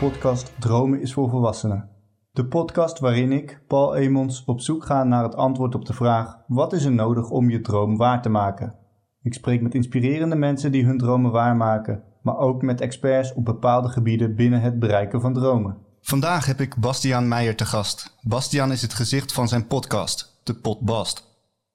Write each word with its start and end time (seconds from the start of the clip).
Podcast 0.00 0.52
Dromen 0.58 1.00
is 1.00 1.12
voor 1.12 1.30
Volwassenen. 1.30 1.88
De 2.32 2.44
podcast 2.44 2.98
waarin 2.98 3.32
ik, 3.32 3.60
Paul 3.66 3.96
Emons, 3.96 4.44
op 4.44 4.60
zoek 4.60 4.84
ga 4.84 5.04
naar 5.04 5.22
het 5.22 5.34
antwoord 5.34 5.74
op 5.74 5.84
de 5.84 5.92
vraag: 5.92 6.36
wat 6.46 6.72
is 6.72 6.84
er 6.84 6.92
nodig 6.92 7.30
om 7.30 7.50
je 7.50 7.60
droom 7.60 7.96
waar 7.96 8.22
te 8.22 8.28
maken? 8.28 8.74
Ik 9.22 9.34
spreek 9.34 9.62
met 9.62 9.74
inspirerende 9.74 10.36
mensen 10.36 10.72
die 10.72 10.84
hun 10.84 10.98
dromen 10.98 11.30
waarmaken, 11.30 12.02
maar 12.22 12.38
ook 12.38 12.62
met 12.62 12.80
experts 12.80 13.34
op 13.34 13.44
bepaalde 13.44 13.88
gebieden 13.88 14.34
binnen 14.34 14.60
het 14.60 14.78
bereiken 14.78 15.20
van 15.20 15.34
dromen. 15.34 15.76
Vandaag 16.00 16.46
heb 16.46 16.60
ik 16.60 16.76
Bastiaan 16.76 17.28
Meijer 17.28 17.56
te 17.56 17.64
gast. 17.64 18.16
Bastiaan 18.22 18.72
is 18.72 18.82
het 18.82 18.94
gezicht 18.94 19.32
van 19.32 19.48
zijn 19.48 19.66
podcast, 19.66 20.40
de 20.44 20.54
Podbast. 20.54 21.26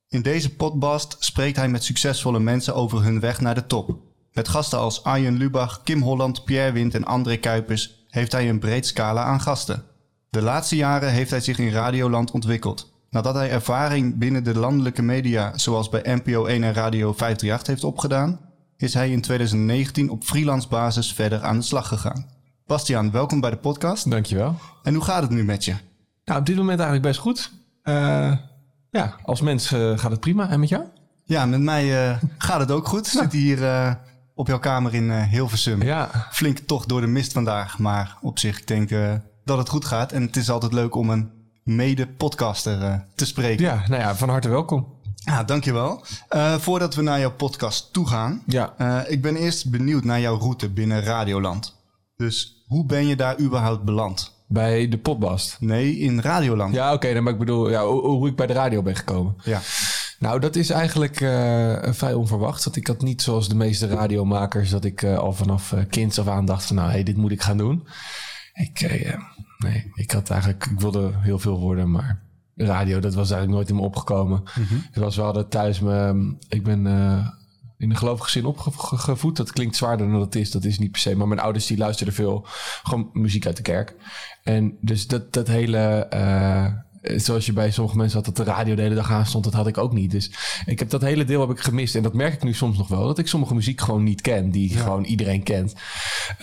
In 0.07 0.21
deze 0.21 0.55
Podbast 0.55 1.15
spreekt 1.19 1.57
hij 1.57 1.69
met 1.69 1.83
succesvolle 1.83 2.39
mensen 2.39 2.75
over 2.75 3.03
hun 3.03 3.19
weg 3.19 3.41
naar 3.41 3.55
de 3.55 3.67
top. 3.67 3.97
Met 4.33 4.47
gasten 4.47 4.79
als 4.79 5.03
Arjen 5.03 5.37
Lubach, 5.37 5.83
Kim 5.83 6.01
Holland, 6.01 6.43
Pierre 6.43 6.71
Wind 6.71 6.95
en 6.95 7.05
André 7.05 7.37
Kuipers 7.37 7.94
heeft 8.15 8.31
hij 8.31 8.49
een 8.49 8.59
breed 8.59 8.85
scala 8.85 9.23
aan 9.23 9.41
gasten. 9.41 9.83
De 10.29 10.41
laatste 10.41 10.75
jaren 10.75 11.11
heeft 11.11 11.29
hij 11.29 11.39
zich 11.39 11.57
in 11.57 11.71
Radioland 11.71 12.31
ontwikkeld. 12.31 12.93
Nadat 13.09 13.35
hij 13.35 13.49
ervaring 13.49 14.17
binnen 14.17 14.43
de 14.43 14.57
landelijke 14.57 15.01
media, 15.01 15.57
zoals 15.57 15.89
bij 15.89 16.01
NPO 16.03 16.45
1 16.45 16.63
en 16.63 16.73
Radio 16.73 17.13
538 17.13 17.67
heeft 17.67 17.83
opgedaan, 17.83 18.39
is 18.77 18.93
hij 18.93 19.11
in 19.11 19.21
2019 19.21 20.09
op 20.09 20.23
freelance 20.23 20.67
basis 20.67 21.13
verder 21.13 21.41
aan 21.41 21.57
de 21.57 21.63
slag 21.63 21.87
gegaan. 21.87 22.25
Bastiaan, 22.65 23.11
welkom 23.11 23.39
bij 23.39 23.49
de 23.49 23.57
podcast. 23.57 24.09
Dankjewel. 24.09 24.55
En 24.83 24.93
hoe 24.93 25.03
gaat 25.03 25.21
het 25.21 25.31
nu 25.31 25.43
met 25.43 25.65
je? 25.65 25.75
Nou, 26.25 26.39
op 26.39 26.45
dit 26.45 26.55
moment 26.55 26.79
eigenlijk 26.79 27.07
best 27.07 27.19
goed. 27.19 27.51
Uh, 27.83 28.37
ja, 28.89 29.15
als 29.23 29.41
mens 29.41 29.71
uh, 29.71 29.97
gaat 29.97 30.11
het 30.11 30.19
prima. 30.19 30.49
En 30.49 30.59
met 30.59 30.69
jou? 30.69 30.83
Ja, 31.23 31.45
met 31.45 31.61
mij 31.61 32.09
uh, 32.09 32.17
gaat 32.37 32.59
het 32.59 32.71
ook 32.71 32.87
goed. 32.87 33.05
Ik 33.05 33.19
zit 33.19 33.31
hier 33.31 33.57
op 34.35 34.47
jouw 34.47 34.59
kamer 34.59 34.93
in 34.93 35.11
Hilversum. 35.11 35.81
Ja. 35.81 36.27
Flink 36.31 36.57
toch 36.57 36.85
door 36.85 37.01
de 37.01 37.07
mist 37.07 37.33
vandaag. 37.33 37.79
Maar 37.79 38.17
op 38.21 38.39
zich, 38.39 38.59
ik 38.59 38.67
denk 38.67 38.89
dat 39.45 39.57
het 39.57 39.69
goed 39.69 39.85
gaat. 39.85 40.11
En 40.11 40.21
het 40.21 40.35
is 40.35 40.49
altijd 40.49 40.73
leuk 40.73 40.95
om 40.95 41.09
een 41.09 41.31
mede-podcaster 41.63 43.05
te 43.15 43.25
spreken. 43.25 43.65
Ja, 43.65 43.83
nou 43.87 44.01
ja, 44.01 44.15
van 44.15 44.29
harte 44.29 44.49
welkom. 44.49 44.93
Ja, 45.25 45.43
dankjewel. 45.43 46.05
Uh, 46.35 46.55
voordat 46.55 46.95
we 46.95 47.01
naar 47.01 47.19
jouw 47.19 47.31
podcast 47.31 47.93
toe 47.93 48.07
gaan. 48.07 48.41
Ja. 48.45 48.73
Uh, 48.77 48.99
ik 49.07 49.21
ben 49.21 49.35
eerst 49.35 49.69
benieuwd 49.69 50.03
naar 50.03 50.19
jouw 50.19 50.37
route 50.37 50.69
binnen 50.69 51.03
Radioland. 51.03 51.75
Dus 52.17 52.63
hoe 52.67 52.85
ben 52.85 53.07
je 53.07 53.15
daar 53.15 53.39
überhaupt 53.39 53.83
beland? 53.83 54.33
Bij 54.47 54.89
de 54.89 54.97
Podbast? 54.97 55.57
Nee, 55.59 55.97
in 55.97 56.21
Radioland. 56.21 56.73
Ja, 56.73 56.93
oké. 56.93 57.07
Okay, 57.07 57.19
maar 57.19 57.33
ik 57.33 57.39
bedoel 57.39 57.69
ja, 57.69 57.85
hoe, 57.85 58.01
hoe, 58.01 58.27
ik 58.27 58.35
bij 58.35 58.47
de 58.47 58.53
radio 58.53 58.81
ben 58.81 58.95
gekomen. 58.95 59.35
Ja. 59.43 59.61
Nou, 60.19 60.39
dat 60.39 60.55
is 60.55 60.69
eigenlijk 60.69 61.19
uh, 61.19 61.77
vrij 61.83 62.13
onverwacht. 62.13 62.63
Dat 62.63 62.75
ik 62.75 62.87
had 62.87 63.01
niet 63.01 63.21
zoals 63.21 63.49
de 63.49 63.55
meeste 63.55 63.87
radiomakers... 63.87 64.69
dat 64.69 64.85
ik 64.85 65.03
al 65.03 65.33
vanaf 65.33 65.73
kinds 65.89 66.19
af 66.19 66.27
aan 66.27 66.45
dacht 66.45 66.65
van... 66.65 66.75
nou, 66.75 66.89
hey, 66.89 67.03
dit 67.03 67.17
moet 67.17 67.31
ik 67.31 67.41
gaan 67.41 67.57
doen. 67.57 67.87
Ik, 68.53 68.81
nee, 69.57 69.91
ik 69.93 70.11
had 70.11 70.29
eigenlijk... 70.29 70.65
Ik 70.65 70.79
wilde 70.79 71.11
heel 71.15 71.39
veel 71.39 71.59
worden, 71.59 71.91
maar 71.91 72.23
radio, 72.55 72.99
dat 72.99 73.13
was 73.13 73.31
eigenlijk 73.31 73.51
nooit 73.51 73.69
in 73.69 73.75
me 73.75 73.81
opgekomen. 73.81 74.43
Mm 74.55 74.63
-hmm. 74.63 74.85
Het 74.91 75.03
was 75.03 75.15
wel 75.15 75.33
dat 75.33 75.51
thuis 75.51 75.79
me... 75.79 76.35
Ik 76.49 76.63
ben 76.63 76.85
uh, 76.85 77.27
in 77.77 77.89
een 77.89 77.97
gelovig 77.97 78.25
gezin 78.25 78.45
opgevoed. 78.45 79.37
Dat 79.37 79.51
klinkt 79.51 79.75
zwaarder 79.75 80.09
dan 80.09 80.19
dat 80.19 80.35
is. 80.35 80.51
Dat 80.51 80.63
is 80.63 80.79
niet 80.79 80.91
per 80.91 81.01
se. 81.01 81.15
Maar 81.15 81.27
mijn 81.27 81.39
ouders 81.39 81.65
die 81.65 81.77
luisterden 81.77 82.15
veel 82.15 82.45
gewoon 82.83 83.09
muziek 83.13 83.45
uit 83.45 83.57
de 83.57 83.61
kerk. 83.61 83.95
En 84.43 84.77
dus 84.81 85.07
dat, 85.07 85.33
dat 85.33 85.47
hele... 85.47 86.07
Uh, 86.13 86.83
zoals 87.15 87.45
je 87.45 87.53
bij 87.53 87.71
sommige 87.71 87.97
mensen 87.97 88.23
had 88.23 88.35
dat 88.35 88.45
de 88.45 88.51
radio 88.51 88.75
de 88.75 88.81
hele 88.81 88.95
dag 88.95 89.11
aan 89.11 89.25
stond, 89.25 89.43
dat 89.43 89.53
had 89.53 89.67
ik 89.67 89.77
ook 89.77 89.93
niet. 89.93 90.11
Dus 90.11 90.31
ik 90.65 90.79
heb 90.79 90.89
dat 90.89 91.01
hele 91.01 91.23
deel 91.23 91.41
heb 91.41 91.49
ik 91.49 91.59
gemist. 91.59 91.95
En 91.95 92.03
dat 92.03 92.13
merk 92.13 92.33
ik 92.33 92.43
nu 92.43 92.53
soms 92.53 92.77
nog 92.77 92.87
wel. 92.87 93.07
Dat 93.07 93.17
ik 93.17 93.27
sommige 93.27 93.53
muziek 93.53 93.81
gewoon 93.81 94.03
niet 94.03 94.21
ken, 94.21 94.49
die 94.49 94.73
ja. 94.73 94.79
gewoon 94.79 95.03
iedereen 95.03 95.43
kent. 95.43 95.73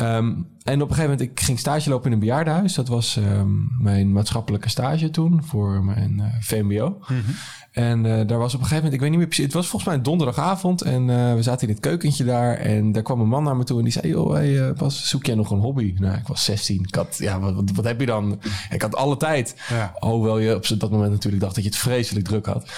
Um, 0.01 0.47
en 0.65 0.83
op 0.83 0.89
een 0.89 0.95
gegeven 0.95 1.11
moment, 1.11 1.31
ik 1.31 1.41
ging 1.41 1.59
stage 1.59 1.91
lopen 1.91 2.07
in 2.07 2.13
een 2.13 2.19
bejaardenhuis. 2.19 2.75
Dat 2.75 2.89
was 2.89 3.17
um, 3.17 3.69
mijn 3.79 4.13
maatschappelijke 4.13 4.69
stage 4.69 5.11
toen 5.11 5.45
voor 5.45 5.85
mijn 5.85 6.17
uh, 6.19 6.27
VMBO. 6.41 6.99
Mhm. 7.01 7.13
Mm 7.13 7.21
-hmm. 7.25 7.35
En 7.73 8.05
uh, 8.05 8.27
daar 8.27 8.39
was 8.39 8.55
op 8.55 8.61
een 8.61 8.67
gegeven 8.67 8.75
moment, 8.75 8.93
ik 8.93 9.01
weet 9.01 9.11
niet 9.11 9.19
meer 9.19 9.27
precies, 9.27 9.45
het 9.45 9.55
was 9.55 9.67
volgens 9.67 9.85
mij 9.85 9.95
een 9.99 10.05
donderdagavond. 10.05 10.83
En 10.83 11.09
uh, 11.09 11.35
we 11.35 11.43
zaten 11.43 11.69
in 11.69 11.75
het 11.75 11.83
keukentje 11.83 12.25
daar. 12.25 12.57
En 12.57 12.93
daar 12.93 13.03
kwam 13.03 13.21
een 13.21 13.29
man 13.29 13.45
naar 13.45 13.57
me 13.57 13.65
toe 13.65 13.79
en 13.79 13.85
die 13.85 13.93
zei: 13.93 14.09
Joh, 14.09 14.33
hey, 14.33 14.73
Bas, 14.73 15.09
zoek 15.09 15.27
jij 15.27 15.35
nog 15.35 15.51
een 15.51 15.59
hobby? 15.59 15.95
Nou, 15.99 16.17
ik 16.17 16.27
was 16.27 16.45
16. 16.45 16.83
Ik 16.83 16.95
had, 16.95 17.17
ja, 17.19 17.41
wat, 17.41 17.55
wat, 17.55 17.71
wat 17.75 17.85
heb 17.85 18.01
je 18.01 18.07
dan? 18.07 18.41
Ik 18.71 18.83
had 18.83 18.95
alle 18.95 19.17
tijd. 19.17 19.55
Ja. 19.69 19.95
Hoewel 19.99 20.39
je 20.39 20.55
op 20.55 20.81
dat 20.81 20.91
moment 20.91 21.11
natuurlijk 21.11 21.43
dacht 21.43 21.55
dat 21.55 21.65
je 21.65 21.71
het 21.71 21.79
vreselijk 21.79 22.27
druk 22.27 22.47
had. 22.47 22.71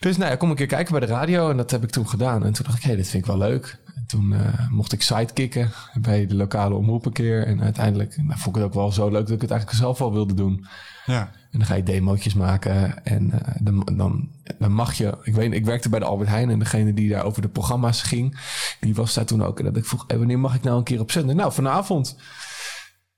Dus 0.00 0.16
nou 0.16 0.30
ja, 0.30 0.36
kom 0.36 0.50
een 0.50 0.56
keer 0.56 0.66
kijken 0.66 0.98
bij 0.98 1.06
de 1.06 1.12
radio. 1.12 1.50
En 1.50 1.56
dat 1.56 1.70
heb 1.70 1.82
ik 1.82 1.90
toen 1.90 2.08
gedaan. 2.08 2.44
En 2.44 2.52
toen 2.52 2.64
dacht 2.64 2.76
ik, 2.76 2.82
hé, 2.82 2.88
hey, 2.88 2.96
dit 2.96 3.08
vind 3.08 3.22
ik 3.22 3.28
wel 3.28 3.38
leuk. 3.38 3.78
En 4.04 4.10
toen 4.10 4.32
uh, 4.32 4.70
mocht 4.70 4.92
ik 4.92 5.02
sidekicken 5.02 5.72
bij 6.00 6.26
de 6.26 6.34
lokale 6.34 6.74
omroep 6.74 7.06
een 7.06 7.12
keer. 7.12 7.46
En 7.46 7.62
uiteindelijk 7.62 8.16
nou, 8.16 8.38
vond 8.38 8.56
ik 8.56 8.62
het 8.62 8.70
ook 8.70 8.74
wel 8.74 8.92
zo 8.92 9.10
leuk 9.10 9.26
dat 9.26 9.34
ik 9.34 9.40
het 9.40 9.50
eigenlijk 9.50 9.80
zelf 9.80 10.00
al 10.00 10.12
wilde 10.12 10.34
doen. 10.34 10.66
Ja. 11.06 11.20
En 11.50 11.58
dan 11.58 11.64
ga 11.64 11.74
je 11.74 11.82
demootjes 11.82 12.34
maken. 12.34 13.04
En 13.04 13.30
uh, 13.34 13.40
dan, 13.60 13.88
dan, 13.96 14.28
dan 14.58 14.72
mag 14.72 14.94
je... 14.94 15.18
Ik 15.22 15.34
weet 15.34 15.52
ik 15.52 15.64
werkte 15.64 15.88
bij 15.88 15.98
de 15.98 16.04
Albert 16.04 16.28
Heijn. 16.28 16.50
En 16.50 16.58
degene 16.58 16.94
die 16.94 17.08
daar 17.08 17.24
over 17.24 17.42
de 17.42 17.48
programma's 17.48 18.02
ging... 18.02 18.38
die 18.80 18.94
was 18.94 19.14
daar 19.14 19.24
toen 19.24 19.44
ook. 19.44 19.58
En 19.58 19.64
dat 19.64 19.76
ik 19.76 19.86
vroeg, 19.86 20.04
hey, 20.06 20.18
wanneer 20.18 20.38
mag 20.38 20.54
ik 20.54 20.62
nou 20.62 20.78
een 20.78 20.84
keer 20.84 21.00
op 21.00 21.10
zender? 21.10 21.34
Nou, 21.34 21.52
vanavond. 21.52 22.16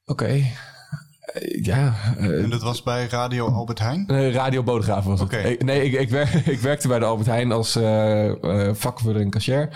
Oké. 0.05 0.23
Okay. 0.23 0.53
Ja. 1.63 1.95
Uh, 2.19 2.43
en 2.43 2.51
dat 2.51 2.63
was 2.63 2.83
bij 2.83 3.07
Radio 3.07 3.49
Albert 3.49 3.79
Heijn? 3.79 4.05
Uh, 4.11 4.33
Radio 4.33 4.63
Bodegraven 4.63 5.11
was 5.11 5.21
het. 5.21 5.33
Ik, 5.33 5.65
nee, 5.65 5.85
ik, 5.85 6.01
ik, 6.01 6.11
werk, 6.11 6.33
ik, 6.57 6.61
werkte 6.61 6.89
bij 6.89 6.99
de 6.99 7.05
Albert 7.05 7.29
Heijn 7.29 7.53
als 7.53 7.77
uh, 7.77 9.17
en 9.17 9.31
cashier. 9.31 9.69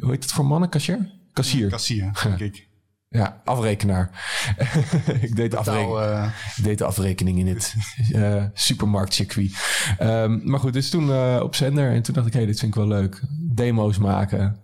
Hoe 0.00 0.10
heet 0.10 0.22
het 0.22 0.32
voor 0.32 0.46
mannen? 0.46 0.68
Cashier? 0.68 1.10
Kassier. 1.32 1.70
Kassier, 1.70 2.12
denk 2.22 2.38
ik. 2.38 2.68
Ja, 3.08 3.40
afrekenaar. 3.44 4.10
ik, 5.20 5.36
deed 5.36 5.50
de 5.50 5.56
afrekening, 5.56 6.32
ik 6.56 6.64
deed 6.64 6.78
de 6.78 6.84
afrekening 6.84 7.38
in 7.38 7.46
het 7.46 7.74
uh, 8.12 8.44
supermarktcircuit. 8.68 9.56
Um, 10.00 10.40
maar 10.44 10.60
goed, 10.60 10.72
dus 10.72 10.90
toen 10.90 11.08
uh, 11.08 11.40
op 11.42 11.54
zender. 11.54 11.92
En 11.92 12.02
toen 12.02 12.14
dacht 12.14 12.26
ik, 12.26 12.32
hé, 12.32 12.38
hey, 12.38 12.48
dit 12.48 12.58
vind 12.58 12.74
ik 12.74 12.78
wel 12.78 12.88
leuk. 12.88 13.22
Demo's 13.54 13.98
maken. 13.98 14.58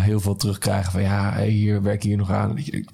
Heel 0.00 0.20
veel 0.20 0.36
terugkrijgen 0.36 0.92
van, 0.92 1.02
ja, 1.02 1.32
hey, 1.32 1.48
hier 1.48 1.82
werk 1.82 2.02
hier 2.02 2.16
nog 2.16 2.30
aan. 2.30 2.48
En 2.50 2.56
dat 2.56 2.64
je 2.64 2.70
denkt, 2.70 2.90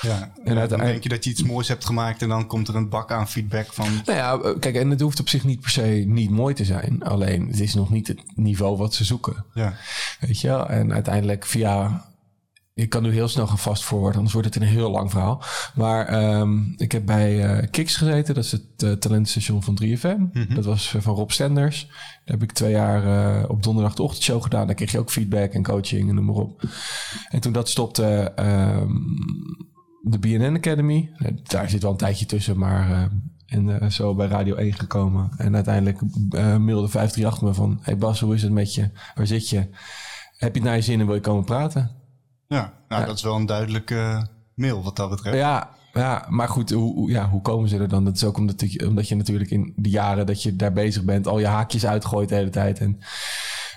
ja, 0.00 0.32
en 0.44 0.68
dan 0.68 0.78
denk 0.78 1.02
je 1.02 1.08
dat 1.08 1.24
je 1.24 1.30
iets 1.30 1.42
moois 1.42 1.68
hebt 1.68 1.84
gemaakt 1.84 2.22
en 2.22 2.28
dan 2.28 2.46
komt 2.46 2.68
er 2.68 2.74
een 2.74 2.88
bak 2.88 3.12
aan 3.12 3.28
feedback 3.28 3.72
van. 3.72 3.88
Nou 4.04 4.18
ja, 4.18 4.54
kijk, 4.58 4.74
en 4.74 4.90
het 4.90 5.00
hoeft 5.00 5.20
op 5.20 5.28
zich 5.28 5.44
niet 5.44 5.60
per 5.60 5.70
se 5.70 6.04
niet 6.06 6.30
mooi 6.30 6.54
te 6.54 6.64
zijn. 6.64 7.02
Alleen 7.02 7.46
het 7.46 7.60
is 7.60 7.74
nog 7.74 7.90
niet 7.90 8.08
het 8.08 8.22
niveau 8.34 8.76
wat 8.76 8.94
ze 8.94 9.04
zoeken. 9.04 9.44
Ja. 9.54 9.74
Weet 10.20 10.40
je? 10.40 10.66
En 10.66 10.92
uiteindelijk 10.92 11.46
via. 11.46 12.08
Ik 12.74 12.88
kan 12.88 13.02
nu 13.02 13.12
heel 13.12 13.28
snel 13.28 13.46
gaan 13.46 13.58
vast 13.58 13.84
forward, 13.84 14.14
anders 14.14 14.32
wordt 14.32 14.54
het 14.54 14.62
een 14.62 14.68
heel 14.68 14.90
lang 14.90 15.10
verhaal. 15.10 15.42
Maar 15.74 16.34
um, 16.40 16.74
ik 16.76 16.92
heb 16.92 17.06
bij 17.06 17.58
uh, 17.58 17.66
Kiks 17.70 17.96
gezeten, 17.96 18.34
dat 18.34 18.44
is 18.44 18.52
het 18.52 18.82
uh, 18.84 18.92
talentstation 18.92 19.62
van 19.62 19.78
3FM. 19.84 20.16
Mm 20.16 20.30
-hmm. 20.32 20.54
Dat 20.54 20.64
was 20.64 20.94
van 20.98 21.14
Rob 21.14 21.30
Stenders. 21.30 21.86
Daar 21.86 22.38
heb 22.38 22.42
ik 22.42 22.52
twee 22.52 22.70
jaar 22.70 23.48
op 23.48 23.62
donderdag 23.62 23.94
de 23.94 24.02
ochtendshow 24.02 24.42
gedaan. 24.42 24.66
Daar 24.66 24.74
kreeg 24.74 24.92
je 24.92 24.98
ook 24.98 25.10
feedback 25.10 25.52
en 25.52 25.62
coaching 25.62 26.08
en 26.08 26.14
noem 26.14 26.24
maar 26.24 26.34
op. 26.34 26.62
En 27.28 27.40
toen 27.40 27.52
dat 27.52 27.68
stopte. 27.68 28.32
Um, 28.36 29.69
de 30.00 30.18
BNN 30.18 30.56
Academy. 30.56 31.12
Daar 31.42 31.70
zit 31.70 31.82
wel 31.82 31.90
een 31.90 31.96
tijdje 31.96 32.26
tussen, 32.26 32.58
maar 32.58 32.90
uh, 32.90 33.02
en 33.50 33.68
uh, 33.68 33.90
zo 33.90 34.14
bij 34.14 34.26
Radio 34.26 34.54
1 34.54 34.72
gekomen. 34.72 35.30
En 35.36 35.54
uiteindelijk 35.54 36.00
uh, 36.00 36.56
mailde 36.56 36.88
538 36.88 37.42
me 37.42 37.54
van... 37.54 37.78
Hey 37.82 37.96
Bas, 37.96 38.20
hoe 38.20 38.34
is 38.34 38.42
het 38.42 38.52
met 38.52 38.74
je? 38.74 38.90
Waar 39.14 39.26
zit 39.26 39.48
je? 39.48 39.58
Heb 40.36 40.54
je 40.54 40.60
het 40.60 40.62
naar 40.62 40.76
je 40.76 40.82
zin 40.82 41.00
en 41.00 41.06
wil 41.06 41.14
je 41.14 41.20
komen 41.20 41.44
praten? 41.44 41.90
Ja, 42.46 42.72
nou, 42.88 43.00
ja. 43.00 43.06
dat 43.06 43.16
is 43.16 43.22
wel 43.22 43.36
een 43.36 43.46
duidelijke 43.46 44.28
mail 44.54 44.82
wat 44.82 44.96
dat 44.96 45.10
betreft. 45.10 45.36
Ja, 45.36 45.70
ja 45.92 46.26
maar 46.28 46.48
goed, 46.48 46.70
hoe, 46.70 47.10
ja, 47.10 47.28
hoe 47.28 47.42
komen 47.42 47.68
ze 47.68 47.78
er 47.78 47.88
dan? 47.88 48.04
Dat 48.04 48.16
is 48.16 48.24
ook 48.24 48.36
omdat, 48.36 48.72
je, 48.72 48.88
omdat 48.88 49.08
je 49.08 49.16
natuurlijk 49.16 49.50
in 49.50 49.72
de 49.76 49.90
jaren 49.90 50.26
dat 50.26 50.42
je 50.42 50.56
daar 50.56 50.72
bezig 50.72 51.04
bent... 51.04 51.26
al 51.26 51.38
je 51.38 51.46
haakjes 51.46 51.86
uitgooit 51.86 52.28
de 52.28 52.34
hele 52.34 52.50
tijd 52.50 52.78
en... 52.78 53.00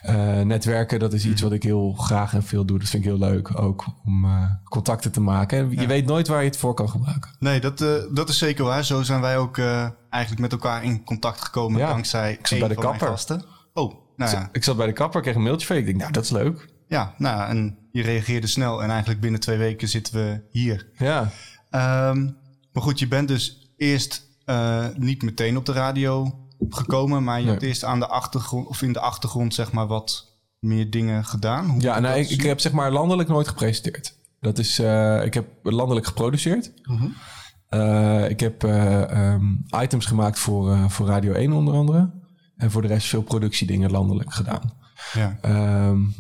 Uh, 0.10 0.42
netwerken, 0.42 1.00
dat 1.00 1.14
is 1.14 1.26
iets 1.26 1.42
wat 1.42 1.52
ik 1.52 1.64
heel 1.64 1.94
graag 1.94 2.34
en 2.34 2.44
veel 2.44 2.66
doe. 2.66 2.80
Dat 2.80 2.90
vind 2.90 3.04
ik 3.04 3.10
heel 3.10 3.20
leuk 3.20 3.60
ook 3.60 3.86
om 4.06 4.26
uh, 4.26 4.52
contacten 4.64 5.12
te 5.12 5.22
maken. 5.22 5.58
En 5.58 5.70
je 5.70 5.82
ja. 5.82 5.88
weet 5.88 6.06
nooit 6.06 6.28
waar 6.28 6.40
je 6.40 6.48
het 6.48 6.58
voor 6.58 6.74
kan 6.74 6.90
gebruiken. 6.90 7.32
Nee, 7.40 7.60
dat, 7.60 7.82
uh, 7.82 7.90
dat 8.14 8.30
is 8.30 8.38
zeker 8.38 8.64
waar. 8.64 8.86
Zo 8.86 9.02
zijn 9.02 9.22
wij 9.22 9.38
ook 9.38 9.58
eigenlijk 10.10 10.42
met 10.42 10.52
elkaar 10.52 10.84
in 10.84 11.04
contact 11.04 11.42
gekomen 11.42 11.80
ja. 11.80 11.88
dankzij 11.88 12.34
ik 12.34 12.48
zat 12.48 12.60
bij 12.60 12.68
de 12.68 12.76
kapper. 12.76 13.26
Oh, 13.74 13.94
nou 14.16 14.32
ja. 14.32 14.50
Ik 14.52 14.64
zat 14.64 14.78
bij 14.78 14.88
de 14.88 14.94
kapper, 14.94 15.22
kreeg 15.22 15.36
een 15.36 15.44
mailtje 15.44 15.68
van 15.68 15.76
je. 15.76 15.82
Ik 15.82 15.88
denk, 15.88 16.00
nou, 16.00 16.12
dat 16.12 16.24
is 16.24 16.30
leuk. 16.30 16.70
Ja, 16.88 17.14
nou, 17.18 17.50
en 17.50 17.78
je 17.92 18.02
reageerde 18.02 18.48
snel. 18.48 18.84
En 18.84 18.90
eigenlijk 18.90 19.22
binnen 19.22 19.40
twee 19.40 19.58
weken 19.58 19.88
zitten 19.88 20.14
we 20.14 20.42
hier. 20.52 20.90
Ja. 20.98 21.22
Um, 22.10 22.38
maar 22.74 22.84
goed, 22.84 23.00
je 23.00 23.08
bent 23.08 23.28
dus 23.28 23.72
eerst 23.78 24.32
niet 24.96 25.24
meteen 25.24 25.58
op 25.58 25.66
de 25.66 25.72
radio 25.72 26.43
gekomen, 26.70 27.24
maar 27.24 27.38
je 27.38 27.44
nee. 27.44 27.52
hebt 27.52 27.66
eerst 27.66 27.84
aan 27.84 28.00
de 28.00 28.08
achtergrond 28.08 28.68
of 28.68 28.82
in 28.82 28.94
de 28.94 29.00
achtergrond 29.00 29.54
zeg 29.54 29.72
maar 29.72 29.88
wat 29.88 30.38
meer 30.60 30.90
dingen 30.90 31.26
gedaan. 31.26 31.70
Hoe 31.70 31.82
ja, 31.82 32.00
nou, 32.00 32.20
ik, 32.20 32.30
ik, 32.30 32.42
heb 32.42 32.60
zeg 32.60 32.72
maar 32.72 32.92
landelijk 32.92 33.30
nooit 33.30 33.48
gepresenteerd. 33.48 34.18
Dat 34.40 34.58
is, 34.58 34.80
uh, 34.80 35.26
ik 35.26 35.34
heb 35.34 35.48
landelijk 35.64 36.06
geproduceerd. 36.06 36.72
-hmm. 36.82 37.14
uh, 37.70 38.30
ik 38.30 38.40
heb 38.40 38.64
uh, 38.64 39.32
um, 39.34 39.66
items 39.82 40.06
gemaakt 40.06 40.40
voor, 40.40 40.90
voor 40.90 41.08
Radio 41.08 41.34
1 41.34 41.54
onder 41.54 41.74
andere. 41.74 42.12
En 42.56 42.72
voor 42.72 42.82
de 42.82 42.88
rest 42.88 43.08
veel 43.08 43.24
productiedingen 43.24 43.92
landelijk 43.92 44.34
gedaan. 44.34 44.74
Ja. 45.14 45.38
Um, 45.90 46.16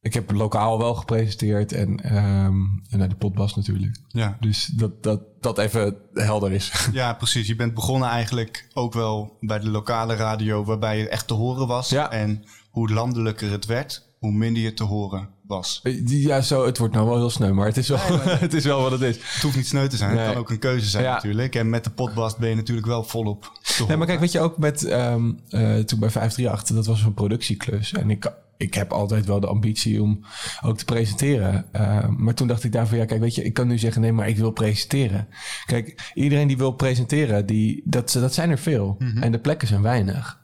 ik 0.00 0.14
heb 0.14 0.30
lokaal 0.30 0.78
wel 0.78 0.94
gepresenteerd 0.94 1.72
en, 1.72 2.00
ehm 2.00 2.54
en 2.88 2.98
naar 2.98 3.08
de 3.08 3.14
potbas 3.14 3.54
natuurlijk. 3.54 4.00
Ja. 4.08 4.36
Dus 4.40 4.66
dat, 4.66 5.02
dat, 5.02 5.20
dat 5.40 5.58
even 5.58 5.96
helder 6.14 6.52
is. 6.52 6.72
ja, 6.92 7.14
precies. 7.14 7.46
Je 7.46 7.56
bent 7.56 7.74
begonnen 7.74 8.08
eigenlijk 8.08 8.68
ook 8.72 8.92
wel 8.92 9.36
bij 9.40 9.58
de 9.58 9.70
lokale 9.70 10.14
radio, 10.14 10.64
waarbij 10.64 10.98
je 10.98 11.08
echt 11.08 11.26
te 11.26 11.34
horen 11.34 11.66
was. 11.66 11.88
Ja. 11.88 12.10
En 12.10 12.44
hoe 12.70 12.90
landelijker 12.92 13.50
het 13.50 13.66
werd, 13.66 14.06
hoe 14.18 14.32
minder 14.32 14.62
je 14.62 14.74
te 14.74 14.84
horen 14.84 15.28
was. 15.46 15.80
Ja, 16.04 16.40
zo, 16.40 16.66
het 16.66 16.78
wordt 16.78 16.94
nou 16.94 17.06
wel 17.06 17.16
heel 17.16 17.30
sneu, 17.30 17.52
maar 17.52 17.66
het 17.66 17.76
is 17.76 17.88
wel, 17.88 17.98
Nee, 18.08 18.16
maar- 18.18 18.40
het 18.46 18.54
is 18.54 18.64
wel 18.64 18.82
wat 18.82 18.90
het 18.90 19.00
is. 19.00 19.16
Het 19.16 19.42
hoeft 19.42 19.56
niet 19.56 19.66
sneu 19.66 19.88
te 19.88 19.96
zijn, 19.96 20.10
Nee. 20.14 20.18
het 20.24 20.32
kan 20.32 20.40
ook 20.40 20.50
een 20.50 20.58
keuze 20.58 20.88
zijn 20.88 21.04
Ja. 21.04 21.14
natuurlijk. 21.14 21.54
En 21.54 21.70
met 21.70 21.84
de 21.84 21.90
potbast 21.90 22.38
ben 22.38 22.48
je 22.48 22.54
natuurlijk 22.54 22.86
wel 22.86 23.04
volop 23.04 23.42
te 23.42 23.72
horen. 23.72 23.88
Nee, 23.88 23.96
maar 23.96 24.06
kijk, 24.06 24.20
weet 24.20 24.32
je 24.32 24.40
ook 24.40 24.58
met 24.58 24.84
ehm, 24.84 25.32
eh, 25.48 25.78
toen 25.78 25.98
bij 25.98 26.10
538, 26.10 26.76
dat 26.76 26.86
was 26.86 27.02
een 27.02 27.14
productieklus. 27.14 27.92
En 27.92 28.10
ik, 28.10 28.32
ik 28.60 28.74
heb 28.74 28.92
altijd 28.92 29.26
wel 29.26 29.40
de 29.40 29.46
ambitie 29.46 30.02
om 30.02 30.24
ook 30.64 30.78
te 30.78 30.84
presenteren. 30.84 31.72
Eh, 31.72 32.08
maar 32.08 32.34
toen 32.34 32.46
dacht 32.46 32.64
ik 32.64 32.72
daarvan, 32.72 32.98
ja, 32.98 33.04
kijk, 33.04 33.20
weet 33.20 33.34
je, 33.34 33.42
ik 33.42 33.54
kan 33.54 33.68
nu 33.68 33.78
zeggen, 33.78 34.02
nee, 34.02 34.12
maar 34.12 34.28
ik 34.28 34.36
wil 34.36 34.50
presenteren. 34.50 35.28
Kijk, 35.66 36.10
iedereen 36.14 36.48
die 36.48 36.56
wil 36.56 36.72
presenteren, 36.72 37.46
die, 37.46 37.82
dat, 37.84 38.12
dat 38.12 38.34
zijn 38.34 38.50
er 38.50 38.58
veel. 38.58 38.96
En 39.20 39.32
de 39.32 39.38
plekken 39.38 39.68
zijn 39.68 39.82
weinig. 39.82 40.40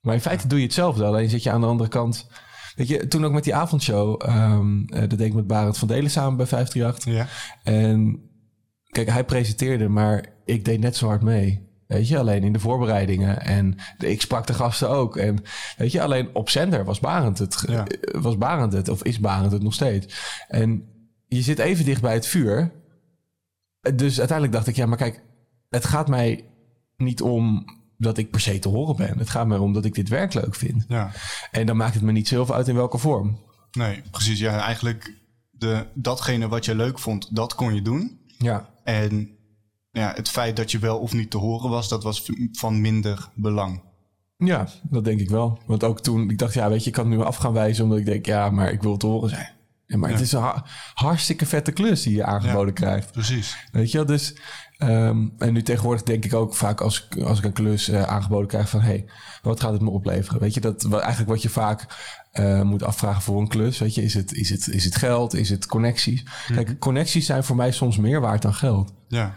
Maar 0.00 0.14
in 0.14 0.20
feite 0.20 0.48
doe 0.48 0.58
je 0.58 0.64
hetzelfde, 0.64 1.04
alleen 1.04 1.28
zit 1.28 1.42
je 1.42 1.50
aan 1.50 1.60
de 1.60 1.66
andere 1.66 1.88
kant. 1.88 2.28
Weet 2.74 2.88
je, 2.88 3.08
toen 3.08 3.24
ook 3.24 3.32
met 3.32 3.44
die 3.44 3.54
avondshow, 3.54 4.22
ehm, 4.24 4.84
eh, 4.86 5.00
dat 5.00 5.18
deed 5.18 5.20
ik 5.20 5.34
met 5.34 5.46
Barend 5.46 5.78
van 5.78 5.88
Delen 5.88 6.10
samen 6.10 6.36
bij 6.36 6.46
538. 6.46 7.14
Ja, 7.14 7.26
En 7.72 8.20
kijk, 8.88 9.08
hij 9.08 9.24
presenteerde, 9.24 9.88
maar 9.88 10.26
ik 10.44 10.64
deed 10.64 10.80
net 10.80 10.96
zo 10.96 11.06
hard 11.06 11.22
mee. 11.22 11.65
Weet 11.86 12.08
je, 12.08 12.18
alleen 12.18 12.42
in 12.42 12.52
de 12.52 12.58
voorbereidingen. 12.60 13.40
En 13.40 13.76
de- 13.98 14.10
ik 14.10 14.20
sprak 14.20 14.46
de 14.46 14.54
gasten 14.54 14.88
ook. 14.88 15.16
En 15.16 15.42
weet 15.76 15.92
je, 15.92 16.02
alleen 16.02 16.28
op 16.34 16.48
zender 16.50 16.84
was 16.84 17.00
Barend 17.00 17.38
het. 17.38 17.64
Ja. 17.66 17.86
Was 18.20 18.38
Barend 18.38 18.72
het, 18.72 18.88
of 18.88 19.02
is 19.02 19.20
Barend 19.20 19.52
het 19.52 19.62
nog 19.62 19.74
steeds. 19.74 20.14
En 20.48 20.88
je 21.26 21.42
zit 21.42 21.58
even 21.58 21.84
dicht 21.84 22.00
bij 22.02 22.12
het 22.14 22.26
vuur. 22.26 22.72
Dus 23.94 24.18
uiteindelijk 24.18 24.52
dacht 24.56 24.66
ik, 24.66 24.76
ja, 24.76 24.86
maar 24.86 24.96
kijk, 24.98 25.22
het 25.68 25.84
gaat 25.84 26.08
mij 26.08 26.44
niet 26.96 27.22
om 27.22 27.64
dat 27.98 28.18
ik 28.18 28.30
per 28.30 28.40
se 28.40 28.58
te 28.58 28.68
horen 28.68 28.96
ben. 28.96 29.18
Het 29.18 29.30
gaat 29.30 29.46
mij 29.46 29.58
om 29.58 29.72
dat 29.72 29.84
ik 29.84 29.94
dit 29.94 30.08
werk 30.08 30.34
leuk 30.34 30.54
vind. 30.54 30.84
ja. 30.88 31.10
En 31.50 31.66
dan 31.66 31.76
maakt 31.76 31.94
het 31.94 32.02
me 32.02 32.12
niet 32.12 32.28
zoveel 32.28 32.54
uit 32.54 32.68
in 32.68 32.74
welke 32.74 32.98
vorm. 32.98 33.38
Nee, 33.72 34.02
precies. 34.10 34.38
Ja, 34.38 34.58
eigenlijk 34.60 35.14
de, 35.50 35.86
datgene 35.94 36.48
wat 36.48 36.64
je 36.64 36.74
leuk 36.74 36.98
vond, 36.98 37.34
dat 37.36 37.54
kon 37.54 37.74
je 37.74 37.82
doen. 37.82 38.20
Ja, 38.38 38.68
En 38.84 39.35
ja, 39.96 40.12
het 40.14 40.28
feit 40.28 40.56
dat 40.56 40.70
je 40.70 40.78
wel 40.78 40.98
of 40.98 41.12
niet 41.12 41.30
te 41.30 41.36
horen 41.38 41.70
was, 41.70 41.88
dat 41.88 42.02
was 42.02 42.30
van 42.52 42.80
minder 42.80 43.28
belang. 43.34 43.82
Ja, 44.38 44.68
dat 44.82 45.04
denk 45.04 45.20
ik 45.20 45.30
wel. 45.30 45.58
Want 45.66 45.84
ook 45.84 46.00
toen, 46.00 46.30
ik 46.30 46.38
dacht, 46.38 46.54
ja, 46.54 46.68
weet 46.68 46.80
je, 46.82 46.86
ik 46.86 46.92
kan 46.92 47.10
het 47.10 47.18
nu 47.18 47.24
af 47.24 47.36
gaan 47.36 47.52
wijzen, 47.52 47.84
omdat 47.84 47.98
ik 47.98 48.04
denk, 48.04 48.26
ja, 48.26 48.50
maar 48.50 48.72
ik 48.72 48.82
wil 48.82 48.96
te 48.96 49.06
horen 49.06 49.28
zijn. 49.28 49.54
Ja, 49.86 49.96
maar 49.96 50.10
het 50.10 50.20
is 50.20 50.32
een 50.32 50.40
ha- 50.40 50.64
hartstikke 50.94 51.46
vette 51.46 51.72
klus 51.72 52.02
die 52.02 52.14
je 52.14 52.24
aangeboden 52.24 52.74
krijgt. 52.74 53.12
Precies. 53.12 53.56
Weet 53.72 53.90
je 53.90 53.96
wel, 53.96 54.06
dus... 54.06 54.36
ehm, 54.76 55.28
en 55.38 55.52
nu 55.52 55.62
tegenwoordig 55.62 56.02
denk 56.02 56.24
ik 56.24 56.34
ook 56.34 56.54
vaak 56.54 56.80
als, 56.80 57.08
ik- 57.10 57.22
als 57.22 57.38
ik 57.38 57.44
een 57.44 57.52
klus 57.52 57.88
eh, 57.88 58.02
aangeboden 58.02 58.46
krijg 58.48 58.68
van... 58.68 58.80
hé, 58.80 58.86
hey, 58.88 59.04
wat 59.42 59.60
gaat 59.60 59.72
het 59.72 59.80
me 59.82 59.90
opleveren? 59.90 60.40
Weet 60.40 60.54
je, 60.54 60.60
dat 60.60 60.82
wat, 60.82 61.00
eigenlijk 61.00 61.30
wat 61.30 61.42
je 61.42 61.48
vaak 61.48 61.86
eh, 62.32 62.62
moet 62.62 62.82
afvragen 62.82 63.22
voor 63.22 63.40
een 63.40 63.48
klus. 63.48 63.78
Weet 63.78 63.94
je, 63.94 64.02
is 64.02 64.14
het, 64.14 64.32
is 64.32 64.50
het, 64.50 64.68
is 64.68 64.84
het 64.84 64.96
geld? 64.96 65.34
Is 65.34 65.50
het 65.50 65.66
connecties? 65.66 66.24
Kijk, 66.54 66.78
connecties 66.78 67.26
zijn 67.26 67.44
voor 67.44 67.56
mij 67.56 67.72
soms 67.72 67.96
meer 67.96 68.20
waard 68.20 68.42
dan 68.42 68.54
geld. 68.54 68.92
Ja. 69.08 69.34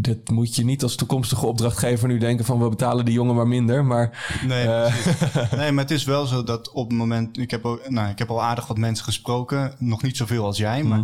Dat 0.00 0.28
moet 0.30 0.56
je 0.56 0.64
niet 0.64 0.82
als 0.82 0.94
toekomstige 0.94 1.46
opdrachtgever 1.46 2.08
nu 2.08 2.18
denken 2.18 2.44
van... 2.44 2.58
we 2.62 2.68
betalen 2.68 3.04
die 3.04 3.14
jongen 3.14 3.34
maar 3.34 3.48
minder, 3.48 3.84
maar... 3.84 4.38
Nee, 4.46 4.66
Eh. 4.66 5.52
nee, 5.58 5.72
maar 5.72 5.84
het 5.84 5.92
is 5.92 6.04
wel 6.04 6.26
zo 6.26 6.44
dat 6.44 6.70
op 6.70 6.88
het 6.88 6.98
moment... 6.98 7.38
Ik 7.38 7.50
heb, 7.50 7.64
ook, 7.64 7.88
nou, 7.88 8.10
ik 8.10 8.18
heb 8.18 8.30
al 8.30 8.42
aardig 8.42 8.66
wat 8.66 8.78
mensen 8.78 9.04
gesproken. 9.04 9.74
Nog 9.78 10.02
niet 10.02 10.16
zoveel 10.16 10.44
als 10.44 10.56
jij, 10.56 10.82
maar... 10.82 11.02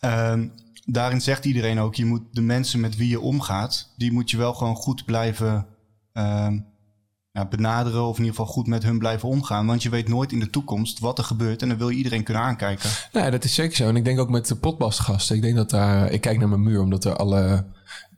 ehm, 0.00 0.48
daarin 0.84 1.20
zegt 1.20 1.44
iedereen 1.44 1.78
ook... 1.80 1.94
je 1.94 2.04
moet 2.04 2.22
de 2.32 2.40
mensen 2.40 2.80
met 2.80 2.96
wie 2.96 3.08
je 3.08 3.20
omgaat... 3.20 3.92
die 3.96 4.12
moet 4.12 4.30
je 4.30 4.36
wel 4.36 4.54
gewoon 4.54 4.76
goed 4.76 5.04
blijven 5.04 5.66
ehm, 6.12 6.58
ja, 7.32 7.46
benaderen... 7.48 8.02
of 8.04 8.18
in 8.18 8.24
ieder 8.24 8.36
geval 8.38 8.52
goed 8.52 8.66
met 8.66 8.82
hun 8.82 8.98
blijven 8.98 9.28
omgaan. 9.28 9.66
Want 9.66 9.82
je 9.82 9.90
weet 9.90 10.08
nooit 10.08 10.32
in 10.32 10.40
de 10.40 10.50
toekomst 10.50 10.98
wat 10.98 11.18
er 11.18 11.24
gebeurt... 11.24 11.62
en 11.62 11.68
dan 11.68 11.78
wil 11.78 11.88
je 11.88 11.96
iedereen 11.96 12.22
kunnen 12.22 12.42
aankijken. 12.42 12.90
Nou, 13.12 13.24
ja, 13.24 13.30
dat 13.30 13.44
is 13.44 13.54
zeker 13.54 13.76
zo. 13.76 13.88
En 13.88 13.96
ik 13.96 14.04
denk 14.04 14.18
ook 14.18 14.30
met 14.30 14.46
de 14.48 14.56
potbastgasten. 14.56 15.36
Ik 15.36 15.42
denk 15.42 15.56
dat 15.56 15.70
daar... 15.70 16.10
Ik 16.10 16.20
kijk 16.20 16.38
naar 16.38 16.48
mijn 16.48 16.62
muur, 16.62 16.80
omdat 16.80 17.04
er 17.04 17.16
alle... 17.16 17.64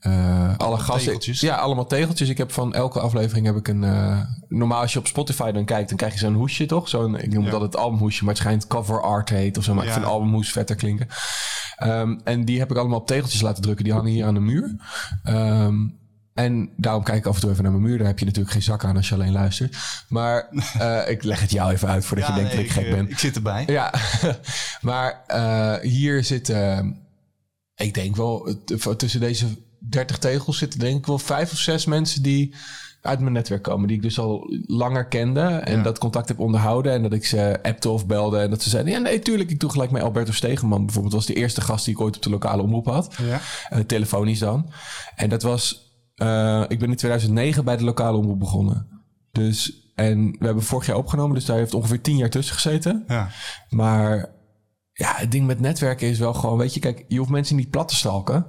eh, 0.02 0.56
alle 0.56 0.76
gasten... 0.78 1.04
tegeltjes. 1.04 1.40
Ja, 1.40 1.56
allemaal 1.56 1.86
tegeltjes. 1.86 2.28
Ik 2.28 2.38
heb 2.38 2.52
van 2.52 2.74
elke 2.74 3.00
aflevering 3.00 3.46
heb 3.46 3.56
ik 3.56 3.68
een... 3.68 3.84
eh, 3.84 4.20
normaal 4.48 4.80
als 4.80 4.92
je 4.92 4.98
op 4.98 5.06
Spotify 5.06 5.50
dan 5.50 5.64
kijkt, 5.64 5.88
dan 5.88 5.98
krijg 5.98 6.12
je 6.12 6.18
zo'n 6.18 6.34
hoesje, 6.34 6.66
toch? 6.66 6.88
Zo'n, 6.88 7.16
ik 7.18 7.32
noem 7.32 7.42
het 7.44 7.52
Ja. 7.52 7.58
altijd 7.58 7.76
albumhoesje, 7.76 8.24
maar 8.24 8.32
het 8.34 8.42
schijnt 8.42 8.66
cover 8.66 9.02
art 9.02 9.28
heet 9.28 9.58
of 9.58 9.64
zo. 9.64 9.74
Maar 9.74 9.84
ik 9.86 9.92
vind 9.92 10.04
albumhoes 10.04 10.52
vetter 10.52 10.76
klinken. 10.76 11.06
Ehm, 11.76 12.18
en 12.24 12.44
die 12.44 12.58
heb 12.58 12.70
ik 12.70 12.76
allemaal 12.76 12.98
op 12.98 13.06
tegeltjes 13.06 13.40
laten 13.40 13.62
drukken. 13.62 13.84
Die 13.84 13.92
hangen 13.92 14.10
hier 14.10 14.24
aan 14.26 14.34
de 14.34 14.40
muur. 14.40 14.76
Ehm, 15.22 15.74
en 16.34 16.70
daarom 16.76 17.02
kijk 17.02 17.18
ik 17.18 17.26
af 17.26 17.34
en 17.34 17.40
toe 17.40 17.50
even 17.50 17.62
naar 17.62 17.72
mijn 17.72 17.84
muur. 17.84 17.98
Daar 17.98 18.06
heb 18.06 18.18
je 18.18 18.24
natuurlijk 18.24 18.52
geen 18.52 18.62
zak 18.62 18.84
aan 18.84 18.96
als 18.96 19.08
je 19.08 19.14
alleen 19.14 19.32
luistert. 19.32 19.76
Maar 20.08 20.48
eh, 20.78 21.10
ik 21.10 21.22
leg 21.22 21.40
het 21.40 21.50
jou 21.50 21.72
even 21.72 21.88
uit 21.88 22.04
voordat 22.04 22.26
je 22.26 22.32
denkt 22.32 22.48
nee, 22.48 22.56
dat 22.56 22.64
ik 22.66 22.82
gek 22.82 22.90
ben. 22.90 23.10
Ik 23.10 23.18
zit 23.18 23.36
erbij. 23.36 23.64
Ja, 23.66 23.94
maar 24.80 25.22
eh, 25.26 25.74
hier 25.90 26.24
zitten, 26.24 26.96
ik 27.74 27.94
denk 27.94 28.16
wel, 28.16 28.56
tussen 28.96 29.20
deze 29.20 29.46
30 29.88 30.18
tegels 30.18 30.58
zitten 30.58 30.78
denk 30.78 30.98
ik 30.98 31.06
wel 31.06 31.18
vijf 31.18 31.52
of 31.52 31.58
zes 31.58 31.84
mensen 31.86 32.22
die 32.22 32.54
uit 33.00 33.20
mijn 33.20 33.32
netwerk 33.32 33.62
komen. 33.62 33.88
Die 33.88 33.96
ik 33.96 34.02
dus 34.02 34.18
al 34.18 34.46
langer 34.66 35.06
kende 35.06 35.40
en 35.40 35.76
Ja. 35.76 35.82
dat 35.82 35.98
contact 35.98 36.28
heb 36.28 36.38
onderhouden. 36.38 36.92
En 36.92 37.02
dat 37.02 37.12
ik 37.12 37.24
ze 37.26 37.58
appte 37.62 37.90
of 37.90 38.06
belde 38.06 38.38
en 38.38 38.50
dat 38.50 38.62
ze 38.62 38.70
zeiden, 38.70 38.92
ja 38.92 38.98
nee, 38.98 39.18
tuurlijk. 39.18 39.50
Ik 39.50 39.60
doe 39.60 39.70
gelijk 39.70 39.90
met 39.90 40.02
Alberto 40.02 40.32
Stegenman 40.32 40.84
bijvoorbeeld. 40.84 41.14
was 41.14 41.26
de 41.26 41.34
eerste 41.34 41.60
gast 41.60 41.84
die 41.84 41.94
ik 41.94 42.00
ooit 42.00 42.16
op 42.16 42.22
de 42.22 42.30
lokale 42.30 42.62
omroep 42.62 42.86
had. 42.86 43.14
Ja. 43.22 43.40
Eh, 43.68 43.78
telefonisch 43.78 44.38
dan. 44.38 44.70
En 45.16 45.28
dat 45.28 45.42
was, 45.42 45.90
eh, 46.14 46.62
ik 46.68 46.78
ben 46.78 46.90
in 46.90 46.96
2009 46.96 47.64
bij 47.64 47.76
de 47.76 47.84
lokale 47.84 48.16
omroep 48.16 48.38
begonnen. 48.38 48.86
Dus, 49.32 49.90
en 49.94 50.30
we 50.38 50.44
hebben 50.44 50.62
vorig 50.64 50.86
jaar 50.86 50.96
opgenomen, 50.96 51.34
dus 51.34 51.44
daar 51.44 51.56
heeft 51.56 51.74
ongeveer 51.74 52.00
tien 52.00 52.16
jaar 52.16 52.30
tussen 52.30 52.54
gezeten. 52.54 53.04
Ja. 53.08 53.28
Maar 53.68 54.30
ja, 54.92 55.12
het 55.16 55.30
ding 55.30 55.46
met 55.46 55.60
netwerken 55.60 56.08
is 56.08 56.18
wel 56.18 56.34
gewoon, 56.34 56.58
weet 56.58 56.74
je, 56.74 56.80
kijk, 56.80 57.04
je 57.08 57.18
hoeft 57.18 57.30
mensen 57.30 57.56
niet 57.56 57.70
plat 57.70 57.88
te 57.88 57.96
stalken. 57.96 58.46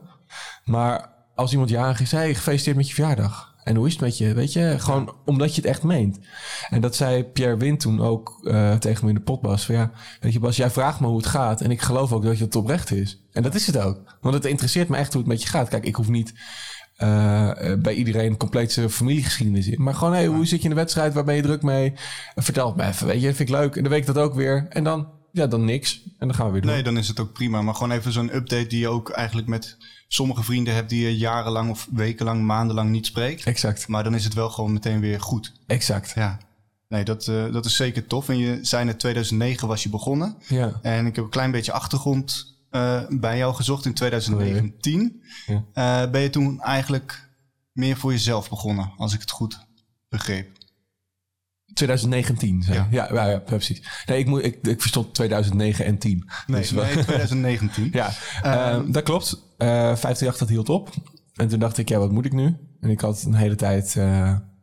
Maar 0.65 1.12
als 1.35 1.51
iemand 1.51 1.69
jarig 1.69 2.01
is, 2.01 2.11
hey, 2.11 2.35
gefeliciteerd 2.35 2.75
met 2.75 2.87
je 2.87 2.93
verjaardag. 2.93 3.53
En 3.63 3.75
hoe 3.75 3.87
is 3.87 3.91
het 3.91 4.01
met 4.01 4.17
je? 4.17 4.33
Weet 4.33 4.53
je, 4.53 4.75
gewoon 4.77 5.15
omdat 5.25 5.55
je 5.55 5.61
het 5.61 5.69
echt 5.69 5.83
meent. 5.83 6.19
En 6.69 6.81
dat 6.81 6.95
zei 6.95 7.23
Pierre 7.23 7.57
Wint 7.57 7.79
toen 7.79 8.01
ook 8.01 8.39
eh, 8.43 8.75
tegen 8.75 9.03
me 9.03 9.09
in 9.09 9.15
de 9.15 9.23
potbas. 9.23 9.65
Van 9.65 9.75
ja, 9.75 9.91
weet 10.19 10.33
je 10.33 10.39
Bas, 10.39 10.55
jij 10.55 10.69
vraagt 10.69 10.99
me 10.99 11.07
hoe 11.07 11.17
het 11.17 11.25
gaat. 11.25 11.61
En 11.61 11.71
ik 11.71 11.81
geloof 11.81 12.11
ook 12.11 12.23
dat 12.23 12.37
je 12.37 12.43
het 12.43 12.55
oprecht 12.55 12.91
is. 12.91 13.21
En 13.31 13.43
dat 13.43 13.55
is 13.55 13.67
het 13.67 13.77
ook. 13.77 14.17
Want 14.21 14.35
het 14.35 14.45
interesseert 14.45 14.89
me 14.89 14.97
echt 14.97 15.13
hoe 15.13 15.21
het 15.21 15.31
met 15.31 15.41
je 15.41 15.47
gaat. 15.47 15.69
Kijk, 15.69 15.85
ik 15.85 15.95
hoef 15.95 16.09
niet 16.09 16.33
eh, 16.95 17.71
eh, 17.71 17.79
bij 17.79 17.93
iedereen 17.93 18.37
compleet 18.37 18.71
zijn 18.71 18.89
familiegeschiedenis 18.89 19.67
in. 19.67 19.83
Maar 19.83 19.95
gewoon, 19.95 20.13
hey, 20.13 20.25
hoe 20.25 20.45
zit 20.45 20.57
je 20.57 20.63
in 20.63 20.69
de 20.69 20.75
wedstrijd? 20.75 21.13
Waar 21.13 21.23
ben 21.23 21.35
je 21.35 21.41
druk 21.41 21.61
mee? 21.61 21.93
Vertel 22.35 22.67
het 22.67 22.75
me 22.75 22.83
even, 22.83 23.07
weet 23.07 23.21
je. 23.21 23.27
Dat 23.27 23.35
vind 23.35 23.49
ik 23.49 23.55
leuk. 23.55 23.75
En 23.75 23.81
dan 23.81 23.91
weet 23.91 24.01
ik 24.01 24.13
dat 24.13 24.17
ook 24.17 24.33
weer. 24.33 24.65
En 24.69 24.83
dan, 24.83 25.07
ja, 25.31 25.47
dan 25.47 25.65
niks. 25.65 26.01
En 26.03 26.27
dan 26.27 26.33
gaan 26.35 26.45
we 26.45 26.51
weer 26.51 26.61
door. 26.61 26.71
Nee, 26.71 26.83
dan 26.83 26.97
is 26.97 27.07
het 27.07 27.19
ook 27.19 27.33
prima. 27.33 27.61
Maar 27.61 27.73
gewoon 27.73 27.91
even 27.91 28.11
zo'n 28.11 28.35
update 28.35 28.67
die 28.67 28.79
je 28.79 28.87
ook 28.87 29.09
eigenlijk 29.09 29.47
met 29.47 29.77
sommige 30.13 30.43
vrienden 30.43 30.74
hebt... 30.74 30.89
die 30.89 31.03
je 31.03 31.17
jarenlang 31.17 31.70
of 31.70 31.88
wekenlang, 31.91 32.41
maandenlang 32.41 32.89
niet 32.89 33.05
spreekt. 33.05 33.46
Exact, 33.46 33.88
Maar 33.88 34.03
dan 34.03 34.15
is 34.15 34.24
het 34.24 34.34
wel 34.34 34.50
gewoon 34.50 34.74
meteen 34.74 35.00
weer 35.00 35.22
goed. 35.22 35.53
exact. 35.67 36.12
Ja. 36.15 36.38
Nee, 36.88 37.03
dat, 37.03 37.27
eh, 37.27 37.51
dat 37.51 37.65
is 37.65 37.75
zeker 37.75 38.08
tof. 38.08 38.29
En 38.29 38.38
je 38.38 38.60
zei 38.62 38.86
net 38.86 39.00
2009 39.00 39.67
was 39.67 39.84
je 39.84 39.89
begonnen. 39.89 40.38
Ja. 40.48 40.79
En 40.82 41.05
ik 41.05 41.15
heb 41.15 41.24
een 41.24 41.32
klein 41.32 41.51
beetje 41.51 41.72
achtergrond 41.72 42.55
eh, 42.70 43.01
bij 43.10 43.38
jou 43.38 43.55
gezocht 43.55 43.86
in 43.86 43.93
2019. 43.93 45.24
Ja. 45.46 45.63
Eh, 45.74 46.12
ben 46.12 46.22
je 46.22 46.29
toen 46.29 46.62
eigenlijk 46.62 47.29
meer 47.72 47.98
voor 47.98 48.12
jezelf 48.12 48.50
begonnen, 48.50 48.93
als 48.98 49.13
ik 49.13 49.20
het 49.22 49.32
goed 49.32 49.65
begreep? 50.10 50.58
2019, 51.74 52.63
zei 52.63 52.77
Ja. 52.77 52.88
ja. 52.92 53.13
Ja, 53.13 53.25
ja, 53.30 53.38
precies. 53.39 53.82
Nee, 54.06 54.20
ik, 54.20 54.25
moet, 54.27 54.44
ik, 54.44 54.68
ik 54.68 54.80
verstond 54.82 55.13
2009 55.13 55.86
en 55.86 55.98
10. 55.98 56.30
Nee, 56.48 56.60
Dus 56.62 56.72
wel- 56.72 56.84
nee 56.84 56.94
2019. 56.94 57.89
Ja, 57.94 58.12
eh, 58.42 58.80
dat 58.88 59.03
klopt. 59.03 59.42
Eh 59.58 59.68
538 59.68 60.38
dat 60.38 60.50
hield 60.50 60.70
op. 60.70 60.89
En 61.34 61.48
toen 61.48 61.60
dacht 61.60 61.77
ik, 61.77 61.89
ja, 61.89 61.98
wat 61.98 62.12
moet 62.12 62.25
ik 62.25 62.34
nu? 62.34 62.56
En 62.80 62.89
ik 62.89 63.01
had 63.01 63.24
een 63.24 63.34
hele 63.36 63.56
tijd, 63.56 63.96
eh, 63.96 64.06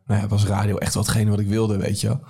nou 0.05 0.21
ja, 0.21 0.27
was 0.27 0.45
radio 0.45 0.77
echt 0.77 0.93
wel 0.93 1.03
hetgene 1.03 1.29
wat 1.29 1.39
ik 1.39 1.47
wilde, 1.47 1.77
weet 1.77 2.01
je 2.01 2.07
wel. 2.07 2.21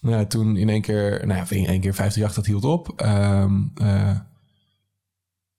Nou, 0.00 0.16
ja, 0.16 0.24
toen 0.26 0.56
in 0.56 0.68
één 0.68 0.80
keer, 0.82 1.26
nou 1.26 1.38
ja, 1.40 1.56
in 1.56 1.66
één 1.66 1.80
keer 1.80 1.94
538 1.94 2.34
dat 2.34 2.46
hield 2.46 2.64
op. 2.64 3.00
Ehm, 3.00 3.52
eh, 3.74 4.18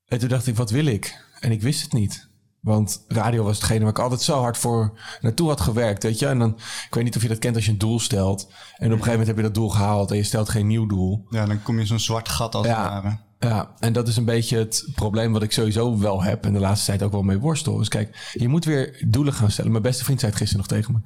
en 0.06 0.20
toen 0.20 0.30
dacht 0.30 0.48
ik, 0.48 0.56
wat 0.56 0.70
wil 0.70 0.86
ik? 0.86 1.24
En 1.40 1.52
ik 1.52 1.62
wist 1.62 1.82
het 1.82 1.94
niet. 1.94 2.28
Want 2.66 3.04
radio 3.08 3.44
was 3.44 3.56
hetgene 3.58 3.80
waar 3.80 3.90
ik 3.90 4.00
altijd 4.00 4.22
zo 4.22 4.40
hard 4.40 4.58
voor 4.58 5.00
naartoe 5.22 5.48
had 5.48 5.62
gewerkt, 5.62 6.04
weet 6.04 6.20
je. 6.20 6.26
En 6.28 6.40
dan, 6.40 6.50
ik 6.88 6.94
weet 6.94 7.04
niet 7.04 7.16
of 7.16 7.22
je 7.22 7.28
dat 7.28 7.40
kent 7.40 7.56
als 7.56 7.66
je 7.66 7.72
een 7.72 7.78
doel 7.78 8.00
stelt. 8.00 8.42
En 8.46 8.52
op 8.52 8.82
een 8.82 8.90
gegeven 8.90 9.10
moment 9.10 9.28
heb 9.28 9.36
je 9.38 9.42
dat 9.44 9.54
doel 9.54 9.70
gehaald 9.70 10.12
en 10.12 10.18
je 10.18 10.24
stelt 10.24 10.50
geen 10.50 10.68
nieuw 10.68 10.86
doel. 10.86 11.26
Ja, 11.30 11.46
dan 11.46 11.62
kom 11.64 11.76
je 11.76 11.82
in 11.82 11.88
zo'n 11.88 12.00
zwart 12.00 12.30
gat 12.30 12.56
als 12.56 12.66
Ja. 12.68 12.84
het 12.94 13.04
ware. 13.04 13.18
Ja, 13.40 13.72
en 13.80 13.94
dat 13.94 14.08
is 14.08 14.18
een 14.18 14.26
beetje 14.26 14.58
het 14.58 14.90
probleem 14.96 15.32
wat 15.32 15.44
ik 15.44 15.52
sowieso 15.52 16.00
wel 16.00 16.24
heb 16.24 16.46
en 16.46 16.54
de 16.54 16.60
laatste 16.60 16.86
tijd 16.86 17.04
ook 17.04 17.12
wel 17.12 17.22
mee 17.24 17.38
worstel. 17.38 17.78
Dus 17.78 17.88
kijk, 17.88 18.30
je 18.34 18.48
moet 18.48 18.66
weer 18.66 19.04
doelen 19.08 19.34
gaan 19.34 19.52
stellen. 19.52 19.72
Mijn 19.72 19.84
beste 19.84 20.04
vriend 20.04 20.20
zei 20.20 20.32
het 20.32 20.42
gisteren 20.42 20.66
nog 20.68 20.78
tegen 20.78 20.94
me. 20.94 21.00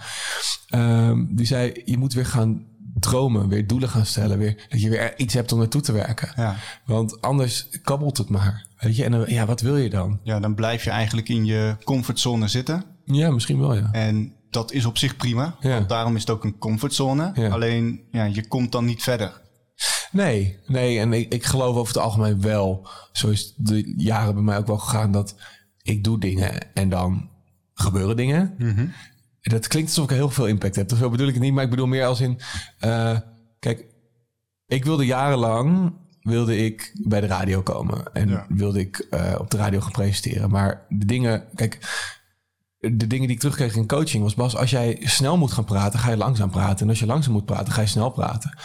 Ehm, 0.68 1.25
die 1.36 1.46
zei, 1.46 1.82
je 1.86 1.98
moet 1.98 2.13
weer 2.13 2.25
gaan 2.25 2.66
dromen, 3.00 3.48
weer 3.48 3.68
doelen 3.68 3.89
gaan 3.89 4.06
stellen. 4.06 4.38
Weer, 4.38 4.66
dat 4.70 4.82
je 4.82 4.89
weer 4.89 5.18
iets 5.20 5.34
hebt 5.34 5.51
om 5.51 5.60
naartoe 5.60 5.82
te 5.82 5.92
werken. 5.92 6.32
Ja. 6.36 6.56
Want 6.86 7.22
anders 7.22 7.68
kabbelt 7.84 8.18
het 8.18 8.30
maar. 8.30 8.68
Weet 8.80 8.96
je, 8.96 9.04
en 9.04 9.12
dan, 9.12 9.26
ja, 9.28 9.46
wat 9.46 9.62
wil 9.62 9.78
je 9.78 9.90
dan? 9.90 10.20
ja, 10.24 10.40
dan 10.40 10.56
blijf 10.56 10.84
je 10.84 10.90
eigenlijk 10.90 11.30
in 11.30 11.46
je 11.46 11.76
comfortzone 11.84 12.48
zitten. 12.48 12.84
Ja, 13.06 13.32
misschien 13.32 13.60
wel, 13.60 13.76
ja. 13.76 13.90
En 13.92 14.34
dat 14.50 14.72
is 14.72 14.86
op 14.86 14.98
zich 14.98 15.16
prima. 15.16 15.56
Ja. 15.60 15.74
Want 15.74 15.90
daarom 15.90 16.16
is 16.16 16.22
het 16.22 16.30
ook 16.30 16.44
een 16.44 16.58
comfortzone. 16.58 17.32
Ja. 17.34 17.50
Alleen, 17.50 18.02
ja, 18.12 18.24
je 18.24 18.48
komt 18.48 18.72
dan 18.72 18.86
niet 18.86 19.04
verder. 19.04 19.42
Nee, 20.12 20.60
nee, 20.68 21.00
en 21.00 21.14
ik, 21.14 21.34
ik 21.34 21.44
geloof 21.46 21.76
over 21.76 21.94
het 21.94 22.04
algemeen 22.04 22.42
wel. 22.42 22.88
Zo 23.12 23.28
is 23.30 23.54
de 23.58 23.94
jaren 23.98 24.34
bij 24.34 24.44
mij 24.44 24.58
ook 24.58 24.68
wel 24.68 24.78
gegaan 24.78 25.12
dat 25.12 25.36
ik 25.82 26.04
doe 26.04 26.20
dingen 26.20 26.74
en 26.74 26.90
dan 26.90 27.30
gebeuren 27.74 28.16
dingen. 28.16 28.56
Dat 29.42 29.68
klinkt 29.68 29.90
alsof 29.90 30.04
ik 30.10 30.16
heel 30.16 30.30
veel 30.30 30.48
impact 30.48 30.76
heb. 30.76 30.92
Zo 30.98 31.10
bedoel 31.10 31.28
ik 31.28 31.34
het 31.34 31.44
niet, 31.44 31.54
maar 31.54 31.64
ik 31.64 31.70
bedoel 31.70 31.88
meer 31.88 32.06
als 32.06 32.22
in... 32.22 32.40
eh, 32.80 33.18
kijk, 33.60 33.86
ik 34.68 34.86
wilde 34.86 35.06
jarenlang 35.06 35.94
wilde 36.22 36.58
ik 36.58 36.92
bij 37.04 37.22
de 37.22 37.28
radio 37.28 37.62
komen. 37.62 38.14
En 38.14 38.30
Ja. 38.30 38.46
wilde 38.50 38.80
ik 38.80 38.98
eh, 38.98 39.36
op 39.40 39.52
de 39.52 39.58
radio 39.58 39.80
gaan 39.80 39.92
presenteren. 39.92 40.50
Maar 40.50 40.86
de 40.90 41.06
dingen... 41.06 41.44
Kijk, 41.56 41.78
de 42.80 43.08
dingen 43.08 43.26
die 43.26 43.36
ik 43.36 43.40
terugkreeg 43.40 43.76
in 43.76 43.88
coaching 43.88 44.24
was... 44.24 44.36
Bas, 44.36 44.56
als 44.56 44.70
jij 44.70 44.98
snel 45.04 45.38
moet 45.38 45.52
gaan 45.52 45.66
praten, 45.66 46.00
ga 46.00 46.10
je 46.10 46.18
langzaam 46.18 46.50
praten. 46.50 46.80
En 46.80 46.90
als 46.90 47.00
je 47.00 47.06
langzaam 47.06 47.34
moet 47.34 47.46
praten, 47.46 47.74
ga 47.74 47.82
je 47.82 47.88
snel 47.88 48.10
praten. 48.10 48.58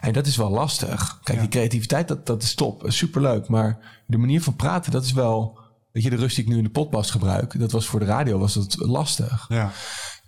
En 0.00 0.12
dat 0.12 0.26
is 0.26 0.36
wel 0.36 0.50
lastig. 0.50 1.20
Kijk, 1.22 1.40
die 1.40 1.48
creativiteit, 1.48 2.08
dat, 2.08 2.26
dat 2.26 2.42
is 2.42 2.54
top. 2.54 2.84
Superleuk. 2.86 3.48
Maar 3.48 4.02
de 4.06 4.18
manier 4.18 4.42
van 4.42 4.56
praten, 4.56 4.92
dat 4.92 5.04
is 5.04 5.12
wel... 5.12 5.62
Weet 5.92 6.02
je, 6.02 6.10
de 6.10 6.16
rust 6.16 6.36
die 6.36 6.44
ik 6.44 6.50
nu 6.50 6.56
in 6.56 6.64
de 6.64 6.70
podcast 6.70 7.10
gebruik... 7.10 7.58
dat 7.58 7.72
was 7.72 7.86
voor 7.86 8.00
de 8.00 8.06
radio 8.06 8.38
was 8.38 8.54
dat 8.54 8.76
lastig. 8.78 9.46
Ja, 9.48 9.72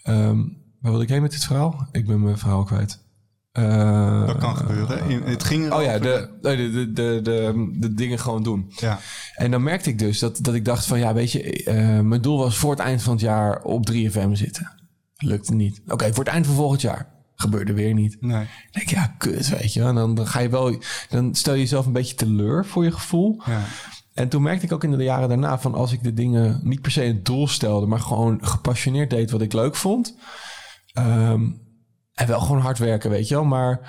Ehm 0.02 0.42
waar 0.80 0.90
wilde 0.94 1.02
ik 1.02 1.14
heen 1.14 1.22
met 1.22 1.30
dit 1.30 1.44
verhaal? 1.44 1.88
Ik 1.92 2.06
ben 2.06 2.22
mijn 2.22 2.38
verhaal 2.38 2.64
kwijt. 2.64 3.04
Eh, 3.56 4.26
dat 4.26 4.38
kan 4.38 4.56
gebeuren. 4.56 5.08
In- 5.08 5.22
het 5.22 5.44
ging 5.44 5.72
Oh 5.72 5.82
ja, 5.82 5.98
de, 5.98 6.28
de, 6.42 6.90
de, 6.92 7.20
de, 7.22 7.70
de, 7.78 7.94
dingen 7.94 8.18
gewoon 8.18 8.42
doen. 8.42 8.72
ja. 8.76 8.98
En 9.34 9.50
dan 9.50 9.62
merkte 9.62 9.90
ik 9.90 9.98
dus 9.98 10.18
dat, 10.18 10.38
dat 10.42 10.54
ik 10.54 10.64
dacht 10.64 10.86
van... 10.86 10.98
ja, 10.98 11.14
weet 11.14 11.32
je, 11.32 11.64
eh, 11.64 12.00
mijn 12.00 12.20
doel 12.20 12.38
was 12.38 12.56
voor 12.56 12.70
het 12.70 12.80
eind 12.80 13.02
van 13.02 13.12
het 13.12 13.20
jaar 13.22 13.62
op 13.62 13.90
3FM 13.92 14.30
zitten. 14.32 14.72
Lukte 15.16 15.54
niet. 15.54 15.82
Oké, 15.88 16.08
voor 16.14 16.24
het 16.24 16.32
eind 16.32 16.46
van 16.46 16.54
volgend 16.54 16.80
jaar. 16.80 17.14
Gebeurde 17.34 17.72
weer 17.72 17.94
niet. 17.94 18.16
Nee. 18.20 18.30
Dan 18.32 18.46
denk 18.70 18.86
ik, 18.86 18.90
ja, 18.90 19.14
kut, 19.18 19.48
weet 19.48 19.72
je. 19.72 19.82
En 19.82 19.94
dan, 19.94 20.14
dan 20.14 20.26
ga 20.26 20.40
je 20.40 20.48
wel... 20.48 20.76
Dan 21.08 21.34
stel 21.34 21.54
je 21.54 21.60
jezelf 21.60 21.86
een 21.86 21.92
beetje 21.92 22.14
teleur 22.14 22.66
voor 22.66 22.84
je 22.84 22.92
gevoel. 22.92 23.42
Ja. 23.46 23.60
En 24.14 24.28
toen 24.28 24.42
merkte 24.42 24.66
ik 24.66 24.72
ook 24.72 24.84
in 24.84 24.90
de 24.90 25.04
jaren 25.04 25.28
daarna 25.28 25.58
van 25.58 25.74
als 25.74 25.92
ik 25.92 26.02
de 26.02 26.12
dingen 26.14 26.60
niet 26.62 26.80
per 26.80 26.90
se 26.90 27.04
een 27.04 27.22
doel 27.22 27.48
stelde, 27.48 27.86
maar 27.86 28.00
gewoon 28.00 28.38
gepassioneerd 28.42 29.10
deed 29.10 29.30
wat 29.30 29.40
ik 29.42 29.52
leuk 29.52 29.76
vond. 29.76 30.16
Ehm, 30.92 31.42
en 32.16 32.26
wel 32.26 32.40
gewoon 32.40 32.60
hard 32.60 32.78
werken, 32.78 33.10
weet 33.10 33.28
je 33.28 33.34
wel. 33.34 33.44
Maar 33.44 33.80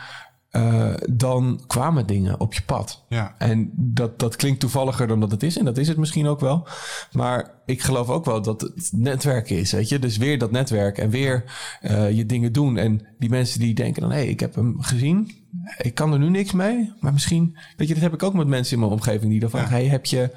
eh, 0.50 0.94
dan 1.10 1.62
kwamen 1.68 2.06
dingen 2.06 2.40
op 2.40 2.54
je 2.54 2.62
pad. 2.62 3.06
Ja. 3.10 3.36
En 3.38 3.72
dat, 3.76 4.20
dat 4.20 4.36
klinkt 4.36 4.60
toevalliger 4.60 5.08
dan 5.08 5.20
dat 5.20 5.32
het 5.32 5.44
is. 5.44 5.58
En 5.58 5.66
dat 5.66 5.78
is 5.78 5.88
het 5.88 5.98
misschien 5.98 6.28
ook 6.28 6.40
wel. 6.40 6.68
Maar 7.12 7.52
ik 7.66 7.82
geloof 7.82 8.10
ook 8.10 8.26
wel 8.26 8.42
dat 8.42 8.62
het 8.62 8.90
netwerken 8.96 9.58
is, 9.58 9.72
weet 9.72 9.90
je. 9.90 10.00
Dus 10.00 10.18
weer 10.18 10.38
dat 10.38 10.52
netwerk 10.52 10.98
en 10.98 11.10
weer 11.10 11.44
eh, 11.82 12.12
je 12.12 12.26
dingen 12.26 12.54
doen. 12.54 12.78
En 12.78 13.08
die 13.20 13.30
mensen 13.30 13.60
die 13.60 13.74
denken 13.74 14.02
dan... 14.02 14.12
hé, 14.12 14.18
hey, 14.18 14.28
ik 14.28 14.40
heb 14.40 14.56
hem 14.56 14.82
gezien. 14.82 15.32
Ik 15.78 15.96
kan 15.96 16.14
er 16.14 16.20
nu 16.20 16.30
niks 16.30 16.52
mee. 16.52 16.94
Maar 17.00 17.14
misschien... 17.14 17.58
Weet 17.78 17.88
je, 17.88 17.94
dat 17.94 18.04
heb 18.04 18.14
ik 18.14 18.24
ook 18.24 18.34
met 18.34 18.48
mensen 18.48 18.74
in 18.74 18.80
mijn 18.80 18.92
omgeving... 18.92 19.32
die 19.32 19.40
dan 19.40 19.50
vragen... 19.50 19.70
hey, 19.70 19.86
heb 19.86 20.06
je... 20.06 20.32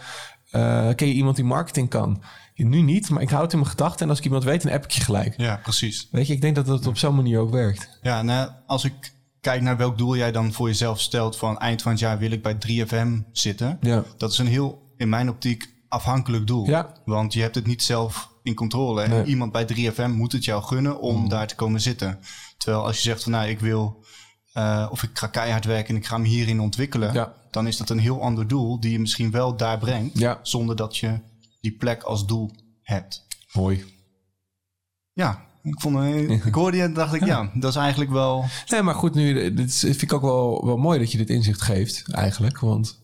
eh, 0.50 0.88
ken 0.94 1.08
je 1.08 1.14
iemand 1.14 1.36
die 1.36 1.44
marketing 1.44 1.88
kan? 1.88 2.22
Nu 2.68 2.80
niet, 2.82 3.10
maar 3.10 3.22
ik 3.22 3.30
hou 3.30 3.42
het 3.42 3.52
in 3.52 3.58
mijn 3.58 3.70
gedachten. 3.70 4.00
En 4.04 4.08
als 4.08 4.18
ik 4.18 4.24
iemand 4.24 4.44
weet, 4.44 4.62
dan 4.62 4.72
app 4.72 4.84
ik 4.84 4.90
je 4.90 5.00
gelijk. 5.00 5.34
ja, 5.36 5.60
precies. 5.62 6.08
Weet 6.10 6.26
je, 6.26 6.32
ik 6.32 6.40
denk 6.40 6.54
dat 6.54 6.66
het 6.66 6.86
op 6.86 6.96
zo'n 6.98 7.14
manier 7.14 7.38
ook 7.38 7.50
werkt. 7.50 7.98
Ja, 8.02 8.22
nou, 8.22 8.50
als 8.66 8.84
ik 8.84 9.12
kijk 9.40 9.62
naar 9.62 9.76
welk 9.76 9.98
doel 9.98 10.16
jij 10.16 10.32
dan 10.32 10.52
voor 10.52 10.66
jezelf 10.68 11.00
stelt... 11.00 11.36
van 11.36 11.58
eind 11.58 11.82
van 11.82 11.90
het 11.90 12.00
jaar 12.00 12.18
wil 12.18 12.30
ik 12.30 12.42
bij 12.42 12.56
3FM 12.68 13.08
zitten... 13.32 13.78
Ja. 13.80 14.04
dat 14.16 14.32
is 14.32 14.38
een 14.38 14.46
heel, 14.46 14.92
in 14.96 15.08
mijn 15.08 15.28
optiek, 15.28 15.68
afhankelijk 15.88 16.46
doel. 16.46 16.66
Ja. 16.66 16.92
Want 17.04 17.32
je 17.32 17.40
hebt 17.40 17.54
het 17.54 17.66
niet 17.66 17.82
zelf 17.82 18.28
in 18.42 18.54
controle. 18.54 19.08
Nee. 19.08 19.24
Iemand 19.24 19.52
bij 19.52 19.66
3FM 19.74 20.10
moet 20.10 20.32
het 20.32 20.44
jou 20.44 20.62
gunnen 20.62 21.00
om 21.00 21.28
daar 21.28 21.46
te 21.46 21.54
komen 21.54 21.80
zitten. 21.80 22.18
Terwijl 22.58 22.84
als 22.84 22.96
je 22.96 23.02
zegt 23.02 23.22
van 23.22 23.32
nou, 23.32 23.48
ik 23.48 23.60
wil... 23.60 24.04
eh, 24.52 24.88
of 24.90 25.02
ik 25.02 25.10
ga 25.12 25.26
keihard 25.26 25.64
werken 25.64 25.94
en 25.94 26.00
ik 26.00 26.06
ga 26.06 26.18
me 26.18 26.26
hierin 26.28 26.60
ontwikkelen... 26.60 27.12
Ja. 27.12 27.32
dan 27.50 27.66
is 27.66 27.76
dat 27.76 27.90
een 27.90 27.98
heel 27.98 28.22
ander 28.22 28.46
doel... 28.48 28.80
die 28.80 28.92
je 28.92 29.00
misschien 29.00 29.30
wel 29.30 29.56
daar 29.56 29.78
brengt... 29.78 30.18
Ja. 30.18 30.38
zonder 30.42 30.76
dat 30.76 30.96
je 30.96 31.18
die 31.60 31.76
plek 31.76 32.02
als 32.02 32.26
doel 32.26 32.50
hebt. 32.82 33.26
Mooi. 33.52 33.84
Ja, 35.12 35.46
ik, 35.62 35.80
vond, 35.80 36.04
ik 36.44 36.54
hoorde 36.54 36.76
je 36.76 36.82
en 36.82 36.94
dacht 36.94 37.14
ik... 37.14 37.24
ja, 37.24 37.50
dat 37.54 37.70
is 37.70 37.76
eigenlijk 37.76 38.10
wel... 38.10 38.44
Nee, 38.66 38.82
maar 38.82 38.94
goed, 38.94 39.14
nu, 39.14 39.54
dit 39.54 39.74
vind 39.74 40.02
ik 40.02 40.12
ook 40.12 40.22
wel, 40.22 40.66
wel 40.66 40.76
mooi 40.76 40.98
dat 40.98 41.12
je 41.12 41.18
dit 41.18 41.30
inzicht 41.30 41.62
geeft, 41.62 42.12
eigenlijk. 42.12 42.58
Want 42.58 43.00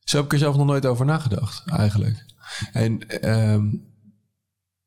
zo 0.00 0.16
heb 0.16 0.26
ik 0.26 0.32
er 0.32 0.38
zelf 0.38 0.56
nog 0.56 0.66
nooit 0.66 0.86
over 0.86 1.06
nagedacht, 1.06 1.62
eigenlijk. 1.66 2.24
En 2.72 3.08
ehm 3.08 3.66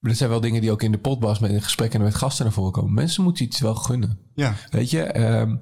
er 0.02 0.16
zijn 0.16 0.30
wel 0.30 0.42
dingen 0.42 0.62
die 0.62 0.72
ook 0.72 0.82
in 0.82 0.92
de 0.92 0.98
potbas 0.98 1.40
met 1.40 1.52
in 1.52 1.62
gesprekken 1.62 2.00
en 2.00 2.06
met 2.06 2.16
gasten 2.16 2.46
naar 2.46 2.54
voren 2.54 2.72
komen. 2.72 2.94
Mensen 2.94 3.24
moeten 3.24 3.46
iets 3.46 3.60
wel 3.60 3.76
gunnen. 3.76 4.20
Ja, 4.36 4.56
Weet 4.70 4.90
je, 4.90 5.04
ehm, 5.04 5.56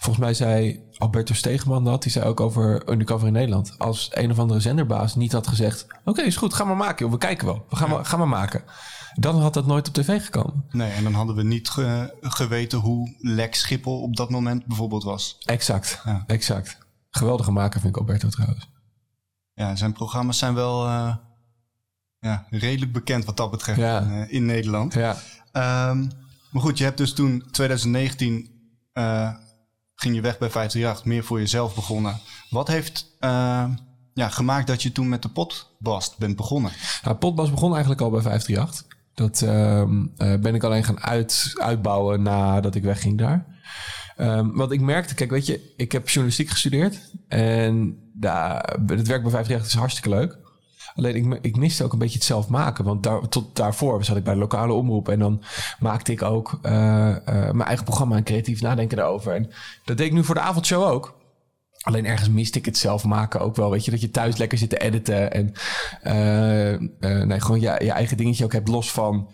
volgens 0.00 0.24
mij 0.24 0.34
zei 0.34 0.80
Alberto 0.96 1.34
Stegeman 1.34 1.84
dat. 1.84 2.02
Die 2.02 2.12
zei 2.12 2.24
ook 2.24 2.40
over 2.40 2.90
Undercover 2.90 3.26
in 3.26 3.32
Nederland. 3.32 3.74
Als 3.78 4.08
een 4.12 4.30
of 4.30 4.38
andere 4.38 4.60
zenderbaas 4.60 5.14
niet 5.14 5.32
had 5.32 5.46
gezegd... 5.46 5.86
Oké, 6.04 6.22
is 6.22 6.36
goed, 6.36 6.54
ga 6.54 6.64
maar 6.64 6.76
maken. 6.76 7.04
joh. 7.04 7.12
We 7.14 7.18
kijken 7.20 7.46
wel. 7.46 7.66
We 7.68 7.76
gaan, 7.76 7.90
maar, 7.90 8.04
gaan 8.04 8.18
maar 8.18 8.28
maken. 8.28 8.62
Dan 9.14 9.40
had 9.40 9.54
dat 9.54 9.66
nooit 9.66 9.88
op 9.88 9.94
tv 9.94 10.24
gekomen. 10.24 10.64
nee, 10.70 10.90
en 10.92 11.02
dan 11.02 11.14
hadden 11.14 11.36
we 11.36 11.42
niet 11.42 11.68
ge- 11.68 12.16
geweten 12.20 12.78
hoe 12.78 13.16
lek 13.18 13.54
Schiphol 13.54 14.02
op 14.02 14.16
dat 14.16 14.30
moment 14.30 14.66
bijvoorbeeld 14.66 15.02
was. 15.02 15.36
Exact, 15.44 16.00
Ja. 16.04 16.24
exact. 16.26 16.78
Geweldige 17.10 17.50
maker 17.50 17.80
vind 17.80 17.94
ik 17.94 18.00
Alberto 18.00 18.28
trouwens. 18.28 18.68
Ja, 19.52 19.76
zijn 19.76 19.92
programma's 19.92 20.38
zijn 20.38 20.54
wel 20.54 20.86
eh, 20.86 21.14
ja, 22.18 22.46
redelijk 22.50 22.92
bekend 22.92 23.24
wat 23.24 23.36
dat 23.36 23.50
betreft 23.50 23.78
Ja. 23.78 24.00
in, 24.00 24.10
eh, 24.10 24.32
in 24.32 24.44
Nederland. 24.46 24.94
Ja, 24.94 25.16
Ehm, 25.52 25.98
maar 26.50 26.62
goed, 26.62 26.78
je 26.78 26.84
hebt 26.84 26.98
dus 26.98 27.12
toen 27.14 27.44
2019 27.50 28.50
eh, 28.92 29.34
ging 30.00 30.14
je 30.14 30.20
weg 30.20 30.38
bij 30.38 30.50
538, 30.50 31.04
meer 31.04 31.24
voor 31.24 31.38
jezelf 31.38 31.74
begonnen. 31.74 32.20
Wat 32.50 32.68
heeft 32.68 33.16
eh, 33.18 33.64
ja, 34.14 34.28
gemaakt 34.28 34.66
dat 34.66 34.82
je 34.82 34.92
toen 34.92 35.08
met 35.08 35.22
de 35.22 35.28
potbast 35.28 36.18
bent 36.18 36.36
begonnen? 36.36 36.72
Nou, 37.02 37.16
Potbas 37.16 37.50
begon 37.50 37.70
eigenlijk 37.70 38.00
al 38.00 38.10
bij 38.10 38.20
538. 38.20 38.98
Dat 39.14 39.42
ehm, 39.42 40.06
eh, 40.16 40.40
ben 40.40 40.54
ik 40.54 40.62
alleen 40.62 40.84
gaan 40.84 41.00
uit, 41.00 41.52
uitbouwen 41.54 42.22
nadat 42.22 42.74
ik 42.74 42.82
wegging 42.82 43.18
daar. 43.18 43.46
Ehm 44.16 44.50
want 44.52 44.72
ik 44.72 44.80
merkte, 44.80 45.14
kijk, 45.14 45.30
weet 45.30 45.46
je, 45.46 45.74
ik 45.76 45.92
heb 45.92 46.08
journalistiek 46.08 46.50
gestudeerd. 46.50 47.10
En 47.28 47.98
daar, 48.14 48.76
het 48.86 49.06
werk 49.06 49.22
bij 49.22 49.30
538 49.30 49.66
is 49.66 49.74
hartstikke 49.74 50.08
leuk. 50.08 50.38
Alleen 50.94 51.14
ik, 51.14 51.38
ik 51.42 51.56
miste 51.56 51.84
ook 51.84 51.92
een 51.92 51.98
beetje 51.98 52.18
het 52.18 52.26
zelf 52.26 52.48
maken. 52.48 52.84
Want 52.84 53.02
daar, 53.02 53.28
tot 53.28 53.56
daarvoor 53.56 54.04
zat 54.04 54.16
ik 54.16 54.24
bij 54.24 54.32
de 54.32 54.38
lokale 54.38 54.72
omroep. 54.72 55.08
En 55.08 55.18
dan 55.18 55.42
maakte 55.78 56.12
ik 56.12 56.22
ook 56.22 56.58
eh, 56.62 57.10
eh, 57.16 57.22
mijn 57.26 57.68
eigen 57.68 57.84
programma 57.84 58.16
en 58.16 58.24
creatief 58.24 58.60
nadenken 58.60 58.96
daarover. 58.96 59.34
En 59.34 59.50
dat 59.84 59.96
deed 59.96 60.06
ik 60.06 60.12
nu 60.12 60.24
voor 60.24 60.34
de 60.34 60.40
avondshow 60.40 60.82
ook. 60.82 61.18
Alleen 61.80 62.06
ergens 62.06 62.28
miste 62.28 62.58
ik 62.58 62.64
het 62.64 62.78
zelf 62.78 63.04
maken 63.04 63.40
ook 63.40 63.56
wel. 63.56 63.70
Weet 63.70 63.84
je, 63.84 63.90
dat 63.90 64.00
je 64.00 64.10
thuis 64.10 64.36
lekker 64.36 64.58
zit 64.58 64.70
te 64.70 64.78
editen. 64.78 65.32
En 65.32 65.52
eh, 66.02 67.24
nee, 67.24 67.40
gewoon 67.40 67.60
je, 67.60 67.76
je 67.84 67.92
eigen 67.92 68.16
dingetje 68.16 68.44
ook 68.44 68.52
hebt 68.52 68.68
los 68.68 68.92
van 68.92 69.28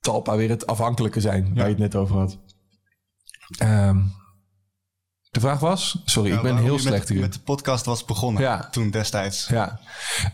Talpa 0.00 0.36
weer 0.36 0.48
het 0.48 0.66
afhankelijke 0.66 1.20
zijn. 1.20 1.54
Waar 1.54 1.64
je 1.64 1.70
het 1.70 1.78
net 1.78 1.96
over 1.96 2.16
had. 2.16 2.38
Ehm, 3.58 3.98
de 5.36 5.42
vraag 5.42 5.60
was? 5.60 6.02
Sorry, 6.04 6.32
ik 6.32 6.42
ben 6.42 6.56
heel 6.56 6.78
slecht 6.78 7.08
met, 7.08 7.20
met 7.20 7.32
de 7.32 7.38
podcast 7.40 7.84
was 7.84 8.04
begonnen 8.04 8.42
Ja. 8.42 8.68
toen 8.70 8.90
destijds. 8.90 9.46
Ja, 9.48 9.80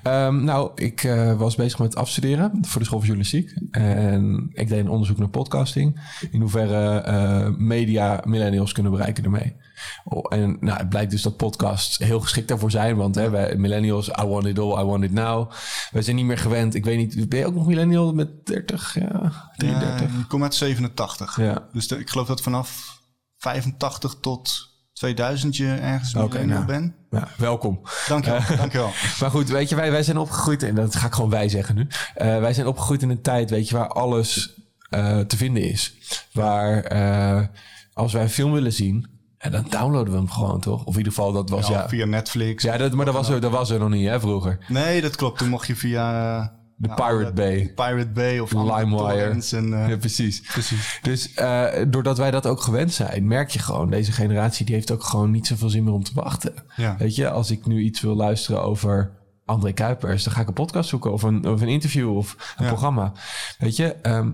Ehm, 0.03 0.45
nou, 0.45 0.71
ik 0.75 1.05
eh, 1.05 1.37
was 1.39 1.55
bezig 1.55 1.79
met 1.79 1.97
afstuderen 1.97 2.51
voor 2.63 2.81
de 2.81 2.87
school 2.87 2.99
van 2.99 3.09
journalistiek. 3.09 3.55
En 3.71 4.51
ik 4.53 4.69
deed 4.69 4.79
een 4.79 4.89
onderzoek 4.89 5.19
naar 5.19 5.29
podcasting. 5.29 6.01
In 6.31 6.41
hoeverre 6.41 6.99
eh, 7.01 7.49
media 7.57 8.21
millennials 8.25 8.73
kunnen 8.73 8.93
bereiken 8.93 9.25
ermee. 9.25 9.57
Oh, 10.05 10.25
en 10.29 10.57
nou, 10.61 10.79
het 10.79 10.89
blijkt 10.89 11.11
dus 11.11 11.23
dat 11.23 11.37
podcasts 11.37 11.99
heel 11.99 12.21
geschikt 12.21 12.49
daarvoor 12.49 12.71
zijn. 12.71 12.97
Want 12.97 13.15
hè, 13.15 13.31
wij 13.31 13.57
millennials, 13.57 14.09
I 14.09 14.25
want 14.27 14.47
it 14.47 14.59
all, 14.59 14.81
I 14.81 14.85
want 14.85 15.05
it 15.05 15.13
now. 15.13 15.51
Wij 15.91 16.03
zijn 16.03 16.17
niet 16.17 16.25
meer 16.25 16.39
gewend. 16.39 16.75
Ik 16.75 16.85
weet 16.85 16.97
niet, 16.97 17.29
ben 17.29 17.39
je 17.39 17.47
ook 17.47 17.55
nog 17.55 17.67
millennial 17.67 18.13
met 18.13 18.47
30? 18.47 18.95
Ja, 18.95 19.51
33? 19.57 20.13
Ja, 20.15 20.21
ik 20.21 20.29
kom 20.29 20.43
uit 20.43 20.55
87. 20.55 21.37
Ja. 21.41 21.69
Dus 21.73 21.89
de- 21.89 21.99
ik 21.99 22.11
geloof 22.11 22.27
dat 22.27 22.41
vanaf 22.41 23.01
85 23.39 24.17
tot 24.21 24.71
2000 25.03 25.57
je 25.57 25.75
ergens 25.75 26.15
Oké, 26.15 26.25
millennial 26.27 26.55
nou. 26.55 26.67
bent. 26.67 26.93
Ja, 27.11 27.29
welkom. 27.37 27.81
Dankjewel, 28.09 28.41
dankjewel. 28.57 28.91
Maar 29.21 29.31
goed, 29.31 29.49
weet 29.49 29.69
je, 29.69 29.75
wij, 29.75 29.91
wij 29.91 30.03
zijn 30.03 30.17
opgegroeid, 30.19 30.63
en 30.63 30.75
dat 30.75 30.97
ga 30.97 31.07
ik 31.07 31.13
gewoon 31.13 31.31
wij 31.31 31.49
zeggen 31.49 31.75
nu. 31.75 31.87
Eh, 32.15 32.39
wij 32.39 32.53
zijn 32.55 32.67
opgegroeid 32.67 33.03
in 33.03 33.11
een 33.11 33.23
tijd, 33.23 33.51
weet 33.51 33.69
je, 33.69 33.77
waar 33.77 33.89
alles 33.89 34.55
eh, 34.91 35.19
te 35.19 35.37
vinden 35.37 35.63
is. 35.63 35.95
Waar 36.33 36.83
eh, 36.83 37.47
als 37.93 38.13
wij 38.13 38.23
een 38.23 38.31
film 38.31 38.53
willen 38.53 38.73
zien, 38.73 39.07
en 39.39 39.53
dan 39.53 39.67
downloaden 39.69 40.13
we 40.13 40.19
hem 40.19 40.31
gewoon, 40.31 40.61
toch? 40.61 40.85
Of 40.85 40.93
in 40.93 40.99
ieder 40.99 41.13
geval, 41.13 41.33
dat 41.33 41.51
was 41.51 41.67
Ja, 41.67 41.75
ja. 41.75 41.81
Ja, 41.81 41.89
Via 41.89 42.07
Netflix. 42.07 42.65
dat, 42.65 42.93
maar 42.93 43.05
dat 43.05 43.15
was, 43.15 43.29
er, 43.29 43.41
dat 43.41 43.51
was 43.51 43.71
er 43.71 43.79
nog 43.79 43.91
niet, 43.91 44.09
hè, 44.09 44.21
vroeger. 44.21 44.59
Nee, 44.69 45.01
dat 45.01 45.17
klopt. 45.17 45.39
Toen 45.39 45.49
mocht 45.49 45.67
je 45.67 45.77
via... 45.77 46.61
De 46.83 46.89
Ja, 46.89 46.95
Pirate 46.95 47.33
Bay. 47.33 47.73
Pirate 47.75 48.11
Bay 48.11 48.39
of 48.39 48.53
LimeWire. 48.53 49.41
En, 49.51 49.73
eh, 49.83 49.89
Ja, 49.89 49.97
precies. 49.97 50.41
Precies. 50.41 50.99
Dus 51.03 51.35
eh, 51.35 51.67
doordat 51.89 52.19
wij 52.19 52.31
dat 52.31 52.47
ook 52.47 52.61
gewend 52.61 52.93
zijn, 52.93 53.27
merk 53.27 53.51
je 53.51 53.59
gewoon, 53.59 53.91
deze 53.91 54.13
generatie 54.13 54.67
die 54.67 54.75
heeft 54.75 54.91
ook 54.91 55.05
gewoon 55.05 55.31
niet 55.31 55.47
zoveel 55.47 55.69
zin 55.69 55.85
meer 55.85 55.93
om 55.93 56.03
te 56.05 56.11
wachten. 56.15 56.55
Ja. 56.77 56.97
Weet 56.99 57.15
je, 57.15 57.31
als 57.31 57.51
ik 57.51 57.67
nu 57.67 57.81
iets 57.81 58.01
wil 58.01 58.15
luisteren 58.15 58.63
over 58.63 59.11
André 59.45 59.73
Kuipers, 59.73 60.25
dan 60.25 60.33
ga 60.33 60.41
ik 60.41 60.49
een 60.49 60.53
podcast 60.55 60.89
zoeken 60.89 61.13
of 61.13 61.23
een, 61.23 61.47
of 61.49 61.61
een 61.61 61.69
interview 61.69 62.17
of 62.17 62.55
een 62.57 62.65
Ja. 62.65 62.71
programma. 62.71 63.13
Weet 63.59 63.77
je, 63.77 63.95
ehm, 63.95 64.31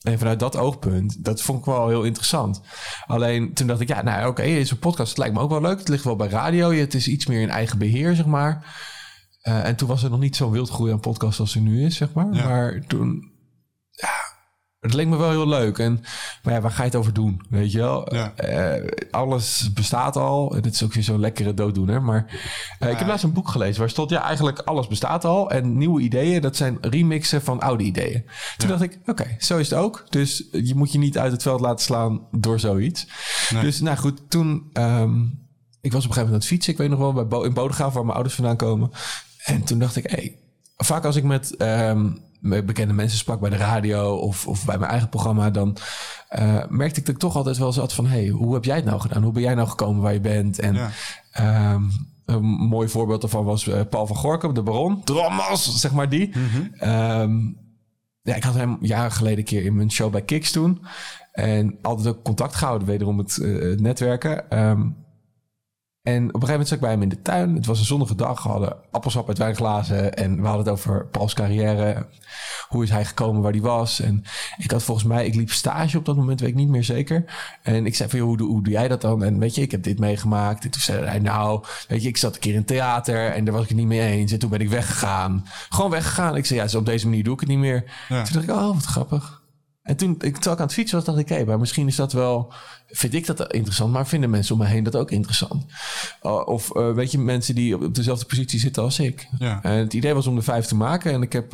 en 0.00 0.18
vanuit 0.18 0.40
dat 0.40 0.56
oogpunt, 0.56 1.24
dat 1.24 1.42
vond 1.42 1.58
ik 1.58 1.64
wel 1.64 1.88
heel 1.88 2.02
interessant. 2.02 2.60
Alleen 3.06 3.54
toen 3.54 3.66
dacht 3.66 3.80
ik, 3.80 3.88
ja, 3.88 4.02
nou 4.02 4.26
oké, 4.28 4.42
is 4.42 4.70
een 4.70 4.78
podcast, 4.78 5.08
het 5.08 5.18
lijkt 5.18 5.34
me 5.34 5.40
ook 5.40 5.50
wel 5.50 5.60
leuk. 5.60 5.78
Het 5.78 5.88
ligt 5.88 6.04
wel 6.04 6.16
bij 6.16 6.28
radio, 6.28 6.70
het 6.72 6.94
is 6.94 7.08
iets 7.08 7.26
meer 7.26 7.40
in 7.40 7.50
eigen 7.50 7.78
beheer, 7.78 8.14
zeg 8.14 8.26
maar. 8.26 8.80
Eh, 9.42 9.66
en 9.66 9.76
toen 9.76 9.88
was 9.88 10.02
er 10.02 10.10
nog 10.10 10.20
niet 10.20 10.36
zo'n 10.36 10.50
wildgroei 10.50 10.92
aan 10.92 11.00
podcast 11.00 11.40
als 11.40 11.54
er 11.54 11.60
nu 11.60 11.84
is, 11.84 11.96
zeg 11.96 12.12
maar. 12.12 12.32
Ja. 12.32 12.48
Maar 12.48 12.84
toen, 12.86 13.32
ja, 13.90 14.32
het 14.80 14.94
leek 14.94 15.06
me 15.06 15.16
wel 15.16 15.30
heel 15.30 15.48
leuk. 15.48 15.78
En, 15.78 16.04
maar 16.42 16.54
ja, 16.54 16.60
waar 16.60 16.70
ga 16.70 16.78
je 16.82 16.88
het 16.88 16.96
over 16.96 17.12
doen? 17.12 17.42
Weet 17.48 17.72
je 17.72 17.78
wel? 17.78 18.14
Ja. 18.14 18.32
Eh, 18.34 18.88
alles 19.10 19.72
bestaat 19.72 20.16
al. 20.16 20.50
En 20.56 20.62
het 20.62 20.74
is 20.74 20.82
ook 20.82 20.92
weer 20.92 21.02
zo'n 21.02 21.20
lekkere 21.20 21.54
dooddoener. 21.54 22.02
Maar 22.02 22.40
eh, 22.78 22.90
ik 22.90 22.98
heb 22.98 23.08
laatst 23.08 23.24
een 23.24 23.32
boek 23.32 23.48
gelezen 23.48 23.80
waar 23.80 23.90
stond... 23.90 24.10
ja, 24.10 24.22
eigenlijk 24.22 24.58
alles 24.58 24.86
bestaat 24.86 25.24
al. 25.24 25.50
En 25.50 25.78
nieuwe 25.78 26.00
ideeën, 26.00 26.40
dat 26.40 26.56
zijn 26.56 26.78
remixen 26.80 27.42
van 27.42 27.60
oude 27.60 27.84
ideeën. 27.84 28.24
Toen 28.56 28.68
dacht 28.68 28.82
ik, 28.82 28.98
oké, 29.06 29.36
zo 29.38 29.58
is 29.58 29.70
het 29.70 29.78
ook. 29.78 30.04
Dus 30.08 30.48
je 30.50 30.74
moet 30.74 30.92
je 30.92 30.98
niet 30.98 31.18
uit 31.18 31.32
het 31.32 31.42
veld 31.42 31.60
laten 31.60 31.84
slaan 31.84 32.20
door 32.30 32.60
zoiets. 32.60 33.06
Dus 33.60 33.80
nou 33.80 33.96
goed, 33.96 34.30
toen... 34.30 34.70
ehm, 34.72 35.20
ik 35.80 35.92
was 35.92 36.04
op 36.04 36.08
een 36.10 36.14
gegeven 36.14 36.32
moment 36.32 36.32
aan 36.32 36.32
het 36.32 36.44
fietsen. 36.44 36.72
Ik 36.72 36.78
weet 36.78 36.90
nog 36.90 36.98
wel, 36.98 37.12
bij 37.12 37.26
Bo 37.26 37.42
in 37.42 37.54
Bodegraven, 37.54 37.94
waar 37.94 38.02
mijn 38.02 38.14
ouders 38.14 38.34
vandaan 38.34 38.56
komen. 38.56 38.90
En 39.44 39.62
toen 39.64 39.78
dacht 39.78 39.96
ik, 39.96 40.10
hey, 40.10 40.38
vaak 40.76 41.04
als 41.04 41.16
ik 41.16 41.24
met, 41.24 41.56
ehm, 41.56 42.10
met 42.40 42.66
bekende 42.66 42.94
mensen 42.94 43.18
sprak 43.18 43.40
bij 43.40 43.50
de 43.50 43.56
radio 43.56 44.14
of, 44.16 44.46
of 44.46 44.64
bij 44.64 44.78
mijn 44.78 44.90
eigen 44.90 45.08
programma, 45.08 45.50
dan 45.50 45.76
eh, 46.28 46.64
merkte 46.68 47.00
ik 47.00 47.06
dat 47.06 47.14
ik 47.14 47.20
toch 47.20 47.36
altijd 47.36 47.58
wel 47.58 47.72
zat 47.72 47.92
van, 47.92 48.06
hey, 48.06 48.28
hoe 48.28 48.54
heb 48.54 48.64
jij 48.64 48.76
het 48.76 48.84
nou 48.84 49.00
gedaan? 49.00 49.22
Hoe 49.22 49.32
ben 49.32 49.42
jij 49.42 49.54
nou 49.54 49.68
gekomen 49.68 50.02
waar 50.02 50.12
je 50.12 50.20
bent? 50.20 50.58
En 50.58 50.74
Ja. 50.74 50.90
ehm, 51.32 51.82
een 52.26 52.44
mooi 52.44 52.88
voorbeeld 52.88 53.20
daarvan 53.20 53.44
was 53.44 53.68
eh, 53.68 53.80
Paul 53.90 54.06
van 54.06 54.16
Gorkum, 54.16 54.54
de 54.54 54.62
baron. 54.62 55.04
Drommels, 55.04 55.80
zeg 55.80 55.92
maar 55.92 56.08
die. 56.08 56.32
Ehm, 56.78 57.38
ja, 58.22 58.34
ik 58.34 58.42
had 58.44 58.54
hem 58.54 58.76
jaren 58.80 59.12
geleden 59.12 59.38
een 59.38 59.44
keer 59.44 59.64
in 59.64 59.76
mijn 59.76 59.90
show 59.90 60.10
bij 60.12 60.22
Kiks 60.22 60.50
toen. 60.50 60.84
En 61.32 61.78
altijd 61.82 62.06
ook 62.08 62.22
contact 62.24 62.54
gehouden, 62.54 62.88
wederom 62.88 63.18
het, 63.18 63.38
eh, 63.38 63.52
het 63.58 63.80
netwerken. 63.80 64.50
En 66.02 66.16
op 66.16 66.20
een 66.22 66.30
gegeven 66.32 66.50
moment 66.50 66.68
zat 66.68 66.76
ik 66.76 66.80
bij 66.84 66.90
hem 66.90 67.02
in 67.02 67.08
de 67.08 67.22
tuin. 67.22 67.54
Het 67.54 67.66
was 67.66 67.78
een 67.78 67.84
zonnige 67.84 68.14
dag. 68.14 68.42
We 68.42 68.48
hadden 68.48 68.76
appelsap 68.90 69.28
uit 69.28 69.38
wijnglazen. 69.38 70.14
En 70.14 70.36
we 70.40 70.46
hadden 70.46 70.64
het 70.64 70.72
over 70.72 71.06
Pauls 71.06 71.34
carrière. 71.34 72.06
Hoe 72.68 72.82
is 72.82 72.90
hij 72.90 73.04
gekomen 73.04 73.42
waar 73.42 73.52
hij 73.52 73.60
was? 73.60 74.00
En 74.00 74.24
ik 74.58 74.70
had 74.70 74.82
volgens 74.82 75.06
mij, 75.06 75.26
ik 75.26 75.34
liep 75.34 75.50
stage 75.50 75.98
op 75.98 76.04
dat 76.04 76.16
moment, 76.16 76.40
weet 76.40 76.48
ik 76.48 76.54
niet 76.54 76.68
meer 76.68 76.84
zeker. 76.84 77.24
En 77.62 77.86
ik 77.86 77.94
zei 77.94 78.08
van, 78.08 78.18
joh, 78.18 78.28
hoe, 78.28 78.36
doe- 78.36 78.48
hoe 78.48 78.62
doe 78.62 78.72
jij 78.72 78.88
dat 78.88 79.00
dan? 79.00 79.24
En 79.24 79.38
weet 79.38 79.54
je, 79.54 79.62
ik 79.62 79.70
heb 79.70 79.82
dit 79.82 79.98
meegemaakt. 79.98 80.64
En 80.64 80.70
toen 80.70 80.80
zei 80.80 81.04
hij, 81.04 81.18
nou, 81.18 81.64
weet 81.88 82.02
je, 82.02 82.08
ik 82.08 82.16
zat 82.16 82.34
een 82.34 82.40
keer 82.40 82.54
in 82.54 82.64
theater 82.64 83.30
en 83.32 83.44
daar 83.44 83.54
was 83.54 83.62
ik 83.62 83.68
het 83.68 83.78
niet 83.78 83.86
mee 83.86 84.00
eens. 84.00 84.32
En 84.32 84.38
toen 84.38 84.50
ben 84.50 84.60
ik 84.60 84.68
weggegaan. 84.68 85.44
Gewoon 85.68 85.90
weggegaan. 85.90 86.36
Ik 86.36 86.46
zei, 86.46 86.60
ja, 86.60 86.68
zo 86.68 86.78
op 86.78 86.86
deze 86.86 87.08
manier 87.08 87.24
doe 87.24 87.34
ik 87.34 87.40
het 87.40 87.48
niet 87.48 87.58
meer. 87.58 87.84
Ja. 88.08 88.22
Toen 88.22 88.32
dacht 88.34 88.48
ik, 88.48 88.54
oh, 88.54 88.74
wat 88.74 88.84
grappig. 88.84 89.41
En 89.82 89.96
toen 89.96 90.10
ik, 90.12 90.18
terwijl 90.18 90.54
ik 90.54 90.60
aan 90.60 90.66
het 90.66 90.72
fietsen 90.74 90.96
was, 90.96 91.06
dacht 91.06 91.18
ik, 91.18 91.28
hé, 91.28 91.44
maar 91.44 91.58
misschien 91.58 91.86
is 91.86 91.96
dat 91.96 92.12
wel, 92.12 92.52
vind 92.86 93.14
ik 93.14 93.26
dat 93.26 93.52
interessant, 93.52 93.92
maar 93.92 94.06
vinden 94.06 94.30
mensen 94.30 94.54
om 94.54 94.60
me 94.60 94.66
heen 94.66 94.84
dat 94.84 94.96
ook 94.96 95.10
interessant? 95.10 95.64
Uh, 96.22 96.46
of 96.46 96.76
uh, 96.76 96.92
weet 96.92 97.10
je, 97.10 97.18
mensen 97.18 97.54
die 97.54 97.74
op, 97.74 97.82
op 97.82 97.94
dezelfde 97.94 98.24
positie 98.24 98.60
zitten 98.60 98.82
als 98.82 98.98
ik. 98.98 99.28
Ja. 99.38 99.62
En 99.62 99.72
het 99.72 99.92
idee 99.92 100.14
was 100.14 100.26
om 100.26 100.34
de 100.34 100.42
vijf 100.42 100.66
te 100.66 100.74
maken 100.74 101.12
en 101.12 101.22
ik 101.22 101.32
heb 101.32 101.52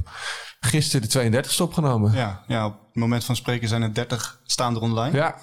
gisteren 0.61 1.31
de 1.31 1.43
32ste 1.43 1.63
opgenomen. 1.63 2.13
Ja, 2.13 2.45
ja, 2.47 2.67
op 2.67 2.73
het 2.73 2.97
moment 3.03 3.25
van 3.25 3.37
spreken 3.37 3.69
zijn 3.69 3.83
er 3.83 3.95
30 3.95 4.41
staan 4.45 4.75
er 4.75 4.81
online. 4.81 5.17
Ja. 5.17 5.37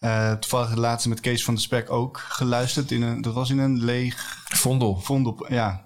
Uh, 0.00 0.32
toevallig 0.32 0.70
de 0.70 0.80
laatste 0.80 1.08
met 1.08 1.20
Kees 1.20 1.44
van 1.44 1.54
de 1.54 1.60
Spek 1.60 1.90
ook 1.90 2.18
geluisterd. 2.28 2.90
In 2.90 3.02
een, 3.02 3.22
dat 3.22 3.34
was 3.34 3.50
in 3.50 3.58
een 3.58 3.84
leeg... 3.84 4.44
Vondel. 4.44 5.00
Vondel, 5.00 5.46
ja. 5.48 5.84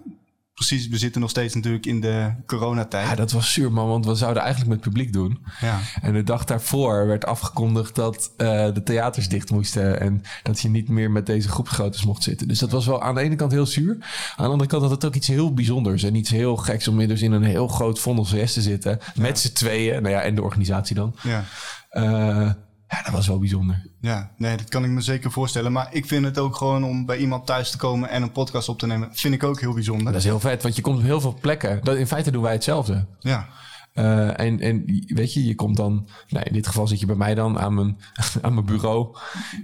Precies, 0.56 0.88
we 0.88 0.98
zitten 0.98 1.20
nog 1.20 1.30
steeds 1.30 1.54
natuurlijk 1.54 1.86
in 1.86 2.00
de 2.00 2.32
coronatijd. 2.46 3.08
Ja, 3.08 3.14
dat 3.14 3.32
was 3.32 3.52
zuur, 3.52 3.72
man, 3.72 3.88
want 3.88 4.06
we 4.06 4.14
zouden 4.14 4.42
eigenlijk 4.42 4.72
met 4.72 4.80
publiek 4.80 5.12
doen. 5.12 5.44
Ja. 5.60 5.80
En 6.02 6.12
de 6.12 6.22
dag 6.22 6.44
daarvoor 6.44 7.06
werd 7.06 7.26
afgekondigd 7.26 7.94
dat 7.94 8.30
uh, 8.36 8.46
de 8.74 8.82
theaters 8.84 9.28
dicht 9.28 9.50
moesten 9.50 10.00
en 10.00 10.22
dat 10.42 10.60
je 10.60 10.68
niet 10.68 10.88
meer 10.88 11.10
met 11.10 11.26
deze 11.26 11.48
groepsgroottes 11.48 12.04
mocht 12.04 12.22
zitten. 12.22 12.48
Dus 12.48 12.58
dat 12.58 12.70
was 12.70 12.86
wel 12.86 13.02
aan 13.02 13.14
de 13.14 13.20
ene 13.20 13.36
kant 13.36 13.52
heel 13.52 13.66
zuur. 13.66 13.96
Aan 14.36 14.44
de 14.44 14.50
andere 14.52 14.68
kant 14.70 14.82
had 14.82 14.90
het 14.90 15.04
ook 15.04 15.14
iets 15.14 15.28
heel 15.28 15.54
bijzonders 15.54 16.02
en 16.02 16.14
iets 16.14 16.30
heel 16.30 16.56
geks 16.56 16.88
om 16.88 17.06
dus 17.06 17.22
in 17.22 17.32
een 17.32 17.44
heel 17.44 17.68
groot 17.68 17.98
Vondel 17.98 18.24
CS 18.24 18.52
te 18.52 18.62
zitten. 18.62 18.98
Ja. 19.14 19.22
Met 19.22 19.38
z'n 19.38 19.52
tweeën, 19.52 20.02
nou 20.02 20.14
ja, 20.14 20.20
en 20.20 20.34
de 20.34 20.42
organisatie 20.42 20.96
dan. 20.96 21.16
Ja. 21.22 21.44
Uh, 21.92 22.50
ja, 22.88 23.02
dat 23.02 23.12
was 23.12 23.26
wel 23.26 23.38
bijzonder. 23.38 23.86
Ja, 24.00 24.30
nee, 24.36 24.56
dat 24.56 24.68
kan 24.68 24.84
ik 24.84 24.90
me 24.90 25.00
zeker 25.00 25.30
voorstellen. 25.30 25.72
Maar 25.72 25.88
ik 25.90 26.06
vind 26.06 26.24
het 26.24 26.38
ook 26.38 26.56
gewoon 26.56 26.84
om 26.84 27.06
bij 27.06 27.16
iemand 27.16 27.46
thuis 27.46 27.70
te 27.70 27.76
komen 27.76 28.08
en 28.08 28.22
een 28.22 28.32
podcast 28.32 28.68
op 28.68 28.78
te 28.78 28.86
nemen, 28.86 29.08
vind 29.12 29.34
ik 29.34 29.42
ook 29.42 29.60
heel 29.60 29.74
bijzonder. 29.74 30.06
Dat 30.06 30.14
is 30.14 30.24
heel 30.24 30.40
vet, 30.40 30.62
want 30.62 30.76
je 30.76 30.82
komt 30.82 30.98
op 30.98 31.02
heel 31.02 31.20
veel 31.20 31.38
plekken. 31.40 31.80
Dat, 31.82 31.96
in 31.96 32.06
feite 32.06 32.30
doen 32.30 32.42
wij 32.42 32.52
hetzelfde. 32.52 33.06
Ja. 33.20 33.48
Uh, 33.94 34.40
en, 34.40 34.60
en 34.60 34.84
weet 35.06 35.32
je, 35.32 35.46
je 35.46 35.54
komt 35.54 35.76
dan, 35.76 36.08
nou 36.28 36.44
in 36.44 36.52
dit 36.52 36.66
geval 36.66 36.86
zit 36.86 37.00
je 37.00 37.06
bij 37.06 37.16
mij 37.16 37.34
dan 37.34 37.58
aan 37.58 37.74
mijn, 37.74 37.98
aan 38.42 38.54
mijn 38.54 38.66
bureau, 38.66 39.16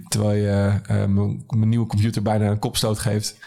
terwijl 0.07 0.37
je 0.37 0.79
uh, 0.81 1.05
mijn, 1.05 1.43
mijn, 1.47 1.69
nieuwe 1.69 1.87
computer 1.87 2.21
bijna 2.21 2.45
een 2.45 2.59
kopstoot 2.59 2.99
geeft. 2.99 3.37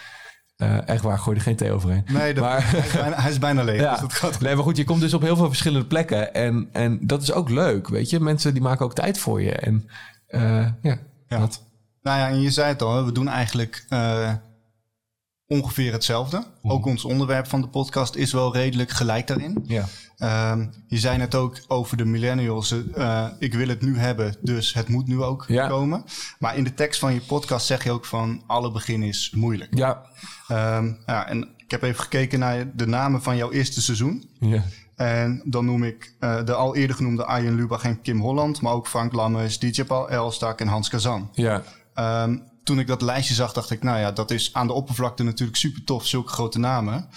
Uh, 0.56 0.88
echt 0.88 1.02
waar, 1.02 1.18
gooi 1.18 1.36
er 1.36 1.42
geen 1.42 1.56
thee 1.56 1.72
overheen. 1.72 2.04
Nee, 2.06 2.34
dat, 2.34 2.44
maar, 2.44 2.70
hij, 2.70 2.80
is 2.80 2.92
bijna, 2.92 3.16
hij 3.20 3.30
is 3.30 3.38
bijna 3.38 3.62
leeg. 3.62 3.80
ja. 3.80 3.90
dus 3.90 4.00
dat 4.00 4.12
gaat... 4.12 4.40
Nee, 4.40 4.54
maar 4.54 4.64
goed, 4.64 4.76
je 4.76 4.84
komt 4.84 5.00
dus 5.00 5.14
op 5.14 5.22
heel 5.22 5.36
veel 5.36 5.48
verschillende 5.48 5.86
plekken. 5.86 6.34
En, 6.34 6.68
en 6.72 6.98
dat 7.06 7.22
is 7.22 7.32
ook 7.32 7.48
leuk, 7.50 7.88
weet 7.88 8.10
je. 8.10 8.20
Mensen 8.20 8.52
die 8.52 8.62
maken 8.62 8.84
ook 8.84 8.94
tijd 8.94 9.18
voor 9.18 9.42
je. 9.42 9.52
En 9.52 9.88
uh, 10.28 10.66
ja, 10.82 10.98
ja. 11.28 11.38
dat. 11.38 11.64
Nou 12.02 12.18
ja, 12.18 12.28
en 12.28 12.40
je 12.40 12.50
zei 12.50 12.68
het 12.68 12.82
al, 12.82 13.04
we 13.04 13.12
doen 13.12 13.28
eigenlijk 13.28 13.86
uh, 13.90 14.32
ongeveer 15.48 15.92
hetzelfde. 15.92 16.44
Mm. 16.62 16.70
Ook 16.70 16.86
ons 16.86 17.04
onderwerp 17.04 17.46
van 17.46 17.60
de 17.60 17.68
podcast 17.68 18.14
is 18.14 18.32
wel 18.32 18.52
redelijk 18.52 18.90
gelijk 18.90 19.26
daarin. 19.26 19.64
Ja. 19.66 20.52
Um, 20.52 20.70
je 20.86 20.98
zei 20.98 21.18
net 21.18 21.34
ook 21.34 21.60
over 21.66 21.96
de 21.96 22.04
millennials. 22.04 22.72
Uh, 22.72 23.26
ik 23.38 23.54
wil 23.54 23.68
het 23.68 23.82
nu 23.82 23.98
hebben, 23.98 24.36
dus 24.40 24.74
het 24.74 24.88
moet 24.88 25.06
nu 25.06 25.22
ook 25.22 25.44
ja. 25.48 25.68
komen. 25.68 26.04
Maar 26.38 26.56
in 26.56 26.64
de 26.64 26.74
tekst 26.74 27.00
van 27.00 27.14
je 27.14 27.20
podcast 27.20 27.66
zeg 27.66 27.84
je 27.84 27.90
ook 27.90 28.04
van 28.04 28.42
alle 28.46 28.72
begin 28.72 29.02
is 29.02 29.32
moeilijk. 29.34 29.76
Ja. 29.76 30.02
Um, 30.48 30.98
ja 31.06 31.28
en 31.28 31.48
ik 31.56 31.70
heb 31.70 31.82
even 31.82 32.02
gekeken 32.02 32.38
naar 32.38 32.76
de 32.76 32.86
namen 32.86 33.22
van 33.22 33.36
jouw 33.36 33.50
eerste 33.50 33.82
seizoen. 33.82 34.28
Ja. 34.40 34.62
En 34.96 35.42
dan 35.44 35.64
noem 35.64 35.84
ik 35.84 36.14
uh, 36.20 36.44
de 36.44 36.54
al 36.54 36.76
eerder 36.76 36.96
genoemde 36.96 37.24
Arjen 37.24 37.54
Lubach 37.54 37.84
en 37.84 38.02
Kim 38.02 38.20
Holland, 38.20 38.60
maar 38.60 38.72
ook 38.72 38.88
Frank 38.88 39.12
Lammers, 39.12 39.58
DJ 39.58 39.84
Paul 39.84 40.10
Elstak 40.10 40.60
en 40.60 40.68
Hans 40.68 40.88
Kazan. 40.88 41.30
Ja. 41.32 41.62
Um, 42.24 42.42
toen 42.66 42.78
ik 42.78 42.86
dat 42.86 43.02
lijstje 43.02 43.34
zag, 43.34 43.52
dacht 43.52 43.70
ik, 43.70 43.82
nou 43.82 43.98
ja, 43.98 44.12
dat 44.12 44.30
is 44.30 44.54
aan 44.54 44.66
de 44.66 44.72
oppervlakte 44.72 45.22
natuurlijk 45.22 45.58
super 45.58 45.84
tof, 45.84 46.06
zulke 46.06 46.32
grote 46.32 46.58
namen. 46.58 47.08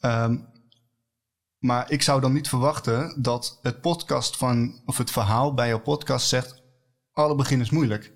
Um, 0.00 0.48
maar 1.58 1.90
ik 1.90 2.02
zou 2.02 2.20
dan 2.20 2.32
niet 2.32 2.48
verwachten 2.48 3.22
dat 3.22 3.58
het 3.62 3.80
podcast 3.80 4.36
van, 4.36 4.80
of 4.84 4.98
het 4.98 5.10
verhaal 5.10 5.54
bij 5.54 5.68
jouw 5.68 5.80
podcast 5.80 6.28
zegt, 6.28 6.62
alle 7.12 7.34
begin 7.34 7.60
is 7.60 7.70
moeilijk. 7.70 8.12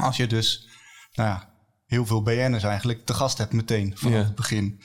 Als 0.00 0.16
je 0.16 0.26
dus, 0.26 0.68
nou 1.12 1.28
ja, 1.28 1.54
heel 1.86 2.06
veel 2.06 2.22
BN'ers 2.22 2.62
eigenlijk 2.62 3.06
te 3.06 3.14
gast 3.14 3.38
hebt 3.38 3.52
meteen 3.52 3.98
vanaf 3.98 4.24
het 4.24 4.34
begin. 4.34 4.82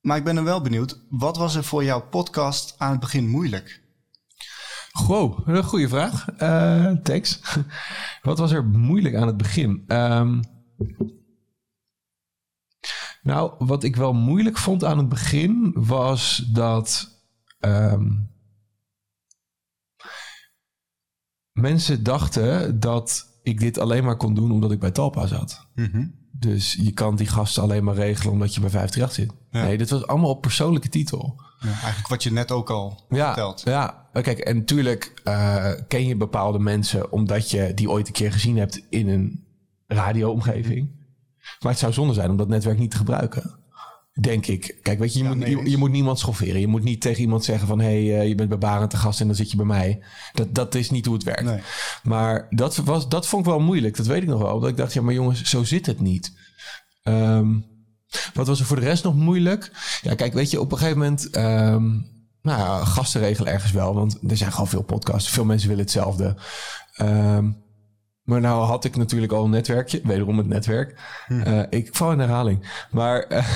Maar 0.00 0.16
ik 0.16 0.24
ben 0.24 0.36
er 0.36 0.44
wel 0.44 0.60
benieuwd, 0.60 1.00
wat 1.08 1.36
was 1.36 1.54
er 1.54 1.64
voor 1.64 1.84
jouw 1.84 2.08
podcast 2.08 2.74
aan 2.78 2.90
het 2.90 3.00
begin 3.00 3.28
moeilijk? 3.28 3.81
Wow, 4.92 5.48
een 5.48 5.64
goede 5.64 5.88
vraag. 5.88 6.26
Uh, 6.42 6.92
Tex. 6.92 7.40
Wat 8.22 8.38
was 8.38 8.52
er 8.52 8.64
moeilijk 8.64 9.14
aan 9.14 9.26
het 9.26 9.36
begin? 9.36 9.84
Um, 9.88 10.40
nou, 13.22 13.52
wat 13.58 13.84
ik 13.84 13.96
wel 13.96 14.12
moeilijk 14.12 14.58
vond 14.58 14.84
aan 14.84 14.98
het 14.98 15.08
begin 15.08 15.72
was 15.74 16.36
dat 16.52 17.20
um, 17.60 18.30
mensen 21.52 22.02
dachten 22.02 22.80
dat 22.80 23.26
ik 23.42 23.60
dit 23.60 23.78
alleen 23.78 24.04
maar 24.04 24.16
kon 24.16 24.34
doen 24.34 24.50
omdat 24.50 24.72
ik 24.72 24.80
bij 24.80 24.90
Talpa 24.90 25.26
zat. 25.26 25.66
Mm 25.74 25.88
-hmm. 25.92 26.20
Dus 26.32 26.72
je 26.72 26.92
kan 26.92 27.16
die 27.16 27.26
gasten 27.26 27.62
alleen 27.62 27.84
maar 27.84 27.94
regelen 27.94 28.32
omdat 28.32 28.54
je 28.54 28.60
bij 28.60 28.70
538 28.70 29.12
zit. 29.12 29.60
Ja. 29.60 29.66
Nee, 29.66 29.78
dit 29.78 29.90
was 29.90 30.06
allemaal 30.06 30.30
op 30.30 30.40
persoonlijke 30.40 30.88
titel. 30.88 31.42
Ja, 31.58 31.68
eigenlijk 31.68 32.08
wat 32.08 32.22
je 32.22 32.32
net 32.32 32.50
ook 32.50 32.70
al 32.70 33.06
ja, 33.08 33.26
vertelt. 33.26 33.62
Ja, 33.64 34.01
kijk, 34.12 34.38
en 34.38 34.56
natuurlijk 34.56 35.20
uh, 35.24 35.70
ken 35.88 36.06
je 36.06 36.16
bepaalde 36.16 36.58
mensen 36.58 37.12
omdat 37.12 37.50
je 37.50 37.74
die 37.74 37.90
ooit 37.90 38.06
een 38.06 38.12
keer 38.12 38.32
gezien 38.32 38.56
hebt 38.56 38.86
in 38.88 39.08
een 39.08 39.44
radioomgeving. 39.86 40.90
Maar 41.60 41.70
het 41.70 41.80
zou 41.80 41.92
zonde 41.92 42.14
zijn 42.14 42.30
om 42.30 42.36
dat 42.36 42.48
netwerk 42.48 42.78
niet 42.78 42.90
te 42.90 42.96
gebruiken. 42.96 43.60
Denk 44.20 44.46
ik. 44.46 44.78
Kijk, 44.82 44.98
weet 44.98 45.12
je, 45.12 45.18
je, 45.18 45.24
Ja, 45.24 45.30
moet, 45.30 45.38
nee, 45.38 45.70
je, 45.70 45.76
moet 45.76 45.90
niemand 45.90 46.18
schofferen. 46.18 46.60
Je 46.60 46.66
moet 46.66 46.82
niet 46.82 47.00
tegen 47.00 47.20
iemand 47.20 47.44
zeggen 47.44 47.68
van... 47.68 47.80
hé, 47.80 48.06
hey, 48.06 48.22
uh, 48.22 48.28
je 48.28 48.34
bent 48.34 48.48
bij 48.48 48.58
Barend 48.58 48.90
te 48.90 48.96
gast 48.96 49.20
en 49.20 49.26
dan 49.26 49.36
zit 49.36 49.50
je 49.50 49.56
bij 49.56 49.66
mij. 49.66 50.02
Dat, 50.32 50.54
dat 50.54 50.74
is 50.74 50.90
niet 50.90 51.04
hoe 51.04 51.14
het 51.14 51.24
werkt. 51.24 51.44
Nee. 51.44 51.60
Maar 52.02 52.46
dat, 52.50 52.76
was, 52.76 53.08
dat 53.08 53.26
vond 53.26 53.46
ik 53.46 53.50
wel 53.52 53.60
moeilijk. 53.60 53.96
Dat 53.96 54.06
weet 54.06 54.22
ik 54.22 54.28
nog 54.28 54.40
wel. 54.40 54.60
Dat 54.60 54.70
ik 54.70 54.76
dacht, 54.76 54.92
ja, 54.92 55.02
maar 55.02 55.14
jongens, 55.14 55.42
zo 55.42 55.64
zit 55.64 55.86
het 55.86 56.00
niet. 56.00 56.32
Um, 57.04 57.64
wat 58.34 58.46
was 58.46 58.60
er 58.60 58.66
voor 58.66 58.80
de 58.80 58.86
rest 58.86 59.04
nog 59.04 59.14
moeilijk? 59.14 59.70
Ja, 60.02 60.14
kijk, 60.14 60.32
weet 60.32 60.50
je, 60.50 60.60
op 60.60 60.72
een 60.72 60.78
gegeven 60.78 60.98
moment... 60.98 61.36
Um, 61.36 62.11
nou 62.42 62.58
ja, 62.58 62.84
gasten 62.84 63.20
regelen 63.20 63.52
ergens 63.52 63.72
wel, 63.72 63.94
want 63.94 64.18
er 64.28 64.36
zijn 64.36 64.52
gewoon 64.52 64.68
veel 64.68 64.82
podcasts. 64.82 65.30
Veel 65.30 65.44
mensen 65.44 65.68
willen 65.68 65.84
hetzelfde. 65.84 66.36
Ehm, 66.94 67.50
maar 68.22 68.40
nou 68.40 68.64
had 68.64 68.84
ik 68.84 68.96
natuurlijk 68.96 69.32
al 69.32 69.44
een 69.44 69.50
netwerkje, 69.50 70.00
wederom 70.04 70.38
het 70.38 70.46
netwerk. 70.46 71.00
Eh, 71.28 71.62
ik 71.70 71.88
val 71.92 72.12
in 72.12 72.18
herhaling. 72.18 72.86
Maar 72.90 73.20
eh, 73.22 73.46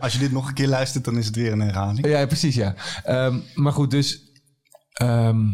Als 0.00 0.12
je 0.12 0.18
dit 0.18 0.32
nog 0.32 0.48
een 0.48 0.54
keer 0.54 0.68
luistert, 0.68 1.04
dan 1.04 1.18
is 1.18 1.26
het 1.26 1.36
weer 1.36 1.52
een 1.52 1.60
herhaling. 1.60 2.06
ja, 2.06 2.26
precies, 2.26 2.54
ja. 2.54 2.74
Ehm, 3.04 3.38
maar 3.54 3.72
goed, 3.72 3.90
dus 3.90 4.32
ehm, 4.92 5.46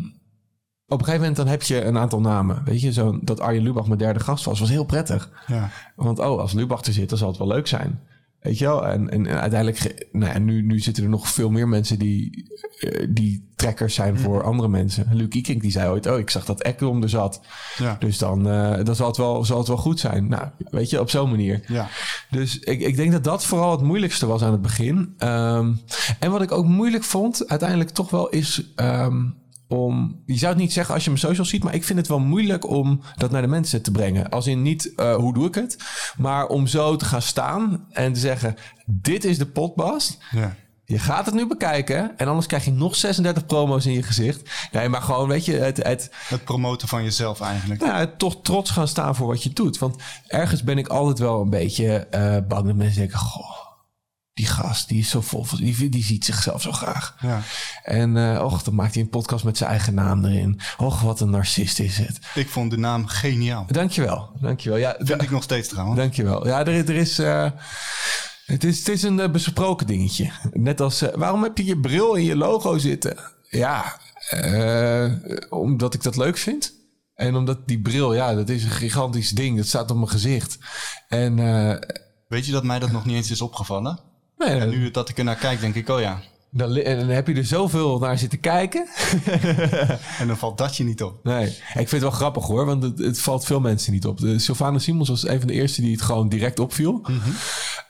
op 0.87 0.99
een 0.99 1.05
gegeven 1.05 1.19
moment 1.19 1.37
dan 1.37 1.47
heb 1.47 1.63
je 1.63 1.85
een 1.85 1.99
aantal 1.99 2.21
namen. 2.21 2.65
Weet 2.65 2.81
je, 2.81 2.93
zo 2.93 3.19
dat 3.23 3.41
Arjen 3.41 3.63
Lubach 3.63 3.87
mijn 3.87 3.99
derde 3.99 4.21
gast 4.21 4.45
was, 4.45 4.61
was 4.61 4.69
heel 4.69 4.85
prettig. 4.85 5.31
Ja. 5.47 5.71
Want 5.97 6.19
oh, 6.19 6.41
als 6.41 6.53
Lubach 6.53 6.85
er 6.85 6.93
zit, 6.93 7.09
dan 7.09 7.19
zal 7.19 7.29
het 7.29 7.39
wel 7.39 7.47
leuk 7.47 7.67
zijn. 7.67 8.01
Weet 8.41 8.59
je 8.59 8.65
wel? 8.65 8.87
En, 8.87 9.11
en 9.11 9.29
uiteindelijk, 9.29 10.07
nou 10.13 10.33
ja, 10.33 10.39
nu, 10.39 10.63
nu 10.63 10.79
zitten 10.79 11.03
er 11.03 11.09
nog 11.09 11.29
veel 11.29 11.51
meer 11.51 11.69
mensen 11.69 11.99
die, 11.99 12.51
eh, 12.79 13.07
die 13.11 13.49
trekkers 13.57 13.95
zijn 13.95 14.19
voor 14.19 14.43
andere 14.43 14.69
mensen. 14.69 15.09
Luc 15.13 15.29
Ikink 15.29 15.61
die 15.63 15.71
zei 15.71 15.91
ooit, 15.91 16.07
oh, 16.07 16.19
ik 16.19 16.31
zag 16.31 16.45
dat 16.45 16.63
Ekdom 16.63 17.03
er 17.03 17.09
zat. 17.09 17.41
Ja. 17.77 17.97
Dus 17.99 18.19
dan, 18.19 18.49
eh, 18.49 18.85
dan 18.85 18.97
zal, 18.97 19.07
het 19.07 19.17
wel, 19.17 19.45
zal 19.45 19.59
het 19.59 19.69
wel 19.69 19.77
goed 19.77 20.01
zijn. 20.01 20.29
Nou, 20.29 20.49
weet 20.71 20.91
je, 20.91 21.01
op 21.01 21.11
zo'n 21.11 21.31
manier. 21.31 21.61
Ja. 21.67 21.89
Dus 22.31 22.59
ik, 22.59 22.81
ik 22.81 22.97
denk 22.97 23.13
dat 23.13 23.25
dat 23.25 23.45
vooral 23.45 23.71
het 23.71 23.83
moeilijkste 23.83 24.27
was 24.27 24.43
aan 24.43 24.53
het 24.53 24.63
begin. 24.63 25.15
Ehm, 25.19 25.73
en 26.19 26.31
wat 26.31 26.43
ik 26.43 26.53
ook 26.53 26.67
moeilijk 26.67 27.05
vond, 27.05 27.49
uiteindelijk 27.49 27.91
toch 27.91 28.11
wel, 28.11 28.29
is 28.29 28.73
ehm, 28.75 29.23
om. 29.71 30.23
Je 30.27 30.39
zou 30.39 30.53
het 30.53 30.61
niet 30.61 30.73
zeggen 30.73 30.95
als 30.95 31.05
je 31.05 31.11
mijn 31.11 31.23
socials 31.23 31.49
ziet, 31.49 31.65
maar 31.65 31.75
ik 31.75 31.85
vind 31.85 31.99
het 31.99 32.09
wel 32.09 32.19
moeilijk 32.19 32.69
om 32.69 33.01
dat 33.17 33.31
naar 33.31 33.43
de 33.43 33.49
mensen 33.49 33.83
te 33.83 33.91
brengen. 33.91 34.29
Als 34.29 34.47
in 34.47 34.63
niet 34.63 34.95
eh, 34.95 35.15
hoe 35.15 35.35
doe 35.35 35.47
ik 35.47 35.55
het, 35.55 35.77
maar 36.17 36.47
om 36.47 36.67
zo 36.67 36.97
te 36.97 37.05
gaan 37.05 37.23
staan 37.23 37.87
en 37.91 38.13
te 38.13 38.21
zeggen: 38.21 38.57
Dit 38.87 39.25
is 39.25 39.39
de 39.39 39.47
potbast. 39.47 40.19
Ja. 40.31 40.57
Je 40.85 40.99
gaat 40.99 41.27
het 41.27 41.35
nu 41.35 41.47
bekijken 41.47 42.19
en 42.19 42.29
anders 42.29 42.47
krijg 42.47 42.65
je 42.65 42.71
nog 42.71 42.97
36 42.97 43.47
promo's 43.47 43.87
in 43.87 43.93
je 43.93 44.03
gezicht. 44.03 44.51
Nee, 44.73 44.89
maar 44.89 45.03
gewoon, 45.03 45.29
weet 45.29 45.45
je, 45.45 45.53
het, 45.53 45.77
het, 45.83 46.11
Het 46.13 46.45
promoten 46.45 46.89
van 46.89 47.03
jezelf 47.03 47.41
eigenlijk. 47.41 47.81
nou, 47.81 47.99
ja, 47.99 48.07
toch 48.17 48.37
trots 48.43 48.71
gaan 48.71 48.89
staan 48.89 49.17
voor 49.17 49.27
wat 49.27 49.43
je 49.43 49.51
doet. 49.51 49.79
Want 49.79 50.03
ergens 50.27 50.63
ben 50.63 50.79
ik 50.79 50.89
altijd 50.89 51.19
wel 51.19 51.41
een 51.41 51.51
beetje 51.51 51.97
eh, 51.97 52.37
bang 52.49 52.67
dat 52.67 52.77
mensen 52.77 52.99
denken: 52.99 53.19
Goh, 53.19 53.70
die 54.41 54.49
gast, 54.49 54.89
die 54.89 54.99
is 54.99 55.11
zo 55.11 55.21
vol, 55.21 55.47
die, 55.57 55.89
die 55.89 56.05
ziet 56.05 56.25
zichzelf 56.25 56.63
zo 56.63 56.73
graag. 56.73 57.17
Ja. 57.21 57.41
En 57.83 58.17
eh 58.17 58.45
och, 58.45 58.63
dan 58.63 58.75
maakt 58.75 58.95
hij 58.95 59.03
een 59.03 59.09
podcast 59.09 59.45
met 59.45 59.57
zijn 59.57 59.71
eigen 59.71 59.95
naam 59.95 60.25
erin. 60.25 60.61
Och, 60.77 61.01
wat 61.01 61.21
een 61.21 61.31
narcist 61.31 61.79
is 61.79 61.99
het. 61.99 62.19
Ik 62.35 62.49
vond 62.49 62.71
de 62.71 62.77
naam 62.79 63.07
geniaal. 63.07 63.67
Dankjewel, 63.71 64.31
dankjewel. 64.41 64.79
Ja, 64.79 64.97
Vind 64.99 65.23
ik 65.23 65.31
nog 65.31 65.43
steeds 65.43 65.69
trouwens. 65.69 65.99
Dankjewel. 65.99 66.47
Ja, 66.47 66.61
er, 66.61 66.69
er 66.69 66.95
is. 66.97 67.19
eh, 67.19 67.51
het 68.47 68.65
is, 68.65 68.79
het 68.79 68.89
is 68.89 69.03
een 69.03 69.21
eh, 69.21 69.31
besproken 69.31 69.87
dingetje. 69.87 70.31
Net 70.53 70.81
als. 70.81 71.05
waarom 71.15 71.43
heb 71.43 71.59
je 71.59 71.65
je 71.65 71.79
bril 71.81 72.15
in 72.15 72.25
je 72.25 72.37
logo 72.37 72.79
zitten? 72.79 73.17
Ja, 73.49 73.99
omdat 75.51 75.95
ik 75.95 76.03
dat 76.03 76.17
leuk 76.17 76.37
vind. 76.39 76.73
En 77.15 77.35
omdat 77.37 77.69
die 77.69 77.81
bril, 77.81 78.15
ja, 78.15 78.35
dat 78.35 78.49
is 78.49 78.65
een 78.65 78.71
gigantisch 78.71 79.31
ding. 79.31 79.57
Dat 79.57 79.67
staat 79.67 79.91
op 79.91 79.97
mijn 79.97 80.09
gezicht. 80.09 80.59
En. 81.09 81.37
Weet 82.29 82.47
je 82.47 82.53
dat 82.53 82.65
mij 82.65 82.79
dat 82.79 82.91
nog 82.93 83.05
niet 83.05 83.17
eens 83.17 83.31
is 83.31 83.41
opgevallen? 83.41 84.01
Nee, 84.49 84.59
En 84.59 84.69
nu 84.69 84.91
dat 84.91 85.09
ik 85.09 85.19
er 85.19 85.25
naar 85.25 85.37
kijk, 85.37 85.61
denk 85.61 85.75
ik, 85.75 85.89
oh 85.89 86.01
ja. 86.01 86.21
dan, 86.51 86.75
dan 86.75 87.09
heb 87.09 87.27
je 87.27 87.35
er 87.35 87.45
zoveel 87.45 87.99
naar 87.99 88.19
zitten 88.19 88.41
kijken. 88.41 88.87
En 90.21 90.27
dan 90.27 90.37
valt 90.37 90.59
dat 90.59 90.77
je 90.77 90.85
niet 90.85 91.03
op. 91.03 91.25
Nee, 91.25 91.47
ik 91.47 91.57
vind 91.75 91.91
het 91.91 92.01
wel 92.01 92.11
grappig 92.11 92.45
hoor, 92.47 92.67
want 92.67 92.83
het, 92.83 92.99
het 92.99 93.21
valt 93.21 93.45
veel 93.45 93.61
mensen 93.61 93.93
niet 93.93 94.07
op. 94.07 94.19
De 94.19 94.39
Sylvana 94.39 94.79
Simons 94.79 95.09
was 95.09 95.27
een 95.29 95.39
van 95.39 95.47
de 95.49 95.55
eerste 95.55 95.81
die 95.81 95.93
het 95.93 96.03
gewoon 96.03 96.29
direct 96.29 96.59
opviel. 96.59 97.07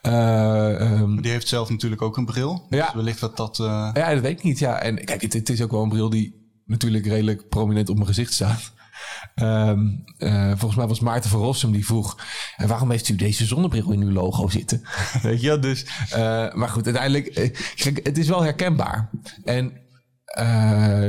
Eh, 0.02 0.80
ehm, 0.80 1.20
Die 1.20 1.30
heeft 1.30 1.48
zelf 1.48 1.70
natuurlijk 1.70 2.02
ook 2.02 2.16
een 2.16 2.24
bril. 2.26 2.66
Ja. 2.70 2.84
Dus 2.84 2.94
wellicht 2.94 3.20
dat 3.20 3.36
dat... 3.36 3.58
eh, 3.60 3.90
Ja, 3.94 4.12
dat 4.14 4.22
weet 4.22 4.38
ik 4.38 4.42
niet. 4.44 4.58
Ja, 4.58 4.78
en 4.82 5.04
kijk, 5.04 5.22
het, 5.22 5.32
het 5.32 5.48
is 5.48 5.62
ook 5.62 5.70
wel 5.70 5.82
een 5.82 5.88
bril 5.88 6.10
die 6.10 6.38
natuurlijk 6.66 7.06
redelijk 7.06 7.48
prominent 7.48 7.88
op 7.88 7.94
mijn 7.94 8.06
gezicht 8.06 8.32
staat. 8.32 8.72
Ehm, 9.34 9.86
eh, 10.18 10.48
volgens 10.48 10.74
mij 10.74 10.86
was 10.86 11.00
Maarten 11.00 11.30
van 11.30 11.40
Rossum 11.40 11.72
die 11.72 11.86
vroeg: 11.86 12.16
"En 12.56 12.68
waarom 12.68 12.90
heeft 12.90 13.08
u 13.08 13.16
deze 13.16 13.46
zonnebril 13.46 13.90
in 13.90 14.02
uw 14.02 14.10
logo 14.12 14.48
zitten? 14.48 14.82
Weet 15.22 15.40
je, 15.40 15.58
dus. 15.58 15.86
eh, 16.10 16.52
maar 16.52 16.68
goed, 16.68 16.84
uiteindelijk, 16.84 17.26
eh, 17.26 17.56
kijk, 17.74 18.00
het 18.06 18.18
is 18.18 18.28
wel 18.28 18.42
herkenbaar. 18.42 19.10
En 19.44 19.88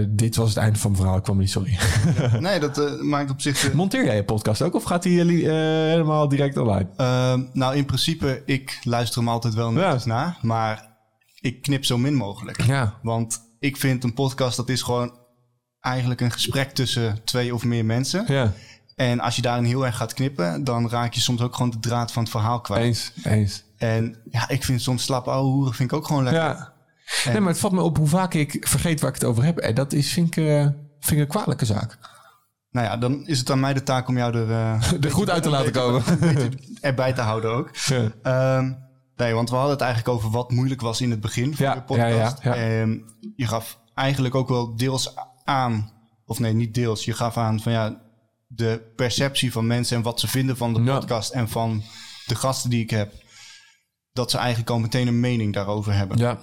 dit 0.09 0.35
was 0.35 0.49
het 0.49 0.57
einde 0.57 0.79
van 0.79 0.91
mijn 0.91 1.01
verhaal. 1.01 1.19
Ik 1.19 1.23
kwam 1.23 1.37
niet, 1.37 1.49
sorry. 1.49 1.77
nee, 2.39 2.59
dat 2.59 3.01
maakt 3.01 3.31
op 3.31 3.41
zich... 3.41 3.73
Monteer 3.73 4.05
jij 4.05 4.15
je 4.15 4.23
podcast 4.23 4.61
ook 4.61 4.75
of 4.75 4.83
gaat 4.83 5.03
die 5.03 5.19
helemaal 5.49 6.27
direct 6.27 6.57
online? 6.57 6.89
Ehm, 6.97 7.43
nou, 7.53 7.75
in 7.75 7.85
principe, 7.85 8.41
ik 8.45 8.79
luister 8.83 9.19
hem 9.19 9.29
altijd 9.29 9.53
wel 9.53 9.71
netjes 9.71 10.05
na. 10.05 10.37
Maar 10.41 10.97
ik 11.39 11.61
knip 11.61 11.85
zo 11.85 11.97
min 11.97 12.15
mogelijk. 12.15 12.61
Ja, 12.61 12.97
Want 13.01 13.39
ik 13.59 13.77
vind 13.77 14.03
een 14.03 14.13
podcast, 14.13 14.57
dat 14.57 14.69
is 14.69 14.81
gewoon 14.81 15.19
eigenlijk 15.81 16.21
een 16.21 16.31
gesprek 16.31 16.71
tussen 16.71 17.19
twee 17.23 17.53
of 17.53 17.63
meer 17.63 17.85
mensen. 17.85 18.23
ja, 18.27 18.51
En 18.95 19.19
als 19.19 19.35
je 19.35 19.41
daarin 19.41 19.63
heel 19.65 19.85
erg 19.85 19.97
gaat 19.97 20.13
knippen, 20.13 20.63
dan 20.63 20.89
raak 20.89 21.13
je 21.13 21.21
soms 21.21 21.41
ook 21.41 21.55
gewoon 21.55 21.71
de 21.71 21.79
draad 21.79 22.11
van 22.11 22.21
het 22.23 22.31
verhaal 22.31 22.61
kwijt. 22.61 22.83
eens, 22.83 23.11
eens. 23.23 23.63
En 23.77 24.17
ja, 24.31 24.49
ik 24.49 24.63
vind 24.63 24.81
soms 24.81 25.03
slap 25.03 25.27
ouwe 25.27 25.49
hoeren 25.51 25.73
vind 25.73 25.91
ik 25.91 25.97
ook 25.97 26.05
gewoon 26.07 26.23
lekker. 26.23 26.41
Ja. 26.43 26.73
Nee, 27.25 27.39
maar 27.39 27.49
het 27.51 27.59
valt 27.59 27.73
me 27.73 27.81
op 27.81 27.97
hoe 27.97 28.07
vaak 28.07 28.33
ik 28.33 28.67
vergeet 28.67 28.99
waar 29.01 29.09
ik 29.09 29.15
het 29.15 29.25
over 29.25 29.43
heb. 29.43 29.57
En 29.57 29.75
dat 29.75 29.93
is, 29.93 30.13
vind 30.13 30.27
ik, 30.37 30.45
eh, 30.45 30.61
vind 30.99 31.11
ik 31.11 31.17
een 31.19 31.27
kwalijke 31.27 31.65
zaak. 31.65 31.97
Nou 32.71 32.85
ja, 32.87 32.97
dan 32.97 33.27
is 33.27 33.39
het 33.39 33.49
aan 33.51 33.59
mij 33.59 33.73
de 33.73 33.83
taak 33.83 34.07
om 34.07 34.17
jou 34.17 34.37
er, 34.37 34.51
eh, 34.51 34.91
Er 35.03 35.11
goed 35.11 35.29
uit 35.29 35.43
te 35.43 35.49
laten 35.49 35.71
komen. 35.71 36.03
erbij 36.81 37.13
te 37.13 37.21
houden 37.21 37.51
ook. 37.51 37.75
Ja. 37.75 38.11
Ehm, 38.23 38.71
nee, 39.15 39.33
want 39.33 39.49
we 39.49 39.55
hadden 39.55 39.73
het 39.73 39.81
eigenlijk 39.81 40.13
over 40.15 40.29
wat 40.29 40.51
moeilijk 40.51 40.81
was 40.81 41.01
in 41.01 41.11
het 41.11 41.21
begin 41.21 41.55
van 41.55 41.65
Ja, 41.65 41.73
de 41.73 41.81
podcast. 41.81 42.43
ja, 42.43 42.55
ja, 42.55 42.61
ja. 42.61 42.81
Ehm, 42.81 42.97
je 43.35 43.47
gaf 43.47 43.79
eigenlijk 43.93 44.35
ook 44.35 44.49
wel 44.49 44.75
deels 44.75 45.13
aan, 45.45 45.91
of 46.25 46.39
nee, 46.39 46.53
niet 46.53 46.73
deels. 46.73 47.05
Je 47.05 47.13
gaf 47.13 47.37
aan 47.37 47.59
van 47.61 47.71
ja, 47.71 48.01
de 48.47 48.91
perceptie 48.95 49.51
van 49.51 49.67
mensen 49.67 49.97
en 49.97 50.03
wat 50.03 50.19
ze 50.19 50.27
vinden 50.27 50.57
van 50.57 50.73
de 50.73 50.79
podcast 50.93 51.31
en 51.31 51.49
van 51.49 51.83
de 52.25 52.35
gasten 52.35 52.69
die 52.69 52.81
ik 52.83 52.89
heb. 52.89 53.13
Dat 54.13 54.31
ze 54.31 54.37
eigenlijk 54.37 54.69
al 54.69 54.79
meteen 54.79 55.07
een 55.07 55.19
mening 55.19 55.53
daarover 55.53 55.93
hebben. 55.93 56.17
Ja, 56.17 56.39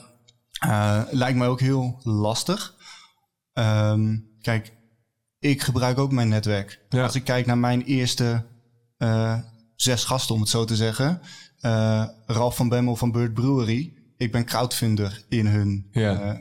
Eh, 0.60 1.02
lijkt 1.10 1.38
mij 1.38 1.48
ook 1.48 1.60
heel 1.60 2.00
lastig. 2.02 2.74
Ehm, 3.52 4.16
kijk, 4.40 4.72
ik 5.38 5.62
gebruik 5.62 5.98
ook 5.98 6.12
mijn 6.12 6.28
netwerk. 6.28 6.80
Ja. 6.88 7.02
Als 7.02 7.14
ik 7.14 7.24
kijk 7.24 7.46
naar 7.46 7.58
mijn 7.58 7.82
eerste 7.82 8.46
eh, 8.96 9.38
zes 9.76 10.04
gasten, 10.04 10.34
om 10.34 10.40
het 10.40 10.50
zo 10.50 10.64
te 10.64 10.76
zeggen. 10.76 11.20
eh 11.60 12.04
Ralf 12.26 12.56
van 12.56 12.68
Bemmel 12.68 12.96
van 12.96 13.12
Bird 13.12 13.34
Brewery. 13.34 13.92
Ik 14.16 14.32
ben 14.32 14.44
crowdfunder 14.44 15.24
in 15.28 15.46
hun 15.46 15.88
Ja. 15.90 16.40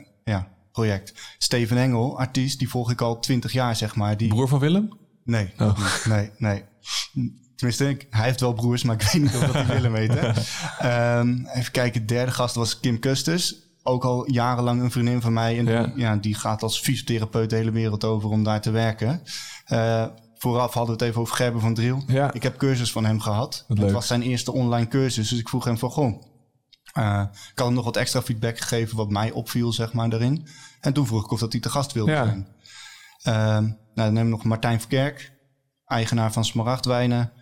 Project. 0.78 1.12
Steven 1.38 1.76
Engel, 1.78 2.18
artiest, 2.18 2.58
die 2.58 2.68
volg 2.68 2.90
ik 2.90 3.00
al 3.00 3.20
twintig 3.20 3.52
jaar, 3.52 3.76
zeg 3.76 3.94
maar. 3.94 4.16
Die, 4.16 4.28
broer 4.28 4.48
van 4.48 4.58
Willem? 4.58 4.88
Nee, 5.24 5.52
Oh. 5.58 5.78
nee, 6.04 6.30
nee. 6.36 6.64
Tenminste, 7.56 7.88
ik- 7.88 8.06
hij 8.10 8.24
heeft 8.24 8.40
wel 8.40 8.52
broers, 8.52 8.82
maar 8.82 8.94
ik 8.94 9.02
weet 9.02 9.22
niet 9.22 9.34
of 9.34 9.40
dat 9.40 9.52
hij 9.54 9.66
Willem 9.66 9.94
heet. 9.94 10.12
Ehm, 10.78 11.44
even 11.54 11.72
kijken, 11.72 12.00
de 12.06 12.14
derde 12.14 12.32
gast 12.32 12.54
was 12.54 12.80
Kim 12.80 12.98
Custis. 12.98 13.56
Ook 13.82 14.04
al 14.04 14.30
jarenlang 14.30 14.80
een 14.82 14.90
vriendin 14.90 15.20
van 15.20 15.32
mij. 15.32 15.58
En 15.58 15.66
Ja. 15.66 15.82
Die, 15.86 15.92
ja, 15.96 16.16
die 16.16 16.34
gaat 16.34 16.62
als 16.62 16.80
fysiotherapeut 16.80 17.50
de 17.50 17.56
hele 17.56 17.70
wereld 17.70 18.04
over 18.04 18.28
om 18.30 18.42
daar 18.44 18.60
te 18.60 18.70
werken. 18.70 19.22
Eh, 19.64 20.06
vooraf 20.38 20.74
hadden 20.74 20.96
we 20.96 21.00
het 21.00 21.10
even 21.10 21.20
over 21.20 21.36
Gerben 21.36 21.60
van 21.60 21.74
Driel. 21.74 22.02
Ja. 22.06 22.32
Ik 22.32 22.42
heb 22.42 22.56
cursus 22.58 22.92
van 22.92 23.04
hem 23.04 23.20
gehad. 23.20 23.64
Het 23.68 23.78
leuk. 23.78 23.92
was 23.92 24.06
zijn 24.06 24.22
eerste 24.22 24.52
online 24.52 24.88
cursus. 24.88 25.28
Dus 25.28 25.38
ik 25.38 25.48
vroeg 25.48 25.64
hem 25.64 25.78
van, 25.78 25.90
goh... 25.90 26.22
eh, 26.92 27.22
ik 27.52 27.58
had 27.58 27.66
hem 27.66 27.74
nog 27.74 27.84
wat 27.84 27.96
extra 27.96 28.22
feedback 28.22 28.58
gegeven 28.58 28.96
wat 28.96 29.10
mij 29.10 29.30
opviel, 29.30 29.72
zeg 29.72 29.92
maar, 29.92 30.10
daarin. 30.10 30.46
En 30.80 30.92
toen 30.92 31.06
vroeg 31.06 31.24
ik 31.24 31.30
of 31.30 31.40
dat 31.40 31.52
hij 31.52 31.60
te 31.60 31.70
gast 31.70 31.92
wilde 31.92 32.10
Ja. 32.10 32.24
zijn. 32.24 32.46
Ehm, 33.22 33.62
nou, 33.62 33.74
dan 33.94 34.04
hebben 34.04 34.22
we 34.24 34.28
nog 34.30 34.44
Martijn 34.44 34.80
Verkerk, 34.80 35.32
eigenaar 35.84 36.32
van 36.32 36.44
Smaragdwijnen. 36.44 37.32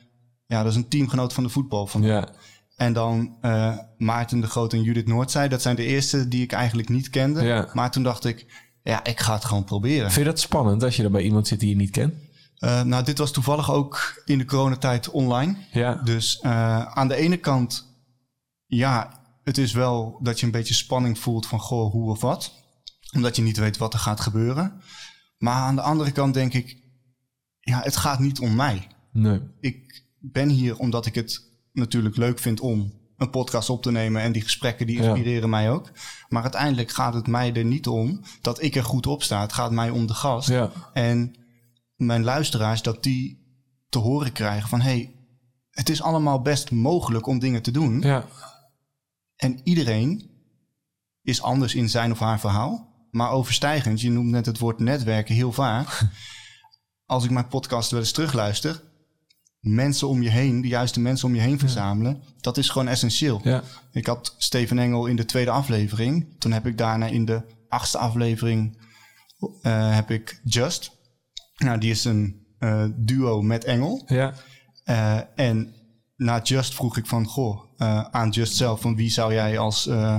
Ja, 0.46 0.62
dat 0.62 0.70
is 0.72 0.76
een 0.78 0.88
teamgenoot 0.88 1.32
van 1.32 1.42
de 1.42 1.48
voetbal. 1.50 1.86
Van. 1.86 2.02
Ja. 2.02 2.28
En 2.76 2.92
dan 2.92 3.36
eh, 3.40 3.76
Maarten 3.96 4.40
de 4.40 4.46
Groot 4.46 4.72
en 4.72 4.82
Judith 4.82 5.06
Noordzij. 5.06 5.48
Dat 5.48 5.62
zijn 5.62 5.76
de 5.76 5.84
eerste 5.84 6.28
die 6.28 6.42
ik 6.42 6.52
eigenlijk 6.52 6.88
niet 6.88 7.10
kende. 7.10 7.42
Ja. 7.44 7.68
Maar 7.72 7.90
toen 7.90 8.02
dacht 8.02 8.24
ik, 8.24 8.64
ja, 8.82 9.04
ik 9.04 9.20
ga 9.20 9.34
het 9.34 9.44
gewoon 9.44 9.64
proberen. 9.64 10.10
Vind 10.12 10.26
je 10.26 10.30
dat 10.32 10.40
spannend 10.40 10.82
als 10.82 10.96
je 10.96 11.02
er 11.02 11.10
bij 11.10 11.22
iemand 11.22 11.46
zit 11.46 11.60
die 11.60 11.68
je 11.68 11.76
niet 11.76 11.90
kent? 11.90 12.14
Eh, 12.56 12.82
nou, 12.82 13.04
dit 13.04 13.18
was 13.18 13.32
toevallig 13.32 13.72
ook 13.72 14.22
in 14.24 14.38
de 14.38 14.44
coronatijd 14.44 15.10
online. 15.10 15.56
Ja. 15.72 15.94
Dus 15.94 16.42
aan 16.42 17.08
de 17.08 17.16
ene 17.16 17.36
kant, 17.36 17.94
ja, 18.66 19.24
het 19.46 19.58
is 19.58 19.72
wel 19.72 20.18
dat 20.22 20.40
je 20.40 20.46
een 20.46 20.52
beetje 20.52 20.74
spanning 20.74 21.18
voelt 21.18 21.46
van 21.46 21.60
goh, 21.60 21.92
hoe 21.92 22.10
of 22.10 22.20
wat. 22.20 22.54
Omdat 23.14 23.36
je 23.36 23.42
niet 23.42 23.56
weet 23.56 23.76
wat 23.76 23.92
er 23.92 23.98
gaat 23.98 24.20
gebeuren. 24.20 24.80
Maar 25.38 25.54
aan 25.54 25.74
de 25.74 25.82
andere 25.82 26.12
kant 26.12 26.34
denk 26.34 26.52
ik, 26.52 26.82
ja, 27.60 27.80
het 27.82 27.96
gaat 27.96 28.18
niet 28.18 28.40
om 28.40 28.54
mij. 28.54 28.86
Nee. 29.12 29.40
Ik 29.60 30.04
ben 30.18 30.48
hier 30.48 30.78
omdat 30.78 31.06
ik 31.06 31.14
het 31.14 31.50
natuurlijk 31.72 32.16
leuk 32.16 32.38
vind 32.38 32.60
om 32.60 32.92
een 33.16 33.30
podcast 33.30 33.70
op 33.70 33.82
te 33.82 33.90
nemen. 33.90 34.22
En 34.22 34.32
die 34.32 34.42
gesprekken 34.42 34.86
die 34.86 35.02
Ja. 35.02 35.02
inspireren 35.02 35.50
mij 35.50 35.70
ook. 35.70 35.90
Maar 36.28 36.42
uiteindelijk 36.42 36.90
gaat 36.90 37.14
het 37.14 37.26
mij 37.26 37.54
er 37.54 37.64
niet 37.64 37.86
om 37.86 38.20
dat 38.40 38.62
ik 38.62 38.74
er 38.76 38.84
goed 38.84 39.06
op 39.06 39.22
sta. 39.22 39.40
Het 39.40 39.52
gaat 39.52 39.70
mij 39.70 39.90
om 39.90 40.06
de 40.06 40.14
gast. 40.14 40.48
Ja. 40.48 40.70
En 40.92 41.34
mijn 41.96 42.24
luisteraars, 42.24 42.82
dat 42.82 43.02
die 43.02 43.44
te 43.88 43.98
horen 43.98 44.32
krijgen 44.32 44.68
van... 44.68 44.80
hey, 44.80 45.14
het 45.70 45.88
is 45.88 46.02
allemaal 46.02 46.40
best 46.42 46.70
mogelijk 46.70 47.26
om 47.26 47.38
dingen 47.38 47.62
te 47.62 47.70
doen. 47.70 48.00
Ja. 48.00 48.24
En 49.36 49.60
iedereen 49.64 50.30
is 51.22 51.42
anders 51.42 51.74
in 51.74 51.88
zijn 51.88 52.12
of 52.12 52.18
haar 52.18 52.40
verhaal. 52.40 52.94
Maar 53.10 53.30
overstijgend, 53.30 54.00
je 54.00 54.10
noemt 54.10 54.30
net 54.30 54.46
het 54.46 54.58
woord 54.58 54.78
netwerken 54.78 55.34
heel 55.34 55.52
vaak. 55.52 56.00
Als 57.06 57.24
ik 57.24 57.30
mijn 57.30 57.48
podcast 57.48 57.90
wel 57.90 58.00
eens 58.00 58.12
terugluister, 58.12 58.82
mensen 59.60 60.08
om 60.08 60.22
je 60.22 60.30
heen, 60.30 60.60
de 60.60 60.68
juiste 60.68 61.00
mensen 61.00 61.28
om 61.28 61.34
je 61.34 61.40
heen 61.40 61.58
verzamelen, 61.58 62.22
dat 62.40 62.56
is 62.56 62.68
gewoon 62.68 62.88
essentieel. 62.88 63.40
Ja. 63.42 63.62
Ik 63.92 64.06
had 64.06 64.34
Steven 64.38 64.78
Engel 64.78 65.06
in 65.06 65.16
de 65.16 65.24
tweede 65.24 65.50
aflevering. 65.50 66.34
Toen 66.38 66.52
heb 66.52 66.66
ik 66.66 66.78
daarna 66.78 67.06
in 67.06 67.24
de 67.24 67.42
achtste 67.68 67.98
aflevering 67.98 68.78
eh, 69.62 69.94
heb 69.94 70.10
ik 70.10 70.40
Just. 70.44 70.90
Nou, 71.56 71.78
die 71.78 71.90
is 71.90 72.04
een 72.04 72.46
eh, 72.58 72.84
duo 72.96 73.42
met 73.42 73.64
Engel. 73.64 74.02
Ja. 74.06 74.34
Eh, 74.84 75.20
en 75.34 75.74
na 76.16 76.40
Just 76.42 76.74
vroeg 76.74 76.96
ik 76.96 77.06
van, 77.06 77.26
goh, 77.26 77.65
eh, 77.76 78.04
aan 78.10 78.30
Just 78.30 78.56
zelf, 78.56 78.80
van 78.80 78.96
wie 78.96 79.10
zou 79.10 79.32
jij 79.32 79.58
als 79.58 79.86
eh, 79.86 80.18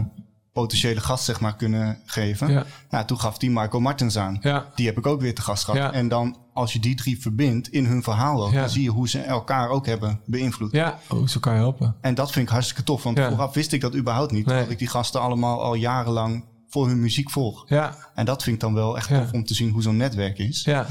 potentiële 0.53 0.99
gast 0.99 1.25
zeg 1.25 1.39
maar 1.39 1.55
kunnen 1.55 1.99
geven? 2.05 2.51
Ja. 2.51 2.65
Nou, 2.89 3.05
toen 3.05 3.19
gaf 3.19 3.37
die 3.37 3.51
Marco 3.51 3.79
Martens 3.79 4.17
aan. 4.17 4.37
Ja. 4.41 4.65
Die 4.75 4.85
heb 4.85 4.97
ik 4.97 5.05
ook 5.05 5.21
weer 5.21 5.35
te 5.35 5.41
gast 5.41 5.63
gehad. 5.63 5.79
Ja. 5.79 5.91
En 5.91 6.07
dan, 6.07 6.37
als 6.53 6.73
je 6.73 6.79
die 6.79 6.95
drie 6.95 7.21
verbindt 7.21 7.67
in 7.67 7.85
hun 7.85 8.03
verhaal 8.03 8.45
ook, 8.45 8.53
dan 8.53 8.69
zie 8.69 8.83
je 8.83 8.89
hoe 8.89 9.09
ze 9.09 9.19
elkaar 9.19 9.69
ook 9.69 9.85
hebben 9.85 10.19
beïnvloed. 10.25 10.71
Ja, 10.71 10.99
hoe 11.07 11.29
ze 11.29 11.33
elkaar 11.33 11.55
helpen. 11.55 11.95
En 12.01 12.15
dat 12.15 12.31
vind 12.31 12.45
ik 12.45 12.51
hartstikke 12.51 12.83
tof, 12.83 13.03
want 13.03 13.19
vooraf 13.19 13.53
wist 13.53 13.71
ik 13.71 13.81
dat 13.81 13.95
überhaupt 13.95 14.31
niet. 14.31 14.45
Nee. 14.45 14.55
Terwijl 14.55 14.71
ik 14.71 14.79
die 14.79 14.87
gasten 14.87 15.21
allemaal 15.21 15.61
al 15.61 15.73
jarenlang 15.73 16.45
voor 16.69 16.87
hun 16.87 17.01
muziek 17.01 17.29
volg. 17.29 17.69
Ja. 17.69 17.95
En 18.13 18.25
dat 18.25 18.43
vind 18.43 18.55
ik 18.55 18.61
dan 18.61 18.73
wel 18.73 18.97
echt 18.97 19.07
tof 19.07 19.31
om 19.31 19.45
te 19.45 19.53
zien 19.53 19.71
hoe 19.71 19.81
zo'n 19.81 19.97
netwerk 19.97 20.37
is. 20.37 20.63
Ja. 20.63 20.85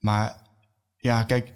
Maar 0.00 0.36
ja, 0.96 1.22
kijk, 1.22 1.52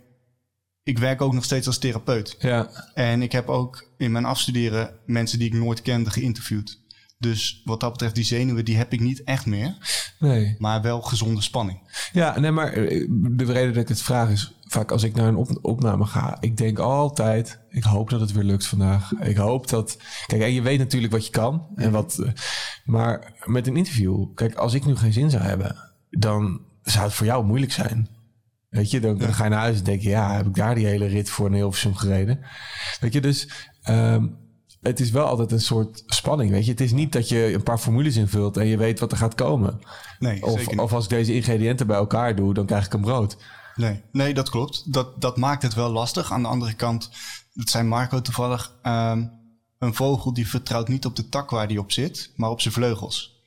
ik 0.82 0.98
werk 0.98 1.20
ook 1.20 1.34
nog 1.34 1.44
steeds 1.44 1.66
als 1.66 1.78
therapeut. 1.78 2.36
Ja. 2.38 2.70
En 2.94 3.22
ik 3.22 3.32
heb 3.32 3.48
ook 3.48 3.90
in 3.96 4.12
mijn 4.12 4.24
afstuderen 4.24 4.94
mensen 5.06 5.38
die 5.38 5.48
ik 5.48 5.54
nooit 5.54 5.82
kende 5.82 6.10
geïnterviewd. 6.10 6.78
Dus 7.18 7.62
wat 7.64 7.80
dat 7.80 7.92
betreft, 7.92 8.14
die 8.14 8.24
zenuwen, 8.24 8.64
die 8.64 8.76
heb 8.76 8.92
ik 8.92 9.00
niet 9.00 9.22
echt 9.22 9.46
meer. 9.46 9.76
Nee. 10.18 10.56
Maar 10.58 10.82
wel 10.82 11.00
gezonde 11.00 11.40
spanning. 11.40 12.08
Ja, 12.12 12.38
nee, 12.38 12.50
maar 12.50 12.72
eh, 12.72 13.06
de 13.10 13.44
reden 13.44 13.72
dat 13.72 13.82
ik 13.82 13.88
het 13.88 14.02
vraag 14.02 14.30
is... 14.30 14.54
vaak 14.60 14.90
als 14.90 15.02
ik 15.02 15.14
naar 15.14 15.28
een 15.28 15.36
op- 15.36 15.58
opname 15.62 16.04
ga... 16.06 16.36
ik 16.40 16.56
denk 16.56 16.78
altijd, 16.78 17.60
ik 17.68 17.84
hoop 17.84 18.10
dat 18.10 18.20
het 18.20 18.32
weer 18.32 18.44
lukt 18.44 18.66
vandaag. 18.66 19.12
Ik 19.12 19.36
hoop 19.36 19.68
dat... 19.68 19.98
Kijk, 20.26 20.42
en 20.42 20.52
je 20.52 20.62
weet 20.62 20.78
natuurlijk 20.78 21.12
wat 21.12 21.24
je 21.24 21.30
kan. 21.30 21.66
En 21.74 21.90
wat, 21.90 22.18
eh, 22.18 22.32
maar 22.84 23.32
met 23.44 23.66
een 23.66 23.76
interview... 23.76 24.34
Kijk, 24.34 24.54
als 24.54 24.74
ik 24.74 24.84
nu 24.84 24.96
geen 24.96 25.12
zin 25.12 25.30
zou 25.30 25.42
hebben... 25.42 25.76
dan 26.10 26.60
zou 26.82 27.04
het 27.04 27.14
voor 27.14 27.26
jou 27.26 27.44
moeilijk 27.44 27.72
zijn. 27.72 28.08
Weet 28.70 28.90
je, 28.90 29.00
dan, 29.00 29.18
dan 29.18 29.34
ga 29.34 29.44
je 29.44 29.50
naar 29.50 29.58
huis 29.60 29.78
en 29.78 29.84
denk 29.84 30.00
je... 30.02 30.08
ja, 30.08 30.36
heb 30.36 30.46
ik 30.46 30.54
daar 30.54 30.74
die 30.74 30.86
hele 30.86 31.06
rit 31.06 31.30
voor 31.30 31.46
een 31.46 31.52
Hilversum 31.54 31.94
gereden? 31.94 32.40
Weet 33.00 33.12
je, 33.12 33.20
dus... 33.20 33.48
ehm, 33.82 34.26
het 34.80 35.00
is 35.00 35.10
wel 35.10 35.26
altijd 35.26 35.52
een 35.52 35.60
soort 35.60 36.02
spanning, 36.06 36.50
weet 36.50 36.64
je. 36.64 36.70
Het 36.70 36.80
is 36.80 36.92
niet 36.92 37.12
dat 37.12 37.28
je 37.28 37.52
een 37.54 37.62
paar 37.62 37.78
formules 37.78 38.16
invult 38.16 38.56
en 38.56 38.66
je 38.66 38.76
weet 38.76 39.00
wat 39.00 39.12
er 39.12 39.18
gaat 39.18 39.34
komen. 39.34 39.78
Nee, 40.18 40.42
Of, 40.42 40.50
zeker 40.58 40.70
niet. 40.70 40.80
of 40.80 40.92
als 40.92 41.04
ik 41.04 41.10
deze 41.10 41.34
ingrediënten 41.34 41.86
bij 41.86 41.96
elkaar 41.96 42.36
doe, 42.36 42.54
dan 42.54 42.66
krijg 42.66 42.86
ik 42.86 42.92
een 42.92 43.00
brood. 43.00 43.36
Nee, 43.74 44.02
nee, 44.12 44.34
dat 44.34 44.50
klopt. 44.50 44.92
Dat, 44.92 45.20
dat 45.20 45.36
maakt 45.36 45.62
het 45.62 45.74
wel 45.74 45.90
lastig. 45.90 46.32
Aan 46.32 46.42
de 46.42 46.48
andere 46.48 46.72
kant, 46.74 47.10
dat 47.52 47.68
zei 47.68 47.84
Marco 47.84 48.20
toevallig... 48.20 48.74
ehm, 48.82 49.26
een 49.78 49.94
vogel 49.94 50.32
die 50.32 50.48
vertrouwt 50.48 50.88
niet 50.88 51.04
op 51.06 51.16
de 51.16 51.28
tak 51.28 51.50
waar 51.50 51.68
die 51.68 51.80
op 51.80 51.92
zit, 51.92 52.32
maar 52.36 52.50
op 52.50 52.60
zijn 52.60 52.74
vleugels. 52.74 53.44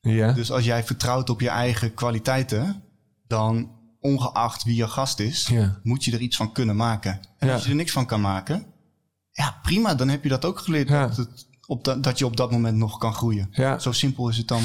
Ja. 0.00 0.32
Dus 0.32 0.52
als 0.52 0.64
jij 0.64 0.84
vertrouwt 0.84 1.30
op 1.30 1.40
je 1.40 1.48
eigen 1.48 1.94
kwaliteiten, 1.94 2.82
dan 3.26 3.70
ongeacht 4.02 4.64
wie 4.64 4.74
je 4.76 4.88
gast 4.88 5.18
is, 5.20 5.46
Ja. 5.46 5.80
moet 5.82 6.04
je 6.04 6.12
er 6.12 6.20
iets 6.20 6.36
van 6.36 6.52
kunnen 6.52 6.76
maken. 6.76 7.20
En 7.38 7.46
Ja. 7.48 7.54
als 7.54 7.64
je 7.64 7.70
er 7.70 7.76
niks 7.76 7.92
van 7.92 8.06
kan 8.06 8.20
maken, 8.20 8.66
ja, 9.30 9.58
prima, 9.62 9.94
dan 9.94 10.08
heb 10.08 10.22
je 10.22 10.28
dat 10.28 10.44
ook 10.44 10.58
geleerd. 10.58 10.88
Ja. 10.88 11.06
Dat, 11.06 11.16
het 11.16 11.46
op 11.66 11.84
dat, 11.84 12.02
dat 12.02 12.18
je 12.18 12.26
op 12.26 12.36
dat 12.36 12.50
moment 12.50 12.76
nog 12.76 12.98
kan 12.98 13.14
groeien. 13.14 13.48
Ja. 13.50 13.78
Zo 13.78 13.92
simpel 13.92 14.28
is 14.28 14.36
het 14.36 14.48
dan. 14.48 14.62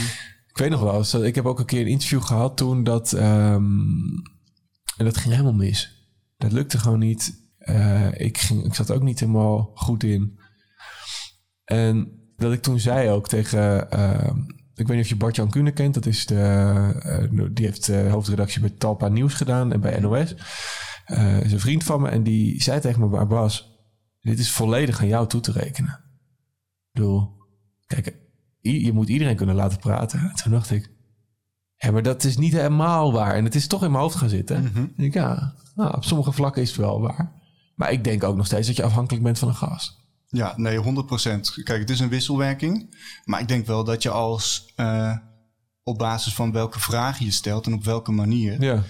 Ik 0.48 0.58
weet 0.64 0.70
nog 0.70 0.82
wel 0.82 0.98
eens, 0.98 1.14
ik 1.14 1.36
heb 1.36 1.46
ook 1.46 1.60
een 1.60 1.66
keer 1.66 1.82
een 1.82 1.88
interview 1.88 2.22
gehad 2.22 2.58
toen 2.58 2.84
dat... 2.84 3.14
ehm, 3.14 3.64
en 4.98 5.06
dat 5.06 5.18
ging 5.18 5.32
helemaal 5.34 5.54
mis. 5.54 6.08
Dat 6.38 6.52
lukte 6.52 6.78
gewoon 6.78 7.00
niet. 7.00 7.46
Eh, 7.58 8.20
ik, 8.20 8.38
ging, 8.38 8.66
ik 8.66 8.74
zat 8.74 8.92
ook 8.92 9.02
niet 9.02 9.20
helemaal 9.20 9.72
goed 9.74 10.04
in. 10.04 10.40
En 11.64 12.12
dat 12.36 12.54
ik 12.54 12.62
toen 12.62 12.80
zei 12.80 13.10
ook 13.10 13.28
tegen... 13.28 13.92
ehm, 13.92 14.40
ik 14.78 14.88
weet 14.88 14.96
niet 14.96 15.06
of 15.06 15.12
je 15.12 15.16
Bart-Jan 15.16 15.50
Kuhne 15.50 15.72
kent. 15.72 15.94
Dat 15.94 16.06
is 16.06 16.26
de, 16.26 16.40
eh, 17.00 17.46
die 17.52 17.66
heeft 17.66 17.86
de 17.86 18.08
hoofdredactie 18.10 18.62
bij 18.62 18.70
Talpa 18.70 19.08
Nieuws 19.08 19.34
gedaan 19.34 19.74
en 19.74 19.82
bij 19.82 20.00
NOS. 20.00 20.36
Eh 21.06 21.42
is 21.42 21.52
een 21.52 21.60
vriend 21.60 21.84
van 21.84 22.02
me 22.02 22.10
en 22.10 22.24
die 22.24 22.62
zei 22.62 22.80
tegen 22.80 23.10
me... 23.10 23.26
Bas, 23.26 23.78
dit 24.22 24.40
is 24.40 24.52
volledig 24.52 25.02
aan 25.02 25.08
jou 25.08 25.28
toe 25.28 25.42
te 25.42 25.52
rekenen. 25.52 25.92
Ik 25.92 26.92
bedoel, 26.92 27.32
kijk, 27.86 28.16
je 28.62 28.94
moet 28.94 29.10
iedereen 29.10 29.36
kunnen 29.36 29.56
laten 29.56 29.80
praten. 29.80 30.20
En 30.20 30.36
Toen 30.36 30.52
dacht 30.52 30.72
ik, 30.72 30.92
ja, 31.76 31.92
maar 31.92 32.04
dat 32.04 32.24
is 32.24 32.38
niet 32.38 32.54
helemaal 32.54 33.12
waar. 33.12 33.36
En 33.36 33.44
het 33.44 33.56
is 33.56 33.68
toch 33.68 33.84
in 33.84 33.92
mijn 33.92 34.04
hoofd 34.04 34.16
gaan 34.16 34.30
zitten. 34.30 34.64
Mhm. 34.64 35.02
Ik, 35.02 35.14
ja, 35.14 35.54
nou, 35.76 35.96
op 35.96 36.04
sommige 36.04 36.32
vlakken 36.32 36.62
is 36.62 36.70
het 36.70 36.78
wel 36.78 37.02
waar. 37.02 37.32
Maar 37.76 37.92
ik 37.92 38.04
denk 38.04 38.24
ook 38.24 38.36
nog 38.36 38.46
steeds 38.46 38.68
dat 38.68 38.76
je 38.76 38.84
afhankelijk 38.84 39.24
bent 39.24 39.40
van 39.40 39.48
een 39.48 39.56
gast. 39.56 40.07
Ja, 40.28 40.54
nee, 40.56 40.78
100%. 40.78 40.84
Kijk, 41.64 41.80
het 41.80 41.90
is 41.90 42.00
een 42.00 42.10
wisselwerking. 42.10 42.96
Maar 43.26 43.40
ik 43.40 43.48
denk 43.48 43.66
wel 43.66 43.84
dat 43.84 44.04
je 44.04 44.10
als 44.10 44.72
eh, 44.76 45.16
op 45.84 45.98
basis 45.98 46.34
van 46.34 46.52
welke 46.52 46.80
vragen 46.80 47.26
je 47.26 47.32
stelt 47.32 47.66
en 47.66 47.74
op 47.74 47.84
welke 47.84 48.12
manier, 48.12 48.62
Ja, 48.64 48.84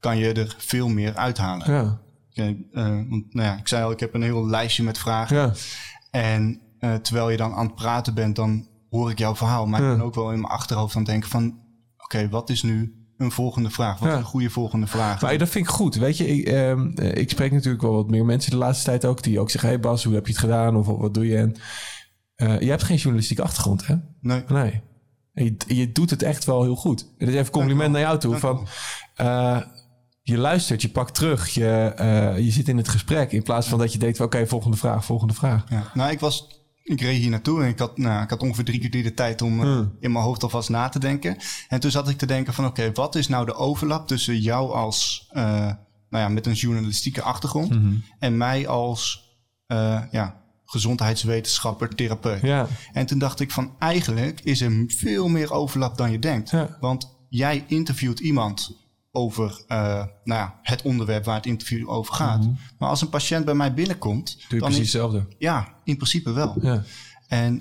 kan 0.00 0.16
je 0.18 0.32
er 0.32 0.54
veel 0.58 0.88
meer 0.88 1.16
uithalen. 1.16 1.72
ja, 1.72 2.00
Kijk, 2.32 2.58
eh, 2.72 2.84
want, 2.84 3.34
nou 3.34 3.46
ja, 3.48 3.56
ik 3.56 3.68
zei 3.68 3.84
al, 3.84 3.90
ik 3.90 4.00
heb 4.00 4.14
een 4.14 4.22
heel 4.22 4.46
lijstje 4.46 4.82
met 4.82 4.98
vragen. 4.98 5.36
ja. 5.36 5.52
En 6.10 6.60
eh, 6.78 6.94
terwijl 6.94 7.30
je 7.30 7.36
dan 7.36 7.52
aan 7.54 7.66
het 7.66 7.74
praten 7.74 8.14
bent, 8.14 8.36
dan 8.36 8.68
hoor 8.90 9.10
ik 9.10 9.18
jouw 9.18 9.36
verhaal. 9.36 9.66
Maar 9.66 9.80
ik 9.82 9.96
ben 9.96 10.04
ook 10.06 10.14
wel 10.14 10.32
in 10.32 10.40
mijn 10.40 10.52
achterhoofd 10.52 10.94
aan 10.96 11.02
het 11.02 11.10
denken 11.10 11.30
van... 11.30 11.58
Oké, 11.96 12.28
wat 12.28 12.50
is 12.50 12.62
nu 12.62 12.97
een 13.18 13.30
volgende 13.30 13.70
vraag? 13.70 13.98
Wat 13.98 14.08
Ja. 14.10 14.16
een 14.16 14.22
goede 14.24 14.50
volgende 14.50 14.86
vraag? 14.86 15.20
Maar 15.20 15.38
dat 15.38 15.48
vind 15.48 15.64
ik 15.64 15.70
goed. 15.70 15.94
Weet 15.94 16.16
je, 16.16 16.26
ik, 16.26 16.46
ehm, 16.48 16.90
eh, 16.94 17.14
ik 17.14 17.30
spreek 17.30 17.52
natuurlijk 17.52 17.82
wel 17.82 17.92
wat 17.92 18.10
meer 18.10 18.24
mensen 18.24 18.50
de 18.50 18.56
laatste 18.56 18.84
tijd 18.84 19.04
ook... 19.04 19.22
die 19.22 19.40
ook 19.40 19.50
zeggen, 19.50 19.68
hey 19.68 19.80
Bas, 19.80 20.04
hoe 20.04 20.14
heb 20.14 20.26
je 20.26 20.32
het 20.32 20.40
gedaan? 20.40 20.76
Of 20.76 20.86
wat 20.86 21.14
doe 21.14 21.26
je? 21.26 21.36
En, 21.36 21.54
eh, 22.34 22.60
je 22.60 22.68
hebt 22.70 22.82
geen 22.82 22.96
journalistieke 22.96 23.42
achtergrond, 23.42 23.86
hè? 23.86 23.94
Nee, 24.20 24.42
Nee. 24.48 24.80
En 25.34 25.44
je, 25.44 25.56
je 25.66 25.92
doet 25.92 26.10
het 26.10 26.22
echt 26.22 26.44
wel 26.44 26.62
heel 26.62 26.76
goed. 26.76 27.00
En 27.00 27.26
dat 27.26 27.28
is 27.28 27.40
even 27.40 27.52
compliment 27.52 27.92
naar 27.92 28.00
jou 28.00 28.18
toe. 28.18 28.36
Van, 28.36 28.66
eh, 29.14 29.60
je 30.22 30.38
luistert, 30.38 30.82
je 30.82 30.88
pakt 30.88 31.14
terug, 31.14 31.48
je, 31.48 31.92
je 32.40 32.50
zit 32.50 32.68
in 32.68 32.76
het 32.76 32.88
gesprek. 32.88 33.32
In 33.32 33.42
plaats 33.42 33.68
van 33.68 33.78
dat 33.78 33.92
je 33.92 33.98
denkt, 33.98 34.20
oké, 34.20 34.46
volgende 34.46 34.76
vraag, 34.76 35.04
volgende 35.04 35.34
vraag. 35.34 35.64
ja. 35.68 35.90
Nou, 35.94 36.10
ik 36.10 36.20
was... 36.20 36.57
Ik 36.88 37.00
reed 37.00 37.18
hier 37.20 37.30
naartoe 37.30 37.62
en 37.62 37.68
ik 37.68 37.78
had, 37.78 37.98
nou, 37.98 38.22
ik 38.22 38.30
had 38.30 38.42
ongeveer 38.42 38.64
drie 38.64 38.78
kwartier 38.78 39.02
de 39.02 39.14
tijd 39.14 39.42
om 39.42 39.60
eh, 39.60 39.66
Hmm. 39.66 39.96
in 40.00 40.12
mijn 40.12 40.24
hoofd 40.24 40.42
alvast 40.42 40.68
na 40.68 40.88
te 40.88 40.98
denken. 40.98 41.36
En 41.68 41.80
toen 41.80 41.90
zat 41.90 42.08
ik 42.08 42.18
te 42.18 42.26
denken 42.26 42.54
van 42.54 42.66
oké, 42.66 42.92
wat 42.92 43.14
is 43.14 43.28
nou 43.28 43.46
de 43.46 43.54
overlap 43.54 44.06
tussen 44.08 44.40
jou 44.40 44.72
als, 44.72 45.28
eh, 45.30 45.42
nou 46.10 46.24
ja, 46.24 46.28
met 46.28 46.46
een 46.46 46.52
journalistieke 46.52 47.22
achtergrond 47.22 47.68
Mhm. 47.70 47.94
en 48.18 48.36
mij 48.36 48.68
als, 48.68 49.28
eh, 49.66 50.02
ja, 50.10 50.36
gezondheidswetenschapper, 50.64 51.94
therapeut. 51.94 52.40
Ja, 52.40 52.66
En 52.92 53.06
toen 53.06 53.18
dacht 53.18 53.40
ik 53.40 53.50
van 53.50 53.74
eigenlijk 53.78 54.40
is 54.40 54.60
er 54.60 54.84
veel 54.86 55.28
meer 55.28 55.52
overlap 55.52 55.96
dan 55.96 56.10
je 56.10 56.18
denkt. 56.18 56.50
Ja. 56.50 56.76
Want 56.80 57.16
jij 57.28 57.64
interviewt 57.66 58.20
iemand 58.20 58.76
over 59.12 59.64
eh, 59.66 59.78
nou 60.24 60.40
ja, 60.40 60.58
het 60.62 60.82
onderwerp 60.82 61.24
waar 61.24 61.36
het 61.36 61.46
interview 61.46 61.88
over 61.90 62.14
gaat. 62.14 62.46
Maar 62.78 62.88
als 62.88 63.00
een 63.02 63.08
patiënt 63.08 63.44
bij 63.44 63.54
mij 63.54 63.74
binnenkomt, 63.74 64.30
Mhm. 64.36 64.38
doe 64.38 64.46
je 64.48 64.58
dan 64.58 64.68
precies 64.68 64.92
hetzelfde. 64.92 65.26
ja, 65.38 65.74
in 65.84 65.96
principe 65.96 66.32
wel. 66.32 66.56
Ja. 66.60 66.82
En 67.28 67.58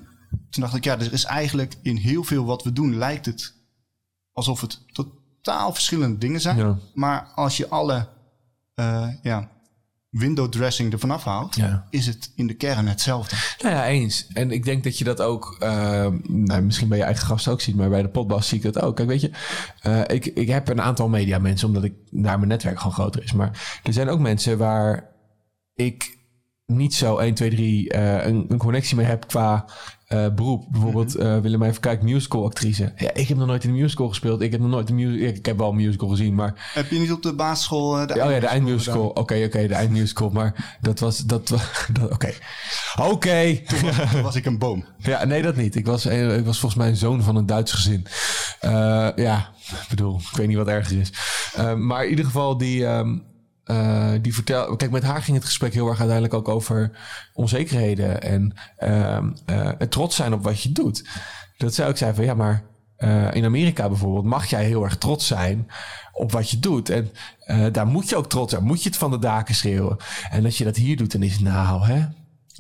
toen 0.50 0.62
dacht 0.64 0.76
ik, 0.76 0.84
ja, 0.84 1.00
er 1.00 1.14
is 1.14 1.24
eigenlijk 1.24 1.76
in 1.82 1.96
heel 1.96 2.24
veel 2.24 2.46
wat 2.46 2.64
we 2.64 2.74
doen, 2.74 2.96
lijkt 2.98 3.26
het 3.26 3.54
alsof 4.32 4.62
het 4.62 4.82
totaal 4.94 5.74
verschillende 5.74 6.18
dingen 6.18 6.42
zijn. 6.42 6.58
Ja. 6.58 6.78
Maar 6.94 7.32
als 7.36 7.58
je 7.58 7.70
alle 7.70 8.08
eh, 8.74 9.08
ja, 9.22 9.52
window 10.10 10.50
dressing 10.50 10.93
ervan 10.93 11.12
afhaalt, 11.12 11.56
Ja. 11.56 11.88
is 11.89 12.06
het 12.06 12.32
in 12.36 12.48
de 12.48 12.54
kern 12.54 12.88
hetzelfde. 12.88 13.36
Nou 13.62 13.76
ja, 13.76 13.88
eens. 13.88 14.28
En 14.34 14.52
ik 14.52 14.63
denk 14.65 14.84
dat 14.84 14.98
je 14.98 15.04
dat 15.04 15.22
ook, 15.22 15.56
eh, 15.60 16.08
nou, 16.24 16.62
misschien 16.62 16.88
bij 16.88 16.98
je 16.98 17.04
eigen 17.04 17.26
gast 17.28 17.48
ook 17.48 17.62
ziet, 17.62 17.76
maar 17.76 17.89
bij 17.89 18.02
de 18.02 18.10
potbas 18.10 18.48
zie 18.48 18.58
ik 18.58 18.63
dat 18.63 18.82
ook. 18.82 18.96
Kijk, 18.96 19.08
weet 19.08 19.22
je, 19.22 19.32
eh, 19.82 20.02
ik, 20.08 20.26
ik 20.26 20.48
heb 20.48 20.70
een 20.70 20.82
aantal 20.82 21.10
media 21.10 21.39
mensen, 21.39 21.67
omdat 21.67 21.84
ik 21.84 21.93
daar 22.12 22.38
mijn 22.38 22.50
netwerk 22.50 22.78
gewoon 22.78 22.93
groter 22.93 23.24
is. 23.24 23.34
Maar 23.34 23.80
er 23.84 23.93
zijn 23.93 24.10
ook 24.10 24.20
mensen 24.20 24.58
waar 24.58 25.10
ik 25.76 26.17
niet 26.68 26.94
zo 26.94 27.18
1, 27.18 27.34
2, 27.34 27.50
3 27.50 27.90
eh, 27.90 28.26
een, 28.26 28.46
een 28.50 28.58
connectie 28.58 28.96
mee 28.96 29.06
heb 29.06 29.28
qua 29.28 29.66
eh, 30.08 30.28
beroep. 30.36 30.66
Bijvoorbeeld 30.70 31.16
eh 31.16 31.40
Willemijn 31.40 31.72
Verkijk, 31.72 32.02
musical 32.02 32.46
actrice. 32.46 32.94
Ja, 32.96 33.14
ik 33.14 33.28
heb 33.28 33.38
nog 33.38 33.48
nooit 33.48 33.64
in 33.64 33.70
een 33.70 33.76
musical 33.76 34.08
gespeeld. 34.08 34.42
Ik 34.42 34.52
heb 34.52 34.62
nog 34.62 34.70
nooit 34.70 34.90
een 34.90 34.96
musical... 34.96 35.28
Ik 35.28 35.46
heb 35.46 35.58
wel 35.58 35.70
een 35.70 35.76
musical 35.76 36.08
gezien, 36.08 36.36
maar... 36.36 36.72
Heb 36.74 36.90
je 36.90 37.00
niet 37.00 37.12
op 37.12 37.24
de 37.24 37.34
basisschool 37.34 38.00
eh, 38.00 38.08
de 38.08 38.24
Oh 38.24 38.32
ja, 38.32 38.40
de 38.40 38.46
eindmusical. 38.46 39.08
Oké, 39.08 39.44
oké, 39.46 39.68
de 39.68 39.74
eindmusical. 39.74 40.30
Maar 40.30 40.78
dat 40.82 41.00
was... 41.00 41.18
Dat, 41.18 41.48
dat, 41.94 42.12
oké. 42.12 42.34
Oké. 43.02 43.60
Toen 43.68 44.22
was 44.22 44.36
ik 44.36 44.46
een 44.46 44.58
boom. 44.58 44.86
Ja, 44.98 45.26
nee, 45.26 45.42
dat 45.42 45.56
niet. 45.56 45.76
Ik 45.76 45.86
was, 45.86 46.06
eh, 46.06 46.38
ik 46.38 46.46
was 46.46 46.60
volgens 46.60 46.82
mij 46.82 46.90
een 46.90 46.98
zoon 46.98 47.24
van 47.24 47.36
een 47.36 47.46
Duits 47.46 47.72
gezin. 47.72 48.06
Ja, 49.16 49.50
ik 49.70 49.86
bedoel, 49.90 50.20
ik 50.32 50.38
weet 50.38 50.48
niet 50.48 50.58
wat 50.58 50.68
erger 50.68 51.00
is. 51.00 51.14
Maar 51.78 52.04
in 52.04 52.10
ieder 52.10 52.26
geval, 52.26 52.58
die, 52.58 52.86
ehm 52.86 53.18
eh, 53.68 54.12
die 54.22 54.34
vertel. 54.34 54.76
Kijk, 54.76 54.92
met 54.92 55.04
haar 55.04 55.22
ging 55.22 55.38
het 55.38 55.46
gesprek 55.46 55.74
heel 55.74 55.88
erg 55.88 56.00
uiteindelijk 56.00 56.34
ook 56.34 56.48
over 56.48 56.92
onzekerheden 57.34 58.22
en 58.22 58.54
ehm, 58.78 59.32
eh, 59.46 59.72
het 59.78 59.92
trots 59.92 60.16
zijn 60.16 60.34
op 60.34 60.44
wat 60.44 60.62
je 60.62 60.72
doet. 60.72 61.10
Dat 61.58 61.74
zij 61.74 61.88
ook 61.88 61.98
zei 61.98 62.14
van 62.14 62.24
ja, 62.24 62.34
maar 62.34 62.64
eh, 62.98 63.34
in 63.34 63.46
Amerika 63.46 63.88
bijvoorbeeld 63.88 64.26
mag 64.26 64.46
jij 64.46 64.66
heel 64.66 64.84
erg 64.84 64.98
trots 64.98 65.28
zijn 65.28 65.68
op 66.14 66.32
wat 66.32 66.50
je 66.50 66.60
doet. 66.60 66.90
En 66.90 67.12
daar 67.72 67.88
moet 67.88 68.10
je 68.10 68.16
ook 68.16 68.30
trots 68.30 68.52
zijn. 68.52 68.64
Moet 68.64 68.84
je 68.84 68.90
het 68.90 68.98
van 68.98 69.12
de 69.12 69.20
daken 69.20 69.56
schreeuwen. 69.56 69.98
En 70.30 70.46
als 70.46 70.58
je 70.58 70.64
dat 70.64 70.76
hier 70.76 70.98
doet, 70.98 71.12
dan 71.12 71.24
is 71.24 71.34
het 71.34 71.42
nou, 71.42 71.86
hè? 71.86 72.06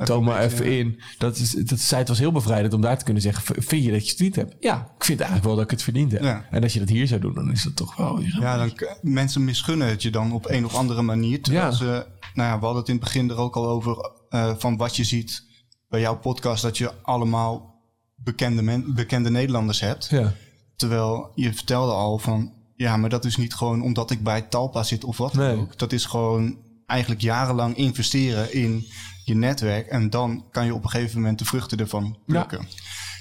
Toon 0.03 0.23
maar 0.23 0.41
even 0.41 0.65
in. 0.65 1.01
Dat 1.17 1.37
is, 1.37 1.51
dat 1.51 1.79
zei, 1.79 1.99
het 1.99 2.09
was 2.09 2.19
heel 2.19 2.31
bevrijdend 2.31 2.73
om 2.73 2.81
daar 2.81 2.97
te 2.97 3.03
kunnen 3.03 3.21
zeggen: 3.23 3.63
Vind 3.63 3.83
je 3.83 3.91
dat 3.91 4.01
je 4.01 4.07
het 4.07 4.15
verdiend 4.15 4.35
hebt? 4.35 4.55
Ja, 4.59 4.91
ik 4.97 5.03
vind 5.03 5.19
eigenlijk 5.19 5.47
wel 5.47 5.55
dat 5.55 5.65
ik 5.65 5.71
het 5.71 5.83
verdiend 5.83 6.11
heb. 6.11 6.21
Ja. 6.21 6.45
En 6.51 6.63
als 6.63 6.73
je 6.73 6.79
dat 6.79 6.89
hier 6.89 7.07
zou 7.07 7.21
doen, 7.21 7.33
dan 7.33 7.51
is 7.51 7.63
dat 7.63 7.75
toch 7.75 7.95
wel. 7.95 8.19
Ja, 8.21 8.57
dan, 8.57 8.73
mensen 9.01 9.43
misgunnen 9.43 9.87
het 9.87 10.01
je 10.01 10.09
dan 10.09 10.31
op 10.31 10.49
een 10.49 10.65
of 10.65 10.75
andere 10.75 11.01
manier. 11.01 11.41
Terwijl 11.41 11.71
ze, 11.71 12.05
nou 12.33 12.49
ja, 12.49 12.59
we 12.59 12.65
hadden 12.65 12.77
het 12.81 12.87
in 12.87 12.95
het 12.95 13.03
begin 13.03 13.29
er 13.29 13.37
ook 13.37 13.55
al 13.55 13.67
over 13.67 14.11
eh, 14.29 14.53
van 14.57 14.77
wat 14.77 14.95
je 14.95 15.03
ziet 15.03 15.43
bij 15.89 15.99
jouw 15.99 16.17
podcast, 16.17 16.61
dat 16.61 16.77
je 16.77 16.91
allemaal 17.01 17.75
bekende, 18.15 18.61
men, 18.61 18.93
bekende 18.95 19.29
Nederlanders 19.29 19.79
hebt. 19.79 20.07
Ja. 20.09 20.33
Terwijl 20.75 21.31
je 21.35 21.53
vertelde 21.53 21.91
al 21.91 22.17
van, 22.17 22.53
ja, 22.75 22.97
maar 22.97 23.09
dat 23.09 23.25
is 23.25 23.37
niet 23.37 23.53
gewoon 23.53 23.81
omdat 23.81 24.11
ik 24.11 24.23
bij 24.23 24.41
Talpa 24.41 24.83
zit 24.83 25.03
of 25.03 25.17
wat 25.17 25.33
Nee. 25.33 25.55
ook. 25.55 25.77
Dat 25.77 25.91
is 25.93 26.05
gewoon 26.05 26.57
eigenlijk 26.85 27.21
jarenlang 27.21 27.75
investeren 27.75 28.53
in 28.53 28.85
je 29.27 29.35
netwerk. 29.35 29.87
En 29.87 30.09
dan 30.09 30.45
kan 30.51 30.65
je 30.65 30.73
op 30.73 30.83
een 30.83 30.89
gegeven 30.89 31.19
moment 31.21 31.39
de 31.39 31.45
vruchten 31.45 31.77
ervan 31.79 32.17
plukken. 32.25 32.67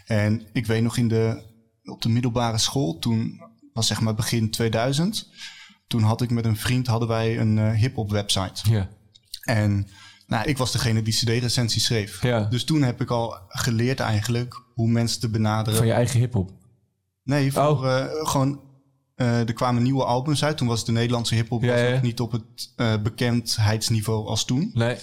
En 0.06 0.42
ik 0.52 0.66
weet 0.66 0.82
nog 0.82 0.96
in 0.96 1.08
de, 1.08 1.42
op 1.84 2.02
de 2.02 2.08
middelbare 2.08 2.58
school, 2.58 2.98
toen 2.98 3.40
was 3.72 3.86
zeg 3.86 4.00
maar 4.00 4.14
begin 4.14 4.50
2000. 4.50 5.28
Toen 5.86 6.02
had 6.02 6.22
ik 6.22 6.30
met 6.30 6.44
een 6.44 6.56
vriend, 6.56 6.86
hadden 6.86 7.08
wij 7.08 7.38
een 7.40 7.58
eh, 7.58 7.70
hip-hop 7.72 8.10
website. 8.10 8.70
Ja. 8.70 8.88
En 9.42 9.88
nou, 10.26 10.48
ik 10.48 10.56
was 10.58 10.72
degene 10.72 11.02
die 11.02 11.14
CD-recensie 11.14 11.80
schreef. 11.80 12.22
Ja. 12.22 12.40
Dus 12.44 12.64
toen 12.64 12.82
heb 12.82 13.00
ik 13.00 13.10
al 13.10 13.38
geleerd 13.48 14.00
eigenlijk 14.00 14.62
hoe 14.74 14.88
mensen 14.88 15.20
te 15.20 15.28
benaderen. 15.28 15.78
Van 15.78 15.86
je 15.86 15.92
eigen 15.92 16.18
hip-hop. 16.20 16.50
Nee, 17.22 17.52
voor, 17.52 17.62
Oh. 17.62 17.96
eh, 17.98 18.06
gewoon. 18.28 18.60
eh, 19.14 19.38
er 19.48 19.52
kwamen 19.52 19.82
nieuwe 19.82 20.04
albums 20.04 20.44
uit. 20.44 20.56
Toen 20.56 20.68
was 20.68 20.84
de 20.84 20.92
Nederlandse 20.92 21.34
hip-hop 21.34 21.62
Ja, 21.62 22.00
niet 22.02 22.20
op 22.20 22.32
het 22.32 22.72
bekendheidsniveau 23.02 24.26
als 24.26 24.44
toen. 24.44 24.70
Nee. 24.74 24.96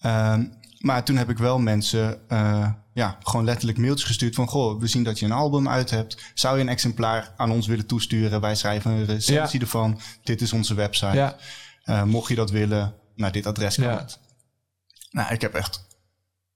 Ehm, 0.00 0.44
maar 0.78 1.04
toen 1.04 1.16
heb 1.16 1.30
ik 1.30 1.38
wel 1.38 1.58
mensen 1.58 2.28
eh, 2.28 2.70
ja, 2.92 3.18
gewoon 3.22 3.44
letterlijk 3.44 3.78
mailtjes 3.78 4.06
gestuurd 4.06 4.34
van... 4.34 4.48
Goh, 4.48 4.80
we 4.80 4.86
zien 4.86 5.02
dat 5.02 5.18
je 5.18 5.24
een 5.24 5.32
album 5.32 5.68
uit 5.68 5.90
hebt. 5.90 6.22
Zou 6.34 6.56
je 6.56 6.62
een 6.62 6.68
exemplaar 6.68 7.32
aan 7.36 7.50
ons 7.50 7.66
willen 7.66 7.86
toesturen? 7.86 8.40
Wij 8.40 8.54
schrijven 8.54 8.90
een 8.90 9.04
recensie 9.04 9.60
ervan. 9.60 10.00
Dit 10.22 10.40
is 10.40 10.52
onze 10.52 10.74
website. 10.74 11.16
Ja. 11.16 11.36
Eh, 11.82 12.02
mocht 12.02 12.28
je 12.28 12.34
dat 12.34 12.50
willen, 12.50 12.94
naar 13.14 13.32
dit 13.32 13.46
adres 13.46 13.74
kan 13.74 13.84
Ja. 13.84 13.98
het. 13.98 14.18
Nou, 15.10 15.32
ik 15.34 15.40
heb 15.40 15.54
echt 15.54 15.86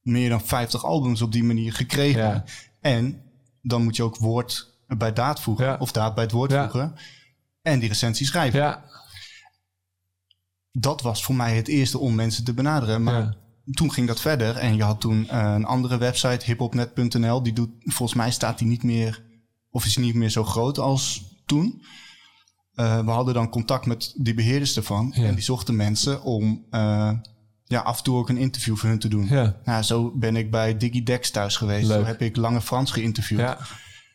meer 0.03 0.29
dan 0.29 0.41
50 0.41 0.85
albums 0.85 1.23
op 1.23 1.33
die 1.33 1.45
manier 1.45 1.73
gekregen. 1.73 2.45
En 2.81 3.23
dan 3.63 3.83
moet 3.83 3.97
je 3.97 4.03
ook 4.03 4.17
woord 4.17 4.73
bij 4.87 5.13
daad 5.13 5.41
voegen. 5.41 5.81
Of 5.81 5.93
daad 5.93 6.15
bij 6.15 6.25
het 6.25 6.33
woord 6.33 6.53
voegen. 6.53 6.95
En 7.63 7.79
die 7.79 7.89
recensie 7.89 8.27
schrijven. 8.27 8.61
Ja. 8.61 8.85
Dat 10.79 11.03
was 11.03 11.25
voor 11.25 11.35
mij 11.35 11.57
het 11.57 11.69
eerste 11.69 11.99
om 11.99 12.15
mensen 12.15 12.45
te 12.45 12.55
benaderen. 12.55 13.03
Maar 13.03 13.21
Ja. 13.23 13.35
toen 13.73 13.93
ging 13.93 14.07
dat 14.07 14.21
verder. 14.21 14.57
En 14.57 14.77
je 14.77 14.83
had 14.83 15.01
toen 15.01 15.29
eh, 15.29 15.53
een 15.55 15.65
andere 15.65 15.99
website, 15.99 16.45
hiphopnet.nl. 16.45 17.43
Die 17.43 17.53
doet, 17.53 17.71
volgens 17.81 18.15
mij 18.19 18.31
staat 18.31 18.59
die 18.59 18.69
niet 18.69 18.83
meer, 18.83 19.25
of 19.71 19.85
is 19.85 19.97
niet 19.97 20.15
meer 20.15 20.31
zo 20.31 20.45
groot 20.45 20.79
als 20.79 21.25
toen. 21.47 21.83
Eh, 22.75 23.05
we 23.05 23.11
hadden 23.11 23.35
dan 23.35 23.49
contact 23.51 23.87
met 23.87 24.13
die 24.17 24.35
beheerders 24.35 24.77
ervan. 24.77 25.13
Ja. 25.17 25.25
En 25.25 25.35
die 25.35 25.45
zochten 25.45 25.77
mensen 25.77 26.23
om 26.23 26.65
eh, 26.71 27.13
ja, 27.65 27.81
af 27.81 27.99
en 27.99 28.05
toe 28.05 28.17
ook 28.17 28.29
een 28.29 28.37
interview 28.37 28.77
voor 28.77 28.89
hun 28.89 28.99
te 28.99 29.09
doen. 29.09 29.27
Ja. 29.29 29.57
Nou, 29.65 29.83
zo 29.83 30.13
ben 30.17 30.37
ik 30.37 30.51
bij 30.51 30.77
DigiDex 30.77 31.31
thuis 31.31 31.57
geweest. 31.57 31.89
Leuk. 31.89 32.01
Zo 32.01 32.07
heb 32.07 32.21
ik 32.23 32.37
Lange 32.37 32.61
Frans 32.61 32.91
geïnterviewd. 32.91 33.41
Ja. 33.41 33.59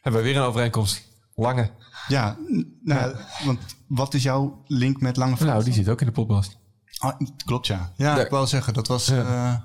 Hebben 0.02 0.22
we 0.22 0.28
weer 0.28 0.38
een 0.38 0.44
overeenkomst. 0.48 1.08
Lange. 1.36 1.72
Ja, 2.08 2.38
nou, 2.84 3.16
want 3.46 3.60
wat 3.90 4.14
is 4.14 4.24
jouw 4.24 4.64
link 4.68 5.02
met 5.02 5.18
Lange 5.18 5.36
Frans? 5.36 5.52
Nou, 5.52 5.64
die 5.64 5.74
zit 5.74 5.90
ook 5.90 6.00
in 6.00 6.06
de 6.08 6.14
podcast. 6.14 6.58
Ah, 6.98 7.20
klopt, 7.46 7.68
ja. 7.68 7.94
Ja, 7.96 8.20
ik 8.20 8.30
wou 8.30 8.48
zeggen, 8.48 8.74
dat 8.74 8.88
was 8.88 9.06
Ja. 9.08 9.24
eh, 9.24 9.62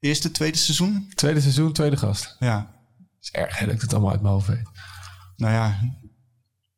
eerste, 0.00 0.30
tweede 0.30 0.56
seizoen. 0.58 1.10
Tweede 1.14 1.40
seizoen, 1.40 1.72
tweede 1.72 1.96
gast. 1.96 2.36
Ja, 2.38 2.56
Het 2.98 3.18
is 3.24 3.30
erg 3.30 3.58
hè, 3.58 3.66
dat 3.66 3.74
ik 3.74 3.80
het 3.80 3.92
allemaal 3.92 4.10
uit 4.10 4.20
mijn 4.22 4.32
hoofd 4.34 4.46
weet. 4.46 4.68
nou 5.36 5.52
ja, 5.52 5.78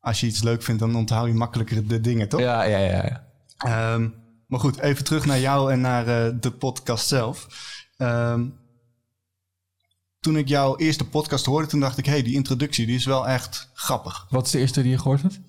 als 0.00 0.20
je 0.20 0.26
iets 0.26 0.42
leuk 0.42 0.62
vindt, 0.62 0.80
dan 0.80 0.94
onthoud 0.96 1.26
je 1.26 1.34
makkelijker 1.34 1.88
de 1.88 2.00
dingen, 2.00 2.28
toch? 2.28 2.40
Ja, 2.40 2.62
ja, 2.62 2.78
ja. 2.78 3.04
ja. 3.04 3.24
Ehm, 3.56 4.08
maar 4.46 4.60
goed, 4.60 4.78
even 4.78 5.04
terug 5.04 5.24
naar 5.26 5.40
jou 5.40 5.72
en 5.72 5.80
naar 5.80 6.06
eh, 6.06 6.34
de 6.40 6.50
podcast 6.50 7.08
zelf. 7.08 7.46
Ehm, 7.96 8.48
toen 10.20 10.36
ik 10.36 10.48
jouw 10.48 10.76
eerste 10.76 11.04
podcast 11.08 11.44
hoorde, 11.46 11.66
toen 11.66 11.80
dacht 11.80 11.98
ik... 11.98 12.04
hé, 12.06 12.12
hey, 12.12 12.22
die 12.22 12.34
introductie 12.34 12.86
die 12.86 12.96
is 12.96 13.04
wel 13.04 13.28
echt 13.28 13.70
grappig. 13.74 14.26
Wat 14.30 14.46
is 14.46 14.52
de 14.52 14.58
eerste 14.58 14.82
die 14.82 14.90
je 14.90 14.98
gehoord 14.98 15.22
hebt? 15.22 15.40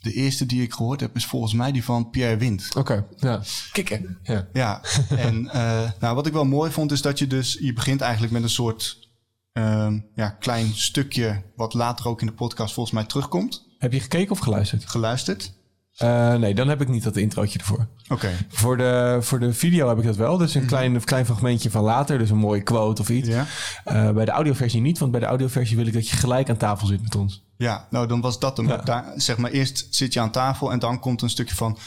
De 0.00 0.12
eerste 0.12 0.46
die 0.46 0.62
ik 0.62 0.72
gehoord 0.72 1.00
heb 1.00 1.16
is 1.16 1.26
volgens 1.26 1.52
mij 1.52 1.72
die 1.72 1.84
van 1.84 2.10
Pierre 2.10 2.36
Wind. 2.36 2.74
Oké, 2.76 3.06
ja. 3.16 3.42
Kikken. 3.72 4.18
Ja. 4.22 4.48
Ja, 4.52 4.82
en 5.26 5.48
eh, 5.48 5.90
nou, 6.00 6.14
wat 6.14 6.26
ik 6.26 6.32
wel 6.32 6.44
mooi 6.44 6.70
vond 6.70 6.92
is 6.92 7.02
dat 7.02 7.18
je 7.18 7.26
dus... 7.26 7.58
je 7.60 7.72
begint 7.72 8.00
eigenlijk 8.00 8.32
met 8.32 8.42
een 8.42 8.48
soort 8.48 9.08
ehm, 9.52 9.98
ja, 10.14 10.30
klein 10.30 10.74
stukje... 10.74 11.42
wat 11.56 11.74
later 11.74 12.06
ook 12.06 12.20
in 12.20 12.26
de 12.26 12.32
podcast 12.32 12.74
volgens 12.74 12.94
mij 12.94 13.04
terugkomt. 13.04 13.66
Heb 13.78 13.92
je 13.92 14.00
gekeken 14.00 14.30
of 14.30 14.38
geluisterd? 14.38 14.88
Geluisterd. 14.88 15.52
Eh, 15.98 16.34
nee, 16.34 16.54
dan 16.54 16.68
heb 16.68 16.80
ik 16.80 16.88
niet 16.88 17.02
dat 17.02 17.16
introotje 17.16 17.58
ervoor. 17.58 17.88
Oké, 18.08 18.30
Voor 18.48 18.76
de, 18.76 19.18
voor 19.20 19.38
de 19.40 19.52
video 19.52 19.88
heb 19.88 19.98
ik 19.98 20.04
dat 20.04 20.16
wel. 20.16 20.36
Dus 20.36 20.54
een 20.54 20.66
klein, 20.66 21.04
klein 21.04 21.24
fragmentje 21.24 21.70
van 21.70 21.82
later. 21.82 22.18
Dus 22.18 22.30
een 22.30 22.36
mooie 22.36 22.62
quote 22.62 23.02
of 23.02 23.08
iets. 23.08 23.28
ja. 23.28 23.46
Eh, 23.84 24.10
bij 24.10 24.24
de 24.24 24.30
audioversie 24.30 24.80
niet, 24.80 24.98
want 24.98 25.10
bij 25.10 25.20
de 25.20 25.26
audioversie 25.26 25.76
wil 25.76 25.86
ik 25.86 25.92
dat 25.92 26.08
je 26.08 26.16
gelijk 26.16 26.48
aan 26.50 26.56
tafel 26.56 26.86
zit 26.86 27.02
met 27.02 27.14
ons. 27.14 27.46
Ja, 27.56 27.86
nou 27.90 28.06
dan 28.06 28.20
was 28.20 28.38
dat 28.38 28.56
hem. 28.56 28.68
Ja. 28.68 28.76
Daar, 28.76 29.04
zeg 29.16 29.36
maar, 29.36 29.50
eerst 29.50 29.86
zit 29.90 30.12
je 30.12 30.20
aan 30.20 30.30
tafel 30.30 30.72
en 30.72 30.78
dan 30.78 31.00
komt 31.00 31.22
een 31.22 31.30
stukje 31.30 31.54
van 31.54 31.78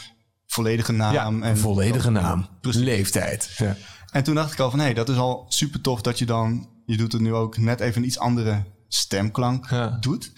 volledige 0.46 0.92
naam. 0.92 1.42
en 1.42 1.48
een 1.50 1.56
volledige 1.56 2.10
naam. 2.10 2.48
Precies. 2.60 2.82
Leeftijd. 2.82 3.54
Ja. 3.56 3.76
En 4.10 4.22
toen 4.22 4.34
dacht 4.34 4.52
ik 4.52 4.58
al 4.58 4.70
van, 4.70 4.78
hé, 4.80 4.92
dat 4.94 5.08
is 5.08 5.16
al 5.16 5.44
super 5.48 5.80
tof 5.80 6.00
dat 6.00 6.18
je 6.18 6.26
dan, 6.26 6.68
je 6.86 6.96
doet 6.96 7.12
het 7.12 7.20
nu 7.20 7.34
ook 7.34 7.56
net 7.56 7.80
even 7.80 8.00
een 8.02 8.06
iets 8.06 8.18
andere 8.18 8.62
stemklank 8.88 9.68
doet. 10.00 10.32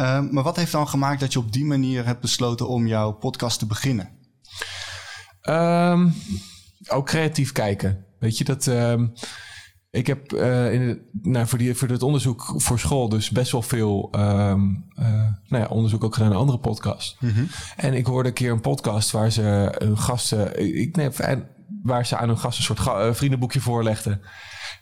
Ehm, 0.00 0.28
maar 0.30 0.42
wat 0.42 0.56
heeft 0.56 0.72
dan 0.72 0.88
gemaakt 0.88 1.20
dat 1.20 1.32
je 1.32 1.38
op 1.38 1.52
die 1.52 1.64
manier 1.64 2.06
hebt 2.06 2.20
besloten 2.20 2.68
om 2.68 2.86
jouw 2.86 3.12
podcast 3.12 3.58
te 3.58 3.66
beginnen? 3.66 4.08
Ehm, 5.40 6.08
ook 6.88 7.06
creatief 7.06 7.52
kijken. 7.52 8.04
Weet 8.18 8.38
je 8.38 8.44
dat. 8.44 8.66
ehm, 8.66 9.06
ik 9.90 10.06
heb 10.06 10.32
eh, 10.32 10.72
in 10.72 11.00
nou, 11.22 11.46
voor, 11.46 11.58
die, 11.58 11.74
voor 11.74 11.88
het 11.88 12.02
onderzoek 12.02 12.54
voor 12.56 12.78
school 12.78 13.08
dus 13.08 13.30
best 13.30 13.52
wel 13.52 13.62
veel 13.62 14.08
eh, 14.12 14.54
nou 15.48 15.62
ja, 15.62 15.66
onderzoek 15.66 16.04
ook 16.04 16.14
gedaan 16.14 16.30
naar 16.30 16.38
andere 16.38 16.58
podcasts. 16.58 17.16
En 17.76 17.94
ik 17.94 18.06
hoorde 18.06 18.28
een 18.28 18.34
keer 18.34 18.52
een 18.52 18.60
podcast 18.60 19.10
waar 19.10 19.30
ze 19.32 19.74
hun 19.78 19.98
gasten. 19.98 20.76
Ik, 20.80 20.96
nee, 20.96 21.08
waar 21.82 22.06
ze 22.06 22.16
aan 22.16 22.28
hun 22.28 22.38
gasten 22.38 22.58
een 22.68 22.76
soort 22.76 22.88
ga- 22.88 23.00
eh, 23.06 23.14
vriendenboekje 23.14 23.60
voorlegden. 23.60 24.20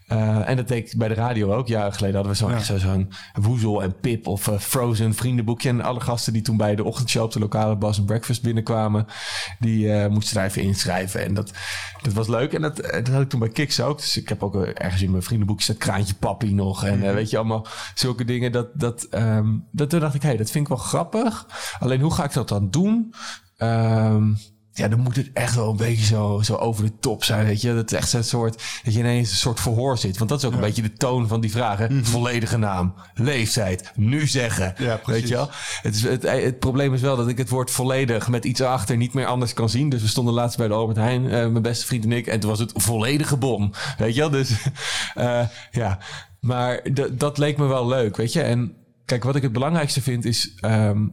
Eh, 0.09 0.49
en 0.49 0.57
dat 0.57 0.69
deed 0.69 0.93
ik 0.93 0.99
bij 0.99 1.09
de 1.09 1.15
radio 1.15 1.55
ook. 1.55 1.67
Jaren 1.69 1.93
geleden 1.93 2.15
hadden 2.17 2.33
we 2.33 2.39
zo, 2.39 2.49
echt 2.49 2.65
zo- 2.67 2.79
zo'n 2.79 3.13
Woezel 3.41 3.83
en 3.83 4.01
Pip 4.01 4.27
of 4.27 4.49
eh, 4.49 4.59
Frozen 4.59 5.15
vriendenboekje. 5.15 5.69
En 5.69 5.81
alle 5.81 6.01
gasten 6.01 6.33
die 6.33 6.43
toen 6.43 6.57
bij 6.57 6.75
de 6.75 6.85
ochtendshow 6.85 7.23
op 7.25 7.33
de 7.33 7.39
lokale 7.39 7.77
Bas 7.77 8.05
Breakfast 8.05 8.43
binnenkwamen, 8.43 9.07
die 9.59 9.93
eh, 9.93 10.09
moesten 10.11 10.35
daar 10.35 10.45
even 10.45 10.63
inschrijven. 10.63 11.25
En 11.25 11.35
dat, 11.35 11.53
dat 12.03 12.13
was 12.13 12.29
leuk. 12.29 12.53
En 12.53 12.63
dat, 12.63 12.77
dat 12.77 13.09
had 13.09 13.21
ik 13.23 13.29
toen 13.29 13.41
bij 13.41 13.49
Kiks 13.49 13.81
ook. 13.81 13.99
Dus 13.99 14.17
ik 14.17 14.29
heb 14.29 14.43
ook 14.43 14.55
ergens 14.57 15.03
in 15.03 15.11
mijn 15.11 15.23
vriendenboekje 15.23 15.67
dat 15.73 15.77
kraantje 15.83 16.15
papi 16.15 16.55
nog. 16.55 16.85
En 16.85 17.03
eh, 17.03 17.13
weet 17.15 17.31
je, 17.31 17.37
allemaal 17.37 17.67
zulke 17.95 18.25
dingen. 18.25 18.53
Dat, 18.53 18.69
dat, 18.75 19.03
ehm, 19.11 19.47
dat, 19.73 19.91
toen 19.91 20.01
dacht 20.01 20.15
ik, 20.15 20.23
hé, 20.23 20.29
hey, 20.29 20.37
dat 20.37 20.51
vind 20.51 20.65
ik 20.69 20.77
wel 20.77 20.85
grappig. 20.85 21.47
Alleen 21.79 22.01
hoe 22.01 22.15
ga 22.15 22.25
ik 22.25 22.33
dat 22.33 22.49
dan 22.49 22.71
doen? 22.71 23.15
Ehm, 23.57 24.25
ja, 24.79 24.89
dan 24.89 25.01
moet 25.01 25.17
het 25.17 25.31
echt 25.33 25.55
wel 25.55 25.71
een 25.71 25.77
beetje 25.77 26.05
zo, 26.05 26.41
zo 26.43 26.55
over 26.55 26.85
de 26.85 26.99
top 27.01 27.25
zijn, 27.25 27.47
weet 27.47 27.61
je. 27.61 27.69
Dat 27.69 27.77
het 27.77 27.93
echt 27.93 28.09
zo'n 28.09 28.23
soort, 28.23 28.63
dat 28.85 28.95
je 28.95 28.99
ineens 28.99 29.31
een 29.31 29.37
soort 29.37 29.61
verhoor 29.61 29.99
zit. 29.99 30.19
Want 30.19 30.31
dat 30.31 30.39
is 30.39 30.45
ook 30.45 30.53
een 30.53 30.61
beetje 30.61 30.83
de 30.83 30.93
toon 30.93 31.29
van 31.29 31.41
die 31.41 31.51
vragen. 31.51 32.05
Volledige 32.05 32.59
naam, 32.59 32.95
leeftijd, 33.15 33.93
nu 33.95 34.27
zeggen. 34.27 34.75
Ja, 34.79 34.97
precies. 34.97 35.21
weet 35.21 35.29
je 35.29 35.35
wel? 35.35 35.51
Het, 35.83 35.95
is, 35.95 36.03
het, 36.03 36.23
het 36.23 36.59
probleem 36.59 36.95
is 36.95 37.01
wel 37.01 37.17
dat 37.17 37.29
ik 37.29 37.39
het 37.39 37.49
woord 37.49 37.71
volledig 37.71 38.29
met 38.29 38.45
iets 38.45 38.61
achter 38.61 38.97
niet 38.97 39.15
meer 39.15 39.27
anders 39.27 39.53
kan 39.55 39.69
zien. 39.69 39.89
Dus 39.89 40.03
we 40.03 40.09
stonden 40.09 40.35
laatst 40.35 40.59
bij 40.59 40.69
de 40.69 40.75
Albert 40.75 40.99
Heijn, 40.99 41.25
eh, 41.25 41.31
mijn 41.31 41.63
beste 41.63 41.87
vriend 41.87 42.05
en 42.05 42.13
ik. 42.13 42.27
En 42.27 42.41
toen 42.41 42.51
was 42.51 42.59
het 42.59 42.73
volledige 42.75 43.37
bom, 43.37 43.73
weet 43.99 44.15
je 44.15 44.21
wel? 44.21 44.31
Dus 44.31 44.51
eh, 45.15 45.47
ja, 45.71 45.99
maar 46.41 46.87
dat 47.13 47.39
leek 47.39 47.57
me 47.57 47.67
wel 47.67 47.89
leuk, 47.89 48.17
weet 48.17 48.33
je. 48.33 48.43
En 48.43 48.77
kijk, 49.05 49.25
wat 49.25 49.37
ik 49.37 49.43
het 49.43 49.53
belangrijkste 49.53 50.03
vind 50.03 50.25
is... 50.25 50.55
ehm, 50.61 51.07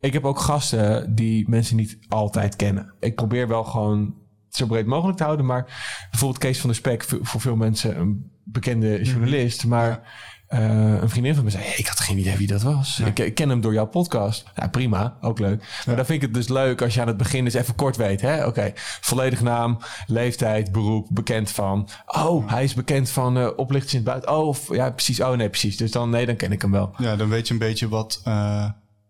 ik 0.00 0.12
heb 0.12 0.24
ook 0.24 0.38
gasten 0.38 1.14
die 1.14 1.48
mensen 1.48 1.76
niet 1.76 1.98
altijd 2.08 2.56
kennen. 2.56 2.94
Ik 3.00 3.14
probeer 3.14 3.48
wel 3.48 3.64
gewoon 3.64 4.14
zo 4.48 4.66
breed 4.66 4.86
mogelijk 4.86 5.16
te 5.18 5.24
houden. 5.24 5.46
Maar 5.46 5.64
bijvoorbeeld 6.10 6.40
Kees 6.42 6.58
van 6.60 6.68
der 6.68 6.78
Spek, 6.78 7.04
voor 7.22 7.40
veel 7.40 7.56
mensen 7.56 7.98
een 7.98 8.30
bekende 8.44 9.02
journalist. 9.02 9.66
Maar 9.66 10.00
eh, 10.46 11.00
een 11.00 11.08
vriendin 11.08 11.34
van 11.34 11.44
me 11.44 11.50
zei: 11.50 11.64
Ik 11.76 11.86
had 11.86 12.00
geen 12.00 12.18
idee 12.18 12.36
wie 12.36 12.46
dat 12.46 12.62
was. 12.62 13.00
Ik, 13.00 13.18
ik 13.18 13.34
ken 13.34 13.48
hem 13.48 13.60
door 13.60 13.72
jouw 13.72 13.86
podcast. 13.86 14.44
Ja, 14.54 14.68
prima, 14.68 15.16
ook 15.20 15.38
leuk. 15.38 15.82
Maar 15.86 15.96
dan 15.96 16.04
vind 16.04 16.22
ik 16.22 16.28
het 16.28 16.34
dus 16.34 16.48
leuk 16.48 16.82
als 16.82 16.94
je 16.94 17.00
aan 17.00 17.06
het 17.06 17.16
begin 17.16 17.44
eens 17.44 17.54
even 17.54 17.74
kort 17.74 17.96
weet. 17.96 18.20
hè? 18.20 18.46
Oké, 18.46 18.72
volledig 19.00 19.40
naam, 19.42 19.78
leeftijd, 20.06 20.72
beroep, 20.72 21.06
bekend 21.10 21.50
van. 21.50 21.88
Oh, 22.06 22.50
hij 22.50 22.64
is 22.64 22.74
bekend 22.74 23.10
van 23.10 23.56
oplichters 23.56 23.92
in 23.94 23.98
het 24.00 24.08
buiten. 24.08 24.36
Oh, 24.36 24.46
of, 24.46 24.74
ja, 24.74 24.90
precies. 24.90 25.20
Oh, 25.20 25.32
nee, 25.36 25.48
precies. 25.48 25.76
Dus 25.76 25.90
dan, 25.90 26.10
nee, 26.10 26.26
dan 26.26 26.36
ken 26.36 26.52
ik 26.52 26.62
hem 26.62 26.70
wel. 26.70 26.94
Ja, 26.98 27.16
dan 27.16 27.28
weet 27.28 27.46
je 27.46 27.52
een 27.52 27.58
beetje 27.60 27.88
wat... 27.88 28.20
eh, 28.24 28.64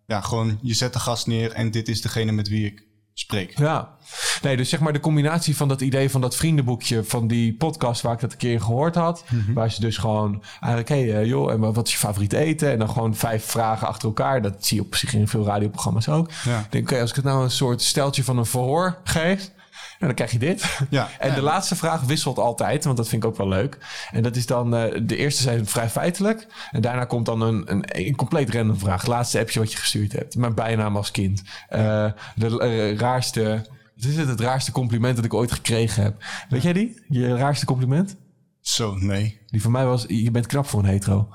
ja, 0.08 0.20
gewoon 0.20 0.58
je 0.62 0.74
zet 0.74 0.92
de 0.92 0.98
gast 0.98 1.26
neer 1.26 1.52
en 1.52 1.70
dit 1.70 1.88
is 1.88 2.02
degene 2.02 2.32
met 2.32 2.48
wie 2.48 2.66
ik 2.66 2.86
spreek. 3.14 3.58
Ja, 3.58 3.96
nee, 4.42 4.56
dus 4.56 4.68
zeg 4.68 4.80
maar 4.80 4.92
de 4.92 5.00
combinatie 5.00 5.56
van 5.56 5.68
dat 5.68 5.80
idee 5.80 6.10
van 6.10 6.20
dat 6.20 6.36
vriendenboekje 6.36 7.04
van 7.04 7.26
die 7.26 7.54
podcast 7.54 8.02
waar 8.02 8.12
ik 8.12 8.20
dat 8.20 8.32
een 8.32 8.38
keer 8.38 8.60
gehoord 8.60 8.94
had. 8.94 9.24
Waar 9.54 9.70
ze 9.70 9.80
dus 9.80 9.96
gewoon 9.96 10.42
eigenlijk, 10.60 10.88
hé 10.88 11.08
hey, 11.08 11.20
eh, 11.20 11.26
joh, 11.26 11.52
en 11.52 11.60
wat 11.60 11.86
is 11.86 11.92
je 11.92 11.98
favoriet 11.98 12.32
eten? 12.32 12.70
En 12.70 12.78
dan 12.78 12.88
gewoon 12.90 13.14
vijf 13.14 13.44
vragen 13.44 13.86
achter 13.86 14.08
elkaar. 14.08 14.42
Dat 14.42 14.66
zie 14.66 14.76
je 14.76 14.82
op 14.82 14.94
zich 14.94 15.14
in 15.14 15.28
veel 15.28 15.44
radioprogramma's 15.44 16.08
ook. 16.08 16.30
Ja. 16.44 16.58
Ik 16.58 16.72
denk, 16.72 16.90
oké, 16.90 17.00
als 17.00 17.10
ik 17.10 17.16
het 17.16 17.24
nou 17.24 17.42
een 17.42 17.50
soort 17.50 17.82
steltje 17.82 18.24
van 18.24 18.38
een 18.38 18.46
verhoor 18.46 18.98
geef. 19.04 19.50
En 19.98 20.06
dan 20.06 20.14
krijg 20.14 20.30
je 20.30 20.38
dit. 20.38 20.64
Ja. 20.90 21.08
En 21.18 21.34
de 21.34 21.42
laatste 21.42 21.76
vraag 21.76 22.02
wisselt 22.02 22.38
altijd, 22.38 22.84
want 22.84 22.96
dat 22.96 23.08
vind 23.08 23.22
ik 23.22 23.28
ook 23.28 23.36
wel 23.36 23.48
leuk. 23.48 23.78
En 24.10 24.22
dat 24.22 24.36
is 24.36 24.46
dan, 24.46 24.76
eh, 24.76 25.00
de 25.02 25.16
eerste 25.16 25.42
zijn 25.42 25.66
vrij 25.66 25.88
feitelijk. 25.88 26.46
En 26.70 26.80
daarna 26.80 27.04
komt 27.04 27.26
dan 27.26 27.40
een, 27.40 27.72
een, 27.72 27.84
een 27.86 28.16
compleet 28.16 28.50
random 28.50 28.78
vraag. 28.78 29.06
Laatste 29.06 29.38
appje 29.38 29.60
wat 29.60 29.72
je 29.72 29.78
gestuurd 29.78 30.12
hebt. 30.12 30.36
Mijn 30.36 30.54
bijnaam 30.54 30.96
als 30.96 31.10
kind. 31.10 31.42
Eh, 31.68 32.12
de 32.34 32.60
eh, 32.60 32.96
raarste, 32.96 33.66
wat 33.94 34.04
is 34.04 34.16
het, 34.16 34.28
het 34.28 34.40
raarste 34.40 34.72
compliment 34.72 35.16
dat 35.16 35.24
ik 35.24 35.34
ooit 35.34 35.52
gekregen 35.52 36.02
heb. 36.02 36.24
Weet 36.48 36.62
jij 36.62 36.72
die? 36.72 37.02
Je 37.08 37.36
raarste 37.36 37.66
compliment? 37.66 38.16
Zo, 38.60 38.94
nee. 38.94 39.40
Die 39.46 39.62
van 39.62 39.70
mij 39.70 39.84
was, 39.84 40.04
je 40.08 40.30
bent 40.30 40.46
knap 40.46 40.66
voor 40.66 40.80
een 40.80 40.88
hetero. 40.88 41.28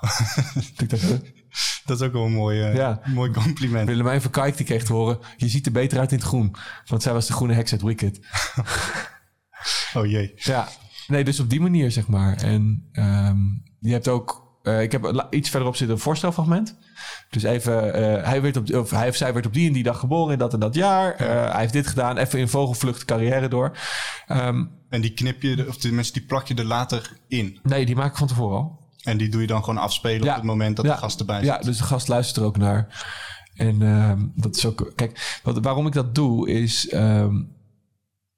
ik 0.76 0.90
dacht? 0.90 1.20
Dat 1.86 2.00
is 2.00 2.06
ook 2.06 2.12
wel 2.12 2.24
een 2.24 2.32
mooi, 2.32 2.62
eh, 2.62 2.74
Ja. 2.74 3.00
mooi 3.04 3.30
compliment. 3.30 3.88
Willemijn 3.88 4.22
van 4.22 4.30
Kijk 4.30 4.56
die 4.56 4.66
kreeg 4.66 4.84
te 4.84 4.92
horen, 4.92 5.18
je 5.36 5.48
ziet 5.48 5.66
er 5.66 5.72
beter 5.72 5.98
uit 5.98 6.12
in 6.12 6.18
het 6.18 6.26
groen. 6.26 6.54
Want 6.86 7.02
zij 7.02 7.12
was 7.12 7.26
de 7.26 7.32
groene 7.32 7.54
heks 7.54 7.72
uit 7.72 7.82
Wicked. 7.82 8.20
Oh 9.94 10.06
jee. 10.06 10.32
Ja, 10.36 10.68
nee, 11.06 11.24
dus 11.24 11.40
op 11.40 11.50
die 11.50 11.60
manier 11.60 11.90
zeg 11.90 12.06
maar. 12.08 12.36
En 12.36 12.88
ehm, 12.92 13.38
je 13.80 13.92
hebt 13.92 14.08
ook, 14.08 14.58
eh, 14.62 14.82
ik 14.82 14.92
heb 14.92 15.26
iets 15.30 15.50
verderop 15.50 15.76
zitten 15.76 15.96
een 15.96 16.02
voorstelfragment. 16.02 16.76
Dus 17.30 17.42
even, 17.42 17.94
eh, 17.94 18.24
hij, 18.28 18.42
werd 18.42 18.56
op, 18.56 18.74
of 18.74 18.90
hij 18.90 19.08
of 19.08 19.16
zij 19.16 19.32
werd 19.32 19.46
op 19.46 19.52
die 19.52 19.66
en 19.66 19.72
die 19.72 19.82
dag 19.82 19.98
geboren 19.98 20.32
in 20.32 20.38
dat 20.38 20.52
en 20.52 20.60
dat 20.60 20.74
jaar. 20.74 21.16
Hij 21.18 21.60
heeft 21.60 21.72
dit 21.72 21.86
gedaan, 21.86 22.16
even 22.16 22.38
in 22.38 22.48
vogelvlucht 22.48 23.04
carrière 23.04 23.48
door. 23.48 23.76
Ehm, 24.26 24.64
En 24.88 25.00
die 25.00 25.14
knip 25.14 25.42
je, 25.42 25.64
of 25.68 25.76
tenminste 25.76 26.12
die 26.18 26.28
plak 26.28 26.46
je 26.46 26.54
er 26.54 26.64
later 26.64 27.16
in. 27.28 27.58
nee, 27.62 27.86
die 27.86 27.96
maak 27.96 28.10
ik 28.10 28.16
van 28.16 28.26
tevoren 28.26 28.56
al. 28.58 28.77
En 29.02 29.16
die 29.16 29.28
doe 29.28 29.40
je 29.40 29.46
dan 29.46 29.64
gewoon 29.64 29.78
afspelen 29.82 30.24
Ja. 30.24 30.30
op 30.30 30.36
het 30.36 30.44
moment 30.44 30.76
dat 30.76 30.84
Ja. 30.84 30.92
de 30.92 30.98
gast 30.98 31.20
erbij 31.20 31.36
zit. 31.38 31.46
Ja, 31.46 31.58
dus 31.58 31.76
de 31.78 31.84
gast 31.84 32.08
luistert 32.08 32.36
er 32.36 32.44
ook 32.44 32.56
naar. 32.56 33.04
En 33.54 33.82
ehm, 33.82 34.26
dat 34.34 34.56
is 34.56 34.66
ook... 34.66 34.92
Kijk, 34.94 35.40
wat, 35.42 35.58
waarom 35.58 35.86
ik 35.86 35.92
dat 35.92 36.14
doe 36.14 36.50
is... 36.50 36.88
ehm, 36.88 37.34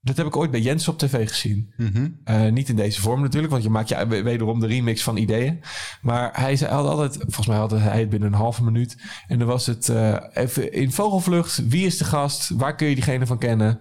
dat 0.02 0.16
heb 0.16 0.26
ik 0.26 0.36
ooit 0.36 0.50
bij 0.50 0.60
Jens 0.60 0.88
op 0.88 0.98
tv 0.98 1.28
gezien. 1.28 1.72
Mhm. 1.76 2.08
Eh, 2.24 2.46
niet 2.50 2.68
in 2.68 2.76
deze 2.76 3.00
vorm 3.00 3.20
natuurlijk, 3.20 3.52
want 3.52 3.64
je 3.64 3.70
maakt 3.70 3.88
ja, 3.88 4.06
we- 4.06 4.22
wederom 4.22 4.60
de 4.60 4.66
remix 4.66 5.02
van 5.02 5.16
ideeën. 5.16 5.60
Maar 6.02 6.30
hij 6.40 6.56
zei 6.56 6.72
had 6.72 6.86
altijd, 6.86 7.16
volgens 7.16 7.46
mij 7.46 7.56
had 7.56 7.70
hij 7.70 8.00
het 8.00 8.08
binnen 8.10 8.28
een 8.32 8.38
halve 8.38 8.64
minuut. 8.64 8.96
En 9.26 9.38
dan 9.38 9.48
was 9.48 9.66
het 9.66 9.88
eh, 9.88 10.16
even 10.32 10.72
in 10.72 10.92
vogelvlucht. 10.92 11.68
Wie 11.68 11.86
is 11.86 11.96
de 11.98 12.04
gast? 12.04 12.48
Waar 12.50 12.74
kun 12.74 12.86
je 12.88 12.94
diegene 12.94 13.26
van 13.26 13.38
kennen? 13.38 13.78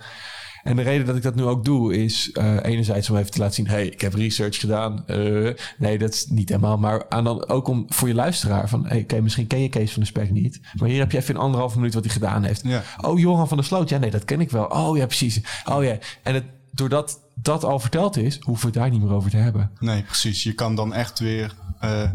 En 0.64 0.76
de 0.76 0.82
reden 0.82 1.06
dat 1.06 1.16
ik 1.16 1.22
dat 1.24 1.36
nu 1.36 1.44
ook 1.44 1.66
doe 1.66 2.04
is 2.04 2.32
eh, 2.32 2.58
enerzijds 2.62 3.10
om 3.10 3.18
even 3.18 3.32
te 3.32 3.40
laten 3.40 3.56
zien... 3.56 3.68
hey, 3.68 3.88
ik 3.88 4.02
heb 4.02 4.14
research 4.14 4.60
gedaan. 4.60 5.08
Eh, 5.08 5.54
nee, 5.78 5.98
dat 5.98 6.14
is 6.14 6.26
niet 6.28 6.50
helemaal. 6.50 6.78
Maar 6.78 7.10
aan 7.10 7.24
dan 7.24 7.48
ook 7.48 7.68
om 7.68 7.86
voor 7.88 8.08
je 8.08 8.14
luisteraar 8.14 8.70
van... 8.70 8.88
hey, 8.88 9.22
misschien 9.22 9.48
ken 9.48 9.62
je 9.62 9.70
Kees 9.70 9.92
van 9.92 10.02
de 10.02 10.08
Spek 10.08 10.32
niet. 10.32 10.60
Maar 10.80 10.90
hier 10.90 11.00
heb 11.00 11.12
je 11.12 11.18
even 11.18 11.34
in 11.34 11.40
anderhalve 11.42 11.78
minuut 11.78 11.94
wat 11.94 12.04
hij 12.04 12.14
gedaan 12.14 12.44
heeft. 12.44 12.62
Ja. 12.64 12.84
Oh, 13.02 13.20
Johan 13.20 13.48
van 13.48 13.58
der 13.58 13.66
Sloot. 13.66 13.90
Ja, 13.90 13.98
nee, 13.98 14.12
dat 14.12 14.26
ken 14.26 14.42
ik 14.42 14.52
wel. 14.52 14.66
Oh 14.66 14.98
ja, 14.98 15.06
precies. 15.06 15.42
Oh 15.66 15.84
ja. 15.84 15.98
En 16.24 16.34
het, 16.34 16.46
doordat 16.72 17.20
dat 17.36 17.64
al 17.64 17.80
verteld 17.80 18.18
is, 18.18 18.40
hoeven 18.40 18.66
we 18.66 18.72
het 18.72 18.82
daar 18.82 18.90
niet 18.90 19.02
meer 19.02 19.14
over 19.14 19.30
te 19.30 19.38
hebben. 19.38 19.72
Nee, 19.80 20.04
precies. 20.04 20.44
Je 20.44 20.54
kan 20.54 20.76
dan 20.76 20.94
echt 20.94 21.20
weer 21.20 21.56
eh, 21.80 22.12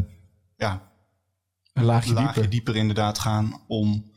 ja, 0.57 0.81
Een 1.73 1.83
laagje 1.83 2.13
laagje 2.13 2.33
dieper. 2.33 2.49
dieper. 2.49 2.75
inderdaad 2.75 3.19
gaan 3.19 3.61
om 3.67 4.11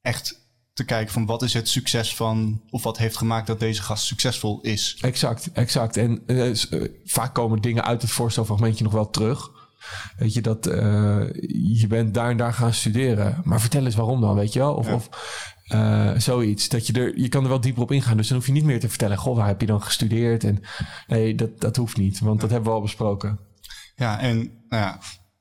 echt 0.00 0.43
te 0.74 0.84
kijken 0.84 1.12
van 1.12 1.26
wat 1.26 1.42
is 1.42 1.54
het 1.54 1.68
succes 1.68 2.14
van... 2.14 2.62
of 2.70 2.82
wat 2.82 2.98
heeft 2.98 3.16
gemaakt 3.16 3.46
dat 3.46 3.60
deze 3.60 3.82
gast 3.82 4.04
succesvol 4.04 4.60
is. 4.60 4.98
Exact, 5.00 5.52
exact. 5.52 5.96
En 5.96 6.22
eh, 6.26 6.50
eh, 6.50 6.90
vaak 7.04 7.34
komen 7.34 7.60
dingen 7.60 7.84
uit 7.84 8.02
het 8.02 8.10
voorstelfragmentje 8.10 8.84
nog 8.84 8.92
wel 8.92 9.10
terug. 9.10 9.50
Weet 10.16 10.34
je, 10.34 10.40
dat 10.40 10.66
eh, 10.66 11.22
je 11.78 11.86
bent 11.88 12.14
daar 12.14 12.30
en 12.30 12.36
daar 12.36 12.52
gaan 12.52 12.74
studeren. 12.74 13.40
Maar 13.44 13.60
vertel 13.60 13.84
eens 13.84 13.94
waarom 13.94 14.20
dan, 14.20 14.34
weet 14.34 14.52
je 14.52 14.58
wel? 14.58 14.74
Of, 14.74 14.86
Ja. 14.86 14.94
of 14.94 15.08
zoiets. 16.22 16.68
Dat 16.68 16.86
je, 16.86 16.92
er, 16.92 17.18
je 17.18 17.28
kan 17.28 17.42
er 17.42 17.48
wel 17.48 17.60
dieper 17.60 17.82
op 17.82 17.92
ingaan. 17.92 18.16
Dus 18.16 18.28
dan 18.28 18.36
hoef 18.36 18.46
je 18.46 18.52
niet 18.52 18.64
meer 18.64 18.80
te 18.80 18.88
vertellen... 18.88 19.16
goh, 19.16 19.36
waar 19.36 19.46
heb 19.46 19.60
je 19.60 19.66
dan 19.66 19.82
gestudeerd? 19.82 20.44
En, 20.44 20.62
nee, 21.06 21.34
dat, 21.34 21.60
dat 21.60 21.76
hoeft 21.76 21.96
niet. 21.96 22.20
Want 22.20 22.40
dat 22.40 22.50
hebben 22.50 22.68
we 22.68 22.74
al 22.74 22.82
besproken. 22.82 23.38
Ja, 23.96 24.20
en 24.20 24.36
nou 24.68 24.82
ja, 24.82 24.98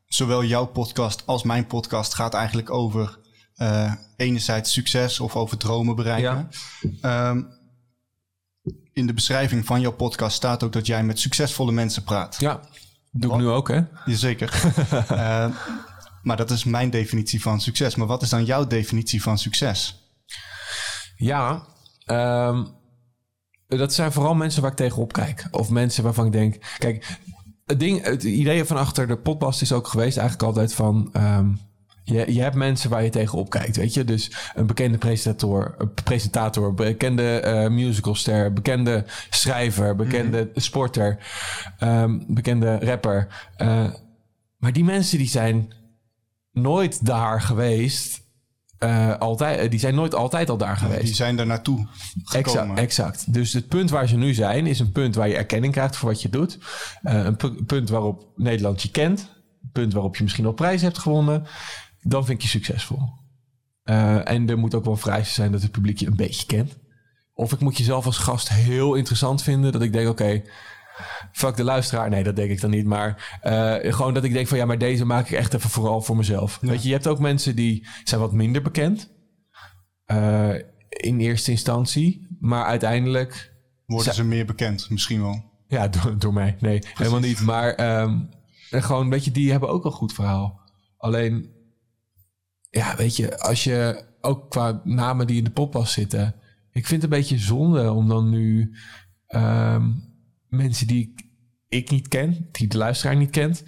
zowel 0.08 0.44
jouw 0.44 0.66
podcast 0.66 1.24
als 1.26 1.44
mijn 1.44 1.68
podcast 1.68 2.14
gaat 2.14 2.34
eigenlijk 2.34 2.70
over 2.70 3.22
eh, 3.64 3.94
enerzijds 4.16 4.74
succes 4.74 5.20
of 5.20 5.36
over 5.36 5.58
dromen 5.58 5.96
bereiken. 5.96 6.50
Ehm, 7.02 7.42
in 8.94 9.08
de 9.08 9.14
beschrijving 9.14 9.66
van 9.66 9.82
jouw 9.82 9.92
podcast 9.92 10.36
staat 10.36 10.64
ook 10.64 10.74
dat 10.74 10.86
jij 10.86 11.04
met 11.04 11.20
succesvolle 11.20 11.72
mensen 11.72 12.04
praat. 12.04 12.36
Ja, 12.40 12.60
doe 13.12 13.32
ik 13.32 13.38
nu 13.38 13.48
ook, 13.48 13.68
hè? 13.68 13.82
Jazeker. 14.06 14.52
Eh, 15.08 15.48
maar 16.22 16.38
dat 16.38 16.52
is 16.52 16.64
mijn 16.64 16.90
definitie 16.90 17.42
van 17.42 17.62
succes. 17.62 17.96
Maar 17.96 18.08
wat 18.08 18.22
is 18.22 18.30
dan 18.30 18.46
jouw 18.46 18.68
definitie 18.68 19.22
van 19.22 19.38
succes? 19.38 20.12
Ja, 21.16 21.66
ehm, 22.06 22.66
dat 23.68 23.94
zijn 23.94 24.12
vooral 24.12 24.36
mensen 24.36 24.62
waar 24.62 24.72
ik 24.72 24.78
tegenop 24.78 25.14
kijk. 25.14 25.48
Of 25.52 25.70
mensen 25.70 26.04
waarvan 26.04 26.26
ik 26.26 26.32
denk... 26.32 26.76
Kijk, 26.78 27.20
het, 27.66 27.80
ding, 27.80 28.04
het 28.04 28.24
idee 28.24 28.66
van 28.66 28.78
achter 28.78 29.08
de 29.08 29.18
podcast 29.18 29.62
is 29.62 29.72
ook 29.72 29.88
geweest 29.88 30.18
eigenlijk 30.18 30.48
altijd 30.48 30.74
van... 30.74 31.12
je, 32.04 32.34
je 32.34 32.42
hebt 32.42 32.56
mensen 32.56 32.90
waar 32.90 33.04
je 33.04 33.10
tegenop 33.10 33.50
kijkt, 33.50 33.76
weet 33.76 33.94
je. 33.94 34.04
Dus 34.04 34.32
een 34.56 34.66
bekende 34.68 34.98
presentator, 34.98 35.76
een 35.78 35.94
presentator 36.04 36.74
bekende 36.74 37.40
eh, 37.40 37.70
musicalster... 37.70 38.54
bekende 38.54 39.06
schrijver, 39.30 39.96
bekende 39.96 40.50
sporter, 40.56 41.18
ehm, 41.78 42.20
bekende 42.28 42.80
rapper. 42.80 43.28
Eh, 43.56 43.90
maar 44.58 44.74
die 44.74 44.84
mensen 44.84 45.18
die 45.18 45.30
zijn 45.30 45.74
nooit 46.52 47.06
daar 47.06 47.42
geweest... 47.42 48.22
eh, 48.78 49.18
altijd, 49.18 49.72
die 49.72 49.80
zijn 49.80 49.96
nooit 49.96 50.16
altijd 50.16 50.50
al 50.50 50.58
daar 50.58 50.78
geweest. 50.78 51.06
Die 51.06 51.14
zijn 51.14 51.36
daar 51.36 51.46
naartoe 51.46 51.88
gekomen. 52.24 52.62
Exact, 52.62 52.80
exact. 52.80 53.34
Dus 53.34 53.54
het 53.54 53.68
punt 53.68 53.90
waar 53.90 54.08
ze 54.08 54.18
nu 54.18 54.34
zijn, 54.34 54.68
is 54.68 54.80
een 54.80 54.92
punt 54.92 55.16
waar 55.16 55.28
je 55.28 55.36
erkenning 55.36 55.74
krijgt 55.74 55.96
voor 55.96 56.10
wat 56.10 56.22
je 56.22 56.30
doet. 56.30 56.58
Een 57.02 57.36
pu- 57.36 57.64
punt 57.64 57.90
waarop 57.90 58.28
Nederland 58.36 58.82
je 58.82 58.92
kent. 58.92 59.20
Een 59.64 59.70
punt 59.72 59.94
waarop 59.94 60.16
je 60.16 60.24
misschien 60.24 60.46
al 60.46 60.54
prijs 60.54 60.82
hebt 60.82 60.98
gewonnen. 60.98 61.46
Dan 62.04 62.26
vind 62.26 62.38
ik 62.38 62.44
je 62.44 62.50
succesvol. 62.50 63.00
Eh, 63.84 64.30
en 64.30 64.50
er 64.50 64.58
moet 64.58 64.76
ook 64.76 64.86
wel 64.86 64.96
vereisten 64.98 65.34
zijn 65.36 65.52
dat 65.52 65.62
het 65.62 65.72
publiek 65.72 66.00
je 66.00 66.08
een 66.08 66.16
beetje 66.16 66.46
kent. 66.46 66.78
Of 67.34 67.52
ik 67.52 67.60
moet 67.60 67.78
jezelf 67.78 68.06
als 68.06 68.18
gast 68.18 68.50
heel 68.50 68.94
interessant 68.96 69.44
vinden. 69.44 69.72
Dat 69.72 69.82
ik 69.82 69.94
denk, 69.94 70.10
oké, 70.10 70.42
fuck 71.32 71.56
de 71.56 71.64
luisteraar. 71.64 72.10
Nee, 72.10 72.24
dat 72.24 72.36
denk 72.36 72.52
ik 72.52 72.62
dan 72.62 72.70
niet. 72.70 72.86
Maar 72.86 73.38
eh, 73.42 73.94
gewoon 73.94 74.14
dat 74.14 74.24
ik 74.24 74.34
denk 74.34 74.48
van, 74.48 74.58
ja, 74.58 74.66
maar 74.66 74.78
deze 74.78 75.06
maak 75.06 75.26
ik 75.26 75.38
echt 75.38 75.54
even 75.54 75.70
vooral 75.70 76.02
voor 76.02 76.16
mezelf. 76.18 76.58
Weet 76.62 76.82
je, 76.82 76.88
je 76.88 76.94
hebt 76.94 77.08
ook 77.08 77.20
mensen 77.20 77.56
die 77.56 77.88
zijn 78.04 78.22
wat 78.22 78.34
minder 78.34 78.62
bekend. 78.62 79.12
eh, 80.06 80.54
in 80.90 81.20
eerste 81.20 81.52
instantie. 81.52 82.28
Maar 82.40 82.66
uiteindelijk 82.66 83.52
Worden 83.86 84.14
ze 84.14 84.24
meer 84.24 84.46
bekend, 84.46 84.90
misschien 84.90 85.22
wel. 85.22 85.44
ja, 85.68 85.88
door, 85.96 86.20
door 86.20 86.34
mij. 86.34 86.56
Nee, 86.60 86.82
helemaal 86.94 87.20
niet. 87.20 87.42
Maar 87.42 87.74
ehm, 87.74 88.20
gewoon, 88.70 89.10
weet 89.10 89.26
je, 89.26 89.32
die 89.32 89.52
hebben 89.52 89.70
ook 89.70 89.86
een 89.86 89.92
goed 89.92 90.14
verhaal. 90.14 90.62
Alleen, 90.98 91.50
ja, 92.74 92.96
weet 92.96 93.16
je, 93.16 93.40
als 93.40 93.64
je 93.64 94.04
ook 94.22 94.50
qua 94.50 94.82
namen 94.84 95.28
die 95.28 95.38
in 95.38 95.44
de 95.44 95.52
podcast 95.52 95.94
zitten. 95.94 96.36
Ik 96.72 96.88
vind 96.88 97.02
het 97.02 97.12
een 97.12 97.18
beetje 97.20 97.38
zonde 97.38 97.92
om 97.92 98.08
dan 98.08 98.30
nu 98.30 98.76
ehm, 99.28 99.92
mensen 100.48 100.88
die 100.88 101.14
ik, 101.16 101.26
ik 101.68 101.90
niet 101.90 102.08
ken, 102.08 102.48
die 102.52 102.68
de 102.68 102.78
luisteraar 102.78 103.16
niet 103.16 103.30
kent, 103.30 103.64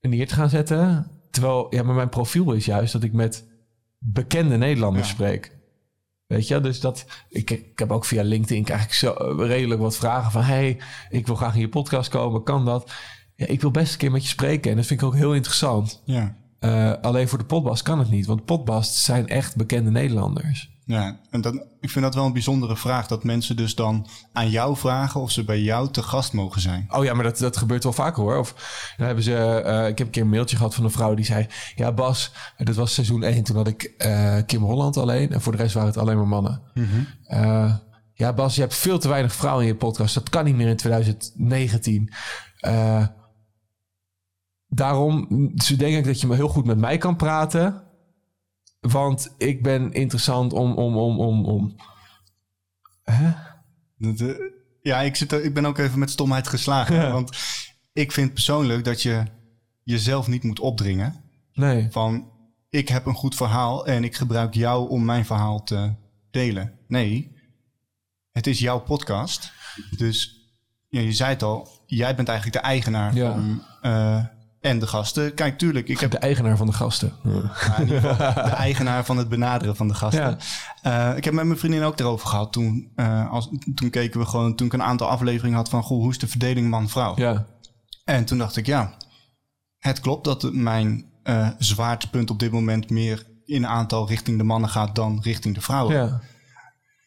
neer 0.00 0.28
te 0.28 0.34
gaan 0.34 0.48
zetten. 0.48 1.10
Terwijl, 1.30 1.66
ja, 1.70 1.82
maar 1.82 1.94
mijn 1.94 2.08
profiel 2.08 2.52
is 2.52 2.64
juist 2.64 2.92
dat 2.92 3.02
ik 3.02 3.12
met 3.12 3.44
bekende 3.98 4.56
Nederlanders 4.56 5.08
Ja. 5.08 5.14
spreek. 5.14 5.56
Weet 6.26 6.48
je, 6.48 6.60
dus 6.60 6.80
dat 6.80 7.06
ik, 7.28 7.50
ik 7.50 7.78
heb 7.78 7.90
ook 7.92 8.04
via 8.04 8.22
LinkedIn 8.22 8.64
krijg 8.64 8.84
ik 8.84 8.92
zo 8.92 9.34
redelijk 9.38 9.80
wat 9.80 9.96
vragen 9.96 10.30
van: 10.30 10.42
hey, 10.42 10.80
ik 11.08 11.26
wil 11.26 11.36
graag 11.36 11.54
in 11.54 11.60
je 11.60 11.68
podcast 11.68 12.10
komen, 12.10 12.42
kan 12.42 12.64
dat? 12.64 12.92
Ja, 13.36 13.46
ik 13.46 13.60
wil 13.60 13.70
best 13.70 13.92
een 13.92 13.98
keer 13.98 14.10
met 14.10 14.22
je 14.22 14.28
spreken 14.28 14.70
en 14.70 14.76
dat 14.76 14.86
vind 14.86 15.00
ik 15.00 15.06
ook 15.06 15.14
heel 15.14 15.34
interessant. 15.34 16.02
Ja. 16.04 16.36
Eh, 16.64 16.92
alleen 17.02 17.28
voor 17.28 17.38
de 17.38 17.44
potbast 17.44 17.82
kan 17.82 17.98
het 17.98 18.10
niet. 18.10 18.26
Want 18.26 18.44
potbast 18.44 18.94
zijn 18.94 19.28
echt 19.28 19.56
bekende 19.56 19.90
Nederlanders. 19.90 20.72
Ja, 20.86 21.20
en 21.30 21.40
dan, 21.40 21.62
ik 21.80 21.90
vind 21.90 22.04
dat 22.04 22.14
wel 22.14 22.24
een 22.24 22.32
bijzondere 22.32 22.76
vraag. 22.76 23.06
Dat 23.06 23.24
mensen 23.24 23.56
dus 23.56 23.74
dan 23.74 24.06
aan 24.32 24.50
jou 24.50 24.76
vragen 24.76 25.20
of 25.20 25.30
ze 25.30 25.44
bij 25.44 25.60
jou 25.60 25.90
te 25.90 26.02
gast 26.02 26.32
mogen 26.32 26.60
zijn. 26.60 26.86
Oh 26.90 27.04
ja, 27.04 27.14
maar 27.14 27.24
dat, 27.24 27.38
dat 27.38 27.56
gebeurt 27.56 27.82
wel 27.82 27.92
vaker 27.92 28.22
hoor. 28.22 28.38
Of 28.38 28.54
dan 28.96 29.06
hebben 29.06 29.24
ze. 29.24 29.34
eh, 29.36 29.88
ik 29.88 29.98
heb 29.98 30.06
een 30.06 30.12
keer 30.12 30.22
een 30.22 30.28
mailtje 30.28 30.56
gehad 30.56 30.74
van 30.74 30.84
een 30.84 30.90
vrouw 30.90 31.14
die 31.14 31.24
zei: 31.24 31.46
Ja, 31.76 31.92
Bas, 31.92 32.32
dat 32.56 32.74
was 32.76 32.94
seizoen 32.94 33.22
1. 33.22 33.42
Toen 33.44 33.56
had 33.56 33.66
ik 33.68 33.82
eh, 33.82 34.36
Kim 34.46 34.62
Holland 34.62 34.96
alleen. 34.96 35.32
En 35.32 35.40
voor 35.40 35.52
de 35.52 35.58
rest 35.58 35.74
waren 35.74 35.88
het 35.88 35.98
alleen 35.98 36.16
maar 36.16 36.26
mannen. 36.28 36.62
Eh, 37.24 37.74
ja, 38.14 38.32
Bas, 38.32 38.54
je 38.54 38.60
hebt 38.60 38.74
veel 38.74 38.98
te 38.98 39.08
weinig 39.08 39.32
vrouwen 39.34 39.62
in 39.62 39.68
je 39.72 39.76
podcast. 39.76 40.14
Dat 40.14 40.28
kan 40.28 40.44
niet 40.44 40.56
meer 40.56 40.68
in 40.68 40.76
2019. 40.76 42.12
Daarom 44.68 45.26
denk 45.76 45.96
ik 45.96 46.04
dat 46.04 46.20
je 46.20 46.26
me 46.26 46.34
heel 46.34 46.48
goed 46.48 46.64
met 46.64 46.78
mij 46.78 46.98
kan 46.98 47.16
praten. 47.16 47.82
Want 48.80 49.34
ik 49.38 49.62
ben 49.62 49.92
interessant 49.92 50.52
om. 50.52 50.72
om, 50.72 50.96
om, 50.96 51.20
om, 51.20 51.44
om. 51.44 51.74
Hè? 53.02 53.32
Eh, 53.98 54.34
ja, 54.82 55.00
ik, 55.00 55.16
zit 55.16 55.32
ik 55.32 55.54
ben 55.54 55.66
ook 55.66 55.78
even 55.78 55.98
met 55.98 56.10
stomheid 56.10 56.48
geslagen. 56.48 56.94
Ja. 56.94 57.12
Want 57.12 57.36
ik 57.92 58.12
vind 58.12 58.32
persoonlijk 58.32 58.84
dat 58.84 59.02
je 59.02 59.22
jezelf 59.82 60.28
niet 60.28 60.42
moet 60.42 60.60
opdringen. 60.60 61.14
Nee. 61.52 61.86
Van, 61.90 62.30
ik 62.68 62.88
heb 62.88 63.06
een 63.06 63.14
goed 63.14 63.34
verhaal 63.34 63.86
en 63.86 64.04
ik 64.04 64.14
gebruik 64.16 64.54
jou 64.54 64.88
om 64.88 65.04
mijn 65.04 65.24
verhaal 65.24 65.62
te 65.62 65.94
delen. 66.30 66.78
Nee, 66.88 67.36
het 68.32 68.46
is 68.46 68.58
jouw 68.58 68.80
podcast. 68.80 69.52
Dus 69.96 70.42
ja, 70.88 71.00
je 71.00 71.12
zei 71.12 71.30
het 71.30 71.42
al, 71.42 71.68
jij 71.86 72.14
bent 72.14 72.28
eigenlijk 72.28 72.62
de 72.62 72.68
eigenaar 72.68 73.14
Ja. 73.14 73.32
van... 73.32 73.62
eh, 73.80 74.24
en 74.64 74.78
de 74.78 74.86
gasten. 74.86 75.34
Kijk, 75.34 75.58
tuurlijk, 75.58 75.88
ik 75.88 76.00
heb 76.00 76.10
De 76.10 76.18
eigenaar 76.18 76.56
van 76.56 76.66
de 76.66 76.72
gasten. 76.72 77.12
Ja, 77.22 77.84
de 78.34 78.54
eigenaar 78.56 79.04
van 79.04 79.16
het 79.16 79.28
benaderen 79.28 79.76
van 79.76 79.88
de 79.88 79.94
gasten. 79.94 80.38
Eh, 80.82 81.16
ik 81.16 81.24
heb 81.24 81.34
met 81.34 81.44
mijn 81.44 81.58
vriendin 81.58 81.82
ook 81.82 81.98
erover 82.00 82.28
gehad. 82.28 82.52
Toen, 82.52 82.92
eh, 82.96 83.30
als, 83.30 83.48
toen 83.74 83.90
keken 83.90 84.20
we 84.20 84.26
gewoon, 84.26 84.54
toen 84.54 84.66
ik 84.66 84.72
een 84.72 84.82
aantal 84.82 85.08
afleveringen 85.08 85.56
had 85.56 85.68
van, 85.68 85.82
goh, 85.82 85.98
hoe 85.98 86.10
is 86.10 86.18
de 86.18 86.28
verdeling 86.28 86.68
man-vrouw? 86.68 87.12
Ja. 87.16 87.46
En 88.04 88.24
toen 88.24 88.38
dacht 88.38 88.56
ik, 88.56 88.66
ja, 88.66 88.96
het 89.78 90.00
klopt 90.00 90.24
dat 90.24 90.52
mijn 90.52 91.12
eh 91.22 91.48
zwaartepunt 91.58 92.30
op 92.30 92.38
dit 92.38 92.52
moment 92.52 92.90
meer 92.90 93.26
in 93.44 93.66
aantal 93.66 94.08
richting 94.08 94.38
de 94.38 94.44
mannen 94.44 94.70
gaat 94.70 94.94
dan 94.94 95.20
richting 95.22 95.54
de 95.54 95.60
vrouwen. 95.60 95.94
ja. 95.94 96.20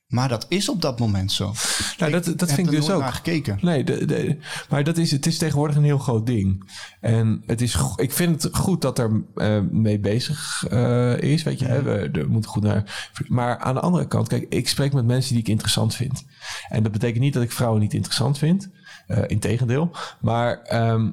Maar 0.08 0.30
dat 0.30 0.46
is 0.50 0.70
op 0.70 0.82
dat 0.82 1.00
moment 1.00 1.32
zo. 1.32 1.54
Nou, 1.98 2.12
dat, 2.12 2.26
dat 2.26 2.54
vind 2.54 2.68
ik 2.68 2.74
er 2.74 2.80
dus 2.80 2.90
ook. 2.90 3.02
naar 3.02 3.14
gekeken. 3.14 3.58
Nee, 3.62 3.84
de, 3.84 4.06
de, 4.06 4.38
maar 4.70 4.84
dat 4.84 4.98
is, 4.98 5.12
het 5.12 5.26
is 5.26 5.38
tegenwoordig 5.38 5.76
een 5.76 5.84
heel 5.84 5.98
groot 5.98 6.26
ding. 6.26 6.72
En 7.02 7.44
het 7.46 7.62
is, 7.62 7.78
ik 7.96 8.12
vind 8.12 8.44
het 8.44 8.56
goed 8.56 8.82
dat 8.82 9.00
er 9.00 9.24
eh, 9.36 9.60
mee 9.72 10.00
bezig 10.00 10.66
eh, 10.70 11.18
is. 11.18 11.44
Weet 11.44 11.60
je, 11.60 11.66
hè, 11.66 11.82
we, 11.82 12.26
moeten 12.28 12.52
goed 12.52 12.64
naar. 12.64 13.12
Maar 13.28 13.58
aan 13.58 13.74
de 13.74 13.80
andere 13.80 14.08
kant, 14.08 14.28
kijk, 14.28 14.46
ik 14.50 14.68
spreek 14.68 14.94
met 14.94 15.06
mensen 15.06 15.32
die 15.34 15.42
ik 15.42 15.50
interessant 15.50 15.96
vind. 15.96 16.26
En 16.70 16.84
dat 16.84 16.92
betekent 16.92 17.24
niet 17.24 17.34
dat 17.34 17.44
ik 17.44 17.52
vrouwen 17.52 17.82
niet 17.82 17.94
interessant 17.94 18.38
vind. 18.38 18.70
Eh 19.08 19.24
integendeel. 19.28 19.92
Maar 20.22 20.62
ehm, 20.62 21.12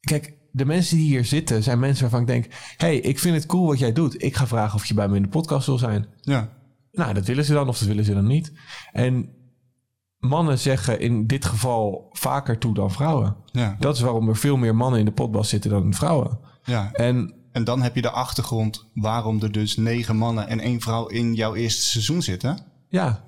kijk, 0.00 0.36
de 0.52 0.64
mensen 0.64 0.96
die 0.96 1.06
hier 1.06 1.24
zitten 1.24 1.62
zijn 1.62 1.78
mensen 1.78 2.02
waarvan 2.02 2.20
ik 2.20 2.26
denk: 2.26 2.46
hey, 2.76 2.96
ik 2.96 3.18
vind 3.18 3.34
het 3.34 3.46
cool 3.46 3.66
wat 3.66 3.78
jij 3.78 3.92
doet. 3.92 4.22
Ik 4.22 4.36
ga 4.36 4.46
vragen 4.46 4.74
of 4.74 4.84
je 4.84 4.94
bij 4.94 5.08
me 5.08 5.16
in 5.16 5.22
de 5.22 5.28
podcast 5.28 5.66
wil 5.66 5.78
zijn. 5.78 6.06
Ja, 6.20 6.56
Nou, 6.98 7.14
dat 7.14 7.26
willen 7.26 7.44
ze 7.44 7.52
dan 7.52 7.68
of 7.68 7.78
dat 7.78 7.88
willen 7.88 8.04
ze 8.04 8.14
dan 8.14 8.26
niet. 8.26 8.52
En 8.92 9.30
mannen 10.18 10.58
zeggen 10.58 11.00
in 11.00 11.26
dit 11.26 11.44
geval 11.44 12.08
vaker 12.12 12.58
toe 12.58 12.74
dan 12.74 12.90
vrouwen. 12.90 13.36
ja, 13.52 13.76
Dat 13.78 13.94
is 13.96 14.00
waarom 14.02 14.28
er 14.28 14.36
veel 14.36 14.56
meer 14.56 14.74
mannen 14.76 14.98
in 15.00 15.04
de 15.04 15.12
potbas 15.12 15.48
zitten 15.48 15.70
dan 15.70 15.94
vrouwen. 15.94 16.38
ja. 16.64 16.92
En 16.92 17.34
En 17.52 17.64
dan 17.64 17.82
heb 17.82 17.94
je 17.94 18.02
de 18.02 18.10
achtergrond 18.10 18.86
waarom 18.94 19.42
er 19.42 19.52
dus 19.52 19.76
negen 19.76 20.16
mannen 20.16 20.48
en 20.48 20.60
één 20.60 20.80
vrouw 20.80 21.06
in 21.06 21.34
jouw 21.34 21.54
eerste 21.54 21.82
seizoen 21.82 22.22
zitten. 22.22 22.58
ja, 22.88 23.24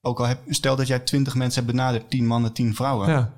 Ook 0.00 0.18
al 0.20 0.26
heb, 0.26 0.40
stel 0.46 0.76
dat 0.76 0.86
jij 0.86 0.98
twintig 0.98 1.34
mensen 1.34 1.62
hebt 1.64 1.76
benaderd, 1.76 2.10
tien 2.10 2.26
mannen, 2.26 2.52
tien 2.52 2.74
vrouwen. 2.74 3.08
Ja, 3.08 3.32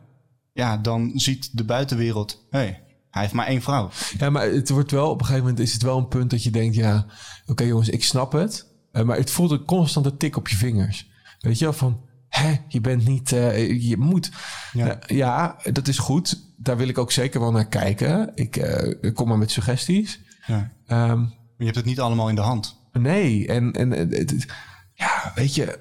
ja. 0.52 0.76
dan 0.76 1.10
ziet 1.14 1.56
de 1.56 1.64
buitenwereld, 1.64 2.46
hé, 2.50 2.58
hey, 2.58 2.82
hij 3.10 3.22
heeft 3.22 3.34
maar 3.34 3.46
één 3.46 3.62
vrouw. 3.62 3.90
ja, 4.18 4.30
maar 4.30 4.46
het 4.46 4.68
wordt 4.68 4.90
wel 4.90 5.10
op 5.10 5.18
een 5.20 5.26
gegeven 5.26 5.46
moment 5.48 5.66
is 5.66 5.72
het 5.72 5.82
wel 5.82 5.98
een 5.98 6.08
punt 6.08 6.30
dat 6.30 6.42
je 6.42 6.50
denkt: 6.50 6.74
ja, 6.74 7.06
oké 7.46 7.64
jongens, 7.64 7.88
ik 7.88 8.04
snap 8.04 8.32
het. 8.32 8.72
Eh, 8.94 9.02
maar 9.02 9.16
het 9.16 9.30
voelt 9.30 9.50
een 9.50 9.64
constante 9.64 10.16
tik 10.16 10.36
op 10.36 10.48
je 10.48 10.56
vingers. 10.56 11.10
Weet 11.40 11.58
je 11.58 11.64
wel 11.64 11.74
van. 11.74 12.00
Hè, 12.28 12.54
je 12.68 12.80
bent 12.80 13.04
niet, 13.06 13.32
eh, 13.32 13.82
je 13.88 13.96
moet. 13.96 14.30
Ja. 14.72 14.86
Ja. 14.86 14.98
ja, 15.06 15.56
dat 15.72 15.88
is 15.88 15.98
goed. 15.98 16.40
Daar 16.56 16.76
wil 16.76 16.88
ik 16.88 16.98
ook 16.98 17.12
zeker 17.12 17.40
wel 17.40 17.52
naar 17.52 17.66
kijken. 17.68 18.30
Ik 18.34 18.56
eh, 18.56 19.12
kom 19.14 19.28
maar 19.28 19.38
met 19.38 19.50
suggesties. 19.50 20.20
Ja. 20.46 20.70
Ehm, 20.86 21.20
Maar 21.20 21.30
je 21.58 21.64
hebt 21.64 21.76
het 21.76 21.84
niet 21.84 22.00
allemaal 22.00 22.28
in 22.28 22.34
de 22.34 22.40
hand. 22.40 22.80
Nee, 22.92 23.46
en, 23.48 23.72
en 23.72 23.90
het- 23.90 24.46
ja, 24.94 25.32
weet 25.34 25.54
je, 25.54 25.80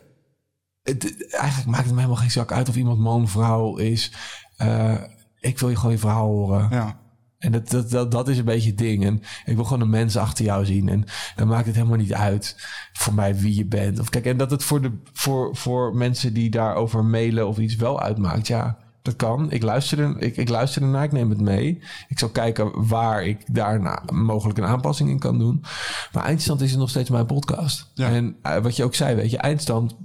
het, 0.83 1.27
eigenlijk 1.33 1.69
maakt 1.69 1.83
het 1.83 1.91
me 1.93 1.99
helemaal 1.99 2.21
geen 2.21 2.31
zak 2.31 2.51
uit 2.51 2.69
of 2.69 2.75
iemand 2.75 2.99
man, 2.99 3.27
vrouw 3.27 3.75
is. 3.77 4.11
Eh, 4.57 5.01
ik 5.39 5.59
wil 5.59 5.69
je 5.69 5.75
gewoon 5.75 5.91
je 5.91 5.97
verhaal 5.97 6.27
horen. 6.27 6.67
Ja, 6.71 6.99
En 7.43 7.51
dat, 7.51 7.69
dat, 7.69 7.89
dat, 7.89 8.11
dat 8.11 8.27
is 8.27 8.37
een 8.37 8.45
beetje 8.45 8.69
het 8.69 8.77
ding. 8.77 9.05
En 9.05 9.21
ik 9.45 9.55
wil 9.55 9.63
gewoon 9.63 9.81
een 9.81 9.89
mens 9.89 10.17
achter 10.17 10.45
jou 10.45 10.65
zien. 10.65 10.89
En 10.89 11.05
dan 11.35 11.47
maakt 11.47 11.65
het 11.65 11.75
helemaal 11.75 11.97
niet 11.97 12.13
uit 12.13 12.55
voor 12.93 13.13
mij 13.13 13.35
wie 13.35 13.55
je 13.55 13.65
bent. 13.65 13.99
Of 13.99 14.09
kijk, 14.09 14.25
en 14.25 14.37
dat 14.37 14.51
het 14.51 14.63
voor, 14.63 14.81
de, 14.81 14.91
voor, 15.13 15.55
voor 15.55 15.95
mensen 15.95 16.33
die 16.33 16.49
daarover 16.49 17.05
mailen 17.05 17.47
of 17.47 17.57
iets 17.57 17.75
wel 17.75 18.01
uitmaakt. 18.01 18.47
Ja, 18.47 18.77
dat 19.01 19.15
kan. 19.15 19.51
Ik 19.51 19.63
luister, 19.63 19.99
er, 19.99 20.21
ik, 20.21 20.37
ik 20.37 20.49
luister 20.49 20.81
ernaar, 20.81 21.03
ik 21.03 21.11
neem 21.11 21.29
het 21.29 21.41
mee. 21.41 21.81
Ik 22.07 22.19
zal 22.19 22.29
kijken 22.29 22.87
waar 22.87 23.23
ik 23.25 23.53
daarna 23.53 24.03
mogelijk 24.13 24.57
een 24.57 24.65
aanpassing 24.65 25.09
in 25.09 25.19
kan 25.19 25.39
doen. 25.39 25.63
Maar 26.11 26.23
eindstand 26.23 26.61
is 26.61 26.71
het 26.71 26.79
nog 26.79 26.89
steeds 26.89 27.09
mijn 27.09 27.25
podcast. 27.25 27.91
Ja. 27.93 28.09
En 28.09 28.35
eh, 28.41 28.57
wat 28.57 28.75
je 28.75 28.83
ook 28.83 28.95
zei, 28.95 29.15
weet 29.15 29.31
je, 29.31 29.37
eindstand 29.37 29.95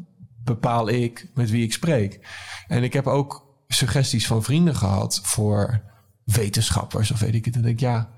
bepaal 0.44 0.88
ik 0.88 1.28
met 1.34 1.50
wie 1.50 1.62
ik 1.62 1.72
spreek. 1.72 2.20
En 2.68 2.82
ik 2.82 2.92
heb 2.92 3.06
ook 3.06 3.46
suggesties 3.68 4.26
van 4.26 4.42
vrienden 4.42 4.74
gehad 4.74 5.20
voor 5.22 5.80
wetenschappers 6.34 7.10
of 7.10 7.20
weet 7.20 7.34
ik 7.34 7.44
het. 7.44 7.54
En 7.56 7.62
denk 7.62 7.74
ik, 7.74 7.80
ja, 7.80 8.08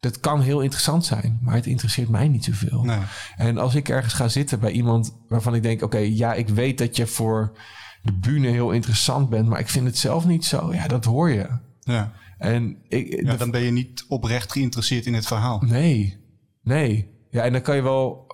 dat 0.00 0.20
kan 0.20 0.40
heel 0.40 0.60
interessant 0.60 1.04
zijn, 1.04 1.38
maar 1.42 1.54
het 1.54 1.66
interesseert 1.66 2.08
mij 2.08 2.28
niet 2.28 2.44
zoveel. 2.44 2.84
nee. 2.84 2.98
En 3.36 3.58
als 3.58 3.74
ik 3.74 3.88
ergens 3.88 4.14
ga 4.14 4.28
zitten 4.28 4.60
bij 4.60 4.70
iemand 4.70 5.16
waarvan 5.28 5.54
ik 5.54 5.62
denk, 5.62 5.82
oké, 5.82 5.98
ja, 5.98 6.34
ik 6.34 6.48
weet 6.48 6.78
dat 6.78 6.96
je 6.96 7.06
voor 7.06 7.58
de 8.02 8.12
bühne 8.12 8.48
heel 8.48 8.70
interessant 8.70 9.28
bent, 9.30 9.48
maar 9.48 9.60
ik 9.60 9.68
vind 9.68 9.86
het 9.86 9.98
zelf 9.98 10.26
niet 10.26 10.44
zo. 10.44 10.72
Ja, 10.74 10.86
dat 10.86 11.04
hoor 11.04 11.30
je. 11.30 11.48
Ja. 11.80 12.12
En 12.38 12.76
ik, 12.88 13.22
ja, 13.22 13.30
de- 13.32 13.36
dan 13.38 13.50
ben 13.50 13.60
je 13.60 13.70
niet 13.70 14.04
oprecht 14.08 14.52
geïnteresseerd 14.52 15.06
in 15.06 15.14
het 15.14 15.26
verhaal. 15.26 15.60
Nee, 15.66 16.18
nee. 16.62 17.08
Ja, 17.30 17.42
en 17.42 17.52
dan 17.52 17.62
kan 17.62 17.76
je 17.76 17.82
wel 17.82 18.26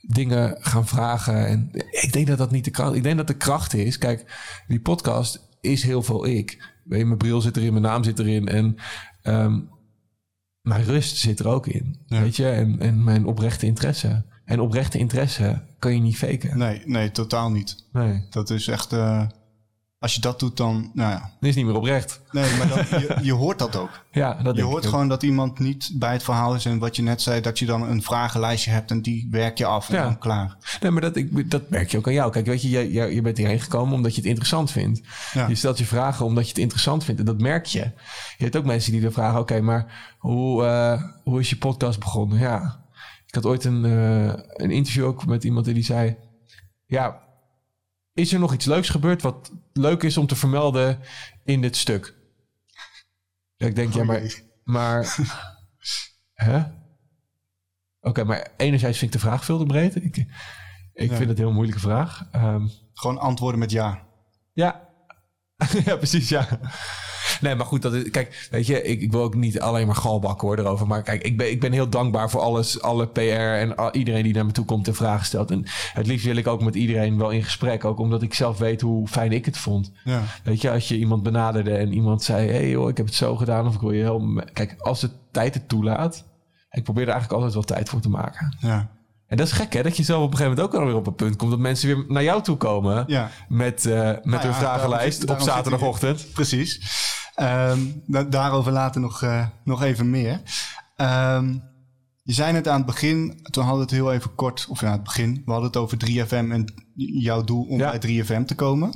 dingen 0.00 0.56
gaan 0.60 0.86
vragen. 0.86 1.46
En 1.46 1.68
ik 1.90 2.12
denk 2.12 2.26
dat 2.26 2.38
dat 2.38 2.50
niet 2.50 2.64
de 2.64 2.70
kracht... 2.70 2.94
Ik 2.94 3.02
denk 3.02 3.16
dat 3.16 3.26
de 3.26 3.36
kracht 3.36 3.74
is... 3.74 3.98
Kijk, 3.98 4.32
die 4.68 4.80
podcast 4.80 5.48
is 5.60 5.82
heel 5.82 6.02
veel 6.02 6.26
ik. 6.26 6.73
Mijn 6.84 7.16
bril 7.16 7.40
zit 7.40 7.56
erin, 7.56 7.72
mijn 7.72 7.84
naam 7.84 8.04
zit 8.04 8.18
erin. 8.18 8.48
En 8.48 8.76
ehm, 9.22 9.60
mijn 10.60 10.84
rust 10.84 11.16
zit 11.16 11.40
er 11.40 11.48
ook 11.48 11.66
in. 11.66 11.98
Ja. 12.06 12.20
Weet 12.20 12.36
je? 12.36 12.48
En, 12.48 12.80
en 12.80 13.04
mijn 13.04 13.26
oprechte 13.26 13.66
interesse. 13.66 14.24
En 14.44 14.60
oprechte 14.60 14.98
interesse 14.98 15.62
kan 15.78 15.94
je 15.94 16.00
niet 16.00 16.16
faken. 16.16 16.58
Nee, 16.58 16.82
nee, 16.84 17.10
totaal 17.10 17.50
niet. 17.50 17.84
Nee. 17.92 18.26
Dat 18.30 18.50
is 18.50 18.68
echt, 18.68 18.92
eh, 18.92 19.26
als 20.04 20.14
je 20.14 20.20
dat 20.20 20.38
doet 20.38 20.56
dan, 20.56 20.90
nou 20.94 21.10
ja. 21.10 21.18
Dat 21.40 21.48
is 21.48 21.54
niet 21.54 21.64
meer 21.64 21.76
oprecht. 21.76 22.20
Nee, 22.30 22.56
maar 22.56 22.68
dan, 22.68 23.00
je, 23.00 23.18
je 23.22 23.32
hoort 23.32 23.58
dat 23.58 23.76
ook. 23.76 23.90
Ja, 24.10 24.42
dat 24.42 24.56
Je 24.56 24.62
hoort 24.62 24.84
ook. 24.84 24.90
gewoon 24.90 25.08
dat 25.08 25.22
iemand 25.22 25.58
niet 25.58 25.90
bij 25.94 26.12
het 26.12 26.22
verhaal 26.22 26.54
is. 26.54 26.64
En 26.66 26.78
wat 26.78 26.96
je 26.96 27.02
net 27.02 27.22
zei, 27.22 27.40
dat 27.40 27.58
je 27.58 27.66
dan 27.66 27.82
een 27.82 28.02
vragenlijstje 28.02 28.70
hebt 28.70 28.90
en 28.90 29.02
die 29.02 29.28
werk 29.30 29.58
je 29.58 29.66
af 29.66 29.88
en 29.88 29.94
Ja. 29.94 30.02
dan 30.02 30.18
klaar. 30.18 30.56
Nee, 30.80 30.90
maar 30.90 31.00
dat, 31.00 31.16
ik, 31.16 31.50
dat 31.50 31.70
merk 31.70 31.90
je 31.90 31.98
ook 31.98 32.06
aan 32.06 32.12
jou. 32.12 32.32
Kijk, 32.32 32.46
weet 32.46 32.62
je, 32.62 32.68
je, 32.92 33.14
je, 33.14 33.22
bent 33.22 33.36
hierheen 33.36 33.60
gekomen 33.60 33.94
omdat 33.94 34.10
je 34.14 34.20
het 34.20 34.28
interessant 34.28 34.70
vindt. 34.70 35.00
Ja. 35.32 35.48
Je 35.48 35.54
stelt 35.54 35.78
je 35.78 35.84
vragen 35.86 36.24
omdat 36.24 36.42
je 36.44 36.48
het 36.48 36.58
interessant 36.58 37.04
vindt. 37.04 37.20
En 37.20 37.26
dat 37.26 37.40
merk 37.40 37.66
je. 37.66 37.80
Je 38.36 38.44
hebt 38.44 38.56
ook 38.56 38.64
mensen 38.64 38.92
die 38.92 39.00
dan 39.00 39.12
vragen... 39.12 39.40
oké, 39.40 39.60
maar 39.60 40.14
hoe, 40.18 40.64
eh, 40.64 41.02
hoe 41.24 41.40
is 41.40 41.50
je 41.50 41.56
podcast 41.56 41.98
begonnen? 41.98 42.38
Ja, 42.38 42.84
ik 43.26 43.34
had 43.34 43.46
ooit 43.46 43.64
een, 43.64 43.84
eh, 43.84 44.32
een 44.54 44.70
interview 44.70 45.04
ook 45.04 45.26
met 45.26 45.44
iemand 45.44 45.64
die 45.64 45.84
zei... 45.84 46.16
ja, 46.86 47.22
is 48.14 48.32
er 48.32 48.38
nog 48.38 48.52
iets 48.52 48.64
leuks 48.64 48.88
gebeurd... 48.88 49.22
wat 49.22 49.52
leuk 49.72 50.02
is 50.02 50.16
om 50.16 50.26
te 50.26 50.36
vermelden 50.36 51.00
in 51.44 51.60
dit 51.60 51.76
stuk? 51.76 52.14
Ja, 53.56 53.66
ik 53.66 53.74
denk, 53.74 53.94
ja, 53.94 54.00
Oh 54.00 54.06
maar... 54.06 54.42
maar 54.64 55.16
hè? 56.34 56.62
Oké, 58.00 58.24
maar 58.24 58.48
enerzijds 58.56 58.98
vind 58.98 59.14
ik 59.14 59.20
de 59.20 59.26
vraag 59.26 59.44
veel 59.44 59.58
te 59.58 59.64
breed. 59.66 59.96
Ik, 59.96 60.16
ik 60.92 61.10
Ja. 61.10 61.16
vind 61.16 61.28
het 61.28 61.38
een 61.38 61.44
heel 61.44 61.52
moeilijke 61.52 61.80
vraag. 61.80 62.28
Ehm, 62.30 62.66
Gewoon 62.92 63.18
antwoorden 63.18 63.58
met 63.60 63.70
ja. 63.70 64.06
ja. 64.52 64.88
ja, 65.84 65.96
precies, 65.96 66.28
ja. 66.28 66.60
Nee, 67.40 67.54
maar 67.54 67.66
goed, 67.66 67.82
dat 67.82 67.94
is, 67.94 68.10
kijk, 68.10 68.48
weet 68.50 68.66
je, 68.66 68.82
ik, 68.82 69.00
ik 69.00 69.12
wil 69.12 69.22
ook 69.22 69.34
niet 69.34 69.60
alleen 69.60 69.86
maar 69.86 69.96
galbakken 69.96 70.48
hoor 70.48 70.58
erover. 70.58 70.86
Maar 70.86 71.02
kijk, 71.02 71.22
ik 71.22 71.36
ben, 71.36 71.50
ik 71.50 71.60
ben 71.60 71.72
heel 71.72 71.88
dankbaar 71.88 72.30
voor 72.30 72.40
alles, 72.40 72.82
alle 72.82 73.06
PR 73.06 73.20
en 73.20 73.76
al- 73.76 73.92
iedereen 73.92 74.22
die 74.22 74.34
naar 74.34 74.46
me 74.46 74.52
toe 74.52 74.64
komt 74.64 74.88
en 74.88 74.94
vragen 74.94 75.26
stelt. 75.26 75.50
En 75.50 75.62
het 75.92 76.06
liefst 76.06 76.26
wil 76.26 76.36
ik 76.36 76.46
ook 76.46 76.62
met 76.62 76.74
iedereen 76.74 77.18
wel 77.18 77.30
in 77.30 77.42
gesprek. 77.44 77.84
Ook 77.84 77.98
omdat 77.98 78.22
ik 78.22 78.34
zelf 78.34 78.58
weet 78.58 78.80
hoe 78.80 79.08
fijn 79.08 79.32
ik 79.32 79.44
het 79.44 79.56
vond. 79.58 79.92
Ja. 80.04 80.22
Weet 80.44 80.60
je, 80.60 80.70
als 80.70 80.88
je 80.88 80.98
iemand 80.98 81.22
benaderde 81.22 81.76
en 81.76 81.92
iemand 81.92 82.22
zei: 82.22 82.46
Hé 82.46 82.52
hey 82.54 82.70
joh, 82.70 82.88
ik 82.88 82.96
heb 82.96 83.06
het 83.06 83.14
zo 83.14 83.36
gedaan. 83.36 83.66
Of 83.66 83.74
ik 83.74 83.80
wil 83.80 83.92
je 83.92 84.02
helpen. 84.02 84.52
Kijk, 84.52 84.74
als 84.78 85.00
de 85.00 85.10
tijd 85.30 85.54
het 85.54 85.68
toelaat. 85.68 86.24
Ik 86.70 86.84
probeer 86.84 87.02
er 87.06 87.12
eigenlijk 87.12 87.42
altijd 87.42 87.54
wel 87.66 87.76
tijd 87.76 87.88
voor 87.88 88.00
te 88.00 88.08
maken. 88.10 88.56
Ja. 88.60 88.90
En 89.34 89.40
dat 89.40 89.48
is 89.48 89.52
gek, 89.52 89.72
hè? 89.72 89.82
Dat 89.82 89.96
je 89.96 90.02
zelf 90.02 90.22
op 90.24 90.30
een 90.30 90.36
gegeven 90.36 90.56
moment 90.56 90.74
ook 90.74 90.80
alweer 90.80 90.96
op 90.96 91.06
een 91.06 91.14
punt 91.14 91.36
komt 91.36 91.50
dat 91.50 91.60
mensen 91.60 91.88
weer 91.96 92.04
naar 92.08 92.22
jou 92.22 92.42
toe 92.42 92.56
komen. 92.56 93.04
Ja. 93.06 93.30
Met, 93.48 93.86
eh, 93.86 93.94
met 94.22 94.42
ja, 94.42 94.42
hun 94.42 94.54
vragenlijst 94.54 95.26
daarom 95.26 95.46
op 95.46 95.52
zaterdagochtend. 95.52 96.26
Precies. 96.32 96.80
Ehm, 97.34 97.78
da- 98.06 98.22
daarover 98.22 98.72
later 98.72 99.00
nog, 99.00 99.22
eh, 99.22 99.46
nog 99.64 99.82
even 99.82 100.10
meer. 100.10 100.42
Ehm, 100.96 101.52
je 102.22 102.32
zei 102.32 102.54
het 102.54 102.68
aan 102.68 102.76
het 102.76 102.86
begin, 102.86 103.38
toen 103.50 103.64
hadden 103.64 103.86
we 103.86 103.90
het 103.94 104.00
heel 104.02 104.12
even 104.12 104.34
kort, 104.34 104.66
of 104.68 104.80
ja, 104.80 104.86
aan 104.86 104.92
het 104.92 105.02
begin, 105.02 105.34
we 105.44 105.50
hadden 105.50 105.66
het 105.70 105.76
over 105.76 105.98
3FM 105.98 106.50
en 106.52 106.72
jouw 106.94 107.44
doel 107.44 107.64
om 107.64 107.78
Ja. 107.78 107.90
bij 107.90 107.98
3FM 107.98 108.44
te 108.44 108.54
komen. 108.54 108.94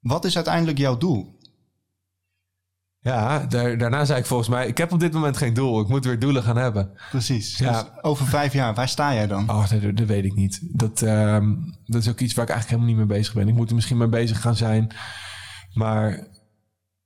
Wat 0.00 0.24
is 0.24 0.36
uiteindelijk 0.36 0.78
jouw 0.78 0.98
doel? 0.98 1.33
Ja, 3.04 3.38
daar, 3.38 3.78
daarna 3.78 4.04
zei 4.04 4.18
ik 4.18 4.26
volgens 4.26 4.48
mij: 4.48 4.66
Ik 4.66 4.78
heb 4.78 4.92
op 4.92 5.00
dit 5.00 5.12
moment 5.12 5.36
geen 5.36 5.54
doel. 5.54 5.80
Ik 5.80 5.88
moet 5.88 6.04
weer 6.04 6.18
doelen 6.18 6.42
gaan 6.42 6.56
hebben. 6.56 6.90
Precies. 7.10 7.58
Ja. 7.58 7.82
Dus 7.82 7.90
over 8.02 8.26
vijf 8.26 8.52
jaar, 8.52 8.74
waar 8.74 8.88
sta 8.88 9.14
jij 9.14 9.26
dan? 9.26 9.50
Oh, 9.50 9.70
dat, 9.70 9.96
dat 9.96 10.06
weet 10.06 10.24
ik 10.24 10.34
niet. 10.34 10.60
Dat, 10.62 11.02
ehm, 11.02 11.54
dat 11.84 12.00
is 12.00 12.08
ook 12.08 12.20
iets 12.20 12.34
waar 12.34 12.44
ik 12.44 12.50
eigenlijk 12.50 12.68
helemaal 12.80 12.86
niet 12.86 13.08
mee 13.08 13.18
bezig 13.18 13.34
ben. 13.34 13.48
Ik 13.48 13.54
moet 13.54 13.68
er 13.68 13.74
misschien 13.74 13.96
mee 13.96 14.08
bezig 14.08 14.40
gaan 14.40 14.56
zijn. 14.56 14.94
Maar 15.72 16.26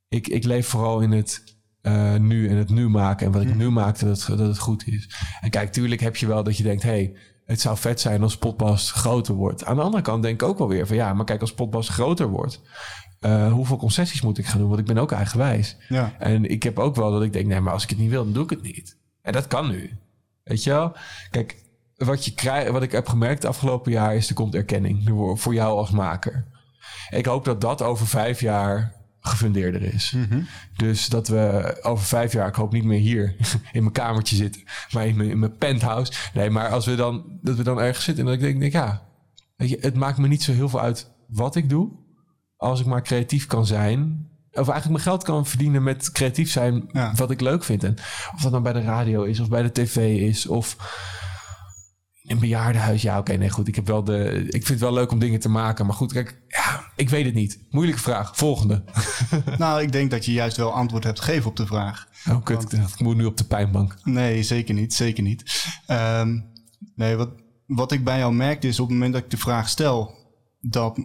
ik, 0.07 0.27
ik 0.27 0.43
leef 0.43 0.67
vooral 0.67 0.99
in 0.99 1.11
het 1.11 1.43
eh, 1.81 2.15
nu 2.15 2.49
en 2.49 2.55
het 2.55 2.69
nu 2.69 2.89
maken. 2.89 3.25
En 3.25 3.31
wat 3.31 3.41
ik 3.41 3.55
nu 3.55 3.69
maak, 3.69 3.99
dat 3.99 4.09
het, 4.09 4.37
dat 4.37 4.47
het 4.47 4.59
goed 4.59 4.87
is. 4.87 5.09
En 5.41 5.49
kijk, 5.49 5.71
tuurlijk 5.71 6.01
heb 6.01 6.15
je 6.15 6.27
wel 6.27 6.43
dat 6.43 6.57
je 6.57 6.63
denkt... 6.63 6.83
hey, 6.83 7.15
het 7.45 7.61
zou 7.61 7.77
vet 7.77 7.99
zijn 7.99 8.21
als 8.21 8.37
Potbas 8.37 8.91
groter 8.91 9.33
wordt. 9.33 9.65
Aan 9.65 9.75
de 9.75 9.81
andere 9.81 10.03
kant 10.03 10.23
denk 10.23 10.41
ik 10.41 10.47
ook 10.47 10.57
wel 10.57 10.67
weer 10.67 10.87
van... 10.87 10.95
ja, 10.95 11.13
maar 11.13 11.25
kijk, 11.25 11.41
als 11.41 11.53
Potbas 11.53 11.89
groter 11.89 12.27
wordt... 12.27 12.61
eh, 13.19 13.51
hoeveel 13.51 13.77
concessies 13.77 14.21
moet 14.21 14.37
ik 14.37 14.45
gaan 14.45 14.59
doen? 14.59 14.67
Want 14.67 14.79
ik 14.79 14.85
ben 14.85 14.97
ook 14.97 15.11
eigenwijs. 15.11 15.77
Ja. 15.89 16.13
En 16.19 16.45
ik 16.45 16.63
heb 16.63 16.79
ook 16.79 16.95
wel 16.95 17.11
dat 17.11 17.23
ik 17.23 17.33
denk, 17.33 17.45
nee, 17.47 17.59
maar 17.59 17.73
als 17.73 17.83
ik 17.83 17.89
het 17.89 17.99
niet 17.99 18.09
wil, 18.09 18.23
dan 18.23 18.33
doe 18.33 18.43
ik 18.43 18.49
het 18.49 18.61
niet. 18.61 18.97
En 19.21 19.33
dat 19.33 19.47
kan 19.47 19.69
nu. 19.69 19.97
Weet 20.43 20.63
je 20.63 20.69
wel? 20.69 20.95
Kijk, 21.31 21.63
wat, 21.95 22.25
je 22.25 22.33
krijgt, 22.33 22.71
wat 22.71 22.83
ik 22.83 22.91
heb 22.91 23.07
gemerkt 23.07 23.41
het 23.43 23.51
afgelopen 23.51 23.91
jaar 23.91 24.15
is, 24.15 24.29
er 24.29 24.35
komt 24.35 24.55
erkenning 24.55 25.11
voor- 25.35 25.53
jou 25.53 25.77
als 25.77 25.89
maker. 25.91 26.45
Ik 27.09 27.25
hoop 27.25 27.45
dat 27.45 27.61
dat 27.61 27.81
over 27.81 28.07
vijf 28.07 28.39
jaar 28.41 28.93
gefundeerder 29.19 29.81
is. 29.81 30.15
Dus 30.75 31.07
dat 31.09 31.27
we 31.27 31.77
over 31.81 32.05
vijf 32.05 32.33
jaar, 32.33 32.47
ik 32.47 32.55
hoop 32.55 32.71
niet 32.73 32.83
meer 32.83 32.99
hier 32.99 33.35
in 33.71 33.81
mijn 33.81 33.91
kamertje 33.91 34.35
zitten, 34.35 34.63
maar 34.91 35.07
in 35.07 35.15
mijn, 35.17 35.29
in 35.29 35.39
mijn 35.39 35.57
penthouse. 35.57 36.13
Nee, 36.33 36.49
maar 36.49 36.69
als 36.69 36.85
we 36.85 36.95
dan, 36.95 37.39
dat 37.41 37.55
we 37.55 37.63
dan 37.63 37.79
ergens 37.79 38.05
zitten 38.05 38.23
en 38.23 38.29
dat 38.29 38.39
ik 38.39 38.45
denk, 38.47 38.59
denk 38.59 38.71
ja, 38.73 39.01
weet 39.55 39.69
je, 39.69 39.77
het 39.81 39.95
maakt 39.95 40.17
me 40.17 40.27
niet 40.27 40.43
zo 40.43 40.51
heel 40.51 40.69
veel 40.69 40.81
uit 40.81 41.11
wat 41.27 41.55
ik 41.55 41.69
doe. 41.69 41.89
Als 42.59 42.79
ik 42.79 42.85
maar 42.85 43.01
creatief 43.01 43.45
kan 43.45 43.65
zijn. 43.65 44.27
Of 44.51 44.67
eigenlijk 44.67 44.89
mijn 44.89 45.01
geld 45.01 45.23
kan 45.23 45.45
verdienen 45.45 45.83
met 45.83 46.11
creatief 46.11 46.51
zijn 46.51 46.89
Ja. 46.91 47.13
wat 47.15 47.31
ik 47.31 47.41
leuk 47.41 47.63
vind. 47.63 47.83
En 47.83 47.95
of 48.35 48.41
dat 48.41 48.51
nou 48.51 48.63
bij 48.63 48.73
de 48.73 48.81
radio 48.81 49.23
is, 49.23 49.39
of 49.39 49.49
bij 49.49 49.61
de 49.61 49.71
tv 49.71 49.95
is, 50.29 50.47
of 50.47 50.75
in 52.21 52.31
een 52.31 52.39
bejaardenhuis. 52.39 53.01
Ja, 53.01 53.17
oké, 53.17 53.33
nee, 53.33 53.49
goed. 53.49 53.67
Ik, 53.67 53.75
heb 53.75 53.87
wel 53.87 54.03
de, 54.03 54.43
ik 54.45 54.51
vind 54.51 54.67
het 54.67 54.79
wel 54.79 54.93
leuk 54.93 55.11
om 55.11 55.19
dingen 55.19 55.39
te 55.39 55.49
maken. 55.49 55.85
Maar 55.85 55.95
goed, 55.95 56.13
kijk, 56.13 56.41
ja, 56.47 56.83
ik 56.95 57.09
weet 57.09 57.25
het 57.25 57.33
niet. 57.33 57.59
Moeilijke 57.69 58.01
vraag. 58.01 58.37
Volgende. 58.37 58.83
Nou, 59.57 59.81
ik 59.81 59.91
denk 59.91 60.11
dat 60.11 60.25
je 60.25 60.33
juist 60.33 60.57
wel 60.57 60.73
antwoord 60.73 61.03
hebt 61.03 61.19
gegeven 61.19 61.49
op 61.49 61.55
de 61.55 61.65
vraag. 61.65 62.07
Oh, 62.29 62.43
kut. 62.43 62.61
Ik 62.61 62.69
dacht, 62.79 62.93
Ik 62.93 62.99
moet 62.99 63.15
nu 63.15 63.25
op 63.25 63.37
de 63.37 63.43
pijnbank. 63.43 63.95
Nee, 64.03 64.43
zeker 64.43 64.73
niet. 64.73 64.93
Zeker 64.93 65.23
niet. 65.23 65.65
Ehm, 65.85 66.39
nee, 66.95 67.15
wat, 67.15 67.29
wat 67.65 67.91
ik 67.91 68.03
bij 68.03 68.17
jou 68.17 68.33
merkte 68.33 68.67
is 68.67 68.79
op 68.79 68.85
het 68.85 68.93
moment 68.95 69.13
dat 69.13 69.23
ik 69.23 69.29
de 69.29 69.37
vraag 69.37 69.69
stel, 69.69 70.15
dat 70.61 70.99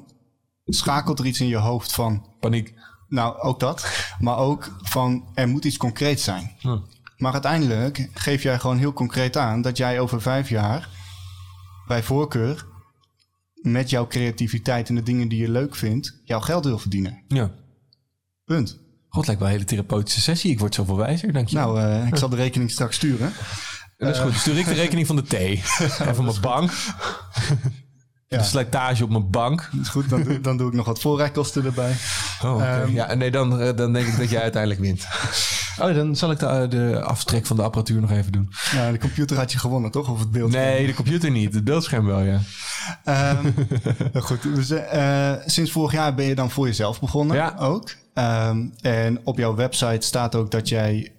schakelt 0.64 1.18
er 1.18 1.26
iets 1.26 1.40
in 1.40 1.48
je 1.48 1.56
hoofd 1.56 1.92
van, 1.92 2.26
Paniek. 2.40 2.74
nou 3.08 3.38
ook 3.38 3.60
dat, 3.60 4.08
maar 4.18 4.36
ook 4.36 4.76
van 4.82 5.28
er 5.34 5.48
moet 5.48 5.64
iets 5.64 5.76
concreets 5.76 6.24
zijn. 6.24 6.56
Hm. 6.58 6.78
Maar 7.16 7.32
uiteindelijk 7.32 8.08
geef 8.14 8.42
jij 8.42 8.58
gewoon 8.58 8.78
heel 8.78 8.92
concreet 8.92 9.36
aan 9.36 9.62
dat 9.62 9.76
jij 9.76 10.00
over 10.00 10.20
vijf 10.20 10.48
jaar 10.48 10.88
bij 11.86 12.02
voorkeur 12.02 12.66
met 13.54 13.90
jouw 13.90 14.06
creativiteit 14.06 14.88
en 14.88 14.94
de 14.94 15.02
dingen 15.02 15.28
die 15.28 15.40
je 15.40 15.50
leuk 15.50 15.74
vindt, 15.74 16.20
jouw 16.24 16.40
geld 16.40 16.64
wil 16.64 16.78
verdienen. 16.78 17.24
Ja. 17.28 17.50
Punt. 18.44 18.78
God, 19.08 19.26
lijkt 19.26 19.40
wel 19.40 19.50
een 19.50 19.56
hele 19.56 19.68
therapeutische 19.68 20.20
sessie. 20.20 20.50
Ik 20.50 20.58
word 20.58 20.74
zoveel 20.74 20.96
wijzer, 20.96 21.32
dank 21.32 21.48
je. 21.48 21.56
Nou, 21.56 21.80
eh, 21.80 22.06
ik 22.06 22.16
zal 22.16 22.28
de 22.28 22.36
rekening 22.36 22.70
straks 22.70 22.96
sturen. 22.96 23.32
dat 23.96 24.14
is 24.14 24.20
goed. 24.20 24.34
Stuur 24.34 24.58
ik 24.58 24.64
de 24.64 24.72
rekening 24.72 25.06
van 25.06 25.16
de 25.16 25.22
thee. 25.22 25.56
En 25.98 26.14
van 26.14 26.24
mijn 26.24 26.40
bank. 26.40 26.72
Ja. 28.28 28.38
De 28.38 28.44
slijtage 28.44 29.04
op 29.04 29.10
mijn 29.10 29.30
bank. 29.30 29.68
Dat 29.72 29.80
is 29.80 29.88
goed, 29.88 30.08
dan, 30.08 30.22
doe- 30.22 30.40
dan 30.40 30.56
doe 30.56 30.68
ik 30.68 30.74
nog 30.74 30.86
wat 30.86 31.00
voorrijkosten 31.00 31.64
erbij. 31.64 31.94
Oh. 32.42 32.62
Ehm. 32.64 32.92
ja, 32.92 33.14
nee, 33.14 33.30
dan, 33.30 33.60
eh, 33.60 33.76
dan 33.76 33.92
denk 33.92 34.06
ik 34.06 34.16
dat 34.18 34.30
jij 34.30 34.42
uiteindelijk 34.42 34.80
wint. 34.82 35.06
Oh, 35.80 35.94
dan 35.94 36.16
zal 36.16 36.30
ik 36.30 36.38
de, 36.38 36.46
eh, 36.46 36.68
de 36.70 37.02
aftrek 37.02 37.46
van 37.46 37.56
de 37.56 37.62
apparatuur 37.62 38.00
nog 38.00 38.10
even 38.10 38.32
doen. 38.32 38.52
Ja, 38.72 38.90
de 38.92 38.98
computer 38.98 39.36
had 39.36 39.52
je 39.52 39.58
gewonnen, 39.58 39.90
toch? 39.90 40.08
Of 40.10 40.18
het 40.18 40.30
beeld? 40.30 40.50
Nee, 40.50 40.86
de 40.86 40.94
computer 40.94 41.30
niet. 41.30 41.54
Het 41.54 41.64
beeldscherm 41.64 42.06
wel, 42.06 42.20
ja. 42.20 42.40
Ehm, 43.04 43.42
nou 44.12 44.24
goed, 44.26 44.42
dus, 44.42 44.70
eh, 44.70 45.32
sinds 45.46 45.70
vorig 45.70 45.92
jaar 45.92 46.14
ben 46.14 46.24
je 46.24 46.34
dan 46.34 46.50
voor 46.50 46.66
jezelf 46.66 47.00
begonnen 47.00 47.36
Ja. 47.36 47.54
ook. 47.58 47.94
Ehm, 48.14 48.66
en 48.80 49.20
op 49.24 49.38
jouw 49.38 49.54
website 49.54 50.06
staat 50.06 50.34
ook 50.34 50.50
dat 50.50 50.68
jij 50.68 51.12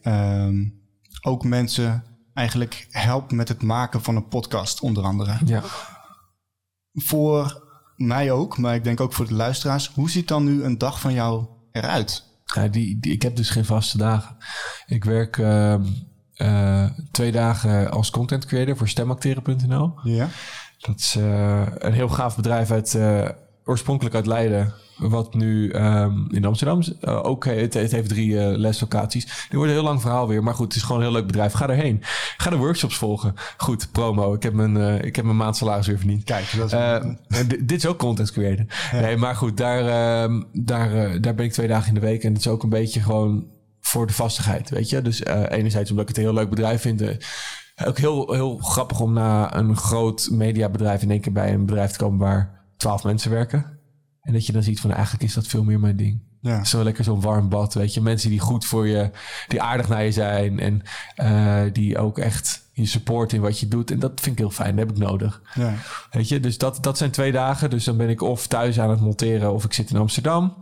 ook 1.21 1.43
mensen 1.43 2.03
eigenlijk 2.33 2.87
helpt 2.91 3.31
met 3.31 3.47
het 3.47 3.61
maken 3.63 4.01
van 4.03 4.15
een 4.15 4.27
podcast, 4.27 4.79
onder 4.81 5.03
andere. 5.03 5.37
Ja. 5.45 5.61
Voor 6.95 7.63
mij 7.95 8.31
ook, 8.31 8.57
maar 8.57 8.75
ik 8.75 8.83
denk 8.83 8.99
ook 8.99 9.13
voor 9.13 9.27
de 9.27 9.33
luisteraars. 9.33 9.91
Hoe 9.93 10.09
ziet 10.09 10.27
dan 10.27 10.43
nu 10.43 10.63
een 10.63 10.77
dag 10.77 10.99
van 10.99 11.13
jou 11.13 11.45
eruit? 11.71 12.23
Ja, 12.45 12.67
die, 12.67 12.99
die, 12.99 13.11
ik 13.11 13.21
heb 13.21 13.35
dus 13.35 13.49
geen 13.49 13.65
vaste 13.65 13.97
dagen. 13.97 14.37
Ik 14.85 15.03
werk 15.03 15.37
ehm, 15.37 15.83
eh, 16.35 16.85
twee 17.11 17.31
dagen 17.31 17.91
als 17.91 18.09
content 18.09 18.45
creator 18.45 18.77
voor 18.77 18.87
stemacteren.nl. 18.87 19.93
Ja. 20.03 20.27
Dat 20.77 20.99
is 20.99 21.15
eh, 21.15 21.67
een 21.73 21.93
heel 21.93 22.09
gaaf 22.09 22.35
bedrijf 22.35 22.71
uit, 22.71 22.95
eh, 22.95 23.29
oorspronkelijk 23.65 24.15
uit 24.15 24.25
Leiden. 24.25 24.73
Wat 24.97 25.33
nu 25.33 25.69
ehm, 25.69 26.11
in 26.29 26.45
Amsterdam 26.45 26.81
eh, 27.01 27.25
ook 27.25 27.45
het, 27.45 27.73
het 27.73 27.91
heeft 27.91 28.09
drie 28.09 28.39
eh, 28.39 28.57
leslocaties. 28.57 29.25
Die 29.25 29.57
wordt 29.57 29.69
een 29.71 29.77
heel 29.77 29.87
lang 29.87 30.01
verhaal 30.01 30.27
weer. 30.27 30.43
Maar 30.43 30.53
goed, 30.53 30.65
het 30.67 30.75
is 30.75 30.81
gewoon 30.81 30.97
een 30.97 31.07
heel 31.07 31.15
leuk 31.15 31.27
bedrijf. 31.27 31.53
Ga 31.53 31.69
erheen. 31.69 31.99
Ga 32.37 32.49
de 32.49 32.55
workshops 32.55 32.97
volgen. 32.97 33.33
Goed, 33.57 33.91
promo. 33.91 34.33
Ik 34.33 34.43
heb 34.43 34.53
mijn, 34.53 34.77
eh, 34.77 35.01
ik 35.01 35.15
heb 35.15 35.25
mijn 35.25 35.37
maandsalaris 35.37 35.87
weer 35.87 35.97
verdiend. 35.97 36.23
Kijk, 36.23 36.53
dat 36.57 36.65
is 36.65 36.71
Eh, 36.73 37.03
dit 37.59 37.71
is 37.71 37.85
ook 37.85 37.97
content 37.97 38.31
creator. 38.31 38.65
Nee, 38.91 39.17
maar 39.17 39.35
goed, 39.35 39.57
daar, 39.57 39.79
ehm, 39.87 40.41
daar, 40.53 40.93
eh, 40.93 41.21
daar 41.21 41.35
ben 41.35 41.45
ik 41.45 41.51
twee 41.51 41.67
dagen 41.67 41.87
in 41.87 41.93
de 41.93 41.99
week. 41.99 42.23
En 42.23 42.29
het 42.31 42.39
is 42.39 42.47
ook 42.47 42.63
een 42.63 42.69
beetje 42.69 42.99
gewoon 42.99 43.45
voor 43.81 44.07
de 44.07 44.13
vastigheid, 44.13 44.69
weet 44.69 44.89
je. 44.89 45.01
Dus 45.01 45.23
eh, 45.23 45.43
enerzijds 45.49 45.89
omdat 45.89 46.09
ik 46.09 46.15
het 46.15 46.17
een 46.17 46.31
heel 46.31 46.39
leuk 46.41 46.49
bedrijf 46.49 46.81
vind. 46.81 47.01
eh, 47.01 47.17
ook 47.87 47.97
heel, 47.97 48.33
heel 48.33 48.57
grappig 48.57 48.99
om 48.99 49.13
na 49.13 49.55
een 49.55 49.77
groot 49.77 50.27
mediabedrijf 50.31 51.01
in 51.01 51.11
één 51.11 51.21
keer 51.21 51.31
bij 51.33 51.53
een 51.53 51.65
bedrijf 51.65 51.91
te 51.91 51.97
komen 51.97 52.19
waar 52.19 52.64
twaalf 52.85 53.03
mensen 53.03 53.31
werken. 53.31 53.79
En 54.21 54.33
dat 54.33 54.45
je 54.45 54.51
dan 54.51 54.63
ziet 54.63 54.79
van 54.79 54.91
eigenlijk 54.91 55.23
is 55.23 55.33
dat 55.33 55.47
veel 55.47 55.63
meer 55.63 55.79
mijn 55.79 55.95
ding. 55.95 56.21
Ja. 56.41 56.63
Zo 56.63 56.83
lekker 56.83 57.03
zo'n 57.03 57.21
warm 57.21 57.49
bad, 57.49 57.73
weet 57.73 57.93
je. 57.93 58.01
Mensen 58.01 58.29
die 58.29 58.39
goed 58.39 58.65
voor 58.65 58.87
je, 58.87 59.11
die 59.47 59.61
aardig 59.61 59.87
naar 59.87 60.03
je 60.03 60.11
zijn. 60.11 60.59
En 60.59 60.81
eh, 61.15 61.61
die 61.73 61.97
ook 61.97 62.17
echt 62.17 62.69
je 62.71 62.85
support 62.85 63.33
in 63.33 63.41
wat 63.41 63.59
je 63.59 63.67
doet. 63.67 63.91
En 63.91 63.99
dat 63.99 64.11
vind 64.15 64.31
ik 64.31 64.37
heel 64.37 64.49
fijn, 64.51 64.75
dat 64.75 64.87
heb 64.87 64.95
ik 64.97 65.03
nodig. 65.03 65.41
ja. 65.53 65.73
Weet 66.11 66.29
je, 66.29 66.39
dus 66.39 66.57
dat, 66.57 66.83
dat 66.83 66.97
zijn 66.97 67.11
twee 67.11 67.31
dagen. 67.31 67.69
Dus 67.69 67.83
dan 67.83 67.97
ben 67.97 68.09
ik 68.09 68.21
of 68.21 68.47
thuis 68.47 68.79
aan 68.79 68.89
het 68.89 69.01
monteren 69.01 69.53
of 69.53 69.63
ik 69.63 69.73
zit 69.73 69.89
in 69.89 69.97
Amsterdam. 69.97 70.55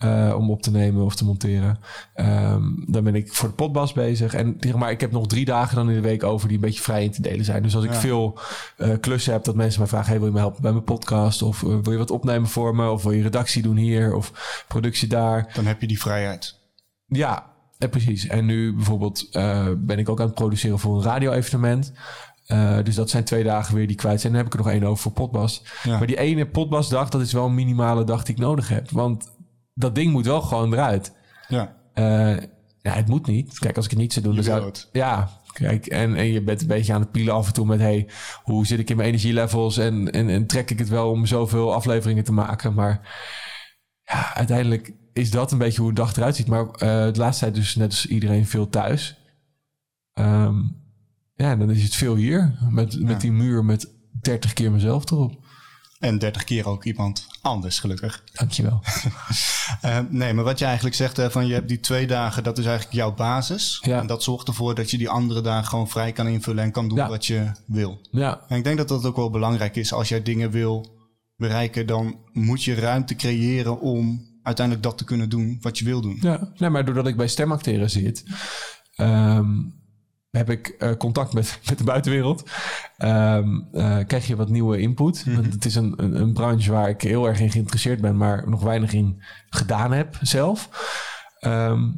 Eh, 0.00 0.34
om 0.36 0.50
op 0.50 0.62
te 0.62 0.70
nemen 0.70 1.04
of 1.04 1.14
te 1.14 1.24
monteren. 1.24 1.78
Ehm, 2.14 2.62
dan 2.86 3.04
ben 3.04 3.14
ik 3.14 3.32
voor 3.34 3.48
de 3.48 3.54
potbas 3.54 3.92
bezig. 3.92 4.34
En 4.34 4.56
zeg 4.60 4.74
maar, 4.74 4.90
ik 4.90 5.00
heb 5.00 5.12
nog 5.12 5.26
drie 5.26 5.44
dagen 5.44 5.76
dan 5.76 5.88
in 5.88 5.94
de 5.94 6.00
week 6.08 6.22
over 6.22 6.48
die 6.48 6.56
een 6.56 6.62
beetje 6.62 6.82
vrij 6.82 7.04
in 7.04 7.10
te 7.10 7.22
delen 7.22 7.44
zijn. 7.44 7.62
Dus 7.62 7.74
als 7.74 7.84
ik 7.84 7.92
Ja. 7.92 7.98
veel 7.98 8.38
eh, 8.76 8.90
klussen 9.00 9.32
heb, 9.32 9.44
dat 9.44 9.54
mensen 9.54 9.80
mij 9.80 9.88
vragen: 9.88 10.08
hey, 10.08 10.16
wil 10.18 10.26
je 10.26 10.32
me 10.32 10.38
helpen 10.38 10.62
bij 10.62 10.72
mijn 10.72 10.84
podcast? 10.84 11.42
Of 11.42 11.62
eh, 11.62 11.68
wil 11.82 11.92
je 11.92 11.98
wat 11.98 12.10
opnemen 12.10 12.48
voor 12.48 12.74
me? 12.74 12.90
Of 12.90 13.02
wil 13.02 13.12
je 13.12 13.22
redactie 13.22 13.62
doen 13.62 13.76
hier? 13.76 14.14
Of 14.14 14.64
productie 14.68 15.08
daar? 15.08 15.50
Dan 15.54 15.66
heb 15.66 15.80
je 15.80 15.86
die 15.86 16.00
vrijheid. 16.00 16.58
Ja, 17.06 17.46
eh, 17.78 17.88
precies. 17.88 18.26
En 18.26 18.46
nu 18.46 18.74
bijvoorbeeld 18.74 19.28
ben 19.78 19.98
ik 19.98 20.08
ook 20.08 20.20
aan 20.20 20.26
het 20.26 20.34
produceren 20.34 20.78
voor 20.78 20.96
een 20.96 21.02
radio-evenement. 21.02 21.92
Dus 22.84 22.94
dat 22.94 23.10
zijn 23.10 23.24
twee 23.24 23.44
dagen 23.44 23.74
weer 23.74 23.86
die 23.86 23.96
kwijt 23.96 24.20
zijn. 24.20 24.32
Dan 24.32 24.42
heb 24.42 24.52
ik 24.52 24.58
er 24.58 24.64
nog 24.64 24.74
één 24.74 24.82
over 24.82 25.02
voor 25.02 25.12
Potbas. 25.12 25.62
Ja. 25.82 25.98
Maar 25.98 26.06
die 26.06 26.18
ene 26.18 26.46
Potbasdag, 26.46 27.08
dat 27.08 27.20
is 27.20 27.32
wel 27.32 27.46
een 27.46 27.54
minimale 27.54 28.04
dag 28.04 28.22
die 28.24 28.34
ik 28.34 28.40
nodig 28.40 28.68
heb. 28.68 28.90
Want 28.90 29.30
dat 29.80 29.94
ding 29.94 30.12
moet 30.12 30.26
wel 30.26 30.42
gewoon 30.42 30.72
eruit. 30.72 31.12
Ja. 31.48 31.76
Eh, 31.92 32.36
ja, 32.82 32.92
het 32.92 33.08
moet 33.08 33.26
niet. 33.26 33.58
Kijk, 33.58 33.76
als 33.76 33.84
ik 33.84 33.90
het 33.90 34.00
niet 34.00 34.12
zou 34.12 34.24
doen, 34.24 34.34
Je 34.34 34.40
dan 34.42 34.50
zou 34.50 34.66
het. 34.66 34.88
Ja, 34.92 35.30
kijk, 35.52 35.86
en, 35.86 36.14
en 36.14 36.26
je 36.26 36.42
bent 36.42 36.60
een 36.60 36.66
beetje 36.66 36.92
aan 36.92 37.00
het 37.00 37.10
pielen 37.10 37.34
af 37.34 37.46
en 37.46 37.52
toe 37.52 37.66
met... 37.66 37.80
hey, 37.80 38.08
hoe 38.42 38.66
zit 38.66 38.78
ik 38.78 38.90
in 38.90 38.96
mijn 38.96 39.08
energielevels 39.08 39.78
en, 39.78 40.10
en, 40.10 40.28
en 40.28 40.46
trek 40.46 40.70
ik 40.70 40.78
het 40.78 40.88
wel 40.88 41.10
om 41.10 41.26
zoveel 41.26 41.74
afleveringen 41.74 42.24
te 42.24 42.32
maken? 42.32 42.74
Maar 42.74 43.00
ja, 44.02 44.34
uiteindelijk 44.34 44.92
is 45.12 45.30
dat 45.30 45.52
een 45.52 45.58
beetje 45.58 45.80
hoe 45.80 45.92
de 45.92 46.00
dag 46.00 46.16
eruit 46.16 46.36
ziet. 46.36 46.46
Maar 46.46 46.64
uh, 46.64 46.78
de 47.12 47.12
laatste 47.14 47.44
tijd 47.44 47.54
dus 47.54 47.74
net 47.74 47.90
als 47.90 48.06
iedereen 48.06 48.46
veel 48.46 48.68
thuis. 48.68 49.18
Ehm, 50.12 50.58
ja, 51.34 51.56
dan 51.56 51.70
is 51.70 51.82
het 51.82 51.94
veel 51.94 52.14
hier. 52.14 52.58
Met, 52.68 53.00
met 53.02 53.20
die 53.20 53.32
muur 53.32 53.64
met 53.64 53.92
30 54.20 54.52
keer 54.52 54.72
mezelf 54.72 55.10
erop. 55.10 55.39
En 56.00 56.18
30 56.18 56.44
keer 56.44 56.68
ook 56.68 56.84
iemand 56.84 57.26
anders, 57.42 57.78
gelukkig. 57.78 58.24
Dankjewel. 58.32 58.82
uh, 59.84 59.98
nee, 60.10 60.32
maar 60.32 60.44
wat 60.44 60.58
je 60.58 60.64
eigenlijk 60.64 60.96
zegt, 60.96 61.16
hè, 61.16 61.30
van 61.30 61.46
je 61.46 61.54
hebt 61.54 61.68
die 61.68 61.80
twee 61.80 62.06
dagen, 62.06 62.42
dat 62.42 62.58
is 62.58 62.64
eigenlijk 62.64 62.96
jouw 62.96 63.14
basis. 63.14 63.78
Ja. 63.82 64.00
En 64.00 64.06
dat 64.06 64.22
zorgt 64.22 64.48
ervoor 64.48 64.74
dat 64.74 64.90
je 64.90 64.98
die 64.98 65.08
andere 65.08 65.40
dagen 65.40 65.68
gewoon 65.68 65.88
vrij 65.88 66.12
kan 66.12 66.26
invullen 66.26 66.64
en 66.64 66.72
kan 66.72 66.88
doen 66.88 66.98
Ja. 66.98 67.08
wat 67.08 67.26
je 67.26 67.50
wil. 67.66 68.00
Ja, 68.10 68.40
En 68.48 68.56
ik 68.56 68.64
denk 68.64 68.76
dat 68.78 68.88
dat 68.88 69.04
ook 69.04 69.16
wel 69.16 69.30
belangrijk 69.30 69.76
is. 69.76 69.92
Als 69.92 70.08
jij 70.08 70.22
dingen 70.22 70.50
wil 70.50 70.98
bereiken, 71.36 71.86
dan 71.86 72.18
moet 72.32 72.62
je 72.64 72.74
ruimte 72.74 73.14
creëren 73.16 73.80
om 73.80 74.28
uiteindelijk 74.42 74.86
dat 74.86 74.98
te 74.98 75.04
kunnen 75.04 75.28
doen 75.28 75.58
wat 75.60 75.78
je 75.78 75.84
wil 75.84 76.00
doen. 76.00 76.18
ja. 76.20 76.52
Nee, 76.56 76.70
maar 76.70 76.84
doordat 76.84 77.06
ik 77.06 77.16
bij 77.16 77.28
stemacteren 77.28 77.90
zit, 77.90 78.24
ehm, 78.94 79.48
heb 80.30 80.50
ik 80.50 80.68
eh, 80.68 80.92
contact 80.92 81.32
met, 81.32 81.58
met 81.68 81.78
de 81.78 81.84
buitenwereld. 81.84 82.50
Ehm, 82.96 83.60
eh, 83.72 83.98
krijg 84.06 84.26
je 84.26 84.36
wat 84.36 84.48
nieuwe 84.48 84.78
input. 84.78 85.24
Want 85.24 85.52
het 85.52 85.64
is 85.64 85.74
een, 85.74 85.92
een, 85.96 86.20
een 86.20 86.32
branche 86.32 86.72
waar 86.72 86.88
ik 86.88 87.00
heel 87.00 87.26
erg 87.26 87.40
in 87.40 87.50
geïnteresseerd 87.50 88.00
ben, 88.00 88.16
maar 88.16 88.48
nog 88.48 88.62
weinig 88.62 88.92
in 88.92 89.22
gedaan 89.48 89.92
heb 89.92 90.18
zelf. 90.20 90.68
Ehm, 91.38 91.88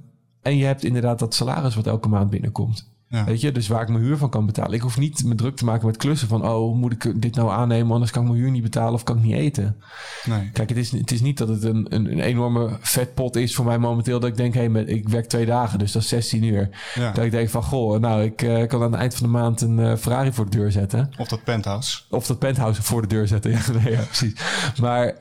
en 0.42 0.56
je 0.56 0.64
hebt 0.64 0.84
inderdaad 0.84 1.18
dat 1.18 1.34
salaris 1.34 1.74
wat 1.74 1.86
elke 1.86 2.08
maand 2.08 2.30
binnenkomt. 2.30 2.91
Ja. 3.12 3.24
Weet 3.24 3.40
je, 3.40 3.52
dus 3.52 3.68
waar 3.68 3.82
ik 3.82 3.88
mijn 3.88 4.04
huur 4.04 4.16
van 4.16 4.30
kan 4.30 4.46
betalen. 4.46 4.72
Ik 4.72 4.80
hoef 4.80 4.98
niet 4.98 5.24
me 5.24 5.34
druk 5.34 5.56
te 5.56 5.64
maken 5.64 5.86
met 5.86 5.96
klussen 5.96 6.28
van... 6.28 6.48
oh, 6.48 6.76
moet 6.76 6.92
ik 6.92 7.22
dit 7.22 7.34
nou 7.34 7.50
aannemen, 7.50 7.92
anders 7.92 8.10
kan 8.10 8.22
ik 8.22 8.28
mijn 8.28 8.40
huur 8.40 8.50
niet 8.50 8.62
betalen... 8.62 8.92
of 8.92 9.02
kan 9.02 9.16
ik 9.16 9.22
niet 9.22 9.34
eten. 9.34 9.76
Nee. 10.24 10.50
Kijk, 10.52 10.68
het 10.68 10.78
is, 10.78 10.90
het 10.90 11.10
is 11.10 11.20
niet 11.20 11.38
dat 11.38 11.48
het 11.48 11.64
een, 11.64 11.86
een, 11.88 12.12
een 12.12 12.20
enorme 12.20 12.76
vetpot 12.80 13.36
is 13.36 13.54
voor 13.54 13.64
mij 13.64 13.78
momenteel... 13.78 14.20
dat 14.20 14.30
ik 14.30 14.36
denk, 14.36 14.54
hé, 14.54 14.70
hey, 14.70 14.82
ik 14.82 15.08
werk 15.08 15.26
twee 15.26 15.46
dagen, 15.46 15.78
dus 15.78 15.92
dat 15.92 16.02
is 16.02 16.08
16 16.08 16.42
uur. 16.42 16.68
Ja. 16.94 17.12
Dat 17.12 17.24
ik 17.24 17.30
denk 17.30 17.48
van, 17.48 17.62
goh, 17.62 18.00
nou, 18.00 18.22
ik 18.22 18.42
eh, 18.42 18.66
kan 18.68 18.82
aan 18.82 18.92
het 18.92 19.00
eind 19.00 19.14
van 19.14 19.26
de 19.26 19.32
maand... 19.32 19.60
een 19.60 19.78
eh, 19.78 19.96
Ferrari 19.96 20.32
voor 20.32 20.50
de 20.50 20.56
deur 20.56 20.72
zetten. 20.72 21.10
Of 21.18 21.28
dat 21.28 21.44
penthouse. 21.44 22.02
Of 22.10 22.26
dat 22.26 22.38
penthouse 22.38 22.82
voor 22.82 23.02
de 23.02 23.08
deur 23.08 23.28
zetten. 23.28 23.50
Ja, 23.50 23.60
nee, 23.82 23.92
ja 23.92 24.02
precies. 24.02 24.34
Maar 24.80 25.14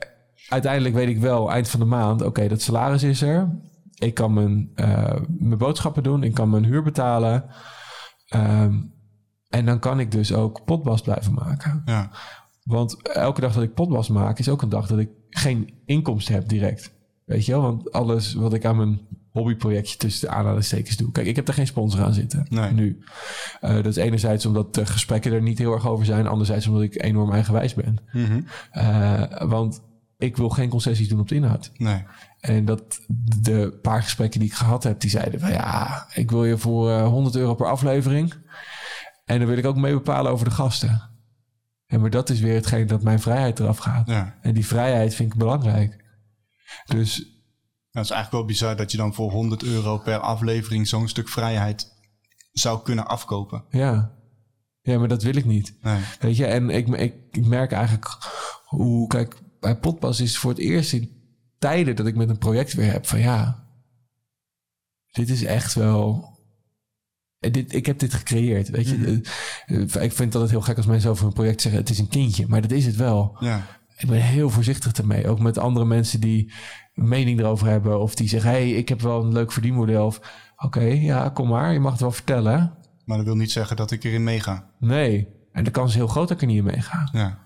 uiteindelijk 0.48 0.94
weet 0.94 1.08
ik 1.08 1.18
wel, 1.18 1.50
eind 1.50 1.68
van 1.68 1.80
de 1.80 1.86
maand... 1.86 2.22
oké, 2.22 2.48
dat 2.48 2.62
salaris 2.62 3.02
is 3.02 3.22
er. 3.22 3.48
Ik 3.98 4.14
kan 4.14 4.32
mijn, 4.32 4.70
eh, 4.74 5.16
mijn 5.38 5.58
boodschappen 5.58 6.02
doen. 6.02 6.22
Ik 6.22 6.34
kan 6.34 6.50
mijn 6.50 6.64
huur 6.64 6.82
betalen. 6.82 7.44
Ehm, 8.32 8.80
en 9.48 9.64
dan 9.64 9.78
kan 9.78 10.00
ik 10.00 10.10
dus 10.10 10.32
ook 10.32 10.64
potbast 10.64 11.02
blijven 11.02 11.34
maken. 11.34 11.82
Ja. 11.84 12.10
Want 12.62 13.08
elke 13.08 13.40
dag 13.40 13.54
dat 13.54 13.62
ik 13.62 13.74
potwas 13.74 14.08
maak, 14.08 14.38
is 14.38 14.48
ook 14.48 14.62
een 14.62 14.68
dag 14.68 14.86
dat 14.86 14.98
ik 14.98 15.08
geen 15.30 15.74
inkomsten 15.84 16.34
heb 16.34 16.48
direct. 16.48 16.92
Weet 17.24 17.46
je 17.46 17.52
wel? 17.52 17.62
Want 17.62 17.92
alles 17.92 18.34
wat 18.34 18.54
ik 18.54 18.64
aan 18.64 18.76
mijn 18.76 19.00
hobbyprojectje 19.30 19.96
tussen 19.96 20.28
de 20.28 20.34
aanhalingstekens 20.34 20.96
doe. 20.96 21.12
Kijk, 21.12 21.26
ik 21.26 21.36
heb 21.36 21.48
er 21.48 21.54
geen 21.54 21.66
sponsor 21.66 22.02
aan 22.02 22.14
zitten. 22.14 22.46
Nee. 22.48 22.72
Nu. 22.72 23.02
Eh, 23.60 23.74
dat 23.74 23.86
is 23.86 23.96
enerzijds 23.96 24.46
omdat 24.46 24.74
de 24.74 24.86
gesprekken 24.86 25.32
er 25.32 25.42
niet 25.42 25.58
heel 25.58 25.72
erg 25.72 25.88
over 25.88 26.04
zijn. 26.04 26.26
Anderzijds 26.26 26.66
omdat 26.66 26.82
ik 26.82 27.02
enorm 27.02 27.32
eigenwijs 27.32 27.74
ben. 27.74 27.98
Mhm. 28.12 28.40
Eh, 28.70 29.22
want 29.48 29.82
ik 30.18 30.36
wil 30.36 30.48
geen 30.48 30.68
concessies 30.68 31.08
doen 31.08 31.20
op 31.20 31.28
de 31.28 31.34
inhoud. 31.34 31.70
Nee. 31.76 32.04
En 32.42 32.64
dat 32.64 33.00
de 33.40 33.78
paar 33.82 34.02
gesprekken 34.02 34.40
die 34.40 34.48
ik 34.48 34.54
gehad 34.54 34.82
heb, 34.82 35.00
die 35.00 35.10
zeiden 35.10 35.40
van 35.40 35.50
ja, 35.50 36.06
ik 36.14 36.30
wil 36.30 36.44
je 36.44 36.58
voor 36.58 36.90
eh, 36.90 37.06
100 37.06 37.36
euro 37.36 37.54
per 37.54 37.66
aflevering. 37.66 38.34
En 39.24 39.38
dan 39.38 39.48
wil 39.48 39.56
ik 39.56 39.66
ook 39.66 39.76
mee 39.76 39.92
bepalen 39.92 40.32
over 40.32 40.44
de 40.44 40.54
gasten. 40.54 41.10
En 41.86 42.00
maar 42.00 42.10
dat 42.10 42.30
is 42.30 42.40
weer 42.40 42.54
hetgeen 42.54 42.86
dat 42.86 43.02
mijn 43.02 43.20
vrijheid 43.20 43.58
eraf 43.58 43.78
gaat. 43.78 44.08
Ja. 44.08 44.38
En 44.40 44.54
die 44.54 44.66
vrijheid 44.66 45.14
vind 45.14 45.32
ik 45.32 45.38
belangrijk. 45.38 46.04
Dus 46.86 47.16
het 47.90 48.04
is 48.04 48.10
eigenlijk 48.10 48.30
wel 48.30 48.44
bizar 48.44 48.76
dat 48.76 48.90
je 48.90 48.96
dan 48.96 49.14
voor 49.14 49.30
100 49.30 49.62
euro 49.62 49.98
per 49.98 50.18
aflevering 50.18 50.88
zo'n 50.88 51.08
stuk 51.08 51.28
vrijheid 51.28 51.92
zou 52.52 52.82
kunnen 52.82 53.06
afkopen. 53.06 53.64
ja. 53.70 54.20
Ja, 54.84 54.98
maar 54.98 55.08
dat 55.08 55.22
wil 55.22 55.36
ik 55.36 55.44
niet. 55.44 55.76
Nee. 55.80 56.00
Weet 56.20 56.36
je, 56.36 56.46
en 56.46 56.70
ik, 56.70 56.88
ik, 56.88 57.14
ik 57.30 57.46
merk 57.46 57.72
eigenlijk 57.72 58.06
hoe, 58.64 59.06
kijk, 59.06 59.42
bij 59.60 59.76
Potpas 59.76 60.20
is 60.20 60.38
voor 60.38 60.50
het 60.50 60.58
eerst 60.58 60.92
in 60.92 61.21
tijden 61.62 61.96
dat 61.96 62.06
ik 62.06 62.16
met 62.16 62.28
een 62.28 62.38
project 62.38 62.72
weer 62.72 62.92
heb 62.92 63.06
van 63.06 63.18
ja, 63.18 63.64
dit 65.10 65.28
is 65.28 65.44
echt 65.44 65.74
wel. 65.74 66.30
eh, 67.38 67.52
Dit, 67.52 67.74
ik 67.74 67.86
heb 67.86 67.98
dit 67.98 68.14
gecreëerd. 68.14 68.68
Weet 68.70 68.88
je, 68.88 69.20
Eh, 69.66 69.94
eh, 69.96 70.02
ik 70.02 70.12
vind 70.12 70.32
dat 70.32 70.42
het 70.42 70.50
heel 70.50 70.60
gek 70.60 70.76
als 70.76 70.86
mensen 70.86 71.10
over 71.10 71.26
een 71.26 71.32
project 71.32 71.60
zeggen: 71.60 71.80
het 71.80 71.90
is 71.90 71.98
een 71.98 72.08
kindje, 72.08 72.46
maar 72.48 72.60
dat 72.62 72.70
is 72.70 72.86
het 72.86 72.96
wel. 72.96 73.36
Ja. 73.40 73.66
Ik 73.96 74.08
ben 74.08 74.20
heel 74.22 74.50
voorzichtig 74.50 74.92
ermee. 74.92 75.28
Ook 75.28 75.38
met 75.40 75.58
andere 75.58 75.84
mensen 75.86 76.20
die 76.20 76.52
een 76.94 77.08
mening 77.08 77.38
erover 77.40 77.66
hebben. 77.66 78.00
Of 78.00 78.14
die 78.14 78.28
zeggen: 78.28 78.50
hey, 78.50 78.70
ik 78.70 78.88
heb 78.88 79.00
wel 79.00 79.24
een 79.24 79.32
leuk 79.32 79.52
verdienmodel. 79.52 80.06
Of 80.06 80.20
oké, 80.56 80.82
ja, 80.84 81.28
kom 81.28 81.48
maar, 81.48 81.72
je 81.72 81.80
mag 81.80 81.92
het 81.92 82.00
wel 82.00 82.10
vertellen. 82.12 82.74
Maar 83.04 83.16
dat 83.16 83.26
wil 83.26 83.36
niet 83.36 83.52
zeggen 83.52 83.76
dat 83.76 83.90
ik 83.90 84.04
erin 84.04 84.24
meega. 84.24 84.70
Nee. 84.78 85.28
En 85.52 85.64
de 85.64 85.70
kans 85.70 85.90
is 85.90 85.96
heel 85.96 86.06
groot 86.06 86.28
dat 86.28 86.36
ik 86.36 86.42
er 86.42 86.48
niet 86.48 86.58
in 86.58 86.64
meega. 86.64 87.08
Ja. 87.12 87.38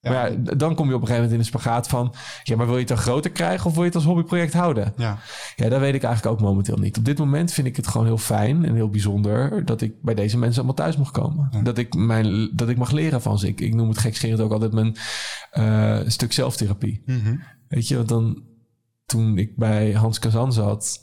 Ja. 0.00 0.10
Maar 0.10 0.32
ja, 0.32 0.36
dan 0.54 0.74
kom 0.74 0.88
je 0.88 0.94
op 0.94 1.00
een 1.00 1.06
gegeven 1.06 1.14
moment 1.14 1.32
in 1.32 1.38
een 1.38 1.44
spagaat 1.44 1.88
van... 1.88 2.14
ja, 2.42 2.56
maar 2.56 2.66
wil 2.66 2.74
je 2.74 2.80
het 2.80 2.88
dan 2.88 2.98
groter 2.98 3.30
krijgen 3.30 3.66
of 3.66 3.72
wil 3.72 3.82
je 3.82 3.88
het 3.88 3.96
als 3.96 4.04
hobbyproject 4.04 4.52
houden? 4.52 4.92
Ja. 4.96 5.18
Ja, 5.56 5.68
dat 5.68 5.80
weet 5.80 5.94
ik 5.94 6.02
eigenlijk 6.02 6.34
ook 6.34 6.48
momenteel 6.48 6.76
niet. 6.76 6.98
Op 6.98 7.04
dit 7.04 7.18
moment 7.18 7.52
vind 7.52 7.66
ik 7.66 7.76
het 7.76 7.86
gewoon 7.86 8.06
heel 8.06 8.18
fijn 8.18 8.64
en 8.64 8.74
heel 8.74 8.88
bijzonder... 8.88 9.64
dat 9.64 9.80
ik 9.80 10.02
bij 10.02 10.14
deze 10.14 10.38
mensen 10.38 10.56
allemaal 10.56 10.76
thuis 10.76 10.96
mag 10.96 11.10
komen. 11.10 11.64
Dat, 11.64 11.78
ik 11.78 11.94
mijn, 11.94 12.50
dat 12.54 12.68
ik 12.68 12.76
mag 12.76 12.90
leren 12.90 13.22
van 13.22 13.38
ze. 13.38 13.48
Ik, 13.48 13.60
ik 13.60 13.74
noem 13.74 13.88
het 13.88 13.98
gekscherend 13.98 14.40
ook 14.40 14.52
altijd 14.52 14.72
mijn 14.72 14.96
eh, 15.50 16.00
stuk 16.06 16.32
zelftherapie. 16.32 17.02
Mhm. 17.06 17.36
Weet 17.68 17.88
je, 17.88 17.96
want 17.96 18.08
dan... 18.08 18.42
toen 19.06 19.38
ik 19.38 19.56
bij 19.56 19.92
Hans 19.92 20.18
Kazan 20.18 20.52
zat... 20.52 20.98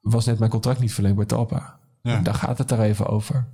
was 0.00 0.26
net 0.26 0.38
mijn 0.38 0.50
contract 0.50 0.80
niet 0.80 0.94
verlengd 0.94 1.16
bij 1.16 1.26
Talpa. 1.26 1.78
Ja. 2.02 2.16
En 2.16 2.22
daar 2.22 2.34
gaat 2.34 2.58
het 2.58 2.68
daar 2.68 2.80
even 2.80 3.06
over. 3.06 3.48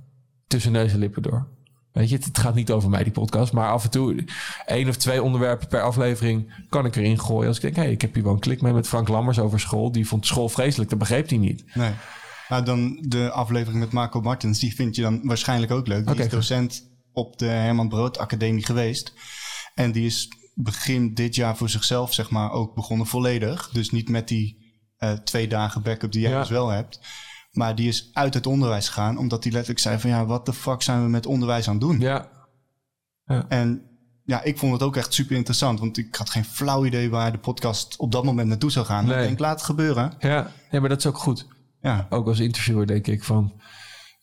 Tussen 0.47 0.71
neus 0.71 0.93
en 0.93 0.99
lippen 0.99 1.21
door. 1.21 1.47
Weet 1.95 2.09
je, 2.09 2.15
het, 2.15 2.37
gaat 2.37 2.55
niet 2.55 2.71
over 2.71 2.89
mij, 2.89 3.03
die 3.03 3.11
podcast. 3.11 3.53
Maar 3.53 3.69
af 3.69 3.83
en 3.83 3.89
toe 3.89 4.25
één 4.65 4.89
of 4.89 4.95
twee 4.95 5.23
onderwerpen 5.23 5.67
per 5.67 5.81
aflevering 5.81 6.65
kan 6.69 6.85
ik 6.85 6.95
erin 6.95 7.19
gooien. 7.19 7.47
Als 7.47 7.55
ik 7.55 7.61
denk, 7.61 7.75
hé, 7.75 7.81
hey, 7.81 7.91
ik 7.91 8.01
heb 8.01 8.13
hier 8.13 8.23
wel 8.23 8.33
een 8.33 8.39
klik 8.39 8.61
mee 8.61 8.73
met 8.73 8.87
Frank 8.87 9.07
Lammers 9.07 9.39
over 9.39 9.59
school. 9.59 9.91
Die 9.91 10.07
vond 10.07 10.25
school 10.25 10.49
vreselijk, 10.49 10.89
dat 10.89 10.99
begreep 10.99 11.29
hij 11.29 11.37
niet. 11.37 11.63
Nee. 11.73 11.91
Nou, 12.49 12.63
dan 12.63 12.97
de 13.07 13.31
aflevering 13.31 13.79
met 13.79 13.91
Marco 13.91 14.21
Martens, 14.21 14.59
die 14.59 14.75
vind 14.75 14.95
je 14.95 15.01
dan 15.01 15.19
waarschijnlijk 15.23 15.71
ook 15.71 15.87
leuk. 15.87 16.07
Die 16.07 16.15
is 16.23 16.29
docent 16.29 16.89
op 17.13 17.37
de 17.37 17.45
Herman 17.45 17.89
Brood 17.89 18.17
Academie 18.17 18.65
geweest. 18.65 19.13
En 19.73 19.91
die 19.91 20.05
is 20.05 20.29
begin 20.53 21.13
dit 21.13 21.35
jaar 21.35 21.57
voor 21.57 21.69
zichzelf, 21.69 22.13
zeg 22.13 22.29
maar, 22.29 22.51
ook 22.51 22.75
begonnen 22.75 23.07
volledig. 23.07 23.69
Dus 23.69 23.91
niet 23.91 24.09
met 24.09 24.27
die 24.27 24.57
eh, 24.97 25.11
twee 25.11 25.47
dagen 25.47 25.81
backup 25.81 26.11
die 26.11 26.21
jij 26.21 26.31
Ja. 26.31 26.39
dus 26.39 26.49
wel 26.49 26.69
hebt. 26.69 26.99
Maar 27.55 27.75
die 27.75 27.87
is 27.87 28.09
uit 28.13 28.33
het 28.33 28.47
onderwijs 28.47 28.87
gegaan, 28.87 29.17
omdat 29.17 29.43
hij 29.43 29.51
letterlijk 29.51 29.81
zei 29.81 29.99
van... 29.99 30.09
ja, 30.09 30.25
wat 30.25 30.45
de 30.45 30.53
fuck 30.53 30.81
zijn 30.81 31.03
we 31.03 31.09
met 31.09 31.25
onderwijs 31.25 31.67
aan 31.67 31.73
het 31.73 31.81
doen? 31.81 31.99
Ja, 31.99 32.29
En 33.47 33.81
ja, 34.23 34.43
ik 34.43 34.57
vond 34.57 34.73
het 34.73 34.81
ook 34.83 34.95
echt 34.95 35.13
super 35.13 35.35
interessant. 35.35 35.79
Want 35.79 35.97
ik 35.97 36.15
had 36.15 36.29
geen 36.29 36.45
flauw 36.45 36.85
idee 36.85 37.09
waar 37.09 37.31
de 37.31 37.37
podcast 37.37 37.97
op 37.97 38.11
dat 38.11 38.23
moment 38.23 38.47
naartoe 38.47 38.71
zou 38.71 38.85
gaan. 38.85 39.05
Nee. 39.05 39.17
Ik 39.17 39.23
denk, 39.27 39.39
laat 39.39 39.55
het 39.55 39.65
gebeuren. 39.65 40.13
ja. 40.19 40.51
ja, 40.71 40.79
maar 40.79 40.89
dat 40.89 40.97
is 40.97 41.05
ook 41.05 41.17
goed. 41.17 41.47
Ja, 41.81 42.07
Ook 42.09 42.27
als 42.27 42.39
interviewer 42.39 42.87
denk 42.87 43.07
ik 43.07 43.23
van... 43.23 43.61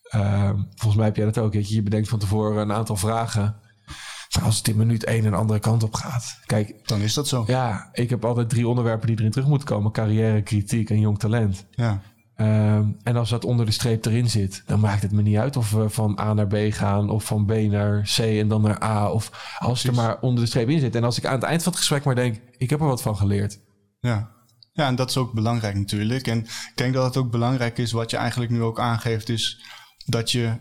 ehm, 0.02 0.56
volgens 0.74 0.96
mij 0.96 1.04
heb 1.06 1.16
jij 1.16 1.24
dat 1.24 1.38
ook. 1.38 1.52
Weet 1.52 1.68
je, 1.68 1.74
je 1.74 1.82
bedenkt 1.82 2.08
van 2.08 2.18
tevoren 2.18 2.62
een 2.62 2.72
aantal 2.72 2.96
vragen. 2.96 3.56
Maar 4.36 4.44
als 4.44 4.56
het 4.56 4.68
in 4.68 4.76
minuut 4.76 5.04
één 5.04 5.24
een 5.24 5.34
andere 5.34 5.58
kant 5.58 5.82
op 5.82 5.94
gaat. 5.94 6.38
Kijk, 6.46 6.88
dan 6.88 7.00
is 7.00 7.14
dat 7.14 7.28
zo. 7.28 7.44
ja, 7.46 7.88
ik 7.92 8.10
heb 8.10 8.24
altijd 8.24 8.48
drie 8.48 8.68
onderwerpen 8.68 9.06
die 9.06 9.18
erin 9.18 9.30
terug 9.30 9.46
moeten 9.46 9.68
komen. 9.68 9.92
Carrière, 9.92 10.42
kritiek 10.42 10.90
en 10.90 11.00
jong 11.00 11.18
talent. 11.18 11.66
Ja, 11.70 12.00
Ehm, 12.42 12.90
en 13.02 13.16
als 13.16 13.30
dat 13.30 13.44
onder 13.44 13.66
de 13.66 13.72
streep 13.72 14.04
erin 14.04 14.30
zit, 14.30 14.62
dan 14.66 14.80
maakt 14.80 15.02
het 15.02 15.12
me 15.12 15.22
niet 15.22 15.36
uit 15.36 15.56
of 15.56 15.70
we 15.70 15.88
van 15.88 16.18
A 16.20 16.34
naar 16.34 16.46
B 16.46 16.56
gaan 16.70 17.10
of 17.10 17.24
van 17.24 17.46
B 17.46 17.50
naar 17.50 18.02
C 18.16 18.18
en 18.18 18.48
dan 18.48 18.62
naar 18.62 18.82
A. 18.82 19.10
Of 19.10 19.56
als 19.58 19.82
het 19.82 19.90
er 19.90 20.02
maar 20.02 20.20
onder 20.20 20.44
de 20.44 20.50
streep 20.50 20.68
in 20.68 20.80
zit. 20.80 20.94
En 20.94 21.04
als 21.04 21.18
ik 21.18 21.26
aan 21.26 21.34
het 21.34 21.42
eind 21.42 21.62
van 21.62 21.72
het 21.72 21.80
gesprek 21.80 22.04
maar 22.04 22.14
denk, 22.14 22.40
ik 22.56 22.70
heb 22.70 22.80
er 22.80 22.86
wat 22.86 23.02
van 23.02 23.16
geleerd. 23.16 23.58
ja. 24.00 24.30
Ja, 24.74 24.86
en 24.86 24.94
dat 24.94 25.10
is 25.10 25.16
ook 25.16 25.32
belangrijk 25.32 25.74
natuurlijk. 25.74 26.26
En 26.26 26.38
ik 26.38 26.72
denk 26.74 26.94
dat 26.94 27.04
het 27.04 27.16
ook 27.16 27.30
belangrijk 27.30 27.78
is, 27.78 27.92
wat 27.92 28.10
je 28.10 28.16
eigenlijk 28.16 28.50
nu 28.50 28.62
ook 28.62 28.80
aangeeft, 28.80 29.28
is 29.28 29.64
dat 30.06 30.30
je 30.30 30.56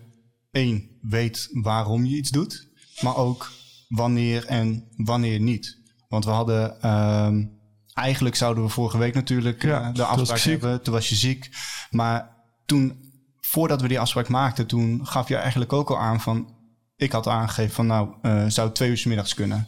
één 0.52 0.90
weet 1.02 1.50
waarom 1.52 2.06
je 2.06 2.16
iets 2.16 2.30
doet, 2.30 2.68
maar 3.02 3.16
ook 3.16 3.52
wanneer 3.88 4.46
en 4.46 4.88
wanneer 4.96 5.40
niet. 5.40 5.78
Want 6.08 6.26
we 6.26 6.32
hadden, 6.32 6.82
ehm, 6.82 7.46
eigenlijk 7.94 8.36
zouden 8.36 8.64
we 8.64 8.70
vorige 8.70 8.98
week 8.98 9.14
natuurlijk 9.14 9.62
Ja, 9.64 9.82
eh, 9.82 9.94
de 9.94 10.04
afspraak 10.04 10.40
hebben. 10.40 10.82
Toen 10.82 10.94
was 10.94 11.10
je 11.10 11.16
ziek. 11.16 11.50
Maar 11.90 12.30
toen, 12.66 13.12
voordat 13.40 13.82
we 13.82 13.88
die 13.88 14.00
afspraak 14.00 14.28
maakten, 14.28 14.68
toen 14.68 15.08
gaf 15.08 15.28
je 15.28 15.36
eigenlijk 15.36 15.74
ook 15.74 15.90
al 15.90 16.00
aan 16.00 16.22
van, 16.22 16.54
ik 16.96 17.12
had 17.12 17.28
aangegeven 17.28 17.74
van 17.74 17.88
nou, 17.88 18.10
eh, 18.22 18.46
zou 18.48 18.68
het 18.68 18.76
twee 18.76 18.90
uur 18.90 18.98
's 18.98 19.06
middags 19.06 19.34
kunnen. 19.34 19.68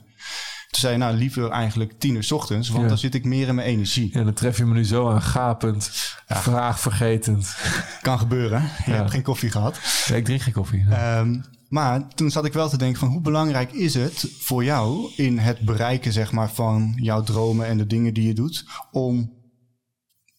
Toen 0.69 0.81
zei 0.81 0.93
je, 0.93 0.99
nou 0.99 1.15
liever 1.15 1.49
eigenlijk 1.49 1.99
tien 1.99 2.15
uur 2.15 2.23
's 2.23 2.31
ochtends, 2.31 2.69
want 2.69 2.81
Ja. 2.81 2.87
dan 2.87 2.97
zit 2.97 3.15
ik 3.15 3.25
meer 3.25 3.47
in 3.47 3.55
mijn 3.55 3.67
energie. 3.67 4.13
En 4.13 4.23
dan 4.23 4.33
tref 4.33 4.57
je 4.57 4.65
me 4.65 4.73
nu 4.73 4.85
zo 4.85 5.09
aan 5.09 5.21
gapend, 5.21 5.89
vraag 6.27 6.79
vergetend. 6.79 7.55
Kan 8.01 8.19
gebeuren. 8.19 8.61
Je 8.85 8.91
Ja. 8.91 8.97
hebt 8.97 9.11
geen 9.11 9.21
koffie 9.23 9.49
gehad. 9.51 9.79
Ja, 10.05 10.15
ik 10.15 10.25
drink 10.25 10.41
geen 10.41 10.53
koffie. 10.53 10.85
Ehm, 10.89 11.39
maar 11.73 12.07
toen 12.07 12.31
zat 12.31 12.45
ik 12.45 12.53
wel 12.53 12.69
te 12.69 12.77
denken 12.77 12.99
van 12.99 13.09
hoe 13.09 13.21
belangrijk 13.21 13.71
is 13.71 13.93
het 13.93 14.25
voor 14.37 14.63
jou 14.63 15.11
in 15.15 15.37
het 15.37 15.59
bereiken 15.59 16.11
zeg 16.11 16.31
maar, 16.31 16.51
van 16.51 16.93
jouw 16.95 17.21
dromen 17.21 17.65
en 17.65 17.77
de 17.77 17.87
dingen 17.87 18.13
die 18.13 18.27
je 18.27 18.33
doet 18.33 18.65
om 18.91 19.33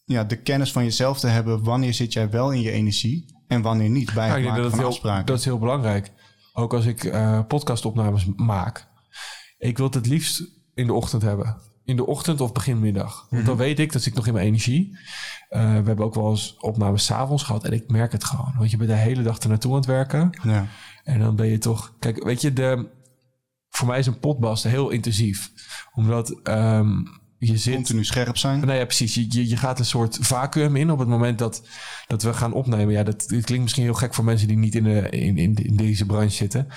ja, 0.05 0.25
de 0.25 0.37
kennis 0.37 0.73
van 0.73 0.85
jezelf 0.85 1.21
te 1.21 1.27
hebben. 1.27 1.63
Wanneer 1.63 1.95
zit 1.95 2.13
jij 2.13 2.31
wel 2.31 2.53
in 2.53 2.61
je 2.61 2.71
energie 2.71 3.43
en 3.47 3.63
wanneer 3.63 3.89
niet 3.89 4.15
bij 4.15 4.29
Ja, 4.29 4.35
het 4.35 4.45
maken 4.45 4.63
dat, 4.63 4.75
van 4.75 4.85
afspraken. 4.85 5.17
heel, 5.17 5.27
dat 5.27 5.39
is 5.39 5.45
heel 5.45 5.59
belangrijk. 5.59 6.13
Ook 6.53 6.75
als 6.75 6.87
ik 6.87 7.05
eh, 7.05 7.41
podcastopnames 7.49 8.27
maak. 8.37 8.89
Ik 9.59 9.77
wil 9.77 9.87
het 9.87 9.95
het 9.95 10.07
liefst 10.07 10.43
in 10.75 10.87
de 10.87 10.93
ochtend 10.93 11.23
hebben. 11.23 11.57
In 11.85 11.97
de 11.97 12.07
ochtend 12.07 12.41
of 12.41 12.53
beginmiddag. 12.53 13.27
Want 13.31 13.47
dan 13.47 13.57
weet 13.57 13.79
ik, 13.79 13.93
dat 13.93 14.03
zit 14.03 14.11
ik 14.11 14.17
nog 14.17 14.27
in 14.27 14.33
mijn 14.33 14.47
energie. 14.47 14.99
Eh, 15.49 15.61
we 15.61 15.87
hebben 15.87 16.05
ook 16.05 16.15
wel 16.15 16.31
eens 16.31 16.57
opnames 16.59 17.05
s'avonds 17.05 17.43
gehad. 17.43 17.65
En 17.65 17.73
ik 17.73 17.91
merk 17.91 18.13
het 18.13 18.25
gewoon. 18.25 18.55
Want 18.59 18.71
je 18.71 18.77
bent 18.77 18.91
de 18.91 18.97
hele 18.97 19.23
dag 19.23 19.39
er 19.39 19.49
naartoe 19.49 19.71
aan 19.71 19.77
het 19.77 19.87
werken. 19.87 20.41
ja. 20.43 20.67
En 21.05 21.19
dan 21.19 21.37
ben 21.37 21.47
je 21.47 21.59
toch... 21.59 21.95
Kijk, 21.99 22.25
weet 22.25 22.41
je, 22.41 22.53
de, 22.53 22.87
voor 23.71 23.87
mij 23.87 23.99
is 23.99 24.07
een 24.07 24.19
potbast 24.19 24.65
heel 24.65 24.91
intensief. 24.91 25.53
Omdat 25.95 26.41
ehm, 26.43 27.03
je 27.39 27.57
zit... 27.57 27.75
Continu 27.75 28.05
scherp 28.05 28.37
zijn. 28.37 28.61
Nou 28.61 28.79
ja, 28.79 28.85
precies. 28.85 29.15
Je, 29.15 29.27
je, 29.29 29.49
je 29.49 29.57
gaat 29.57 29.79
een 29.79 29.85
soort 29.85 30.19
vacuüm 30.21 30.77
in 30.77 30.91
op 30.91 30.99
het 30.99 31.09
moment 31.09 31.39
dat, 31.39 31.63
dat 32.07 32.23
we 32.23 32.33
gaan 32.33 32.53
opnemen. 32.53 32.95
Ja, 32.95 33.03
dat, 33.03 33.25
dit 33.29 33.45
klinkt 33.45 33.63
misschien 33.63 33.85
heel 33.85 33.95
gek 33.95 34.15
voor 34.15 34.25
mensen 34.25 34.49
die 34.49 34.57
niet 34.57 34.75
in, 34.75 34.85
de, 34.85 35.09
in, 35.11 35.39
in, 35.39 35.55
in 35.55 35.77
deze 35.77 36.07
branche 36.07 36.37
zitten. 36.37 36.69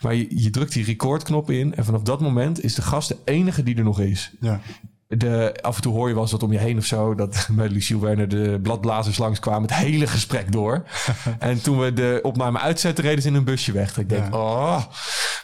Maar 0.00 0.14
je, 0.14 0.26
je 0.42 0.50
drukt 0.50 0.72
die 0.72 0.84
recordknop 0.84 1.50
in 1.50 1.74
en 1.74 1.84
vanaf 1.84 2.02
dat 2.02 2.20
moment 2.20 2.64
is 2.64 2.74
de 2.74 2.82
gast 2.82 3.08
de 3.08 3.18
enige 3.24 3.62
die 3.62 3.76
er 3.76 3.84
nog 3.84 4.00
is. 4.00 4.32
Ja. 4.40 4.60
De, 5.16 5.54
af 5.60 5.76
en 5.76 5.82
toe 5.82 5.92
hoor 5.94 6.08
je 6.08 6.12
wel 6.14 6.22
eens 6.22 6.32
wat 6.32 6.42
om 6.42 6.52
je 6.52 6.58
heen 6.58 6.78
of 6.78 6.84
zo. 6.84 7.14
Dat 7.14 7.48
bij 7.52 7.68
Luciel 7.68 8.00
Werner 8.00 8.28
de 8.28 8.58
bladblazers 8.62 9.18
langskwamen. 9.18 9.62
Het 9.62 9.74
hele 9.74 10.06
gesprek 10.06 10.52
door. 10.52 10.82
en 11.38 11.62
toen 11.62 11.78
we 11.78 11.92
de 11.92 12.18
opname 12.22 12.58
uitzetten, 12.58 13.04
reden 13.04 13.22
ze 13.22 13.28
in 13.28 13.34
een 13.34 13.44
busje 13.44 13.72
weg. 13.72 13.98
Ik 13.98 14.08
denk, 14.08 14.32
Ja. 14.32 14.38
oh. 14.38 14.82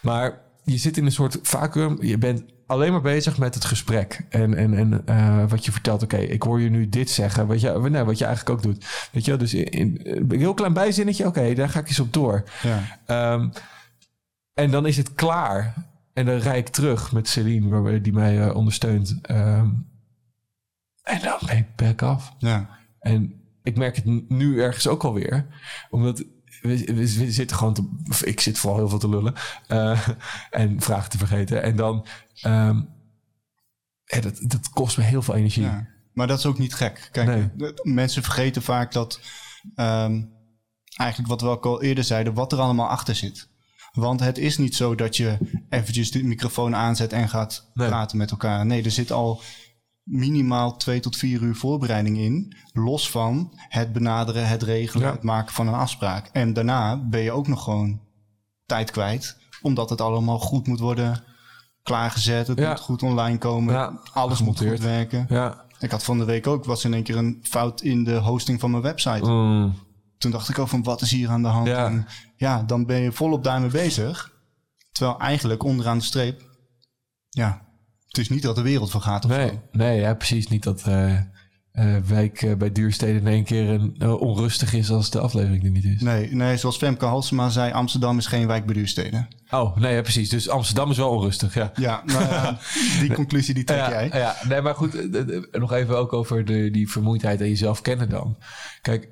Maar 0.02 0.38
je 0.62 0.76
zit 0.78 0.96
in 0.96 1.04
een 1.04 1.12
soort 1.12 1.38
vacuüm. 1.42 1.98
Je 2.00 2.18
bent 2.18 2.42
alleen 2.66 2.92
maar 2.92 3.00
bezig 3.00 3.38
met 3.38 3.54
het 3.54 3.64
gesprek. 3.64 4.24
En, 4.28 4.54
en, 4.54 4.74
en 4.74 5.02
eh, 5.06 5.44
wat 5.48 5.64
je 5.64 5.72
vertelt. 5.72 6.02
Oké, 6.02 6.16
ik 6.16 6.42
hoor 6.42 6.60
je 6.60 6.70
nu 6.70 6.88
dit 6.88 7.10
zeggen. 7.10 7.46
Wat 7.46 7.60
je, 7.60 7.70
nee, 7.90 8.04
wat 8.04 8.18
je 8.18 8.24
eigenlijk 8.24 8.56
ook 8.56 8.62
doet. 8.62 8.84
Weet 9.12 9.24
je 9.24 9.30
wel? 9.30 9.40
Dus 9.40 9.54
in, 9.54 9.64
in- 9.70 10.00
een 10.30 10.38
heel 10.38 10.54
klein 10.54 10.72
bijzinnetje. 10.72 11.26
Oké, 11.26 11.54
daar 11.54 11.68
ga 11.68 11.80
ik 11.80 11.88
eens 11.88 12.00
op 12.00 12.12
door. 12.12 12.44
Ja. 12.62 12.98
Ehm, 13.06 13.48
en 14.54 14.70
dan 14.70 14.86
is 14.86 14.96
het 14.96 15.14
klaar. 15.14 15.74
En 16.18 16.26
dan 16.26 16.36
rijd 16.36 16.68
ik 16.68 16.74
terug 16.74 17.12
met 17.12 17.28
Celine, 17.28 17.80
waar 17.80 18.02
die 18.02 18.12
mij 18.12 18.42
eh, 18.48 18.56
ondersteunt. 18.56 19.18
Ehm, 19.22 19.70
en 21.02 21.20
dan 21.22 21.38
ben 21.46 21.56
ik 21.56 21.76
back 21.76 22.02
af. 22.02 22.34
Ja. 22.38 22.78
En 23.00 23.42
ik 23.62 23.76
merk 23.76 23.96
het 23.96 24.30
nu 24.30 24.60
ergens 24.62 24.86
ook 24.88 25.04
alweer. 25.04 25.46
Omdat 25.90 26.18
we, 26.18 26.84
we, 26.84 26.94
we 26.94 27.30
zitten 27.32 27.56
gewoon 27.56 27.74
te... 27.74 27.88
of 28.08 28.24
Ik 28.24 28.40
zit 28.40 28.58
vooral 28.58 28.78
heel 28.78 28.88
veel 28.88 28.98
te 28.98 29.08
lullen. 29.08 29.34
eh, 29.66 30.08
en 30.50 30.80
vragen 30.80 31.10
te 31.10 31.18
vergeten. 31.18 31.62
En 31.62 31.76
dan... 31.76 32.06
ehm, 32.40 32.80
ja, 34.04 34.20
dat, 34.20 34.38
dat 34.42 34.68
kost 34.68 34.96
me 34.98 35.04
heel 35.04 35.22
veel 35.22 35.34
energie. 35.34 35.62
Ja. 35.62 35.86
Maar 36.12 36.26
dat 36.26 36.38
is 36.38 36.46
ook 36.46 36.58
niet 36.58 36.74
gek. 36.74 37.08
Kijk, 37.12 37.28
Nee. 37.56 37.72
mensen 37.82 38.22
vergeten 38.22 38.62
vaak 38.62 38.92
dat, 38.92 39.20
ehm, 39.74 40.22
eigenlijk 40.96 41.30
wat 41.30 41.40
we 41.40 41.46
ook 41.48 41.66
al 41.66 41.82
eerder 41.82 42.04
zeiden, 42.04 42.34
wat 42.34 42.52
er 42.52 42.58
allemaal 42.58 42.88
achter 42.88 43.14
zit. 43.14 43.48
Want 43.92 44.20
het 44.20 44.38
is 44.38 44.58
niet 44.58 44.74
zo 44.76 44.94
dat 44.94 45.16
je 45.16 45.38
eventjes 45.68 46.10
de 46.10 46.24
microfoon 46.24 46.74
aanzet 46.74 47.12
en 47.12 47.28
gaat 47.28 47.70
Nee. 47.74 47.88
praten 47.88 48.16
met 48.18 48.30
elkaar. 48.30 48.66
Nee, 48.66 48.82
er 48.82 48.90
zit 48.90 49.12
al 49.12 49.40
minimaal 50.02 50.76
twee 50.76 51.00
tot 51.00 51.16
vier 51.16 51.42
uur 51.42 51.54
voorbereiding 51.54 52.18
in. 52.18 52.56
Los 52.72 53.10
van 53.10 53.52
het 53.68 53.92
benaderen, 53.92 54.48
het 54.48 54.62
regelen, 54.62 55.06
Ja. 55.06 55.12
het 55.12 55.22
maken 55.22 55.54
van 55.54 55.68
een 55.68 55.74
afspraak. 55.74 56.28
En 56.32 56.52
daarna 56.52 56.96
ben 57.08 57.20
je 57.20 57.32
ook 57.32 57.48
nog 57.48 57.64
gewoon 57.64 58.00
tijd 58.66 58.90
kwijt. 58.90 59.36
Omdat 59.62 59.90
het 59.90 60.00
allemaal 60.00 60.38
goed 60.38 60.66
moet 60.66 60.80
worden 60.80 61.24
klaargezet. 61.82 62.46
Het 62.46 62.58
Ja. 62.58 62.68
moet 62.68 62.80
goed 62.80 63.02
online 63.02 63.38
komen. 63.38 63.74
Ja, 63.74 64.00
Alles 64.12 64.40
moet 64.42 64.58
goed 64.58 64.80
werken. 64.80 65.26
Ja. 65.28 65.64
Ik 65.78 65.90
had 65.90 66.04
van 66.04 66.18
de 66.18 66.24
week 66.24 66.46
ook, 66.46 66.64
was 66.64 66.84
in 66.84 66.94
één 66.94 67.02
keer 67.02 67.16
een 67.16 67.38
fout 67.42 67.80
in 67.80 68.04
de 68.04 68.16
hosting 68.16 68.60
van 68.60 68.70
mijn 68.70 68.82
website. 68.82 69.26
Mm. 69.30 69.74
Toen 70.18 70.30
dacht 70.30 70.48
ik 70.48 70.58
ook 70.58 70.68
van, 70.68 70.82
wat 70.82 71.00
is 71.02 71.10
hier 71.10 71.28
aan 71.28 71.42
de 71.42 71.48
hand? 71.48 71.68
En 71.68 72.06
ja, 72.38 72.62
dan 72.62 72.86
ben 72.86 73.00
je 73.00 73.12
volop 73.12 73.44
daarmee 73.44 73.70
bezig. 73.70 74.36
Terwijl 74.92 75.18
eigenlijk 75.18 75.62
onderaan 75.62 75.98
de 75.98 76.04
streep, 76.04 76.42
ja, 77.28 77.66
het 78.06 78.18
is 78.18 78.28
niet 78.28 78.42
dat 78.42 78.56
de 78.56 78.62
wereld 78.62 78.90
vergaat 78.90 79.24
of 79.24 79.30
Nee, 79.30 79.48
zo. 79.48 79.60
nee 79.72 80.00
ja, 80.00 80.14
precies 80.14 80.48
niet 80.48 80.62
dat 80.62 80.86
eh 80.86 81.20
eh, 81.78 81.96
wijk 82.06 82.42
eh, 82.42 82.54
bij 82.54 82.72
Duurstede 82.72 83.18
in 83.18 83.26
één 83.26 83.44
keer 83.44 83.68
een, 83.68 84.02
onrustig 84.08 84.72
is 84.72 84.90
als 84.90 85.10
de 85.10 85.20
aflevering 85.20 85.64
er 85.64 85.70
niet 85.70 85.84
is. 85.84 86.00
Nee, 86.00 86.34
nee, 86.34 86.56
zoals 86.56 86.76
Femke 86.76 87.04
Halsema 87.04 87.48
zei, 87.48 87.72
Amsterdam 87.72 88.18
is 88.18 88.26
geen 88.26 88.46
wijk 88.46 88.66
bij 88.66 88.74
duursteden. 88.74 89.28
Oh, 89.50 89.76
nee, 89.76 89.94
ja, 89.94 90.00
precies. 90.00 90.28
Dus 90.28 90.48
Amsterdam 90.48 90.90
is 90.90 90.96
wel 90.96 91.10
onrustig, 91.10 91.54
ja. 91.54 91.72
Ja, 91.74 92.02
nou 92.04 92.22
ja, 92.22 92.58
die 93.00 93.12
conclusie 93.12 93.54
die 93.54 93.64
trek 93.64 93.78
ja, 93.78 93.90
jij. 93.90 94.10
Ja, 94.12 94.36
nee, 94.48 94.60
maar 94.60 94.74
goed, 94.74 95.08
nog 95.52 95.72
even 95.72 95.98
ook 95.98 96.12
over 96.12 96.44
de, 96.44 96.70
die 96.70 96.90
vermoeidheid 96.90 97.40
en 97.40 97.48
jezelf 97.48 97.80
kennen 97.80 98.08
dan. 98.08 98.38
Kijk, 98.82 99.08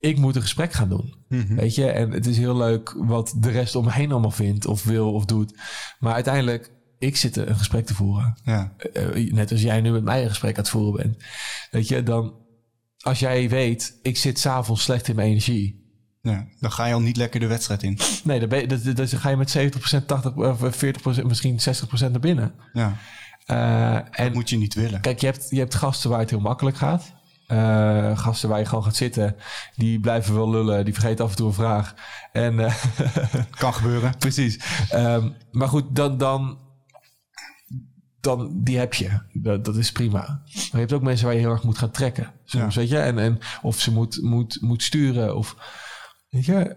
ik 0.00 0.18
moet 0.18 0.36
een 0.36 0.42
gesprek 0.42 0.72
gaan 0.72 0.88
doen. 0.88 1.14
Mhm. 1.28 1.54
Weet 1.54 1.74
je, 1.74 1.90
en 1.90 2.10
het 2.10 2.26
is 2.26 2.38
heel 2.38 2.56
leuk 2.56 2.94
wat 2.98 3.34
de 3.38 3.50
rest 3.50 3.74
om 3.74 3.84
me 3.84 3.92
heen 3.92 4.10
allemaal 4.12 4.30
vindt 4.30 4.66
of 4.66 4.84
wil 4.84 5.12
of 5.12 5.24
doet. 5.24 5.58
Maar 5.98 6.14
uiteindelijk, 6.14 6.70
ik 6.98 7.16
zit 7.16 7.36
een 7.36 7.56
gesprek 7.56 7.86
te 7.86 7.94
voeren. 7.94 8.38
Ja, 8.44 8.72
Eh, 8.92 9.32
net 9.32 9.50
als 9.52 9.62
jij 9.62 9.80
nu 9.80 9.90
met 9.90 10.04
mij 10.04 10.22
een 10.22 10.28
gesprek 10.28 10.54
aan 10.56 10.60
het 10.62 10.68
voeren 10.70 11.02
bent. 11.02 11.24
Weet 11.70 11.88
je, 11.88 12.02
dan 12.02 12.34
als 12.98 13.18
jij 13.18 13.48
weet, 13.48 13.98
ik 14.02 14.16
zit 14.16 14.38
s'avonds 14.38 14.82
slecht 14.82 15.08
in 15.08 15.14
mijn 15.16 15.28
energie. 15.28 15.78
ja, 16.22 16.46
dan 16.60 16.72
ga 16.72 16.86
je 16.86 16.94
al 16.94 17.00
niet 17.00 17.16
lekker 17.16 17.40
de 17.40 17.46
wedstrijd 17.46 17.82
in. 17.82 17.98
Nee, 18.24 18.40
dan, 18.40 18.48
ben 18.48 18.60
je, 18.60 18.66
dan, 18.66 18.80
dan- 18.82 18.94
dan 18.94 19.08
ga 19.08 19.30
je 19.30 19.36
met 19.36 19.50
70%, 19.50 20.06
80, 20.06 20.34
of 20.36 20.76
40%, 20.76 21.24
misschien 21.26 21.60
60% 21.60 22.10
naar 22.10 22.20
binnen. 22.20 22.54
Ja, 22.72 22.96
Eh, 23.46 23.92
dat 23.94 24.04
en 24.10 24.32
moet 24.32 24.50
je 24.50 24.56
niet 24.56 24.74
willen. 24.74 25.00
kijk, 25.00 25.20
je 25.20 25.26
hebt, 25.26 25.46
je 25.50 25.58
hebt 25.58 25.74
gasten 25.74 26.10
waar 26.10 26.18
het 26.18 26.30
heel 26.30 26.40
makkelijk 26.40 26.76
gaat. 26.76 27.12
Eh, 27.50 28.18
gasten 28.18 28.48
waar 28.48 28.58
je 28.58 28.64
gewoon 28.64 28.84
gaat 28.84 28.96
zitten, 28.96 29.36
die 29.76 30.00
blijven 30.00 30.34
wel 30.34 30.50
lullen, 30.50 30.84
die 30.84 30.94
vergeten 30.94 31.24
af 31.24 31.30
en 31.30 31.36
toe 31.36 31.46
een 31.46 31.52
vraag. 31.54 31.94
En 32.32 32.60
eh, 32.60 32.74
Kan 33.58 33.74
gebeuren. 33.74 34.16
Precies. 34.18 34.58
Ehm, 34.90 35.28
maar 35.50 35.68
goed, 35.68 35.84
dan, 35.96 36.18
dan, 36.18 36.58
dan 38.20 38.50
die 38.62 38.78
heb 38.78 38.94
je. 38.94 39.20
Dat, 39.32 39.64
dat 39.64 39.76
is 39.76 39.92
prima. 39.92 40.20
Maar 40.20 40.68
je 40.70 40.76
hebt 40.78 40.92
ook 40.92 41.02
mensen 41.02 41.26
waar 41.26 41.34
je 41.34 41.40
heel 41.40 41.50
erg 41.50 41.62
moet 41.62 41.78
gaan 41.78 41.90
trekken. 41.90 42.32
Soms, 42.44 42.74
Ja. 42.74 42.80
weet 42.80 42.88
je. 42.90 42.98
En, 42.98 43.18
en 43.18 43.38
of 43.62 43.80
ze 43.80 43.92
moet, 43.92 44.22
moet, 44.22 44.58
moet 44.60 44.82
sturen. 44.82 45.36
Of, 45.36 45.56
weet 46.28 46.44
je, 46.44 46.76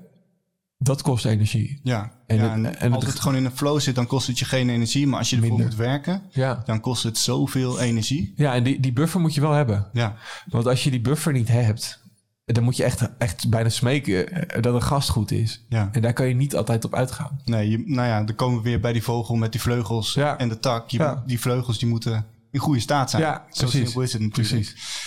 dat 0.84 1.02
kost 1.02 1.26
energie. 1.26 1.80
Ja, 1.84 2.12
En 2.28 2.38
ja, 2.38 2.52
en, 2.54 2.80
en 2.80 2.94
als 2.94 3.06
het 3.06 3.20
gewoon 3.20 3.38
in 3.38 3.46
een 3.46 3.52
flow 3.58 3.80
zit, 3.80 3.96
dan 3.96 4.08
kost 4.08 4.28
het 4.28 4.40
je 4.40 4.46
geen 4.46 4.70
energie. 4.70 5.08
Maar 5.08 5.20
als 5.20 5.30
je 5.30 5.36
ervoor 5.36 5.52
Minder. 5.52 5.68
moet 5.68 5.76
werken, 5.78 6.22
Ja, 6.32 6.62
dan 6.66 6.80
kost 6.80 7.04
het 7.04 7.18
zoveel 7.18 7.80
energie. 7.80 8.34
ja 8.36 8.54
en 8.54 8.64
die, 8.64 8.80
die 8.80 8.94
buffer 8.94 9.20
moet 9.20 9.34
je 9.34 9.42
wel 9.42 9.52
hebben. 9.52 9.90
Ja, 9.94 10.16
Want 10.50 10.68
als 10.68 10.84
je 10.84 10.92
die 10.92 11.02
buffer 11.02 11.34
niet 11.34 11.48
hebt... 11.48 12.02
dan 12.46 12.64
moet 12.64 12.78
je 12.78 12.84
echt, 12.84 13.10
echt 13.18 13.50
bijna 13.50 13.70
smeken 13.70 14.32
eh, 14.50 14.62
dat 14.62 14.74
een 14.74 14.82
gast 14.84 15.10
goed 15.10 15.32
is. 15.32 15.66
ja. 15.70 15.90
En 15.92 16.02
daar 16.02 16.14
kan 16.14 16.28
je 16.28 16.34
niet 16.36 16.56
altijd 16.56 16.86
op 16.86 16.96
uitgaan. 16.96 17.40
Nee, 17.46 17.70
je, 17.70 17.84
nou 17.86 18.08
ja, 18.08 18.24
dan 18.24 18.36
komen 18.36 18.58
we 18.58 18.64
weer 18.64 18.80
bij 18.80 18.94
die 18.94 19.04
vogel 19.04 19.36
met 19.36 19.52
die 19.52 19.62
vleugels 19.62 20.14
Ja. 20.14 20.38
en 20.38 20.50
de 20.50 20.60
tak. 20.60 20.90
Je, 20.90 20.98
Ja. 20.98 21.24
Die 21.26 21.40
vleugels 21.40 21.80
die 21.80 21.88
moeten 21.90 22.26
in 22.52 22.60
goede 22.60 22.80
staat 22.80 23.10
zijn. 23.10 23.22
Ja, 23.22 23.46
Zo 23.50 23.62
precies. 23.66 23.80
simpel 23.84 24.02
is 24.02 24.14
het 24.14 24.22
natuurlijk. 24.22 24.50
Precies. 24.50 25.02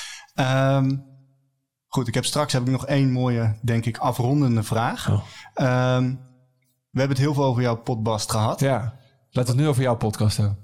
Goed, 1.96 2.08
ik 2.08 2.14
heb 2.14 2.24
straks 2.24 2.52
heb 2.52 2.62
ik 2.62 2.68
nog 2.68 2.86
één 2.86 3.12
mooie, 3.12 3.54
denk 3.62 3.86
ik, 3.86 3.98
afrondende 3.98 4.62
vraag. 4.62 5.10
Oh. 5.10 5.20
Ehm, 5.54 6.04
we 6.90 6.98
hebben 6.98 7.16
het 7.16 7.26
heel 7.26 7.34
veel 7.34 7.44
over 7.44 7.62
jouw 7.62 7.76
potbast 7.76 8.30
gehad. 8.30 8.60
Ja, 8.60 8.78
laten 8.80 8.96
we 9.30 9.40
het 9.40 9.56
nu 9.56 9.68
over 9.68 9.82
jouw 9.82 9.96
podcast 9.96 10.36
hebben. 10.36 10.58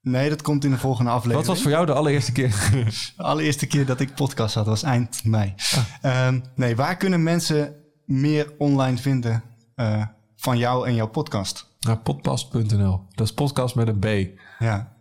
Nee, 0.00 0.28
dat 0.28 0.42
komt 0.42 0.64
in 0.64 0.70
de 0.70 0.78
volgende 0.78 1.10
aflevering. 1.10 1.46
Wat 1.46 1.54
was 1.54 1.62
voor 1.62 1.70
jou 1.70 1.86
de 1.86 1.92
allereerste 1.92 2.32
keer? 2.32 2.50
De 3.16 3.22
allereerste 3.22 3.66
keer 3.66 3.86
dat 3.86 4.00
ik 4.00 4.14
podcast 4.14 4.54
had 4.54 4.66
was 4.66 4.82
eind 4.82 5.24
mei. 5.24 5.54
Ah. 5.56 6.26
Ehm, 6.26 6.40
nee, 6.54 6.76
waar 6.76 6.96
kunnen 6.96 7.22
mensen 7.22 7.74
meer 8.04 8.52
online 8.58 8.96
vinden 8.96 9.42
eh, 9.74 10.02
van 10.36 10.58
jou 10.58 10.86
en 10.86 10.94
jouw 10.94 11.08
podcast? 11.08 11.74
Naar 11.80 11.98
podpast.nl. 11.98 13.06
Dat 13.14 13.26
is 13.26 13.34
podcast 13.34 13.74
met 13.74 13.88
een 13.88 13.98
B 13.98 14.38
Ja, 14.58 14.92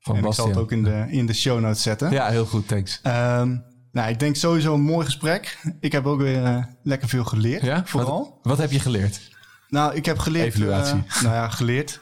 van 0.00 0.16
en 0.16 0.24
ik 0.24 0.32
zal 0.32 0.44
Bastiaan. 0.44 0.48
het 0.48 0.58
ook 0.58 0.72
in 0.72 0.82
de, 0.82 1.06
in 1.08 1.26
de 1.26 1.34
show 1.34 1.60
notes 1.60 1.82
zetten. 1.82 2.10
Ja, 2.10 2.28
heel 2.28 2.46
goed, 2.46 2.68
thanks. 2.68 3.00
Ehm, 3.02 3.56
nou, 3.92 4.10
ik 4.10 4.18
denk 4.18 4.36
sowieso 4.36 4.74
een 4.74 4.80
mooi 4.82 5.04
gesprek. 5.04 5.58
Ik 5.80 5.92
heb 5.92 6.06
ook 6.06 6.20
weer 6.20 6.44
eh, 6.44 6.64
lekker 6.82 7.08
veel 7.08 7.24
geleerd, 7.24 7.62
Ja? 7.62 7.84
vooral. 7.86 8.18
Wat, 8.18 8.38
wat 8.42 8.58
heb 8.58 8.70
je 8.70 8.80
geleerd? 8.80 9.30
Nou, 9.68 9.94
ik 9.94 10.04
heb 10.04 10.18
geleerd... 10.18 10.54
Evaluatie. 10.54 11.02
eh, 11.08 11.22
nou 11.22 11.34
ja, 11.34 11.48
geleerd. 11.48 12.00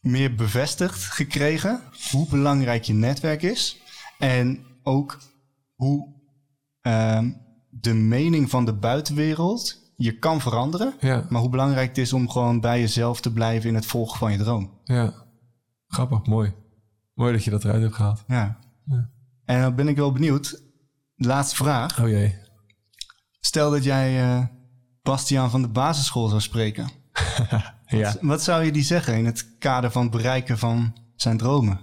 Meer 0.00 0.34
bevestigd 0.34 1.02
gekregen 1.04 1.80
hoe 2.10 2.28
belangrijk 2.28 2.84
je 2.84 2.92
netwerk 2.94 3.42
is. 3.42 3.80
En 4.18 4.64
ook 4.82 5.18
hoe 5.74 6.14
ehm, 6.80 7.30
de 7.70 7.94
mening 7.94 8.50
van 8.50 8.64
de 8.64 8.72
buitenwereld 8.74 9.92
je 9.96 10.18
kan 10.18 10.40
veranderen. 10.40 10.94
Ja, 11.00 11.26
Maar 11.28 11.40
hoe 11.40 11.50
belangrijk 11.50 11.88
het 11.88 11.98
is 11.98 12.12
om 12.12 12.28
gewoon 12.30 12.60
bij 12.60 12.80
jezelf 12.80 13.20
te 13.20 13.32
blijven 13.32 13.68
in 13.68 13.74
het 13.74 13.86
volgen 13.86 14.18
van 14.18 14.32
je 14.32 14.38
droom. 14.38 14.78
ja. 14.84 15.28
Grappig, 15.88 16.26
mooi. 16.26 16.52
Mooi 17.14 17.32
dat 17.32 17.44
je 17.44 17.50
dat 17.50 17.64
eruit 17.64 17.82
hebt 17.82 17.94
gehaald. 17.94 18.24
Ja. 18.28 18.58
Ja. 18.84 19.10
En 19.44 19.60
dan 19.60 19.74
ben 19.74 19.88
ik 19.88 19.96
wel 19.96 20.12
benieuwd. 20.12 20.62
Laatste 21.26 21.56
vraag. 21.56 22.00
Oh 22.00 22.08
jee. 22.08 22.38
Stel 23.40 23.70
dat 23.70 23.84
jij 23.84 24.20
eh 24.22 24.44
Bastiaan 25.02 25.50
van 25.50 25.62
de 25.62 25.68
basisschool 25.68 26.28
zou 26.28 26.40
spreken. 26.40 26.88
Ja. 27.86 28.14
Wat 28.20 28.42
zou 28.42 28.64
je 28.64 28.72
die 28.72 28.82
zeggen 28.82 29.14
in 29.16 29.26
het 29.26 29.58
kader 29.58 29.90
van 29.90 30.02
het 30.02 30.10
bereiken 30.10 30.58
van 30.58 30.96
zijn 31.16 31.36
dromen? 31.36 31.80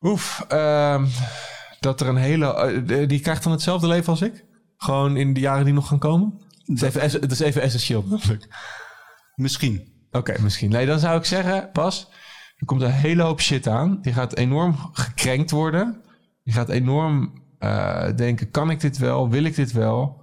Oef. 0.00 0.44
ehm, 0.48 1.06
dat 1.80 2.00
er 2.00 2.08
een 2.08 2.16
hele... 2.16 2.54
eh, 2.54 3.08
die 3.08 3.20
krijgt 3.20 3.42
dan 3.42 3.52
hetzelfde 3.52 3.86
leven 3.86 4.08
als 4.08 4.22
ik? 4.22 4.44
Gewoon 4.76 5.16
in 5.16 5.34
de 5.34 5.40
jaren 5.40 5.64
die 5.64 5.74
nog 5.74 5.88
gaan 5.88 5.98
komen? 5.98 6.40
Dat 6.64 6.82
is 6.82 6.94
even, 6.94 7.20
dat 7.20 7.30
is 7.30 7.38
even 7.40 7.62
essentieel 7.62 8.04
natuurlijk. 8.08 8.46
Misschien. 9.34 10.06
Oké, 10.10 10.40
misschien. 10.40 10.70
Nee, 10.70 10.86
dan 10.86 10.98
zou 10.98 11.18
ik 11.18 11.24
zeggen, 11.24 11.70
Bas, 11.72 12.08
er 12.56 12.66
komt 12.66 12.82
een 12.82 12.90
hele 12.90 13.22
hoop 13.22 13.40
shit 13.40 13.66
aan. 13.68 14.00
Die 14.02 14.12
gaat 14.12 14.36
enorm 14.36 14.76
gekrenkt 14.92 15.50
worden. 15.50 16.02
Die 16.46 16.54
gaat 16.54 16.68
enorm 16.68 17.32
eh, 17.58 18.16
denken, 18.16 18.50
kan 18.50 18.70
ik 18.70 18.80
dit 18.80 18.98
wel? 18.98 19.30
Wil 19.30 19.44
ik 19.44 19.54
dit 19.54 19.72
wel? 19.72 20.22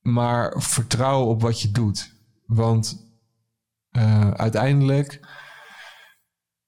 Maar 0.00 0.62
vertrouw 0.62 1.24
op 1.24 1.42
wat 1.42 1.60
je 1.60 1.70
doet. 1.70 2.14
Want 2.46 3.10
eh, 3.90 4.30
uiteindelijk 4.30 5.20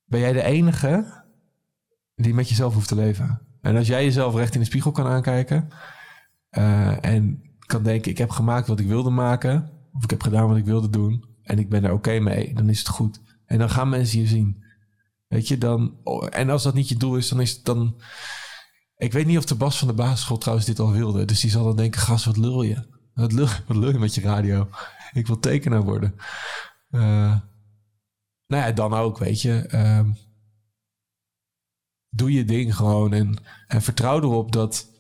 ben 0.04 0.20
jij 0.20 0.32
de 0.32 0.42
enige 0.42 1.24
die 2.14 2.34
met 2.34 2.48
jezelf 2.48 2.74
hoeft 2.74 2.88
te 2.88 2.94
leven. 2.94 3.40
En 3.60 3.76
als 3.76 3.86
jij 3.86 4.04
jezelf 4.04 4.34
recht 4.34 4.54
in 4.54 4.60
de 4.60 4.66
spiegel 4.66 4.90
kan 4.90 5.06
aankijken... 5.06 5.68
eh, 6.48 7.04
en 7.04 7.42
kan 7.66 7.82
denken, 7.82 8.10
ik 8.10 8.18
heb 8.18 8.30
gemaakt 8.30 8.66
wat 8.66 8.80
ik 8.80 8.86
wilde 8.86 9.10
maken... 9.10 9.70
of 9.92 10.04
ik 10.04 10.10
heb 10.10 10.22
gedaan 10.22 10.48
wat 10.48 10.56
ik 10.56 10.64
wilde 10.64 10.90
doen... 10.90 11.24
en 11.42 11.58
ik 11.58 11.68
ben 11.68 11.84
er 11.84 11.92
oké 11.92 12.18
mee, 12.18 12.54
dan 12.54 12.68
is 12.68 12.78
het 12.78 12.88
goed. 12.88 13.20
En 13.46 13.58
dan 13.58 13.70
gaan 13.70 13.88
mensen 13.88 14.20
je 14.20 14.26
zien. 14.26 14.66
Weet 15.28 15.48
je, 15.48 15.58
dan... 15.58 16.00
oh, 16.04 16.26
En 16.30 16.50
als 16.50 16.62
dat 16.62 16.74
niet 16.74 16.88
je 16.88 16.96
doel 16.96 17.16
is, 17.16 17.28
dan 17.28 17.40
is 17.40 17.52
het 17.52 17.64
dan... 17.64 18.00
Ik 18.96 19.12
weet 19.12 19.26
niet 19.26 19.38
of 19.38 19.44
de 19.44 19.54
Bas 19.54 19.78
van 19.78 19.88
de 19.88 19.94
basisschool 19.94 20.38
trouwens 20.38 20.66
dit 20.66 20.78
al 20.78 20.92
wilde. 20.92 21.24
Dus 21.24 21.40
die 21.40 21.50
zal 21.50 21.64
dan 21.64 21.76
denken, 21.76 22.00
gast, 22.00 22.24
wat 22.24 22.36
lul 22.36 22.62
je? 22.62 22.86
Wat 23.14 23.32
lul, 23.32 23.46
wat 23.66 23.76
lul 23.76 23.92
je 23.92 23.98
met 23.98 24.14
je 24.14 24.20
radio? 24.20 24.68
Ik 25.12 25.26
wil 25.26 25.38
tekenaar 25.38 25.82
worden. 25.82 26.14
Eh, 26.90 27.40
nou 28.46 28.64
ja, 28.64 28.72
dan 28.72 28.94
ook, 28.94 29.18
weet 29.18 29.42
je. 29.42 29.66
Ehm, 29.66 30.10
doe 32.10 32.32
je 32.32 32.44
ding 32.44 32.76
gewoon 32.76 33.12
en, 33.12 33.36
en 33.66 33.82
vertrouw 33.82 34.18
erop 34.20 34.52
dat... 34.52 34.96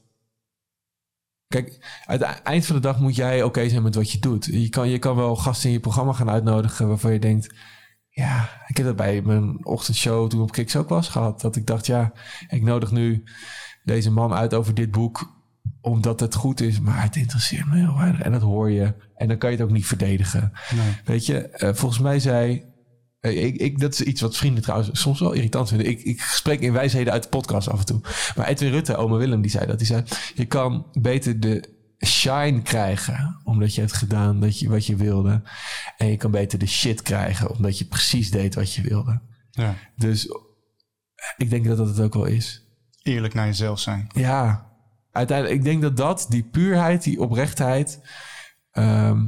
Kijk, 1.46 2.02
aan 2.06 2.18
het 2.18 2.42
eind 2.42 2.66
van 2.66 2.76
de 2.76 2.82
dag 2.82 3.00
moet 3.00 3.16
jij 3.16 3.42
oké 3.42 3.68
zijn 3.68 3.82
met 3.82 3.94
wat 3.94 4.10
je 4.10 4.18
doet. 4.18 4.44
Je 4.44 4.68
kan, 4.68 4.88
je 4.88 4.98
kan 4.98 5.16
wel 5.16 5.36
gasten 5.36 5.68
in 5.68 5.74
je 5.74 5.80
programma 5.80 6.12
gaan 6.12 6.30
uitnodigen 6.30 6.88
waarvan 6.88 7.12
je 7.12 7.18
denkt... 7.18 7.54
Ja, 8.18 8.48
ik 8.66 8.76
heb 8.76 8.86
dat 8.86 8.96
bij 8.96 9.22
mijn 9.22 9.66
ochtendshow 9.66 10.30
toen 10.30 10.40
op 10.40 10.52
Kiks 10.52 10.76
ook 10.76 10.88
was 10.88 11.08
gehad. 11.08 11.40
Dat 11.40 11.56
ik 11.56 11.66
dacht, 11.66 11.86
ja, 11.86 12.12
ik 12.48 12.62
nodig 12.62 12.90
nu 12.90 13.22
deze 13.84 14.10
man 14.10 14.32
uit 14.34 14.54
over 14.54 14.74
dit 14.74 14.90
boek 14.90 15.36
omdat 15.80 16.20
het 16.20 16.34
goed 16.34 16.60
is, 16.60 16.80
maar 16.80 17.02
het 17.02 17.16
interesseert 17.16 17.66
me 17.66 17.76
heel 17.76 17.96
weinig. 17.96 18.20
En 18.20 18.32
dat 18.32 18.40
hoor 18.42 18.70
je. 18.70 18.94
En 19.16 19.28
dan 19.28 19.38
kan 19.38 19.50
je 19.50 19.56
het 19.56 19.64
ook 19.64 19.72
niet 19.72 19.86
verdedigen. 19.86 20.52
Nee. 20.76 20.94
Weet 21.04 21.26
je, 21.26 21.48
eh, 21.48 21.74
volgens 21.74 22.00
mij 22.00 22.20
zei. 22.20 22.64
eh, 23.20 23.44
ik, 23.44 23.56
ik, 23.56 23.80
dat 23.80 23.92
is 23.92 24.02
iets 24.02 24.20
wat 24.20 24.36
vrienden 24.36 24.62
trouwens 24.62 24.90
soms 25.00 25.20
wel 25.20 25.32
irritant 25.32 25.68
vinden. 25.68 25.86
Ik, 25.88 26.02
ik 26.02 26.20
spreek 26.20 26.60
in 26.60 26.72
wijsheden 26.72 27.12
uit 27.12 27.22
de 27.22 27.28
podcast 27.28 27.68
af 27.70 27.78
en 27.78 27.86
toe. 27.86 28.00
Maar 28.36 28.46
Edwin 28.46 28.70
Rutte, 28.70 28.96
oma 28.96 29.16
Willem, 29.16 29.40
die 29.40 29.50
zei 29.50 29.66
dat. 29.66 29.78
Die 29.78 29.86
zei, 29.86 30.02
je 30.34 30.44
kan 30.44 30.86
beter 31.00 31.40
de 31.40 31.76
shine 32.06 32.62
krijgen 32.62 33.40
omdat 33.44 33.74
je 33.74 33.80
hebt 33.80 33.92
gedaan 33.92 34.40
dat 34.40 34.58
je, 34.58 34.68
wat 34.68 34.86
je 34.86 34.96
wilde. 34.96 35.42
En 35.96 36.06
je 36.06 36.16
kan 36.16 36.30
beter 36.30 36.58
de 36.58 36.66
shit 36.66 37.02
krijgen 37.02 37.50
omdat 37.50 37.78
je 37.78 37.84
precies 37.84 38.30
deed 38.30 38.54
wat 38.54 38.74
je 38.74 38.82
wilde. 38.82 39.20
Ja. 39.50 39.74
Dus 39.96 40.28
ik 41.36 41.50
denk 41.50 41.64
dat 41.66 41.76
dat 41.76 41.88
het 41.88 42.00
ook 42.00 42.14
wel 42.14 42.24
is. 42.24 42.66
Eerlijk 43.02 43.34
naar 43.34 43.46
jezelf 43.46 43.80
zijn. 43.80 44.06
Ja, 44.14 44.70
uiteindelijk, 45.12 45.58
ik 45.58 45.64
denk 45.64 45.82
dat 45.82 45.96
dat, 45.96 46.26
die 46.28 46.42
puurheid, 46.42 47.02
die 47.02 47.20
oprechtheid, 47.20 48.00
ehm, 48.70 49.26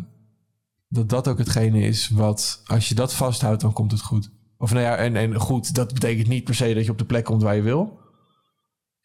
dat 0.88 1.08
dat 1.08 1.28
ook 1.28 1.38
hetgene 1.38 1.80
is 1.80 2.08
wat, 2.08 2.62
als 2.64 2.88
je 2.88 2.94
dat 2.94 3.14
vasthoudt, 3.14 3.60
dan 3.60 3.72
komt 3.72 3.90
het 3.90 4.00
goed. 4.02 4.30
Of 4.58 4.72
nou 4.72 4.84
ja, 4.84 4.96
en, 4.96 5.16
en 5.16 5.34
goed, 5.34 5.74
dat 5.74 5.94
betekent 5.94 6.28
niet 6.28 6.44
per 6.44 6.54
se 6.54 6.74
dat 6.74 6.84
je 6.84 6.90
op 6.90 6.98
de 6.98 7.04
plek 7.04 7.24
komt 7.24 7.42
waar 7.42 7.56
je 7.56 7.62
wil, 7.62 7.98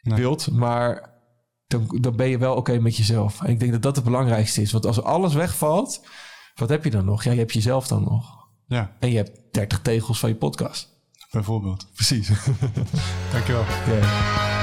Nee. 0.02 0.18
wilt, 0.20 0.52
maar 0.52 1.14
dan, 1.68 1.98
dan 2.02 2.16
ben 2.16 2.28
je 2.30 2.38
wel 2.38 2.56
oké 2.56 2.80
met 2.80 2.98
jezelf. 2.98 3.42
En 3.42 3.50
ik 3.50 3.60
denk 3.60 3.72
dat 3.72 3.82
dat 3.82 3.96
het 3.96 4.06
belangrijkste 4.06 4.62
is, 4.62 4.72
want 4.72 4.86
als 4.86 5.02
alles 5.04 5.34
wegvalt, 5.34 6.06
wat 6.56 6.70
heb 6.70 6.84
je 6.84 6.90
dan 6.90 7.06
nog? 7.06 7.24
Ja, 7.24 7.32
je 7.32 7.38
hebt 7.40 7.54
jezelf 7.54 7.88
dan 7.88 8.04
nog. 8.04 8.48
Ja, 8.68 8.96
En 9.00 9.10
je 9.10 9.18
hebt 9.18 9.40
30 9.52 9.82
tegels 9.82 10.20
van 10.20 10.30
je 10.30 10.36
podcast. 10.36 10.90
bijvoorbeeld. 11.32 11.88
Precies. 11.94 12.28
Dankjewel. 13.32 13.64
Ja. 13.88 14.55